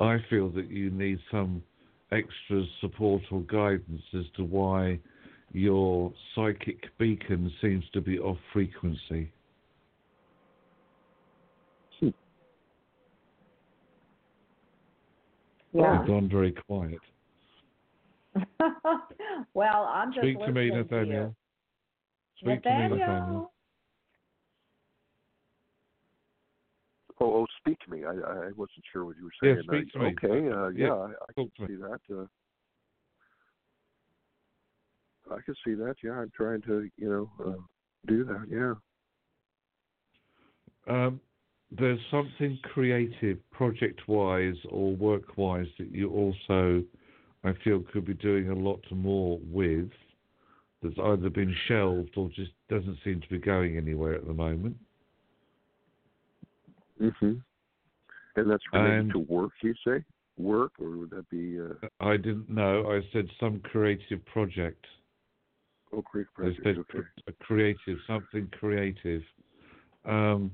I 0.00 0.18
feel 0.28 0.50
that 0.50 0.70
you 0.70 0.90
need 0.90 1.18
some 1.30 1.62
extra 2.12 2.64
support 2.80 3.22
or 3.30 3.40
guidance 3.42 4.02
as 4.14 4.24
to 4.36 4.44
why 4.44 4.98
your 5.52 6.12
psychic 6.34 6.84
beacon 6.98 7.50
seems 7.60 7.84
to 7.92 8.00
be 8.00 8.18
off 8.18 8.38
frequency. 8.52 9.32
Hmm. 12.00 12.08
Yeah. 15.72 16.00
It's 16.00 16.08
gone 16.08 16.28
very 16.30 16.52
quiet. 16.52 17.00
well, 19.54 19.90
I'm 19.92 20.12
just 20.12 20.20
Speak 20.20 20.38
to 20.40 20.52
me, 20.52 20.70
Nathaniel. 20.70 21.34
you. 22.42 22.52
Speak 22.52 22.62
to 22.62 22.70
me, 22.70 22.88
Nathaniel. 22.88 23.52
Oh, 27.20 27.40
oh, 27.42 27.46
speak 27.60 27.78
to 27.80 27.90
me. 27.90 28.04
I 28.04 28.10
I 28.10 28.50
wasn't 28.56 28.84
sure 28.92 29.04
what 29.04 29.16
you 29.16 29.24
were 29.24 29.30
saying. 29.42 29.56
Yeah, 29.56 29.78
speak 29.78 29.88
I, 29.94 29.98
to 29.98 30.04
me. 30.04 30.16
Okay. 30.24 30.48
Uh, 30.50 30.68
Yeah, 30.68 30.86
yeah, 30.86 30.92
I, 30.92 31.10
I 31.10 31.32
can 31.34 31.50
to 31.56 31.62
me. 31.62 31.68
see 31.68 31.76
that. 31.76 32.00
Uh, 32.14 32.26
I 35.34 35.40
can 35.44 35.54
see 35.64 35.74
that. 35.74 35.96
Yeah, 36.02 36.12
I'm 36.12 36.30
trying 36.36 36.62
to, 36.62 36.88
you 36.96 37.08
know, 37.08 37.30
uh, 37.44 37.56
do 38.06 38.24
that. 38.24 38.46
Yeah. 38.48 38.74
Um, 40.94 41.20
there's 41.70 42.00
something 42.10 42.58
creative, 42.62 43.38
project-wise 43.50 44.56
or 44.70 44.96
work-wise, 44.96 45.66
that 45.78 45.90
you 45.90 46.10
also, 46.10 46.82
I 47.44 47.52
feel, 47.62 47.82
could 47.92 48.06
be 48.06 48.14
doing 48.14 48.48
a 48.48 48.54
lot 48.54 48.80
more 48.90 49.38
with. 49.42 49.90
That's 50.82 50.98
either 50.98 51.28
been 51.28 51.54
shelved 51.66 52.16
or 52.16 52.30
just 52.30 52.52
doesn't 52.70 52.98
seem 53.04 53.20
to 53.20 53.28
be 53.28 53.38
going 53.38 53.76
anywhere 53.76 54.14
at 54.14 54.26
the 54.26 54.32
moment. 54.32 54.76
Mhm. 57.00 57.42
And 58.36 58.50
that's 58.50 58.64
related 58.72 59.10
to 59.12 59.18
work, 59.18 59.52
you 59.62 59.74
say? 59.84 60.04
Work, 60.36 60.72
or 60.78 60.90
would 60.90 61.10
that 61.10 61.28
be? 61.30 61.60
Uh, 61.60 61.88
I 62.00 62.16
didn't 62.16 62.48
know. 62.48 62.90
I 62.90 63.00
said 63.12 63.28
some 63.40 63.60
creative 63.60 64.24
project. 64.26 64.84
Creek 66.04 66.28
I 66.36 66.42
Project. 66.42 66.62
said 66.62 66.76
Okay. 66.78 67.08
a 67.26 67.32
creative, 67.44 67.98
something 68.06 68.48
creative. 68.52 69.22
Um, 70.04 70.52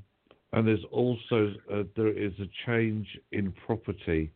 and 0.53 0.67
there's 0.67 0.85
also 0.91 1.53
uh, 1.73 1.83
there 1.97 2.17
is 2.17 2.33
a 2.41 2.49
change 2.67 3.07
in 3.33 3.53
property. 3.67 4.33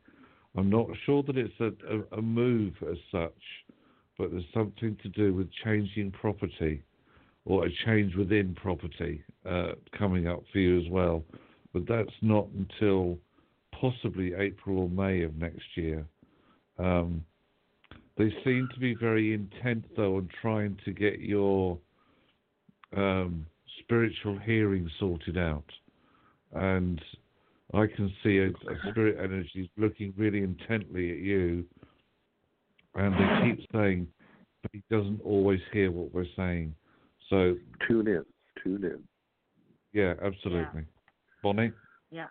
I'm 0.56 0.68
not 0.68 0.86
sure 1.06 1.22
that 1.22 1.36
it's 1.36 1.54
a, 1.60 1.72
a, 1.88 2.18
a 2.18 2.22
move 2.22 2.74
as 2.90 2.98
such, 3.12 3.74
but 4.18 4.30
there's 4.32 4.44
something 4.52 4.96
to 5.02 5.08
do 5.10 5.32
with 5.32 5.48
changing 5.64 6.10
property 6.10 6.82
or 7.44 7.66
a 7.66 7.70
change 7.86 8.14
within 8.16 8.54
property 8.54 9.22
uh, 9.48 9.72
coming 9.96 10.26
up 10.26 10.42
for 10.52 10.58
you 10.58 10.78
as 10.80 10.90
well. 10.90 11.22
But 11.78 11.96
that's 11.96 12.16
not 12.22 12.48
until 12.56 13.18
possibly 13.72 14.34
April 14.34 14.78
or 14.80 14.88
May 14.88 15.22
of 15.22 15.36
next 15.36 15.76
year. 15.76 16.04
Um, 16.78 17.24
they 18.16 18.30
seem 18.44 18.68
to 18.74 18.80
be 18.80 18.94
very 18.94 19.32
intent, 19.32 19.84
though, 19.96 20.16
on 20.16 20.28
trying 20.40 20.76
to 20.84 20.92
get 20.92 21.20
your 21.20 21.78
um, 22.96 23.46
spiritual 23.80 24.38
hearing 24.38 24.90
sorted 24.98 25.38
out. 25.38 25.64
And 26.52 27.00
I 27.74 27.86
can 27.86 28.12
see 28.24 28.38
a, 28.38 28.48
a 28.48 28.90
spirit 28.90 29.18
energy 29.22 29.70
looking 29.76 30.12
really 30.16 30.42
intently 30.42 31.12
at 31.12 31.18
you, 31.18 31.64
and 32.94 33.14
they 33.14 33.50
keep 33.50 33.66
saying, 33.72 34.08
but 34.62 34.72
he 34.72 34.82
doesn't 34.90 35.20
always 35.24 35.60
hear 35.72 35.92
what 35.92 36.12
we're 36.12 36.24
saying. 36.34 36.74
So, 37.30 37.54
Tune 37.86 38.08
in. 38.08 38.24
Tune 38.64 38.84
in. 38.84 38.98
yeah, 39.92 40.14
absolutely. 40.24 40.82
Bonnie? 41.42 41.72
Yeah, 42.10 42.28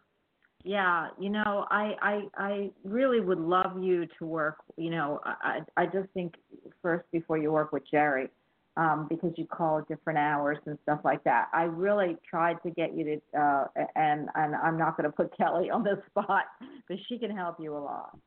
Yeah, 0.64 1.10
you 1.20 1.30
know, 1.30 1.66
I, 1.70 1.96
I 2.02 2.22
I 2.36 2.72
really 2.84 3.22
would 3.22 3.40
love 3.40 3.82
you 3.82 4.08
to 4.20 4.26
work. 4.26 4.58
You 4.76 4.90
know, 4.90 5.22
I 5.24 5.62
I 5.78 5.84
I 5.84 5.86
just 5.86 6.10
think 6.14 6.36
first 6.82 7.10
before 7.12 7.38
you 7.38 7.52
work 7.52 7.72
with 7.72 7.84
Jerry, 7.90 8.30
um, 8.76 9.08
because 9.10 9.32
you 9.38 9.46
call 9.46 9.80
at 9.80 9.88
different 9.88 10.20
hours 10.20 10.58
and 10.66 10.78
stuff 10.84 11.00
like 11.04 11.24
that. 11.24 11.50
I 11.54 11.64
really 11.64 12.18
tried 12.30 12.62
to 12.64 12.70
get 12.70 12.96
you 12.96 13.22
to, 13.34 13.40
uh, 13.40 13.66
and 13.96 14.30
and 14.36 14.56
I'm 14.56 14.78
not 14.78 14.98
going 14.98 15.10
to 15.10 15.16
put 15.16 15.36
Kelly 15.38 15.70
on 15.70 15.84
the 15.84 16.02
spot, 16.10 16.46
but 16.88 16.98
she 17.08 17.18
can 17.18 17.36
help 17.36 17.58
you 17.60 17.76
a 17.76 17.80
lot. 17.80 18.18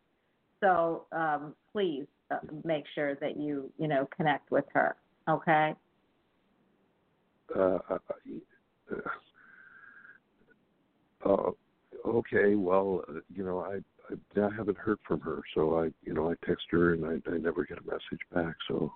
So 0.61 1.07
um, 1.13 1.55
please 1.73 2.07
uh, 2.31 2.39
make 2.65 2.85
sure 2.95 3.17
that 3.17 3.37
you 3.39 3.73
you 3.79 3.89
know 3.89 4.09
connect 4.17 4.51
with 4.51 4.65
her. 4.73 4.97
Okay. 5.29 5.75
Uh, 7.55 7.79
uh, 11.25 11.51
okay. 12.07 12.55
Well, 12.55 13.03
uh, 13.09 13.21
you 13.35 13.45
know, 13.45 13.61
I, 13.61 13.79
I 14.11 14.41
I 14.41 14.55
haven't 14.57 14.79
heard 14.79 14.99
from 15.07 15.21
her, 15.21 15.43
so 15.55 15.79
I, 15.79 15.91
you 16.03 16.15
know, 16.15 16.31
I 16.31 16.35
text 16.47 16.67
her 16.71 16.95
and 16.95 17.05
I, 17.05 17.31
I 17.31 17.39
never 17.39 17.65
get 17.65 17.79
a 17.79 17.83
message 17.83 18.21
back. 18.33 18.55
So 18.69 18.93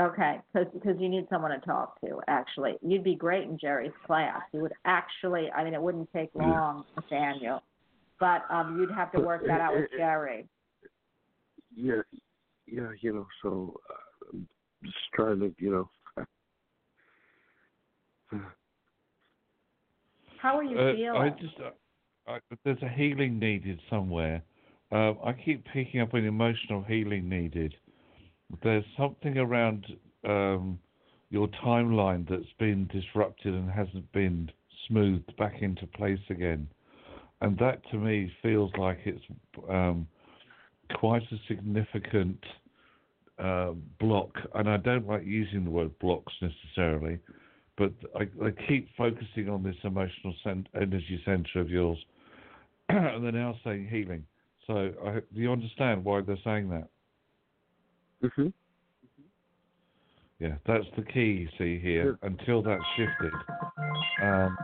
Okay, 0.00 0.40
because 0.54 0.96
you 0.98 1.08
need 1.08 1.26
someone 1.28 1.50
to 1.50 1.58
talk 1.66 2.00
to. 2.00 2.18
Actually, 2.26 2.76
you'd 2.80 3.04
be 3.04 3.14
great 3.14 3.44
in 3.44 3.58
Jerry's 3.58 3.92
class. 4.06 4.40
You 4.52 4.62
would 4.62 4.72
actually. 4.86 5.50
I 5.54 5.64
mean, 5.64 5.74
it 5.74 5.82
wouldn't 5.82 6.10
take 6.14 6.30
long, 6.34 6.84
Nathaniel, 6.96 7.62
but 8.18 8.42
um, 8.50 8.78
you'd 8.80 8.90
have 8.90 9.12
to 9.12 9.20
work 9.20 9.42
that 9.46 9.60
out 9.60 9.74
with 9.74 9.90
Jerry. 9.94 10.48
yeah, 11.76 12.00
yeah, 12.66 12.88
you 13.00 13.12
know, 13.12 13.26
so 13.42 13.78
uh, 13.90 14.30
I'm 14.32 14.48
just 14.82 14.96
trying 15.14 15.40
to, 15.40 15.54
you 15.58 15.70
know, 15.70 15.90
How 20.42 20.58
are 20.58 20.64
you 20.64 20.76
Uh, 20.76 20.92
feeling? 20.96 21.22
I 21.22 21.28
just, 21.30 21.60
uh, 21.60 21.70
I, 22.26 22.40
there's 22.64 22.82
a 22.82 22.88
healing 22.88 23.38
needed 23.38 23.80
somewhere. 23.88 24.42
Um, 24.90 25.16
I 25.24 25.32
keep 25.32 25.64
picking 25.66 26.00
up 26.00 26.14
an 26.14 26.26
emotional 26.26 26.82
healing 26.82 27.28
needed. 27.28 27.76
There's 28.60 28.84
something 28.96 29.38
around 29.38 29.86
um, 30.24 30.80
your 31.30 31.46
timeline 31.64 32.28
that's 32.28 32.52
been 32.58 32.88
disrupted 32.88 33.54
and 33.54 33.70
hasn't 33.70 34.10
been 34.10 34.50
smoothed 34.88 35.34
back 35.36 35.62
into 35.62 35.86
place 35.86 36.24
again, 36.28 36.66
and 37.40 37.56
that 37.58 37.80
to 37.92 37.96
me 37.96 38.32
feels 38.42 38.72
like 38.76 38.98
it's 39.04 39.24
um, 39.70 40.08
quite 40.94 41.22
a 41.30 41.38
significant 41.46 42.42
uh, 43.38 43.74
block. 44.00 44.36
And 44.56 44.68
I 44.68 44.76
don't 44.78 45.06
like 45.06 45.24
using 45.24 45.64
the 45.64 45.70
word 45.70 45.96
blocks 46.00 46.32
necessarily, 46.42 47.20
but 47.78 47.92
I, 48.14 48.22
I 48.44 48.50
keep 48.68 48.88
focusing 48.96 49.48
on 49.48 49.62
this 49.62 49.76
emotional 49.84 50.34
cent- 50.44 50.68
energy 50.74 51.20
center 51.24 51.60
of 51.60 51.70
yours, 51.70 51.98
and 52.88 53.24
they're 53.24 53.32
now 53.32 53.54
saying 53.64 53.88
healing. 53.88 54.24
So, 54.66 54.92
I, 55.04 55.12
do 55.34 55.40
you 55.40 55.50
understand 55.50 56.04
why 56.04 56.20
they're 56.20 56.36
saying 56.44 56.68
that? 56.70 56.88
hmm 58.34 58.48
Yeah, 60.38 60.54
that's 60.66 60.84
the 60.96 61.02
key. 61.02 61.48
You 61.48 61.48
see 61.58 61.82
here, 61.82 62.18
until 62.22 62.62
that's 62.62 62.82
shifted, 62.96 63.32
um, 64.22 64.56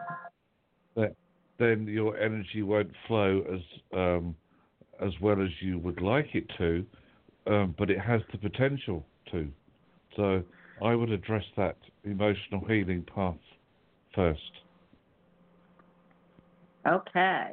that 0.94 1.16
then 1.58 1.86
your 1.88 2.16
energy 2.18 2.62
won't 2.62 2.92
flow 3.06 3.42
as 3.52 3.60
um, 3.96 4.36
as 5.00 5.12
well 5.20 5.40
as 5.42 5.48
you 5.60 5.78
would 5.78 6.00
like 6.00 6.34
it 6.34 6.44
to, 6.58 6.84
um, 7.46 7.74
but 7.78 7.90
it 7.90 7.98
has 7.98 8.20
the 8.32 8.38
potential 8.38 9.04
to. 9.32 9.48
So, 10.16 10.42
I 10.82 10.94
would 10.94 11.10
address 11.10 11.44
that 11.56 11.76
emotional 12.10 12.64
healing 12.66 13.04
path 13.14 13.36
first. 14.14 14.52
Okay. 16.86 17.50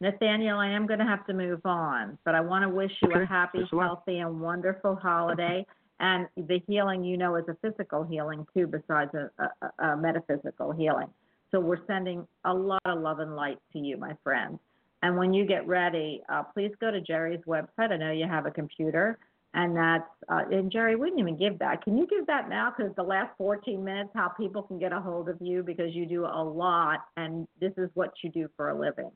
Nathaniel, 0.00 0.58
I 0.58 0.68
am 0.68 0.86
going 0.86 1.00
to 1.00 1.04
have 1.04 1.26
to 1.26 1.34
move 1.34 1.60
on, 1.64 2.16
but 2.24 2.34
I 2.34 2.40
want 2.40 2.62
to 2.62 2.68
wish 2.68 2.92
you 3.02 3.10
a 3.12 3.26
happy, 3.26 3.58
thanks 3.58 3.70
healthy, 3.72 4.18
and 4.18 4.40
wonderful 4.40 4.94
holiday. 4.94 5.66
And 5.98 6.28
the 6.36 6.60
healing, 6.68 7.02
you 7.02 7.16
know, 7.16 7.34
is 7.34 7.44
a 7.48 7.56
physical 7.60 8.04
healing 8.04 8.46
too, 8.54 8.68
besides 8.68 9.10
a, 9.14 9.30
a, 9.42 9.84
a 9.84 9.96
metaphysical 9.96 10.70
healing. 10.70 11.08
So 11.50 11.58
we're 11.58 11.84
sending 11.86 12.28
a 12.44 12.54
lot 12.54 12.82
of 12.84 13.00
love 13.00 13.18
and 13.18 13.34
light 13.34 13.58
to 13.72 13.80
you, 13.80 13.96
my 13.96 14.12
friends. 14.22 14.60
And 15.02 15.16
when 15.16 15.32
you 15.32 15.44
get 15.44 15.66
ready, 15.66 16.22
uh, 16.28 16.42
please 16.42 16.70
go 16.80 16.90
to 16.92 17.00
Jerry's 17.00 17.40
website. 17.46 17.90
I 17.90 17.96
know 17.96 18.12
you 18.12 18.26
have 18.28 18.46
a 18.46 18.50
computer, 18.50 19.18
and 19.54 19.76
that's 19.76 20.04
uh, 20.28 20.42
and 20.50 20.70
Jerry, 20.70 20.96
we 20.96 21.08
didn't 21.08 21.20
even 21.20 21.38
give 21.38 21.58
that. 21.60 21.82
Can 21.82 21.96
you 21.96 22.06
give 22.06 22.26
that 22.26 22.48
now? 22.48 22.72
Because 22.76 22.94
the 22.96 23.02
last 23.02 23.30
14 23.38 23.82
minutes, 23.82 24.10
how 24.14 24.28
people 24.28 24.62
can 24.62 24.78
get 24.78 24.92
a 24.92 25.00
hold 25.00 25.28
of 25.28 25.38
you 25.40 25.62
because 25.62 25.94
you 25.94 26.06
do 26.06 26.26
a 26.26 26.44
lot, 26.44 27.00
and 27.16 27.48
this 27.60 27.72
is 27.78 27.88
what 27.94 28.12
you 28.22 28.30
do 28.30 28.48
for 28.56 28.70
a 28.70 28.78
living. 28.78 29.10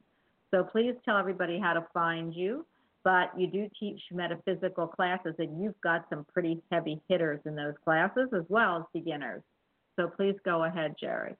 So 0.50 0.64
please 0.64 0.94
tell 1.04 1.18
everybody 1.18 1.58
how 1.58 1.74
to 1.74 1.86
find 1.92 2.34
you. 2.34 2.64
But 3.04 3.32
you 3.36 3.48
do 3.48 3.68
teach 3.78 4.00
metaphysical 4.12 4.86
classes, 4.86 5.34
and 5.38 5.60
you've 5.60 5.80
got 5.80 6.06
some 6.08 6.24
pretty 6.32 6.62
heavy 6.70 7.00
hitters 7.08 7.40
in 7.44 7.56
those 7.56 7.74
classes 7.84 8.28
as 8.32 8.44
well 8.48 8.76
as 8.76 8.84
beginners. 8.94 9.42
So 9.96 10.06
please 10.06 10.36
go 10.44 10.62
ahead, 10.64 10.94
Jerry. 11.00 11.34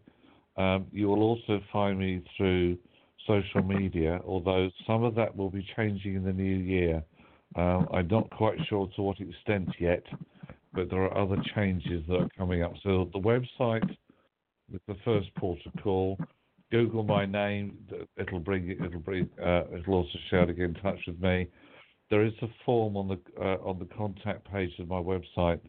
Um, 0.57 0.87
you 0.93 1.09
will 1.09 1.23
also 1.23 1.61
find 1.73 1.99
me 1.99 2.23
through 2.37 2.79
social 3.27 3.63
media, 3.63 4.21
although 4.27 4.71
some 4.87 5.05
of 5.05 5.15
that 5.17 5.35
will 5.37 5.51
be 5.51 5.67
changing 5.77 6.15
in 6.15 6.25
the 6.25 6.33
new 6.33 6.57
year. 6.57 7.03
Um, 7.57 7.89
I'm 7.93 8.09
not 8.09 8.31
quite 8.31 8.59
sure 8.69 8.89
to 8.97 9.03
what 9.03 9.21
extent 9.21 9.69
yet, 9.79 10.03
but 10.73 10.91
there 10.91 11.03
are 11.03 11.17
other 11.17 11.37
changes 11.55 12.03
that 12.09 12.17
are 12.17 12.29
coming 12.37 12.63
up. 12.63 12.73
So 12.83 13.11
the 13.13 13.21
website 13.21 13.97
with 14.71 14.83
the 14.87 14.97
first 15.05 15.35
port 15.37 15.59
of 15.67 15.83
call. 15.83 16.19
Google 16.73 17.05
my 17.05 17.27
name. 17.27 17.79
It'll 18.17 18.41
bring 18.41 18.71
it'll 18.71 19.01
bring 19.01 19.29
uh, 19.43 19.63
it'll 19.73 19.95
also 19.95 20.19
show 20.31 20.45
to 20.45 20.53
get 20.53 20.65
in 20.65 20.75
touch 20.75 20.99
with 21.07 21.21
me. 21.21 21.47
There 22.11 22.25
is 22.25 22.33
a 22.43 22.49
form 22.65 22.97
on 22.97 23.09
the 23.09 23.19
uh, 23.41 23.59
on 23.65 23.79
the 23.79 23.87
contact 23.97 24.51
page 24.51 24.73
of 24.79 24.89
my 24.89 24.97
website 25.01 25.61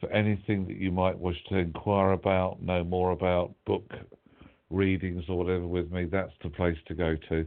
for 0.00 0.10
anything 0.10 0.66
that 0.66 0.76
you 0.76 0.92
might 0.92 1.18
wish 1.18 1.36
to 1.48 1.56
inquire 1.56 2.12
about, 2.12 2.62
know 2.62 2.84
more 2.84 3.12
about, 3.12 3.54
book 3.66 3.90
readings 4.70 5.24
or 5.28 5.38
whatever 5.38 5.66
with 5.66 5.90
me. 5.90 6.04
That's 6.04 6.32
the 6.42 6.50
place 6.50 6.76
to 6.86 6.94
go 6.94 7.16
to. 7.28 7.46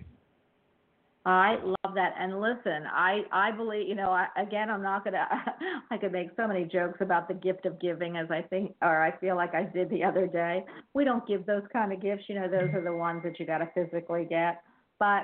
I 1.27 1.56
love 1.64 1.95
that. 1.95 2.14
And 2.19 2.40
listen, 2.40 2.84
I 2.86 3.23
I 3.32 3.49
believe 3.52 3.88
you 3.88 3.95
know. 3.95 4.11
I, 4.11 4.27
again, 4.38 4.69
I'm 4.69 4.84
not 4.84 5.03
gonna. 5.03 5.27
I 5.91 5.98
could 5.98 6.11
make 6.11 6.30
so 6.38 6.48
many 6.48 6.65
jokes 6.65 6.99
about 7.02 7.27
the 7.27 7.34
gift 7.34 7.65
of 7.65 7.82
giving, 7.82 8.15
as 8.15 8.30
I 8.30 8.44
think, 8.44 8.76
or 8.84 9.02
I 9.02 9.18
feel 9.18 9.36
like 9.36 9.56
I 9.56 9.64
did 9.64 9.90
the 9.90 10.03
other 10.03 10.27
day. 10.27 10.64
We 10.94 11.03
don't 11.03 11.27
give 11.27 11.48
those 11.48 11.64
kind 11.73 11.91
of 11.91 11.99
gifts. 11.99 12.26
You 12.30 12.36
know, 12.36 12.48
those 12.48 12.69
are 12.76 12.84
the 12.84 12.95
ones 12.95 13.23
that 13.23 13.40
you 13.40 13.48
got 13.48 13.57
to 13.57 13.68
physically 13.73 14.27
get. 14.30 14.61
But 14.99 15.23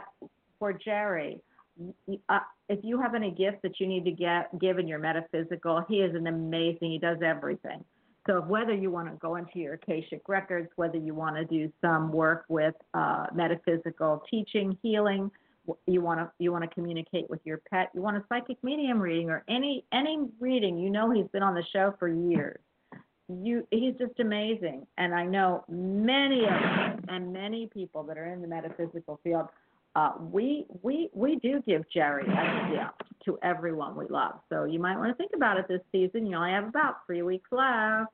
for 0.57 0.73
Jerry, 0.73 1.39
uh, 2.29 2.39
if 2.69 2.79
you 2.83 2.99
have 3.01 3.15
any 3.15 3.31
gifts 3.31 3.59
that 3.63 3.79
you 3.79 3.87
need 3.87 4.05
to 4.05 4.11
get 4.11 4.57
give 4.59 4.79
in 4.79 4.87
your 4.87 4.99
metaphysical, 4.99 5.83
he 5.87 5.97
is 5.97 6.15
an 6.15 6.27
amazing. 6.27 6.91
He 6.91 6.99
does 6.99 7.17
everything. 7.23 7.83
So 8.27 8.41
whether 8.41 8.73
you 8.73 8.91
want 8.91 9.09
to 9.09 9.15
go 9.15 9.35
into 9.35 9.57
your 9.59 9.73
Akashic 9.73 10.21
records, 10.27 10.69
whether 10.75 10.97
you 10.97 11.15
want 11.15 11.37
to 11.37 11.45
do 11.45 11.71
some 11.81 12.11
work 12.11 12.45
with 12.49 12.75
uh, 12.93 13.25
metaphysical 13.33 14.23
teaching, 14.29 14.77
healing, 14.83 15.31
you 15.87 16.01
want 16.01 16.19
to 16.19 16.31
you 16.39 16.51
want 16.51 16.63
to 16.63 16.69
communicate 16.69 17.29
with 17.29 17.39
your 17.43 17.61
pet, 17.69 17.89
you 17.93 18.01
want 18.01 18.17
a 18.17 18.23
psychic 18.29 18.57
medium 18.63 18.99
reading 18.99 19.29
or 19.29 19.43
any 19.49 19.85
any 19.91 20.27
reading, 20.39 20.77
you 20.77 20.89
know 20.89 21.09
he's 21.11 21.27
been 21.27 21.43
on 21.43 21.55
the 21.55 21.63
show 21.73 21.93
for 21.99 22.07
years. 22.07 22.59
You 23.27 23.65
he's 23.71 23.95
just 23.97 24.19
amazing, 24.19 24.85
and 24.97 25.15
I 25.15 25.25
know 25.25 25.63
many 25.69 26.45
of 26.45 26.99
and 27.07 27.31
many 27.31 27.67
people 27.67 28.03
that 28.03 28.17
are 28.17 28.25
in 28.25 28.41
the 28.41 28.47
metaphysical 28.47 29.19
field. 29.23 29.47
Uh, 29.95 30.13
we 30.19 30.65
we 30.81 31.09
we 31.13 31.35
do 31.37 31.61
give 31.67 31.83
Jerry 31.93 32.23
a 32.23 32.69
gift 32.71 33.25
to 33.25 33.37
everyone 33.43 33.95
we 33.95 34.07
love. 34.07 34.39
So 34.49 34.63
you 34.63 34.79
might 34.79 34.97
want 34.97 35.09
to 35.09 35.15
think 35.15 35.31
about 35.35 35.57
it 35.57 35.67
this 35.67 35.81
season. 35.91 36.25
You 36.25 36.37
only 36.37 36.51
have 36.51 36.67
about 36.67 37.05
three 37.05 37.21
weeks 37.21 37.49
left. 37.51 38.11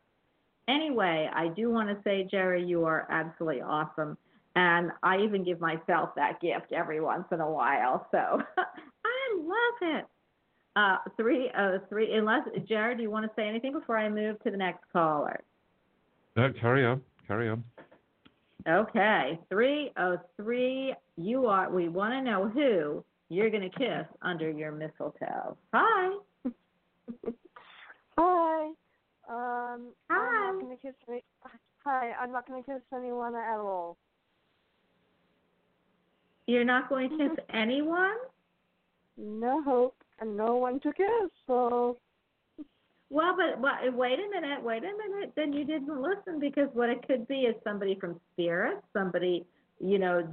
Anyway, 0.68 1.30
I 1.34 1.48
do 1.50 1.70
want 1.70 1.90
to 1.90 1.98
say, 2.04 2.28
Jerry, 2.30 2.64
you 2.66 2.84
are 2.86 3.08
absolutely 3.10 3.62
awesome. 3.62 4.18
And 4.56 4.92
I 5.04 5.20
even 5.20 5.44
give 5.44 5.62
myself 5.62 6.10
that 6.16 6.42
gift 6.42 6.74
every 6.74 7.00
once 7.00 7.26
in 7.32 7.40
a 7.40 7.50
while. 7.50 8.08
So 8.12 8.18
I 8.58 9.38
love 9.40 9.98
it. 9.98 10.06
Uh, 10.76 10.98
three, 11.16 11.50
uh, 11.58 11.78
three. 11.90 12.14
Unless 12.14 12.48
Jared, 12.68 12.98
do 12.98 13.04
you 13.04 13.12
want 13.12 13.26
to 13.26 13.32
say 13.36 13.48
anything 13.48 13.72
before 13.72 13.98
I 13.98 14.10
move 14.10 14.42
to 14.44 14.52
the 14.52 14.58
next 14.58 14.84
caller? 14.92 15.42
No, 16.36 16.52
carry 16.60 16.86
on, 16.86 17.02
carry 17.28 17.50
on. 17.50 17.64
Okay, 18.68 19.40
three 19.50 19.92
oh 19.98 20.18
three. 20.36 20.94
You 21.16 21.48
are. 21.48 21.70
We 21.72 21.88
want 21.88 22.14
to 22.14 22.22
know 22.22 22.50
who 22.50 23.04
you're 23.30 23.50
going 23.50 23.70
to 23.70 23.78
kiss 23.78 24.06
under 24.22 24.50
your 24.50 24.72
mistletoe. 24.72 25.58
Hi. 25.74 26.18
Hi. 28.18 28.66
Um, 29.30 29.90
Hi. 30.10 30.50
I'm 30.50 30.56
not 30.56 30.62
gonna 30.62 30.78
kiss 30.82 30.96
any. 31.08 31.24
Hi, 31.86 32.12
I'm 32.20 32.32
not 32.32 32.48
gonna 32.48 32.64
kiss 32.64 32.82
anyone 32.94 33.36
at 33.36 33.58
all. 33.58 33.98
You're 36.48 36.66
not 36.66 36.90
going 36.90 37.10
to 37.10 37.18
kiss 37.18 37.38
anyone? 37.54 38.16
No, 39.18 39.94
and 40.20 40.36
no 40.38 40.56
one 40.56 40.80
to 40.82 40.94
kiss. 40.94 41.32
So 41.46 41.98
Well, 43.10 43.36
but, 43.38 43.62
but 43.62 43.94
wait 43.94 44.20
a 44.20 44.30
minute, 44.30 44.62
wait 44.62 44.84
a 44.84 44.92
minute. 44.98 45.32
Then 45.36 45.54
you 45.54 45.64
didn't 45.64 46.02
listen 46.02 46.40
because 46.40 46.68
what 46.74 46.90
it 46.90 47.08
could 47.08 47.28
be 47.28 47.42
is 47.42 47.56
somebody 47.64 47.98
from 48.00 48.20
spirit, 48.34 48.80
somebody 48.94 49.46
you 49.80 50.00
know 50.00 50.28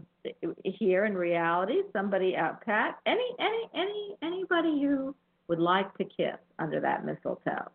here 0.65 1.05
in 1.05 1.15
reality, 1.15 1.83
somebody 1.93 2.35
out 2.35 2.65
Pat, 2.65 2.99
any 3.07 3.29
any 3.39 3.69
any 3.75 4.17
anybody 4.23 4.71
you 4.71 5.15
would 5.49 5.61
like 5.61 5.95
to 5.99 6.05
kiss 6.05 6.39
under 6.59 6.81
that 6.81 7.05
mistletoe. 7.05 7.71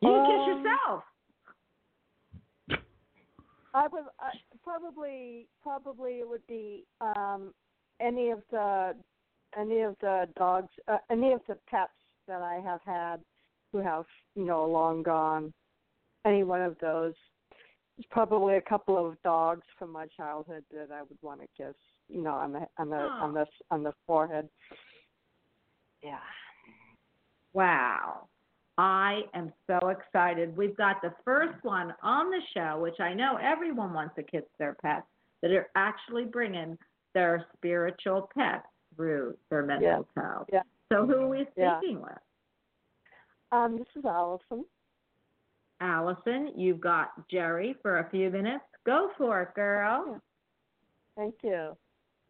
You 0.00 0.10
can 0.10 0.26
kiss 0.26 0.40
Um, 0.40 0.64
yourself. 0.64 1.04
I 3.74 3.88
would 3.88 4.04
I, 4.20 4.30
probably 4.62 5.48
probably 5.62 6.20
it 6.20 6.28
would 6.28 6.46
be 6.46 6.84
um 7.00 7.52
any 8.00 8.30
of 8.30 8.42
the 8.50 8.94
any 9.58 9.80
of 9.80 9.96
the 10.00 10.28
dogs, 10.36 10.68
uh, 10.86 10.98
any 11.10 11.32
of 11.32 11.40
the 11.48 11.56
pets 11.68 11.90
that 12.28 12.42
I 12.42 12.60
have 12.64 12.80
had 12.84 13.16
who 13.72 13.78
have 13.78 14.04
you 14.34 14.44
know 14.44 14.64
long 14.66 15.02
gone. 15.02 15.52
Any 16.24 16.44
one 16.44 16.62
of 16.62 16.76
those. 16.80 17.14
There's 17.96 18.06
probably 18.10 18.56
a 18.56 18.60
couple 18.60 19.04
of 19.04 19.20
dogs 19.22 19.66
from 19.76 19.90
my 19.90 20.06
childhood 20.16 20.62
that 20.70 20.92
I 20.92 21.02
would 21.02 21.18
want 21.20 21.40
to 21.40 21.48
kiss. 21.56 21.74
You 22.08 22.22
know, 22.22 22.34
on 22.34 22.52
the 22.52 22.68
on 22.78 22.90
the 22.90 22.96
on 22.96 23.34
the 23.34 23.46
on 23.70 23.82
the 23.82 23.92
forehead. 24.06 24.48
Yeah. 26.02 26.18
Wow. 27.52 28.28
I 28.80 29.22
am 29.34 29.52
so 29.66 29.88
excited. 29.88 30.56
We've 30.56 30.76
got 30.76 31.02
the 31.02 31.12
first 31.24 31.64
one 31.64 31.92
on 32.00 32.30
the 32.30 32.40
show, 32.54 32.78
which 32.80 33.00
I 33.00 33.12
know 33.12 33.36
everyone 33.42 33.92
wants 33.92 34.14
to 34.14 34.22
kiss 34.22 34.44
their 34.58 34.76
pets, 34.80 35.06
that 35.42 35.50
are 35.50 35.68
actually 35.74 36.24
bringing 36.24 36.78
their 37.12 37.46
spiritual 37.56 38.30
pets 38.36 38.66
through 38.94 39.36
their 39.50 39.64
mental 39.64 39.88
Yeah. 39.88 39.98
mistletoe. 39.98 40.46
Yeah. 40.52 40.62
So 40.90 41.06
who 41.06 41.14
are 41.22 41.28
we 41.28 41.46
Yeah. 41.56 41.78
speaking 41.78 42.00
with? 42.00 42.18
Um, 43.52 43.78
this 43.78 43.88
is 43.96 44.04
Allison. 44.04 44.64
Allison, 45.80 46.58
you've 46.58 46.80
got 46.80 47.28
Jerry 47.28 47.74
for 47.82 47.98
a 47.98 48.10
few 48.10 48.30
minutes. 48.30 48.64
Go 48.84 49.10
for 49.16 49.42
it, 49.42 49.54
girl. 49.54 50.20
Thank 51.16 51.42
you. 51.42 51.76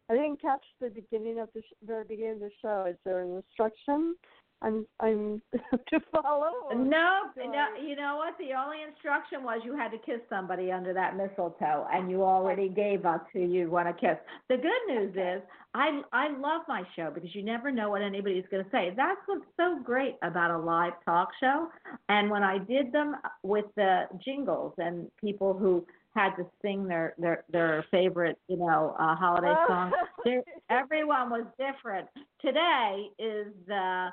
I 0.09 0.13
didn't 0.15 0.41
catch 0.41 0.65
the 0.79 0.89
beginning 0.89 1.39
of 1.39 1.51
the 1.53 1.61
sh- 1.61 1.73
very 1.83 2.03
beginning 2.03 2.33
of 2.35 2.39
the 2.39 2.51
show. 2.61 2.85
Is 2.85 2.97
there 3.05 3.21
an 3.21 3.35
instruction 3.35 4.15
I'm 4.61 4.85
I'm 4.99 5.41
to 5.53 5.99
follow? 6.11 6.51
or- 6.69 6.75
No, 6.75 7.29
no, 7.37 7.65
you 7.81 7.95
know 7.95 8.17
what? 8.17 8.35
The 8.37 8.53
only 8.53 8.77
instruction 8.87 9.43
was 9.43 9.61
you 9.63 9.75
had 9.75 9.89
to 9.91 9.97
kiss 9.99 10.19
somebody 10.29 10.71
under 10.71 10.93
that 10.93 11.15
mistletoe, 11.15 11.87
and 11.91 12.09
you 12.11 12.23
already 12.23 12.67
gave 12.69 13.05
us 13.05 13.21
who 13.33 13.39
you 13.39 13.69
want 13.69 13.87
to 13.87 13.93
kiss. 13.93 14.17
The 14.49 14.57
good 14.57 14.93
news 14.93 15.15
is, 15.15 15.41
I 15.73 16.01
I 16.11 16.29
love 16.37 16.63
my 16.67 16.83
show 16.95 17.11
because 17.13 17.33
you 17.33 17.43
never 17.43 17.71
know 17.71 17.89
what 17.89 18.01
anybody's 18.01 18.45
going 18.51 18.63
to 18.63 18.69
say. 18.71 18.93
That's 18.95 19.21
what's 19.27 19.45
so 19.57 19.79
great 19.83 20.15
about 20.23 20.51
a 20.51 20.57
live 20.57 20.93
talk 21.05 21.29
show. 21.39 21.69
And 22.09 22.29
when 22.29 22.43
I 22.43 22.57
did 22.57 22.91
them 22.91 23.15
with 23.43 23.65
the 23.75 24.03
jingles 24.25 24.73
and 24.77 25.09
people 25.21 25.53
who 25.57 25.85
had 26.15 26.35
to 26.35 26.45
sing 26.61 26.85
their 26.87 27.13
their 27.17 27.43
their 27.51 27.85
favorite, 27.91 28.37
you 28.49 28.57
know, 28.57 28.95
uh, 28.99 29.15
holiday 29.15 29.53
song, 29.67 29.91
everyone 30.69 31.29
was 31.29 31.45
different. 31.57 32.07
Today 32.41 33.07
is 33.19 33.47
the 33.67 34.09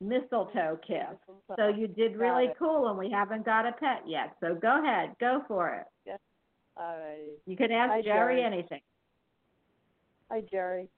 mistletoe 0.00 0.78
kiss. 0.86 1.16
So 1.56 1.68
you 1.68 1.86
did 1.88 2.16
really 2.16 2.48
cool, 2.58 2.88
and 2.88 2.98
we 2.98 3.10
haven't 3.10 3.44
got 3.44 3.66
a 3.66 3.72
pet 3.72 4.02
yet. 4.06 4.34
So 4.40 4.54
go 4.54 4.82
ahead, 4.82 5.14
go 5.20 5.42
for 5.48 5.74
it. 5.74 5.86
All 6.76 6.98
right. 6.98 7.28
You 7.46 7.56
can 7.56 7.70
ask 7.70 7.90
Hi, 7.92 8.02
Jerry 8.02 8.40
Jerry. 8.40 8.42
anything. 8.42 8.80
Hi, 10.30 10.42
Jerry. 10.50 10.88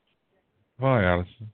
Hi, 0.80 1.04
Allison. 1.04 1.50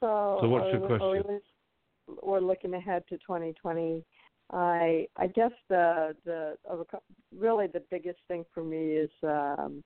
So, 0.00 0.38
So 0.40 0.48
what's 0.48 0.66
your 0.72 0.80
we- 0.80 0.86
are 0.86 0.90
we 0.90 0.98
question? 0.98 1.34
lis- 1.34 2.18
We're 2.22 2.40
looking 2.40 2.74
ahead 2.74 3.04
to 3.08 3.18
2020. 3.18 4.04
I 4.50 5.08
I 5.16 5.26
guess 5.28 5.52
the 5.68 6.14
the 6.24 6.56
uh, 6.70 6.82
really 7.36 7.68
the 7.68 7.82
biggest 7.90 8.18
thing 8.28 8.44
for 8.52 8.62
me 8.62 8.92
is 8.96 9.10
um, 9.22 9.82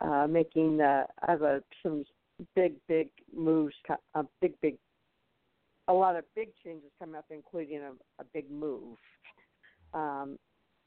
uh, 0.00 0.26
making 0.28 0.80
uh, 0.80 1.06
I 1.22 1.30
have 1.30 1.42
a, 1.42 1.62
some 1.82 2.04
big 2.54 2.74
big 2.86 3.08
moves, 3.34 3.74
co- 3.86 3.96
a 4.14 4.24
big 4.40 4.54
big 4.60 4.76
a 5.88 5.92
lot 5.92 6.16
of 6.16 6.24
big 6.34 6.48
changes 6.64 6.90
coming 6.98 7.16
up, 7.16 7.26
including 7.30 7.78
a, 7.78 7.92
a 8.20 8.24
big 8.32 8.50
move 8.50 8.96
um, 9.92 10.38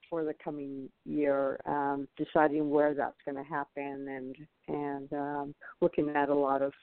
for 0.09 0.23
the 0.23 0.33
coming 0.43 0.89
year. 1.05 1.59
Um, 1.65 2.07
deciding 2.17 2.69
where 2.69 2.93
that's 2.93 3.17
going 3.25 3.37
to 3.37 3.49
happen 3.49 4.07
and 4.09 4.35
and 4.67 5.13
um, 5.13 5.55
looking 5.81 6.09
at 6.09 6.29
a 6.29 6.35
lot 6.35 6.61
of 6.61 6.73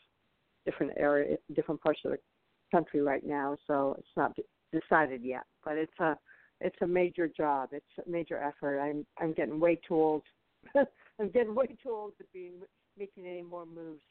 different 0.64 0.92
area, 0.96 1.36
different 1.54 1.80
parts 1.80 2.00
of 2.04 2.12
the 2.12 2.18
country 2.72 3.00
right 3.00 3.24
now. 3.24 3.56
So 3.66 3.96
it's 3.98 4.08
not 4.16 4.32
decided 4.72 5.22
yet, 5.22 5.44
but 5.64 5.76
it's 5.76 5.98
a 6.00 6.16
it's 6.60 6.76
a 6.82 6.86
major 6.86 7.28
job. 7.28 7.70
It's 7.72 7.84
a 8.04 8.10
major 8.10 8.38
effort. 8.38 8.80
I'm 8.80 9.04
I'm 9.18 9.32
getting 9.32 9.60
way 9.60 9.78
too 9.86 9.94
old. 9.94 10.22
I'm 10.76 11.30
getting 11.30 11.54
way 11.54 11.66
too 11.66 11.90
old 11.90 12.12
to 12.18 12.24
be 12.32 12.52
making 12.98 13.26
any 13.26 13.42
more 13.42 13.66
moves. 13.66 14.02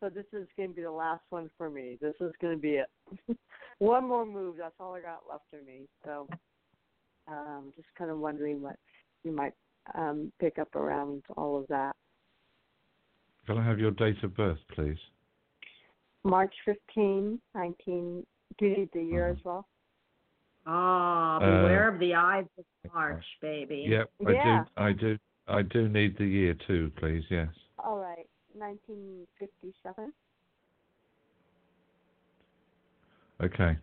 So 0.00 0.08
this 0.08 0.24
is 0.32 0.46
going 0.56 0.70
to 0.70 0.74
be 0.74 0.82
the 0.82 0.90
last 0.90 1.22
one 1.30 1.50
for 1.58 1.68
me. 1.68 1.98
This 2.00 2.14
is 2.20 2.32
going 2.40 2.56
to 2.56 2.60
be 2.60 2.76
it. 2.80 2.88
one 3.78 4.08
more 4.08 4.24
move. 4.24 4.56
That's 4.58 4.74
all 4.80 4.94
I 4.94 5.00
got 5.00 5.20
left 5.30 5.44
of 5.52 5.66
me. 5.66 5.82
So 6.04 6.26
um, 7.28 7.72
just 7.76 7.88
kind 7.98 8.10
of 8.10 8.18
wondering 8.18 8.62
what 8.62 8.76
you 9.24 9.32
might 9.32 9.52
um, 9.94 10.32
pick 10.40 10.58
up 10.58 10.74
around 10.74 11.22
all 11.36 11.58
of 11.58 11.66
that. 11.68 11.94
Can 13.46 13.58
I 13.58 13.64
have 13.64 13.78
your 13.78 13.90
date 13.90 14.22
of 14.22 14.34
birth, 14.36 14.58
please? 14.74 14.98
March 16.24 16.54
15, 16.64 17.40
19. 17.54 18.26
Do 18.58 18.66
you 18.66 18.76
need 18.76 18.90
the 18.92 19.02
year 19.02 19.26
Mhm. 19.28 19.38
as 19.38 19.44
well? 19.44 19.68
Ah, 20.66 21.36
Uh, 21.36 21.40
beware 21.40 21.88
of 21.88 21.98
the 21.98 22.14
eyes 22.14 22.46
of 22.58 22.64
March, 22.92 23.24
baby. 23.40 23.84
Yep, 23.88 24.10
I 24.26 24.32
Yeah. 24.32 24.64
do. 24.64 24.70
I 24.82 24.92
do. 24.92 25.18
I 25.48 25.62
do 25.62 25.88
need 25.88 26.16
the 26.16 26.26
year 26.26 26.54
too, 26.54 26.90
please. 26.96 27.24
Yes. 27.30 27.48
All 27.78 27.98
right, 27.98 28.28
1957. 28.54 30.12
Okay. 33.42 33.76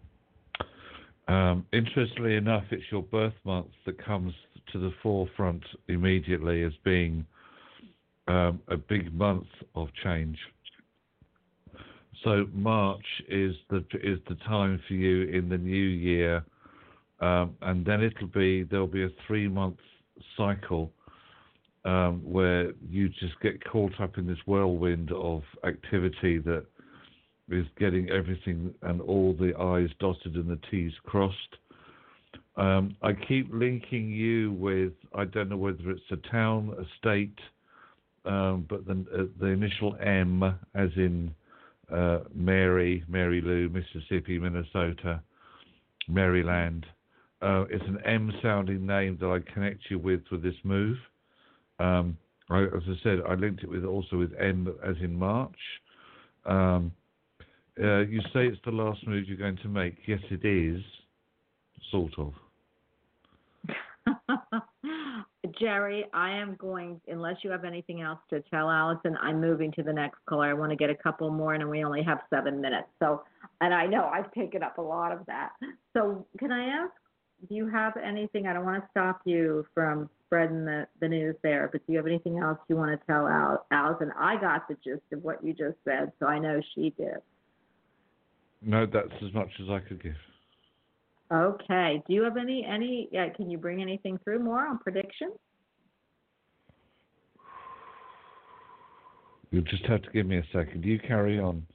Um, 1.27 1.65
interestingly 1.73 2.35
enough, 2.35 2.63
it's 2.71 2.83
your 2.91 3.03
birth 3.03 3.33
month 3.43 3.67
that 3.85 4.03
comes 4.03 4.33
to 4.71 4.79
the 4.79 4.91
forefront 5.03 5.63
immediately 5.87 6.63
as 6.63 6.71
being 6.83 7.25
um, 8.27 8.61
a 8.67 8.77
big 8.77 9.13
month 9.13 9.47
of 9.75 9.89
change. 10.03 10.37
So 12.23 12.47
March 12.53 13.05
is 13.29 13.55
the 13.69 13.85
is 14.03 14.19
the 14.27 14.35
time 14.47 14.81
for 14.87 14.93
you 14.93 15.23
in 15.29 15.49
the 15.49 15.57
new 15.57 15.75
year, 15.75 16.43
um, 17.19 17.55
and 17.61 17.85
then 17.85 18.01
it'll 18.01 18.27
be 18.27 18.63
there'll 18.63 18.87
be 18.87 19.03
a 19.03 19.09
three 19.27 19.47
month 19.47 19.77
cycle 20.35 20.91
um, 21.85 22.21
where 22.23 22.71
you 22.89 23.09
just 23.09 23.39
get 23.41 23.63
caught 23.65 23.99
up 23.99 24.17
in 24.17 24.27
this 24.27 24.39
whirlwind 24.45 25.11
of 25.11 25.43
activity 25.65 26.37
that 26.39 26.65
is 27.49 27.65
getting 27.79 28.09
everything 28.09 28.73
and 28.83 29.01
all 29.01 29.33
the 29.33 29.55
I's 29.57 29.89
dotted 29.99 30.35
and 30.35 30.49
the 30.49 30.59
T's 30.69 30.91
crossed. 31.05 31.57
Um, 32.57 32.95
I 33.01 33.13
keep 33.13 33.49
linking 33.53 34.09
you 34.09 34.53
with, 34.53 34.93
I 35.15 35.25
don't 35.25 35.49
know 35.49 35.57
whether 35.57 35.91
it's 35.91 36.01
a 36.11 36.17
town, 36.29 36.73
a 36.79 36.83
state, 36.97 37.37
um, 38.25 38.65
but 38.67 38.85
the, 38.85 39.05
uh, 39.15 39.23
the 39.39 39.47
initial 39.47 39.95
M, 40.01 40.43
as 40.75 40.89
in 40.95 41.33
uh, 41.93 42.19
Mary, 42.33 43.03
Mary 43.07 43.41
Lou, 43.41 43.69
Mississippi, 43.69 44.39
Minnesota, 44.39 45.21
Maryland. 46.07 46.85
Uh, 47.41 47.65
it's 47.69 47.85
an 47.85 47.99
M 48.05 48.33
sounding 48.41 48.85
name 48.85 49.17
that 49.21 49.27
I 49.27 49.53
connect 49.53 49.83
you 49.89 49.99
with 49.99 50.21
with 50.31 50.41
this 50.41 50.55
move. 50.63 50.97
Um, 51.79 52.17
I, 52.49 52.63
as 52.63 52.83
I 52.87 52.95
said, 53.03 53.19
I 53.27 53.33
linked 53.33 53.63
it 53.63 53.69
with 53.69 53.83
also 53.85 54.17
with 54.17 54.31
M 54.39 54.73
as 54.85 54.95
in 55.01 55.17
March. 55.17 55.57
Um, 56.45 56.91
uh, 57.81 57.99
you 57.99 58.21
say 58.33 58.47
it's 58.47 58.59
the 58.65 58.71
last 58.71 59.05
move 59.05 59.27
you're 59.27 59.37
going 59.37 59.57
to 59.57 59.67
make. 59.67 59.97
Yes, 60.07 60.21
it 60.31 60.45
is. 60.45 60.81
Sort 61.91 62.13
of. 62.17 62.33
Jerry, 65.59 66.05
I 66.13 66.31
am 66.31 66.55
going, 66.55 66.99
unless 67.07 67.37
you 67.43 67.49
have 67.51 67.63
anything 67.63 68.01
else 68.01 68.19
to 68.29 68.41
tell 68.51 68.69
Allison, 68.69 69.17
I'm 69.21 69.39
moving 69.39 69.71
to 69.73 69.83
the 69.83 69.93
next 69.93 70.19
caller. 70.27 70.45
I 70.45 70.53
want 70.53 70.71
to 70.71 70.75
get 70.75 70.89
a 70.89 70.95
couple 70.95 71.29
more, 71.31 71.53
and 71.53 71.69
we 71.69 71.83
only 71.83 72.03
have 72.03 72.19
seven 72.29 72.59
minutes. 72.61 72.87
So, 72.99 73.23
and 73.61 73.73
I 73.73 73.85
know 73.85 74.05
I've 74.05 74.31
taken 74.33 74.63
up 74.63 74.77
a 74.77 74.81
lot 74.81 75.11
of 75.11 75.25
that. 75.27 75.51
So, 75.93 76.25
can 76.37 76.51
I 76.51 76.65
ask, 76.65 76.91
do 77.47 77.55
you 77.55 77.67
have 77.67 77.93
anything? 77.97 78.47
I 78.47 78.53
don't 78.53 78.65
want 78.65 78.83
to 78.83 78.89
stop 78.91 79.21
you 79.25 79.65
from 79.73 80.09
spreading 80.25 80.65
the, 80.65 80.87
the 80.99 81.07
news 81.07 81.35
there, 81.43 81.69
but 81.71 81.85
do 81.85 81.93
you 81.93 81.97
have 81.97 82.07
anything 82.07 82.39
else 82.39 82.57
you 82.67 82.75
want 82.75 82.99
to 82.99 83.05
tell 83.05 83.27
Al, 83.27 83.65
Allison? 83.71 84.11
I 84.17 84.39
got 84.39 84.67
the 84.67 84.75
gist 84.83 85.03
of 85.13 85.23
what 85.23 85.43
you 85.43 85.53
just 85.53 85.77
said, 85.85 86.11
so 86.19 86.25
I 86.25 86.39
know 86.39 86.59
she 86.73 86.93
did. 86.97 87.17
No, 88.61 88.85
that's 88.85 89.13
as 89.23 89.33
much 89.33 89.49
as 89.61 89.69
I 89.69 89.79
could 89.79 90.01
give. 90.01 90.15
Okay. 91.31 92.01
Do 92.07 92.13
you 92.13 92.23
have 92.23 92.37
any 92.37 92.65
any? 92.65 93.09
Yeah, 93.11 93.29
can 93.29 93.49
you 93.49 93.57
bring 93.57 93.81
anything 93.81 94.17
through 94.23 94.39
more 94.39 94.65
on 94.65 94.79
predictions? 94.79 95.33
You'll 99.51 99.63
just 99.63 99.85
have 99.85 100.01
to 100.01 100.09
give 100.11 100.25
me 100.25 100.37
a 100.37 100.43
second. 100.53 100.83
You 100.83 100.99
carry 100.99 101.39
on. 101.39 101.65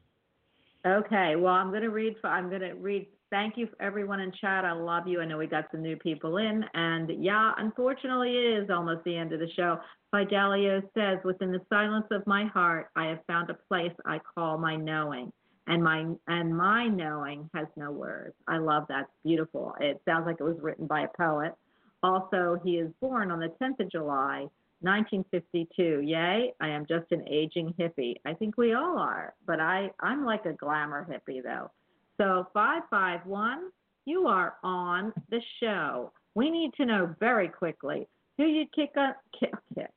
Okay. 0.87 1.37
Well, 1.37 1.55
I'm 1.55 1.71
going 1.71 1.83
to 1.83 1.91
read. 1.91 2.17
I'm 2.25 2.49
going 2.49 2.63
to 2.63 2.73
read. 2.73 3.07
Thank 3.33 3.57
you, 3.57 3.67
everyone 3.81 4.21
in 4.21 4.31
chat. 4.31 4.67
I 4.67 4.73
love 4.73 5.09
you. 5.09 5.23
I 5.23 5.25
know 5.25 5.39
we 5.39 5.47
got 5.47 5.65
some 5.73 5.81
new 5.81 5.97
people 5.97 6.37
in, 6.37 6.67
and 6.75 7.11
yeah, 7.25 7.53
unfortunately, 7.57 8.37
it 8.37 8.63
is 8.63 8.69
almost 8.69 9.03
the 9.05 9.17
end 9.17 9.33
of 9.33 9.41
the 9.41 9.49
show. 9.57 9.79
Fidelio 10.11 10.83
says, 10.93 11.19
"Within 11.25 11.51
the 11.51 11.63
silence 11.71 12.05
of 12.11 12.27
my 12.27 12.45
heart, 12.45 12.91
I 12.95 13.07
have 13.07 13.25
found 13.27 13.49
a 13.49 13.55
place 13.55 13.95
I 14.05 14.19
call 14.19 14.59
my 14.59 14.77
knowing." 14.77 15.33
And 15.67 15.83
my 15.83 16.15
and 16.29 16.55
my 16.55 16.89
knowing 16.89 17.49
has 17.55 17.67
no 17.75 17.91
words. 17.91 18.35
I 18.49 18.59
love 18.59 18.85
that. 18.89 19.05
It's 19.05 19.23
beautiful. 19.25 19.75
It 19.81 20.03
sounds 20.05 20.27
like 20.27 20.37
it 20.39 20.45
was 20.45 20.61
written 20.61 20.87
by 20.87 21.01
a 21.05 21.09
poet. 21.17 21.55
Also, 22.03 22.61
he 22.63 22.77
is 22.77 22.93
born 23.01 23.31
on 23.31 23.41
the 23.41 23.49
10th 23.59 23.81
of 23.81 23.91
July, 23.91 24.47
1952. 24.81 26.03
Yay, 26.03 26.53
I 26.61 26.69
am 26.69 26.85
just 26.85 27.11
an 27.13 27.27
aging 27.27 27.73
hippie. 27.79 28.17
I 28.27 28.35
think 28.35 28.59
we 28.59 28.75
all 28.75 28.99
are, 28.99 29.33
but 29.47 29.59
I, 29.59 29.91
I'm 30.01 30.27
like 30.27 30.45
a 30.45 30.53
glamour 30.53 31.07
hippie 31.09 31.43
though. 31.43 31.71
So 32.19 32.47
551, 32.55 33.71
you 34.05 34.27
are 34.27 34.57
on 34.63 35.13
the 35.31 35.41
show. 35.61 36.13
We 36.35 36.51
need 36.51 36.73
to 36.75 36.87
know 36.87 37.15
very 37.21 37.49
quickly 37.49 38.07
who 38.39 38.45
you'd 38.45 38.73
kick, 38.73 38.91
a, 38.97 39.15
kick, 39.39 39.55
kick. 39.75 39.91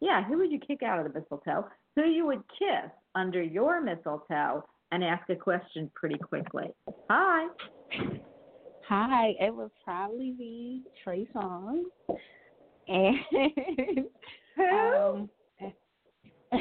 Yeah, 0.00 0.24
who 0.24 0.38
would 0.38 0.50
you 0.50 0.58
kick 0.58 0.82
out 0.82 1.04
of 1.04 1.12
the 1.12 1.20
mistletoe? 1.20 1.68
Who 1.96 2.02
you 2.02 2.26
would 2.26 2.42
kiss 2.58 2.90
under 3.14 3.42
your 3.42 3.80
mistletoe 3.80 4.64
and 4.90 5.04
ask 5.04 5.28
a 5.30 5.36
question 5.36 5.90
pretty 5.94 6.18
quickly. 6.18 6.68
Hi. 7.08 7.48
Hi, 8.88 9.34
it 9.40 9.54
would 9.54 9.70
probably 9.84 10.34
be 10.36 10.82
Trey 11.02 11.26
Songz. 11.34 11.84
And 12.88 14.06
um 14.58 15.30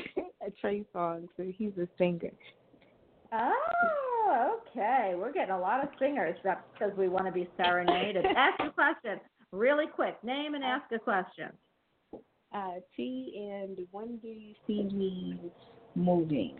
Trey 0.62 0.86
Songz, 0.94 1.28
so 1.36 1.52
he's 1.58 1.78
a 1.78 1.88
singer. 1.98 2.32
Oh, 3.34 4.11
okay. 4.32 5.14
We're 5.16 5.32
getting 5.32 5.54
a 5.54 5.60
lot 5.60 5.84
of 5.84 5.90
singers 6.00 6.36
just 6.44 6.60
because 6.74 6.96
we 6.98 7.10
want 7.10 7.26
to 7.26 7.32
be 7.32 7.50
serenaded. 7.58 8.26
ask 8.38 8.60
a 8.60 8.72
question 8.72 9.20
really 9.52 9.88
quick. 9.88 10.22
Name 10.24 10.56
and 10.56 10.64
ask 10.64 10.92
a 10.92 11.00
question. 11.00 11.50
Uh 12.54 12.80
T 12.96 13.50
and 13.52 13.78
when 13.92 14.18
do 14.18 14.28
you 14.28 14.54
see 14.68 14.84
me 14.84 15.40
moving? 15.96 16.60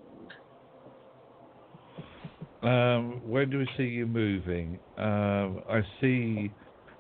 Um, 2.64 3.22
when 3.28 3.50
do 3.50 3.58
we 3.58 3.68
see 3.76 3.84
you 3.84 4.06
moving? 4.06 4.78
Um, 4.98 5.62
I 5.68 5.82
see 6.00 6.52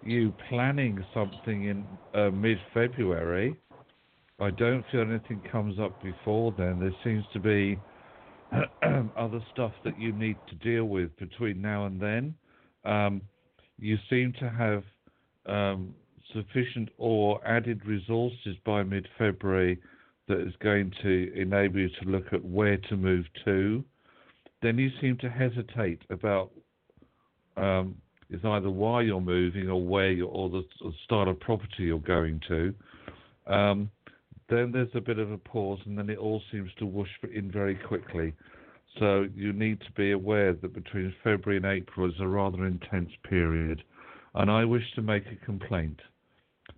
you 0.03 0.33
planning 0.49 1.03
something 1.13 1.65
in 1.65 1.85
uh, 2.15 2.31
mid-February. 2.31 3.55
I 4.39 4.49
don't 4.49 4.83
feel 4.91 5.01
anything 5.01 5.39
comes 5.51 5.79
up 5.79 6.01
before 6.01 6.51
then. 6.57 6.79
There 6.79 6.95
seems 7.03 7.23
to 7.33 7.39
be 7.39 7.77
other 9.17 9.39
stuff 9.51 9.71
that 9.83 9.99
you 9.99 10.11
need 10.11 10.37
to 10.49 10.55
deal 10.55 10.85
with 10.85 11.15
between 11.17 11.61
now 11.61 11.85
and 11.85 11.99
then. 11.99 12.35
Um, 12.83 13.21
you 13.77 13.97
seem 14.09 14.33
to 14.39 14.49
have 14.49 14.83
um, 15.45 15.93
sufficient 16.33 16.89
or 16.97 17.45
added 17.47 17.85
resources 17.85 18.55
by 18.65 18.83
mid-February 18.83 19.79
that 20.27 20.39
is 20.39 20.53
going 20.61 20.91
to 21.01 21.31
enable 21.35 21.79
you 21.79 21.89
to 22.01 22.09
look 22.09 22.31
at 22.31 22.43
where 22.43 22.77
to 22.77 22.97
move 22.97 23.25
to 23.45 23.83
then 24.61 24.77
you 24.77 24.89
seem 25.01 25.17
to 25.17 25.29
hesitate 25.29 26.01
about 26.09 26.51
um, 27.57 27.95
it's 28.29 28.45
either 28.45 28.69
why 28.69 29.01
you're 29.01 29.19
moving 29.19 29.69
or 29.69 29.81
where 29.81 30.11
you're, 30.11 30.29
or 30.29 30.49
the 30.49 30.63
style 31.03 31.27
of 31.27 31.39
property 31.39 31.83
you're 31.83 31.99
going 31.99 32.39
to. 32.47 32.73
Um, 33.47 33.91
then 34.51 34.71
there's 34.71 34.93
a 34.93 35.01
bit 35.01 35.17
of 35.17 35.31
a 35.31 35.37
pause, 35.37 35.79
and 35.85 35.97
then 35.97 36.09
it 36.09 36.17
all 36.17 36.41
seems 36.51 36.69
to 36.77 36.85
whoosh 36.85 37.09
in 37.33 37.51
very 37.51 37.75
quickly. 37.75 38.33
So 38.99 39.25
you 39.33 39.53
need 39.53 39.79
to 39.81 39.91
be 39.93 40.11
aware 40.11 40.53
that 40.53 40.73
between 40.73 41.15
February 41.23 41.57
and 41.57 41.65
April 41.65 42.07
is 42.09 42.19
a 42.19 42.27
rather 42.27 42.65
intense 42.65 43.11
period. 43.27 43.81
And 44.35 44.51
I 44.51 44.65
wish 44.65 44.83
to 44.95 45.01
make 45.01 45.23
a 45.27 45.45
complaint. 45.45 45.99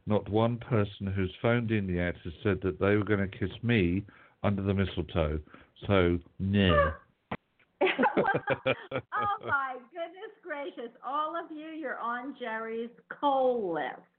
Not 0.06 0.30
one 0.30 0.58
person 0.58 1.08
who's 1.08 1.34
phoned 1.42 1.72
in 1.72 1.90
yet 1.90 2.16
has 2.24 2.34
said 2.44 2.60
that 2.62 2.80
they 2.80 2.96
were 2.96 3.04
going 3.04 3.28
to 3.28 3.38
kiss 3.38 3.52
me 3.64 4.04
under 4.44 4.62
the 4.62 4.74
mistletoe. 4.74 5.40
So, 5.88 6.20
no. 6.40 6.92
oh 7.82 9.46
my 9.46 9.76
goodness 9.92 10.34
gracious! 10.44 10.92
All 11.06 11.36
of 11.36 11.56
you, 11.56 11.68
you're 11.68 12.00
on 12.00 12.36
Jerry's 12.40 12.90
coal 13.10 13.74
list. 13.74 14.13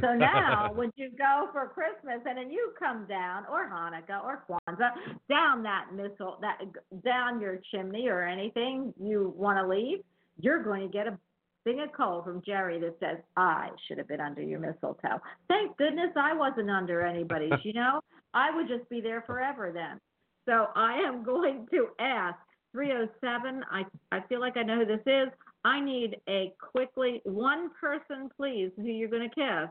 So 0.00 0.14
now, 0.14 0.72
when 0.74 0.92
you 0.96 1.10
go 1.16 1.48
for 1.52 1.68
Christmas 1.68 2.20
and 2.26 2.38
then 2.38 2.50
you 2.50 2.72
come 2.78 3.06
down, 3.06 3.44
or 3.50 3.68
Hanukkah, 3.68 4.22
or 4.24 4.44
Kwanzaa, 4.48 4.90
down 5.28 5.62
that 5.62 5.86
missile, 5.94 6.38
that 6.40 6.58
down 7.04 7.40
your 7.40 7.60
chimney 7.70 8.08
or 8.08 8.22
anything 8.22 8.92
you 9.00 9.32
want 9.36 9.58
to 9.58 9.66
leave, 9.66 9.98
you're 10.38 10.62
going 10.62 10.82
to 10.82 10.88
get 10.88 11.06
a 11.06 11.18
thing 11.64 11.80
of 11.80 11.92
coal 11.92 12.22
from 12.22 12.42
Jerry 12.44 12.80
that 12.80 12.96
says, 13.00 13.18
"I 13.36 13.70
should 13.86 13.98
have 13.98 14.08
been 14.08 14.20
under 14.20 14.42
your 14.42 14.60
mistletoe." 14.60 15.20
Thank 15.48 15.76
goodness 15.76 16.10
I 16.16 16.34
wasn't 16.34 16.70
under 16.70 17.02
anybody's. 17.02 17.52
You 17.64 17.74
know, 17.74 18.00
I 18.34 18.54
would 18.54 18.68
just 18.68 18.88
be 18.88 19.00
there 19.00 19.22
forever 19.22 19.70
then. 19.72 20.00
So 20.46 20.68
I 20.74 20.94
am 21.06 21.22
going 21.22 21.66
to 21.70 21.88
ask 21.98 22.38
307. 22.72 23.62
I, 23.70 23.84
I 24.12 24.20
feel 24.28 24.40
like 24.40 24.56
I 24.56 24.62
know 24.62 24.78
who 24.78 24.86
this 24.86 25.02
is. 25.06 25.28
I 25.64 25.80
need 25.80 26.16
a 26.28 26.52
quickly, 26.58 27.20
one 27.24 27.70
person, 27.78 28.30
please, 28.36 28.70
who 28.76 28.84
you're 28.84 29.08
going 29.08 29.28
to 29.28 29.34
kiss, 29.34 29.70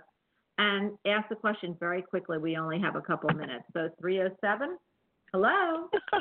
and 0.58 0.92
ask 1.08 1.30
the 1.30 1.36
question 1.36 1.76
very 1.80 2.02
quickly. 2.02 2.38
We 2.38 2.58
only 2.58 2.80
have 2.80 2.96
a 2.96 3.02
couple 3.02 3.30
minutes. 3.30 3.64
So 3.74 3.90
307. 4.00 4.78
Hello. 5.34 5.90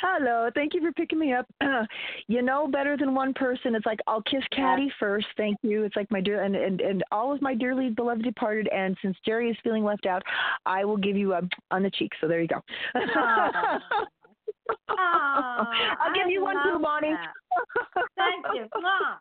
Hello, 0.00 0.50
thank 0.54 0.74
you 0.74 0.82
for 0.82 0.92
picking 0.92 1.18
me 1.18 1.32
up. 1.32 1.46
you 2.28 2.42
know 2.42 2.68
better 2.68 2.96
than 2.96 3.14
one 3.14 3.32
person. 3.32 3.74
It's 3.74 3.86
like 3.86 4.00
I'll 4.06 4.22
kiss 4.22 4.42
Caddy 4.52 4.92
first, 5.00 5.26
thank 5.36 5.56
you. 5.62 5.84
It's 5.84 5.96
like 5.96 6.10
my 6.10 6.20
dear 6.20 6.42
and, 6.42 6.54
and 6.54 6.80
and 6.80 7.02
all 7.10 7.32
of 7.32 7.40
my 7.40 7.54
dearly 7.54 7.88
beloved 7.90 8.22
departed. 8.22 8.68
And 8.68 8.96
since 9.00 9.16
Jerry 9.24 9.50
is 9.50 9.56
feeling 9.64 9.84
left 9.84 10.06
out, 10.06 10.22
I 10.66 10.84
will 10.84 10.98
give 10.98 11.16
you 11.16 11.32
a 11.32 11.40
on 11.70 11.82
the 11.82 11.90
cheek. 11.90 12.12
So 12.20 12.28
there 12.28 12.42
you 12.42 12.48
go. 12.48 12.60
I'll 14.88 16.14
give 16.14 16.30
you 16.30 16.42
one 16.42 16.56
too, 16.64 16.78
Bonnie. 16.80 17.14
Thank 18.16 18.44
you. 18.54 18.66
Mom, 18.80 19.18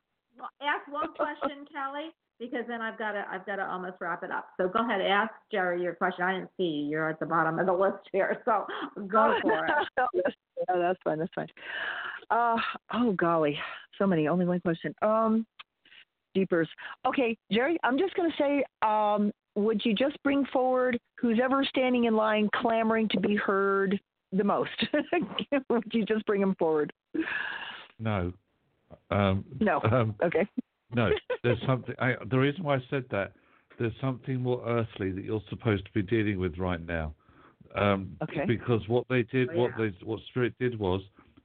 ask 0.61 0.87
one 0.91 1.13
question, 1.13 1.65
Kelly, 1.71 2.09
because 2.39 2.65
then 2.67 2.81
I've 2.81 2.97
got 2.97 3.13
to 3.13 3.25
I've 3.29 3.45
got 3.45 3.57
to 3.57 3.65
almost 3.65 3.95
wrap 3.99 4.23
it 4.23 4.31
up. 4.31 4.47
So 4.59 4.67
go 4.67 4.85
ahead, 4.85 5.01
ask 5.01 5.31
Jerry 5.51 5.81
your 5.81 5.95
question. 5.95 6.23
I 6.25 6.33
didn't 6.33 6.51
see 6.57 6.63
you. 6.63 6.89
You're 6.89 7.09
at 7.09 7.19
the 7.19 7.25
bottom 7.25 7.59
of 7.59 7.65
the 7.65 7.73
list 7.73 8.09
here, 8.11 8.41
so 8.45 8.65
go 9.07 9.35
for 9.41 9.65
it. 9.65 9.71
oh, 9.97 10.79
that's 10.79 10.99
fine. 11.03 11.19
That's 11.19 11.33
fine. 11.33 11.47
Uh, 12.29 12.57
oh 12.93 13.13
golly, 13.13 13.57
so 13.97 14.07
many. 14.07 14.27
Only 14.27 14.45
one 14.45 14.59
question. 14.59 14.93
Um, 15.01 15.45
deepers. 16.33 16.69
Okay, 17.07 17.35
Jerry, 17.51 17.77
I'm 17.83 17.97
just 17.97 18.13
going 18.15 18.29
to 18.29 18.37
say, 18.37 18.63
um, 18.87 19.31
would 19.55 19.81
you 19.83 19.95
just 19.95 20.21
bring 20.23 20.45
forward 20.51 20.99
who's 21.19 21.39
ever 21.41 21.63
standing 21.63 22.03
in 22.03 22.15
line 22.15 22.49
clamoring 22.53 23.07
to 23.09 23.19
be 23.19 23.35
heard 23.35 23.99
the 24.31 24.43
most? 24.43 24.71
Would 25.69 25.83
you 25.91 26.05
just 26.05 26.25
bring 26.25 26.41
them 26.41 26.55
forward? 26.57 26.93
No. 27.99 28.33
Um, 29.09 29.45
no. 29.59 29.81
Um, 29.91 30.15
okay. 30.23 30.47
no. 30.93 31.09
There's 31.43 31.61
something. 31.65 31.95
I, 31.99 32.15
the 32.29 32.37
reason 32.37 32.63
why 32.63 32.75
I 32.75 32.83
said 32.89 33.05
that, 33.11 33.33
there's 33.77 33.93
something 33.99 34.41
more 34.41 34.63
earthly 34.65 35.11
that 35.11 35.25
you're 35.25 35.43
supposed 35.49 35.85
to 35.85 35.91
be 35.91 36.01
dealing 36.01 36.39
with 36.39 36.57
right 36.57 36.79
now. 36.85 37.13
Um, 37.75 38.15
okay. 38.23 38.45
Because 38.47 38.81
what 38.87 39.05
they 39.09 39.23
did, 39.23 39.49
Oh, 39.53 39.57
what 39.57 39.71
they, 39.77 39.93
what 40.03 40.21
Spirit 40.29 40.53
did 40.59 40.79
was, 40.79 41.01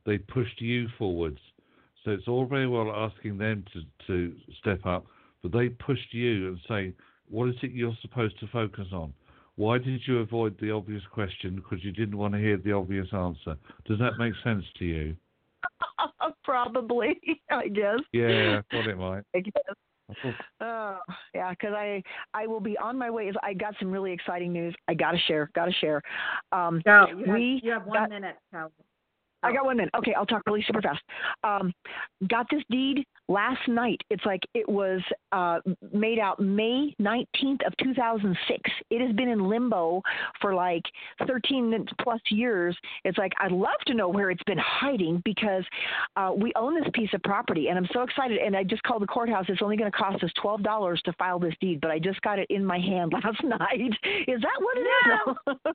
they 0.07 0.19
pushed 0.19 0.61
you 0.61 0.87
forwards. 0.97 1.41
So 2.05 2.13
it's 2.13 2.29
all 2.29 2.47
very 2.47 2.69
well 2.69 2.91
asking 2.93 3.37
them 3.39 3.65
to 3.73 3.83
to 4.07 4.35
step 4.61 4.87
up, 4.87 5.07
but 5.43 5.53
they 5.53 5.69
pushed 5.71 6.15
you 6.15 6.49
and 6.49 6.59
saying, 6.69 6.95
what 7.29 7.49
is 7.49 7.57
it 7.63 7.73
you're 7.73 7.97
supposed 8.03 8.39
to 8.41 8.47
focus 8.49 8.87
on? 8.93 9.13
Why 9.61 9.77
did 9.77 10.01
you 10.07 10.21
avoid 10.21 10.57
the 10.59 10.71
obvious 10.71 11.03
question? 11.13 11.57
Because 11.57 11.85
you 11.85 11.93
didn't 11.93 12.17
want 12.17 12.33
to 12.33 12.41
hear 12.41 12.57
the 12.57 12.73
obvious 12.73 13.09
answer. 13.13 13.57
Does 13.85 13.99
that 13.99 14.13
make 14.19 14.33
sense 14.43 14.65
to 14.79 14.85
you? 14.87 15.17
Probably, 16.45 17.21
I 17.51 17.69
guess. 17.69 17.99
Yeah, 18.15 18.61
I 18.61 18.75
thought 18.75 18.87
it 18.89 18.97
might. 18.97 19.23
I 19.35 19.41
guess. 19.41 19.53
I 20.09 20.35
Oh, 20.63 20.99
yeah, 21.35 21.51
because 21.51 21.75
I 21.77 22.03
I 22.33 22.47
will 22.47 22.59
be 22.61 22.79
on 22.79 22.97
my 22.97 23.11
way. 23.11 23.31
I 23.43 23.53
got 23.53 23.75
some 23.79 23.93
really 23.93 24.13
exciting 24.13 24.51
news. 24.51 24.75
I 24.89 24.95
gotta 24.95 25.19
share. 25.29 25.51
Gotta 25.55 25.73
share. 25.73 26.01
Um, 26.53 26.81
Go. 26.83 27.07
You 27.11 27.25
have, 27.27 27.35
we 27.37 27.61
you 27.63 27.71
have 27.73 27.85
one 27.87 27.99
got- 27.99 28.09
minute, 28.11 28.37
Kelly. 28.51 28.71
I 29.43 29.53
got 29.53 29.65
one 29.67 29.77
minute. 29.77 29.93
Okay, 29.97 30.13
I'll 30.15 30.27
talk 30.27 30.43
really 30.47 30.63
super 30.67 30.83
fast. 30.83 31.01
Um, 31.45 31.73
got 32.29 32.47
this 32.51 32.63
deed 32.71 33.05
last 33.31 33.67
night. 33.69 34.01
It's 34.11 34.25
like 34.27 34.43
it 34.55 34.69
was 34.69 35.01
uh, 35.33 35.61
made 35.93 36.19
out 36.19 36.41
May 36.41 36.95
19th 37.01 37.67
of 37.67 37.75
2006. 37.83 38.71
It 38.91 39.07
has 39.07 39.15
been 39.15 39.29
in 39.29 39.49
limbo 39.49 40.03
for 40.41 40.55
like 40.55 40.83
13 41.27 41.87
plus 42.03 42.21
years. 42.31 42.77
It's 43.05 43.17
like 43.17 43.33
I'd 43.41 43.53
love 43.53 43.79
to 43.87 43.95
know 43.95 44.09
where 44.09 44.31
it's 44.31 44.43
been 44.43 44.59
hiding 44.59 45.23
because 45.25 45.65
uh, 46.17 46.33
we 46.37 46.53
own 46.57 46.75
this 46.75 46.91
piece 46.93 47.11
of 47.15 47.23
property, 47.23 47.69
and 47.69 47.79
I'm 47.79 47.89
so 47.93 48.03
excited. 48.03 48.39
And 48.39 48.57
I 48.57 48.65
just 48.65 48.83
called 48.83 49.03
the 49.03 49.07
courthouse. 49.07 49.47
It's 49.49 49.63
only 49.63 49.77
going 49.77 49.91
to 49.91 49.97
cost 49.97 50.23
us 50.25 50.31
twelve 50.41 50.63
dollars 50.63 51.01
to 51.05 51.13
file 51.15 51.39
this 51.39 51.55
deed, 51.61 51.81
but 51.81 51.91
I 51.91 51.99
just 51.99 52.21
got 52.23 52.39
it 52.39 52.49
in 52.51 52.65
my 52.65 52.79
hand 52.79 53.13
last 53.25 53.43
night. 53.45 53.81
Is 54.27 54.41
that 54.43 54.61
what 54.61 54.77
it 54.77 54.87
is? 54.91 55.75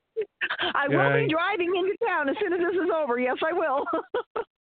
I 0.74 0.88
will 0.88 1.24
be 1.24 1.32
driving 1.32 1.72
into 1.76 1.96
town 2.06 2.28
as 2.28 2.36
soon 2.38 2.52
as 2.52 2.60
this 2.60 2.82
is 2.84 2.90
over. 2.94 3.18
Yes, 3.18 3.36
I 3.42 3.52
will. 3.52 3.84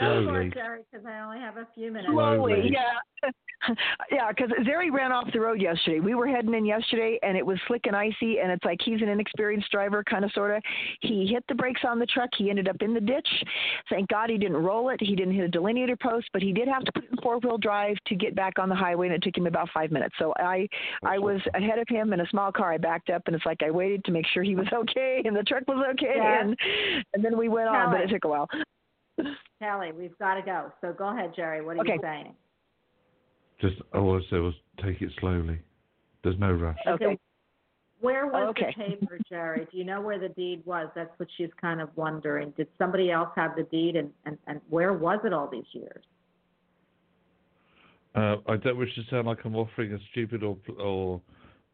Oh, 0.00 0.20
Go 0.20 0.26
for 0.26 0.30
slowly. 0.32 0.46
it, 0.48 0.54
Jerry, 0.54 0.80
because 0.90 1.06
I 1.06 1.20
only 1.20 1.38
have 1.40 1.56
a 1.56 1.66
few 1.74 1.90
minutes. 1.90 2.08
Slowly, 2.12 2.36
Slowly. 2.54 2.70
yeah. 2.72 3.30
yeah, 4.12 4.28
because 4.28 4.50
Zeri 4.64 4.92
ran 4.92 5.10
off 5.10 5.28
the 5.32 5.40
road 5.40 5.60
yesterday. 5.60 5.98
We 5.98 6.14
were 6.14 6.28
heading 6.28 6.54
in 6.54 6.64
yesterday, 6.64 7.18
and 7.24 7.36
it 7.36 7.44
was 7.44 7.58
slick 7.66 7.86
and 7.86 7.96
icy, 7.96 8.38
and 8.38 8.52
it's 8.52 8.64
like 8.64 8.78
he's 8.84 9.02
an 9.02 9.08
inexperienced 9.08 9.68
driver, 9.72 10.04
kind 10.04 10.24
of, 10.24 10.30
sort 10.30 10.54
of. 10.56 10.62
He 11.00 11.26
hit 11.26 11.42
the 11.48 11.56
brakes 11.56 11.80
on 11.84 11.98
the 11.98 12.06
truck. 12.06 12.30
He 12.38 12.50
ended 12.50 12.68
up 12.68 12.76
in 12.80 12.94
the 12.94 13.00
ditch. 13.00 13.28
Thank 13.90 14.08
God 14.10 14.30
he 14.30 14.38
didn't 14.38 14.58
roll 14.58 14.90
it. 14.90 15.00
He 15.02 15.16
didn't 15.16 15.34
hit 15.34 15.44
a 15.44 15.48
delineator 15.48 15.96
post, 15.98 16.28
but 16.32 16.40
he 16.40 16.52
did 16.52 16.68
have 16.68 16.84
to 16.84 16.92
put 16.92 17.04
it 17.04 17.10
in 17.10 17.16
four-wheel 17.20 17.58
drive 17.58 17.96
to 18.06 18.14
get 18.14 18.36
back 18.36 18.60
on 18.60 18.68
the 18.68 18.76
highway, 18.76 19.08
and 19.08 19.16
it 19.16 19.22
took 19.24 19.36
him 19.36 19.48
about 19.48 19.68
five 19.74 19.90
minutes. 19.90 20.14
So 20.20 20.32
I, 20.38 20.68
I 21.04 21.18
was 21.18 21.40
ahead 21.54 21.80
of 21.80 21.88
him 21.88 22.12
in 22.12 22.20
a 22.20 22.26
small 22.28 22.52
car. 22.52 22.72
I 22.72 22.78
backed 22.78 23.10
up, 23.10 23.22
and 23.26 23.34
it's 23.34 23.44
like 23.46 23.64
I 23.64 23.72
waited 23.72 24.04
to 24.04 24.12
make 24.12 24.26
sure 24.28 24.44
he 24.44 24.54
was 24.54 24.68
okay, 24.72 25.22
and 25.24 25.34
the 25.36 25.42
truck 25.42 25.64
was 25.66 25.84
okay, 25.94 26.14
Yeah. 26.16 26.42
and 26.42 26.56
and 27.14 27.24
then 27.24 27.36
we 27.36 27.48
went 27.48 27.68
on, 27.68 27.90
but 27.90 28.02
it 28.02 28.10
took 28.10 28.24
a 28.24 28.28
while. 28.28 28.48
Kelly, 29.58 29.92
we've 29.92 30.16
got 30.18 30.34
to 30.34 30.42
go. 30.42 30.72
So 30.80 30.92
go 30.92 31.08
ahead, 31.08 31.32
Jerry. 31.34 31.64
What 31.64 31.76
are 31.76 31.84
you 31.84 31.92
Okay. 31.94 31.98
saying? 32.02 32.34
Just 33.60 33.76
all 33.92 34.16
I 34.16 34.20
said 34.30 34.40
was 34.40 34.54
take 34.82 35.02
it 35.02 35.10
slowly. 35.18 35.60
There's 36.22 36.38
no 36.38 36.52
rush. 36.52 36.78
Okay. 36.86 37.18
Where 38.00 38.28
was 38.28 38.50
Okay. 38.50 38.72
the 38.76 38.84
paper, 38.84 39.18
Jerry? 39.28 39.66
Do 39.72 39.76
you 39.76 39.84
know 39.84 40.00
where 40.00 40.20
the 40.20 40.28
deed 40.28 40.64
was? 40.64 40.88
That's 40.94 41.10
what 41.18 41.28
she's 41.36 41.52
kind 41.60 41.80
of 41.80 41.88
wondering. 41.96 42.52
Did 42.56 42.68
somebody 42.78 43.10
else 43.10 43.30
have 43.34 43.56
the 43.56 43.64
deed, 43.64 43.96
and, 43.96 44.12
and, 44.24 44.38
and 44.46 44.60
where 44.68 44.92
was 44.92 45.18
it 45.24 45.32
all 45.32 45.48
these 45.48 45.66
years? 45.72 46.04
Uh, 48.14 48.36
I 48.46 48.56
don't 48.56 48.78
wish 48.78 48.94
to 48.94 49.02
sound 49.10 49.26
like 49.26 49.38
I'm 49.44 49.56
offering 49.56 49.92
a 49.92 49.98
stupid 50.12 50.42
or 50.44 50.56
or 50.78 51.20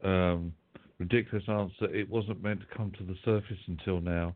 um, 0.02 0.52
ridiculous 0.98 1.44
answer. 1.48 1.94
It 1.94 2.08
wasn't 2.08 2.42
meant 2.42 2.60
to 2.60 2.66
come 2.76 2.90
to 2.98 3.04
the 3.04 3.16
surface 3.24 3.58
until 3.66 4.00
now. 4.00 4.34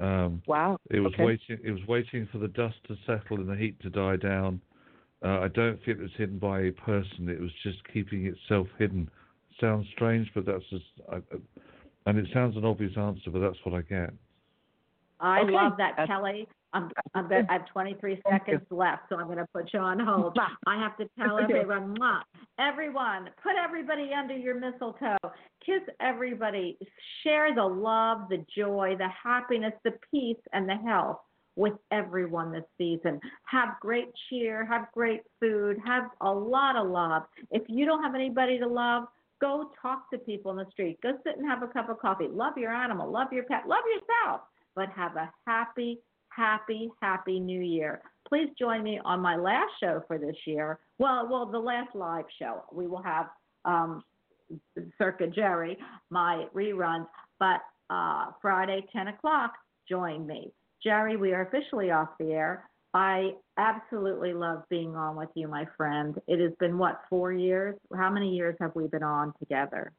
Um, 0.00 0.42
Wow. 0.46 0.78
it 0.90 1.00
was 1.00 1.12
okay. 1.14 1.24
waiting. 1.24 1.58
It 1.62 1.70
was 1.72 1.86
waiting 1.86 2.26
for 2.32 2.38
the 2.38 2.48
dust 2.48 2.76
to 2.88 2.96
settle 3.06 3.36
and 3.38 3.48
the 3.48 3.56
heat 3.56 3.78
to 3.80 3.90
die 3.90 4.16
down. 4.16 4.60
Uh, 5.22 5.40
I 5.40 5.48
don't 5.48 5.76
think 5.84 5.98
it 5.98 6.02
was 6.02 6.10
hidden 6.16 6.38
by 6.38 6.60
a 6.62 6.72
person. 6.72 7.28
It 7.28 7.38
was 7.40 7.50
just 7.62 7.78
keeping 7.92 8.24
itself 8.26 8.66
hidden. 8.78 9.10
Sounds 9.60 9.86
strange, 9.92 10.30
but 10.34 10.46
that's 10.46 10.64
just. 10.70 10.84
I, 11.12 11.16
I- 11.16 11.20
and 12.06 12.18
it 12.18 12.26
sounds 12.32 12.56
an 12.56 12.64
obvious 12.64 12.96
answer, 12.96 13.30
but 13.30 13.40
that's 13.40 13.58
what 13.62 13.74
I 13.74 13.82
get. 13.82 14.10
I 15.20 15.42
Okay. 15.42 15.50
love 15.52 15.76
that, 15.76 15.92
That's- 15.98 16.08
Kelly. 16.08 16.48
I'm, 16.72 16.90
I'm 17.14 17.28
gonna, 17.28 17.46
I 17.48 17.54
have 17.54 17.66
23 17.66 18.20
seconds 18.30 18.62
left, 18.70 19.02
so 19.08 19.16
I'm 19.16 19.26
going 19.26 19.38
to 19.38 19.46
put 19.52 19.72
you 19.72 19.80
on 19.80 19.98
hold. 19.98 20.36
I 20.66 20.76
have 20.78 20.96
to 20.98 21.08
tell 21.18 21.38
everyone, 21.38 21.96
mwah, 21.96 22.20
everyone, 22.58 23.30
put 23.42 23.52
everybody 23.62 24.10
under 24.16 24.36
your 24.36 24.58
mistletoe, 24.58 25.16
kiss 25.64 25.82
everybody, 26.00 26.78
share 27.22 27.54
the 27.54 27.64
love, 27.64 28.28
the 28.28 28.44
joy, 28.56 28.94
the 28.98 29.08
happiness, 29.08 29.72
the 29.84 29.92
peace, 30.10 30.40
and 30.52 30.68
the 30.68 30.76
health 30.76 31.18
with 31.56 31.74
everyone 31.90 32.52
this 32.52 32.64
season. 32.78 33.20
Have 33.44 33.70
great 33.80 34.08
cheer, 34.28 34.64
have 34.64 34.86
great 34.94 35.22
food, 35.40 35.76
have 35.84 36.04
a 36.20 36.30
lot 36.30 36.76
of 36.76 36.88
love. 36.88 37.22
If 37.50 37.62
you 37.68 37.84
don't 37.84 38.02
have 38.02 38.14
anybody 38.14 38.58
to 38.58 38.66
love, 38.66 39.04
go 39.40 39.70
talk 39.80 40.10
to 40.10 40.18
people 40.18 40.50
in 40.52 40.58
the 40.58 40.66
street. 40.70 40.98
Go 41.02 41.12
sit 41.24 41.36
and 41.36 41.46
have 41.46 41.62
a 41.62 41.68
cup 41.68 41.88
of 41.88 41.98
coffee. 41.98 42.28
Love 42.30 42.56
your 42.56 42.72
animal, 42.72 43.10
love 43.10 43.32
your 43.32 43.44
pet, 43.44 43.64
love 43.66 43.82
yourself, 43.92 44.42
but 44.74 44.88
have 44.90 45.16
a 45.16 45.30
happy, 45.46 45.98
happy, 46.40 46.90
happy 47.02 47.38
new 47.38 47.60
year. 47.60 48.00
Please 48.26 48.48
join 48.58 48.82
me 48.82 48.98
on 49.04 49.20
my 49.20 49.36
last 49.36 49.72
show 49.82 50.02
for 50.06 50.18
this 50.18 50.36
year. 50.46 50.78
Well, 50.98 51.28
well, 51.30 51.46
the 51.46 51.58
last 51.58 51.94
live 51.94 52.24
show. 52.38 52.62
We 52.72 52.86
will 52.86 53.02
have 53.02 53.26
um, 53.66 54.02
Circa 54.96 55.26
Jerry, 55.26 55.76
my 56.08 56.46
reruns, 56.54 57.06
but 57.38 57.60
uh, 57.90 58.26
Friday, 58.40 58.86
10 58.92 59.08
o'clock, 59.08 59.52
join 59.88 60.26
me. 60.26 60.52
Jerry, 60.82 61.16
we 61.16 61.32
are 61.32 61.42
officially 61.42 61.90
off 61.90 62.08
the 62.18 62.32
air. 62.32 62.64
I 62.94 63.32
absolutely 63.58 64.32
love 64.32 64.62
being 64.70 64.96
on 64.96 65.16
with 65.16 65.28
you, 65.34 65.46
my 65.46 65.66
friend. 65.76 66.18
It 66.26 66.40
has 66.40 66.52
been, 66.58 66.78
what, 66.78 67.02
four 67.10 67.32
years? 67.32 67.76
How 67.94 68.10
many 68.10 68.30
years 68.34 68.56
have 68.60 68.74
we 68.74 68.86
been 68.86 69.02
on 69.02 69.34
together? 69.38 69.92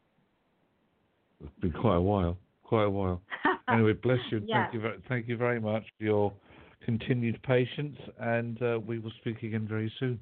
It's 1.40 1.60
been 1.60 1.72
quite 1.72 1.98
a 1.98 2.02
while. 2.02 2.38
Quite 2.72 2.86
a 2.86 2.90
while. 2.90 3.22
Anyway, 3.68 3.94
bless 3.94 4.18
you. 4.32 4.42
Thank 4.50 4.74
you. 4.74 4.82
Very, 4.82 4.98
thank 5.08 5.28
you 5.30 5.38
very 5.38 5.60
much 5.60 5.84
for 5.98 6.04
your 6.04 6.34
continued 6.84 7.42
patience, 7.44 7.96
and 8.20 8.62
uh, 8.62 8.80
we 8.86 9.00
will 9.00 9.12
speak 9.22 9.44
again 9.44 9.66
very 9.66 9.92
soon. 9.98 10.20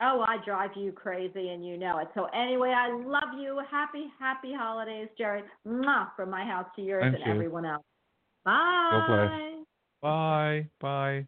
Oh, 0.00 0.24
I 0.26 0.38
drive 0.44 0.70
you 0.74 0.90
crazy, 0.90 1.50
and 1.50 1.64
you 1.64 1.76
know 1.76 1.98
it. 1.98 2.08
So 2.14 2.26
anyway, 2.34 2.72
I 2.76 2.92
love 2.92 3.38
you. 3.38 3.60
Happy, 3.70 4.06
happy 4.18 4.52
holidays, 4.52 5.08
Jerry. 5.16 5.42
Mwah, 5.66 6.08
from 6.16 6.30
my 6.30 6.44
house 6.44 6.66
to 6.74 6.82
yours 6.82 7.04
And 7.04 7.14
and 7.14 7.24
you. 7.24 7.32
everyone 7.32 7.66
else. 7.66 7.84
Bye. 8.44 9.04
Bless. 9.06 9.66
Bye. 10.00 10.68
Bye. 10.80 11.26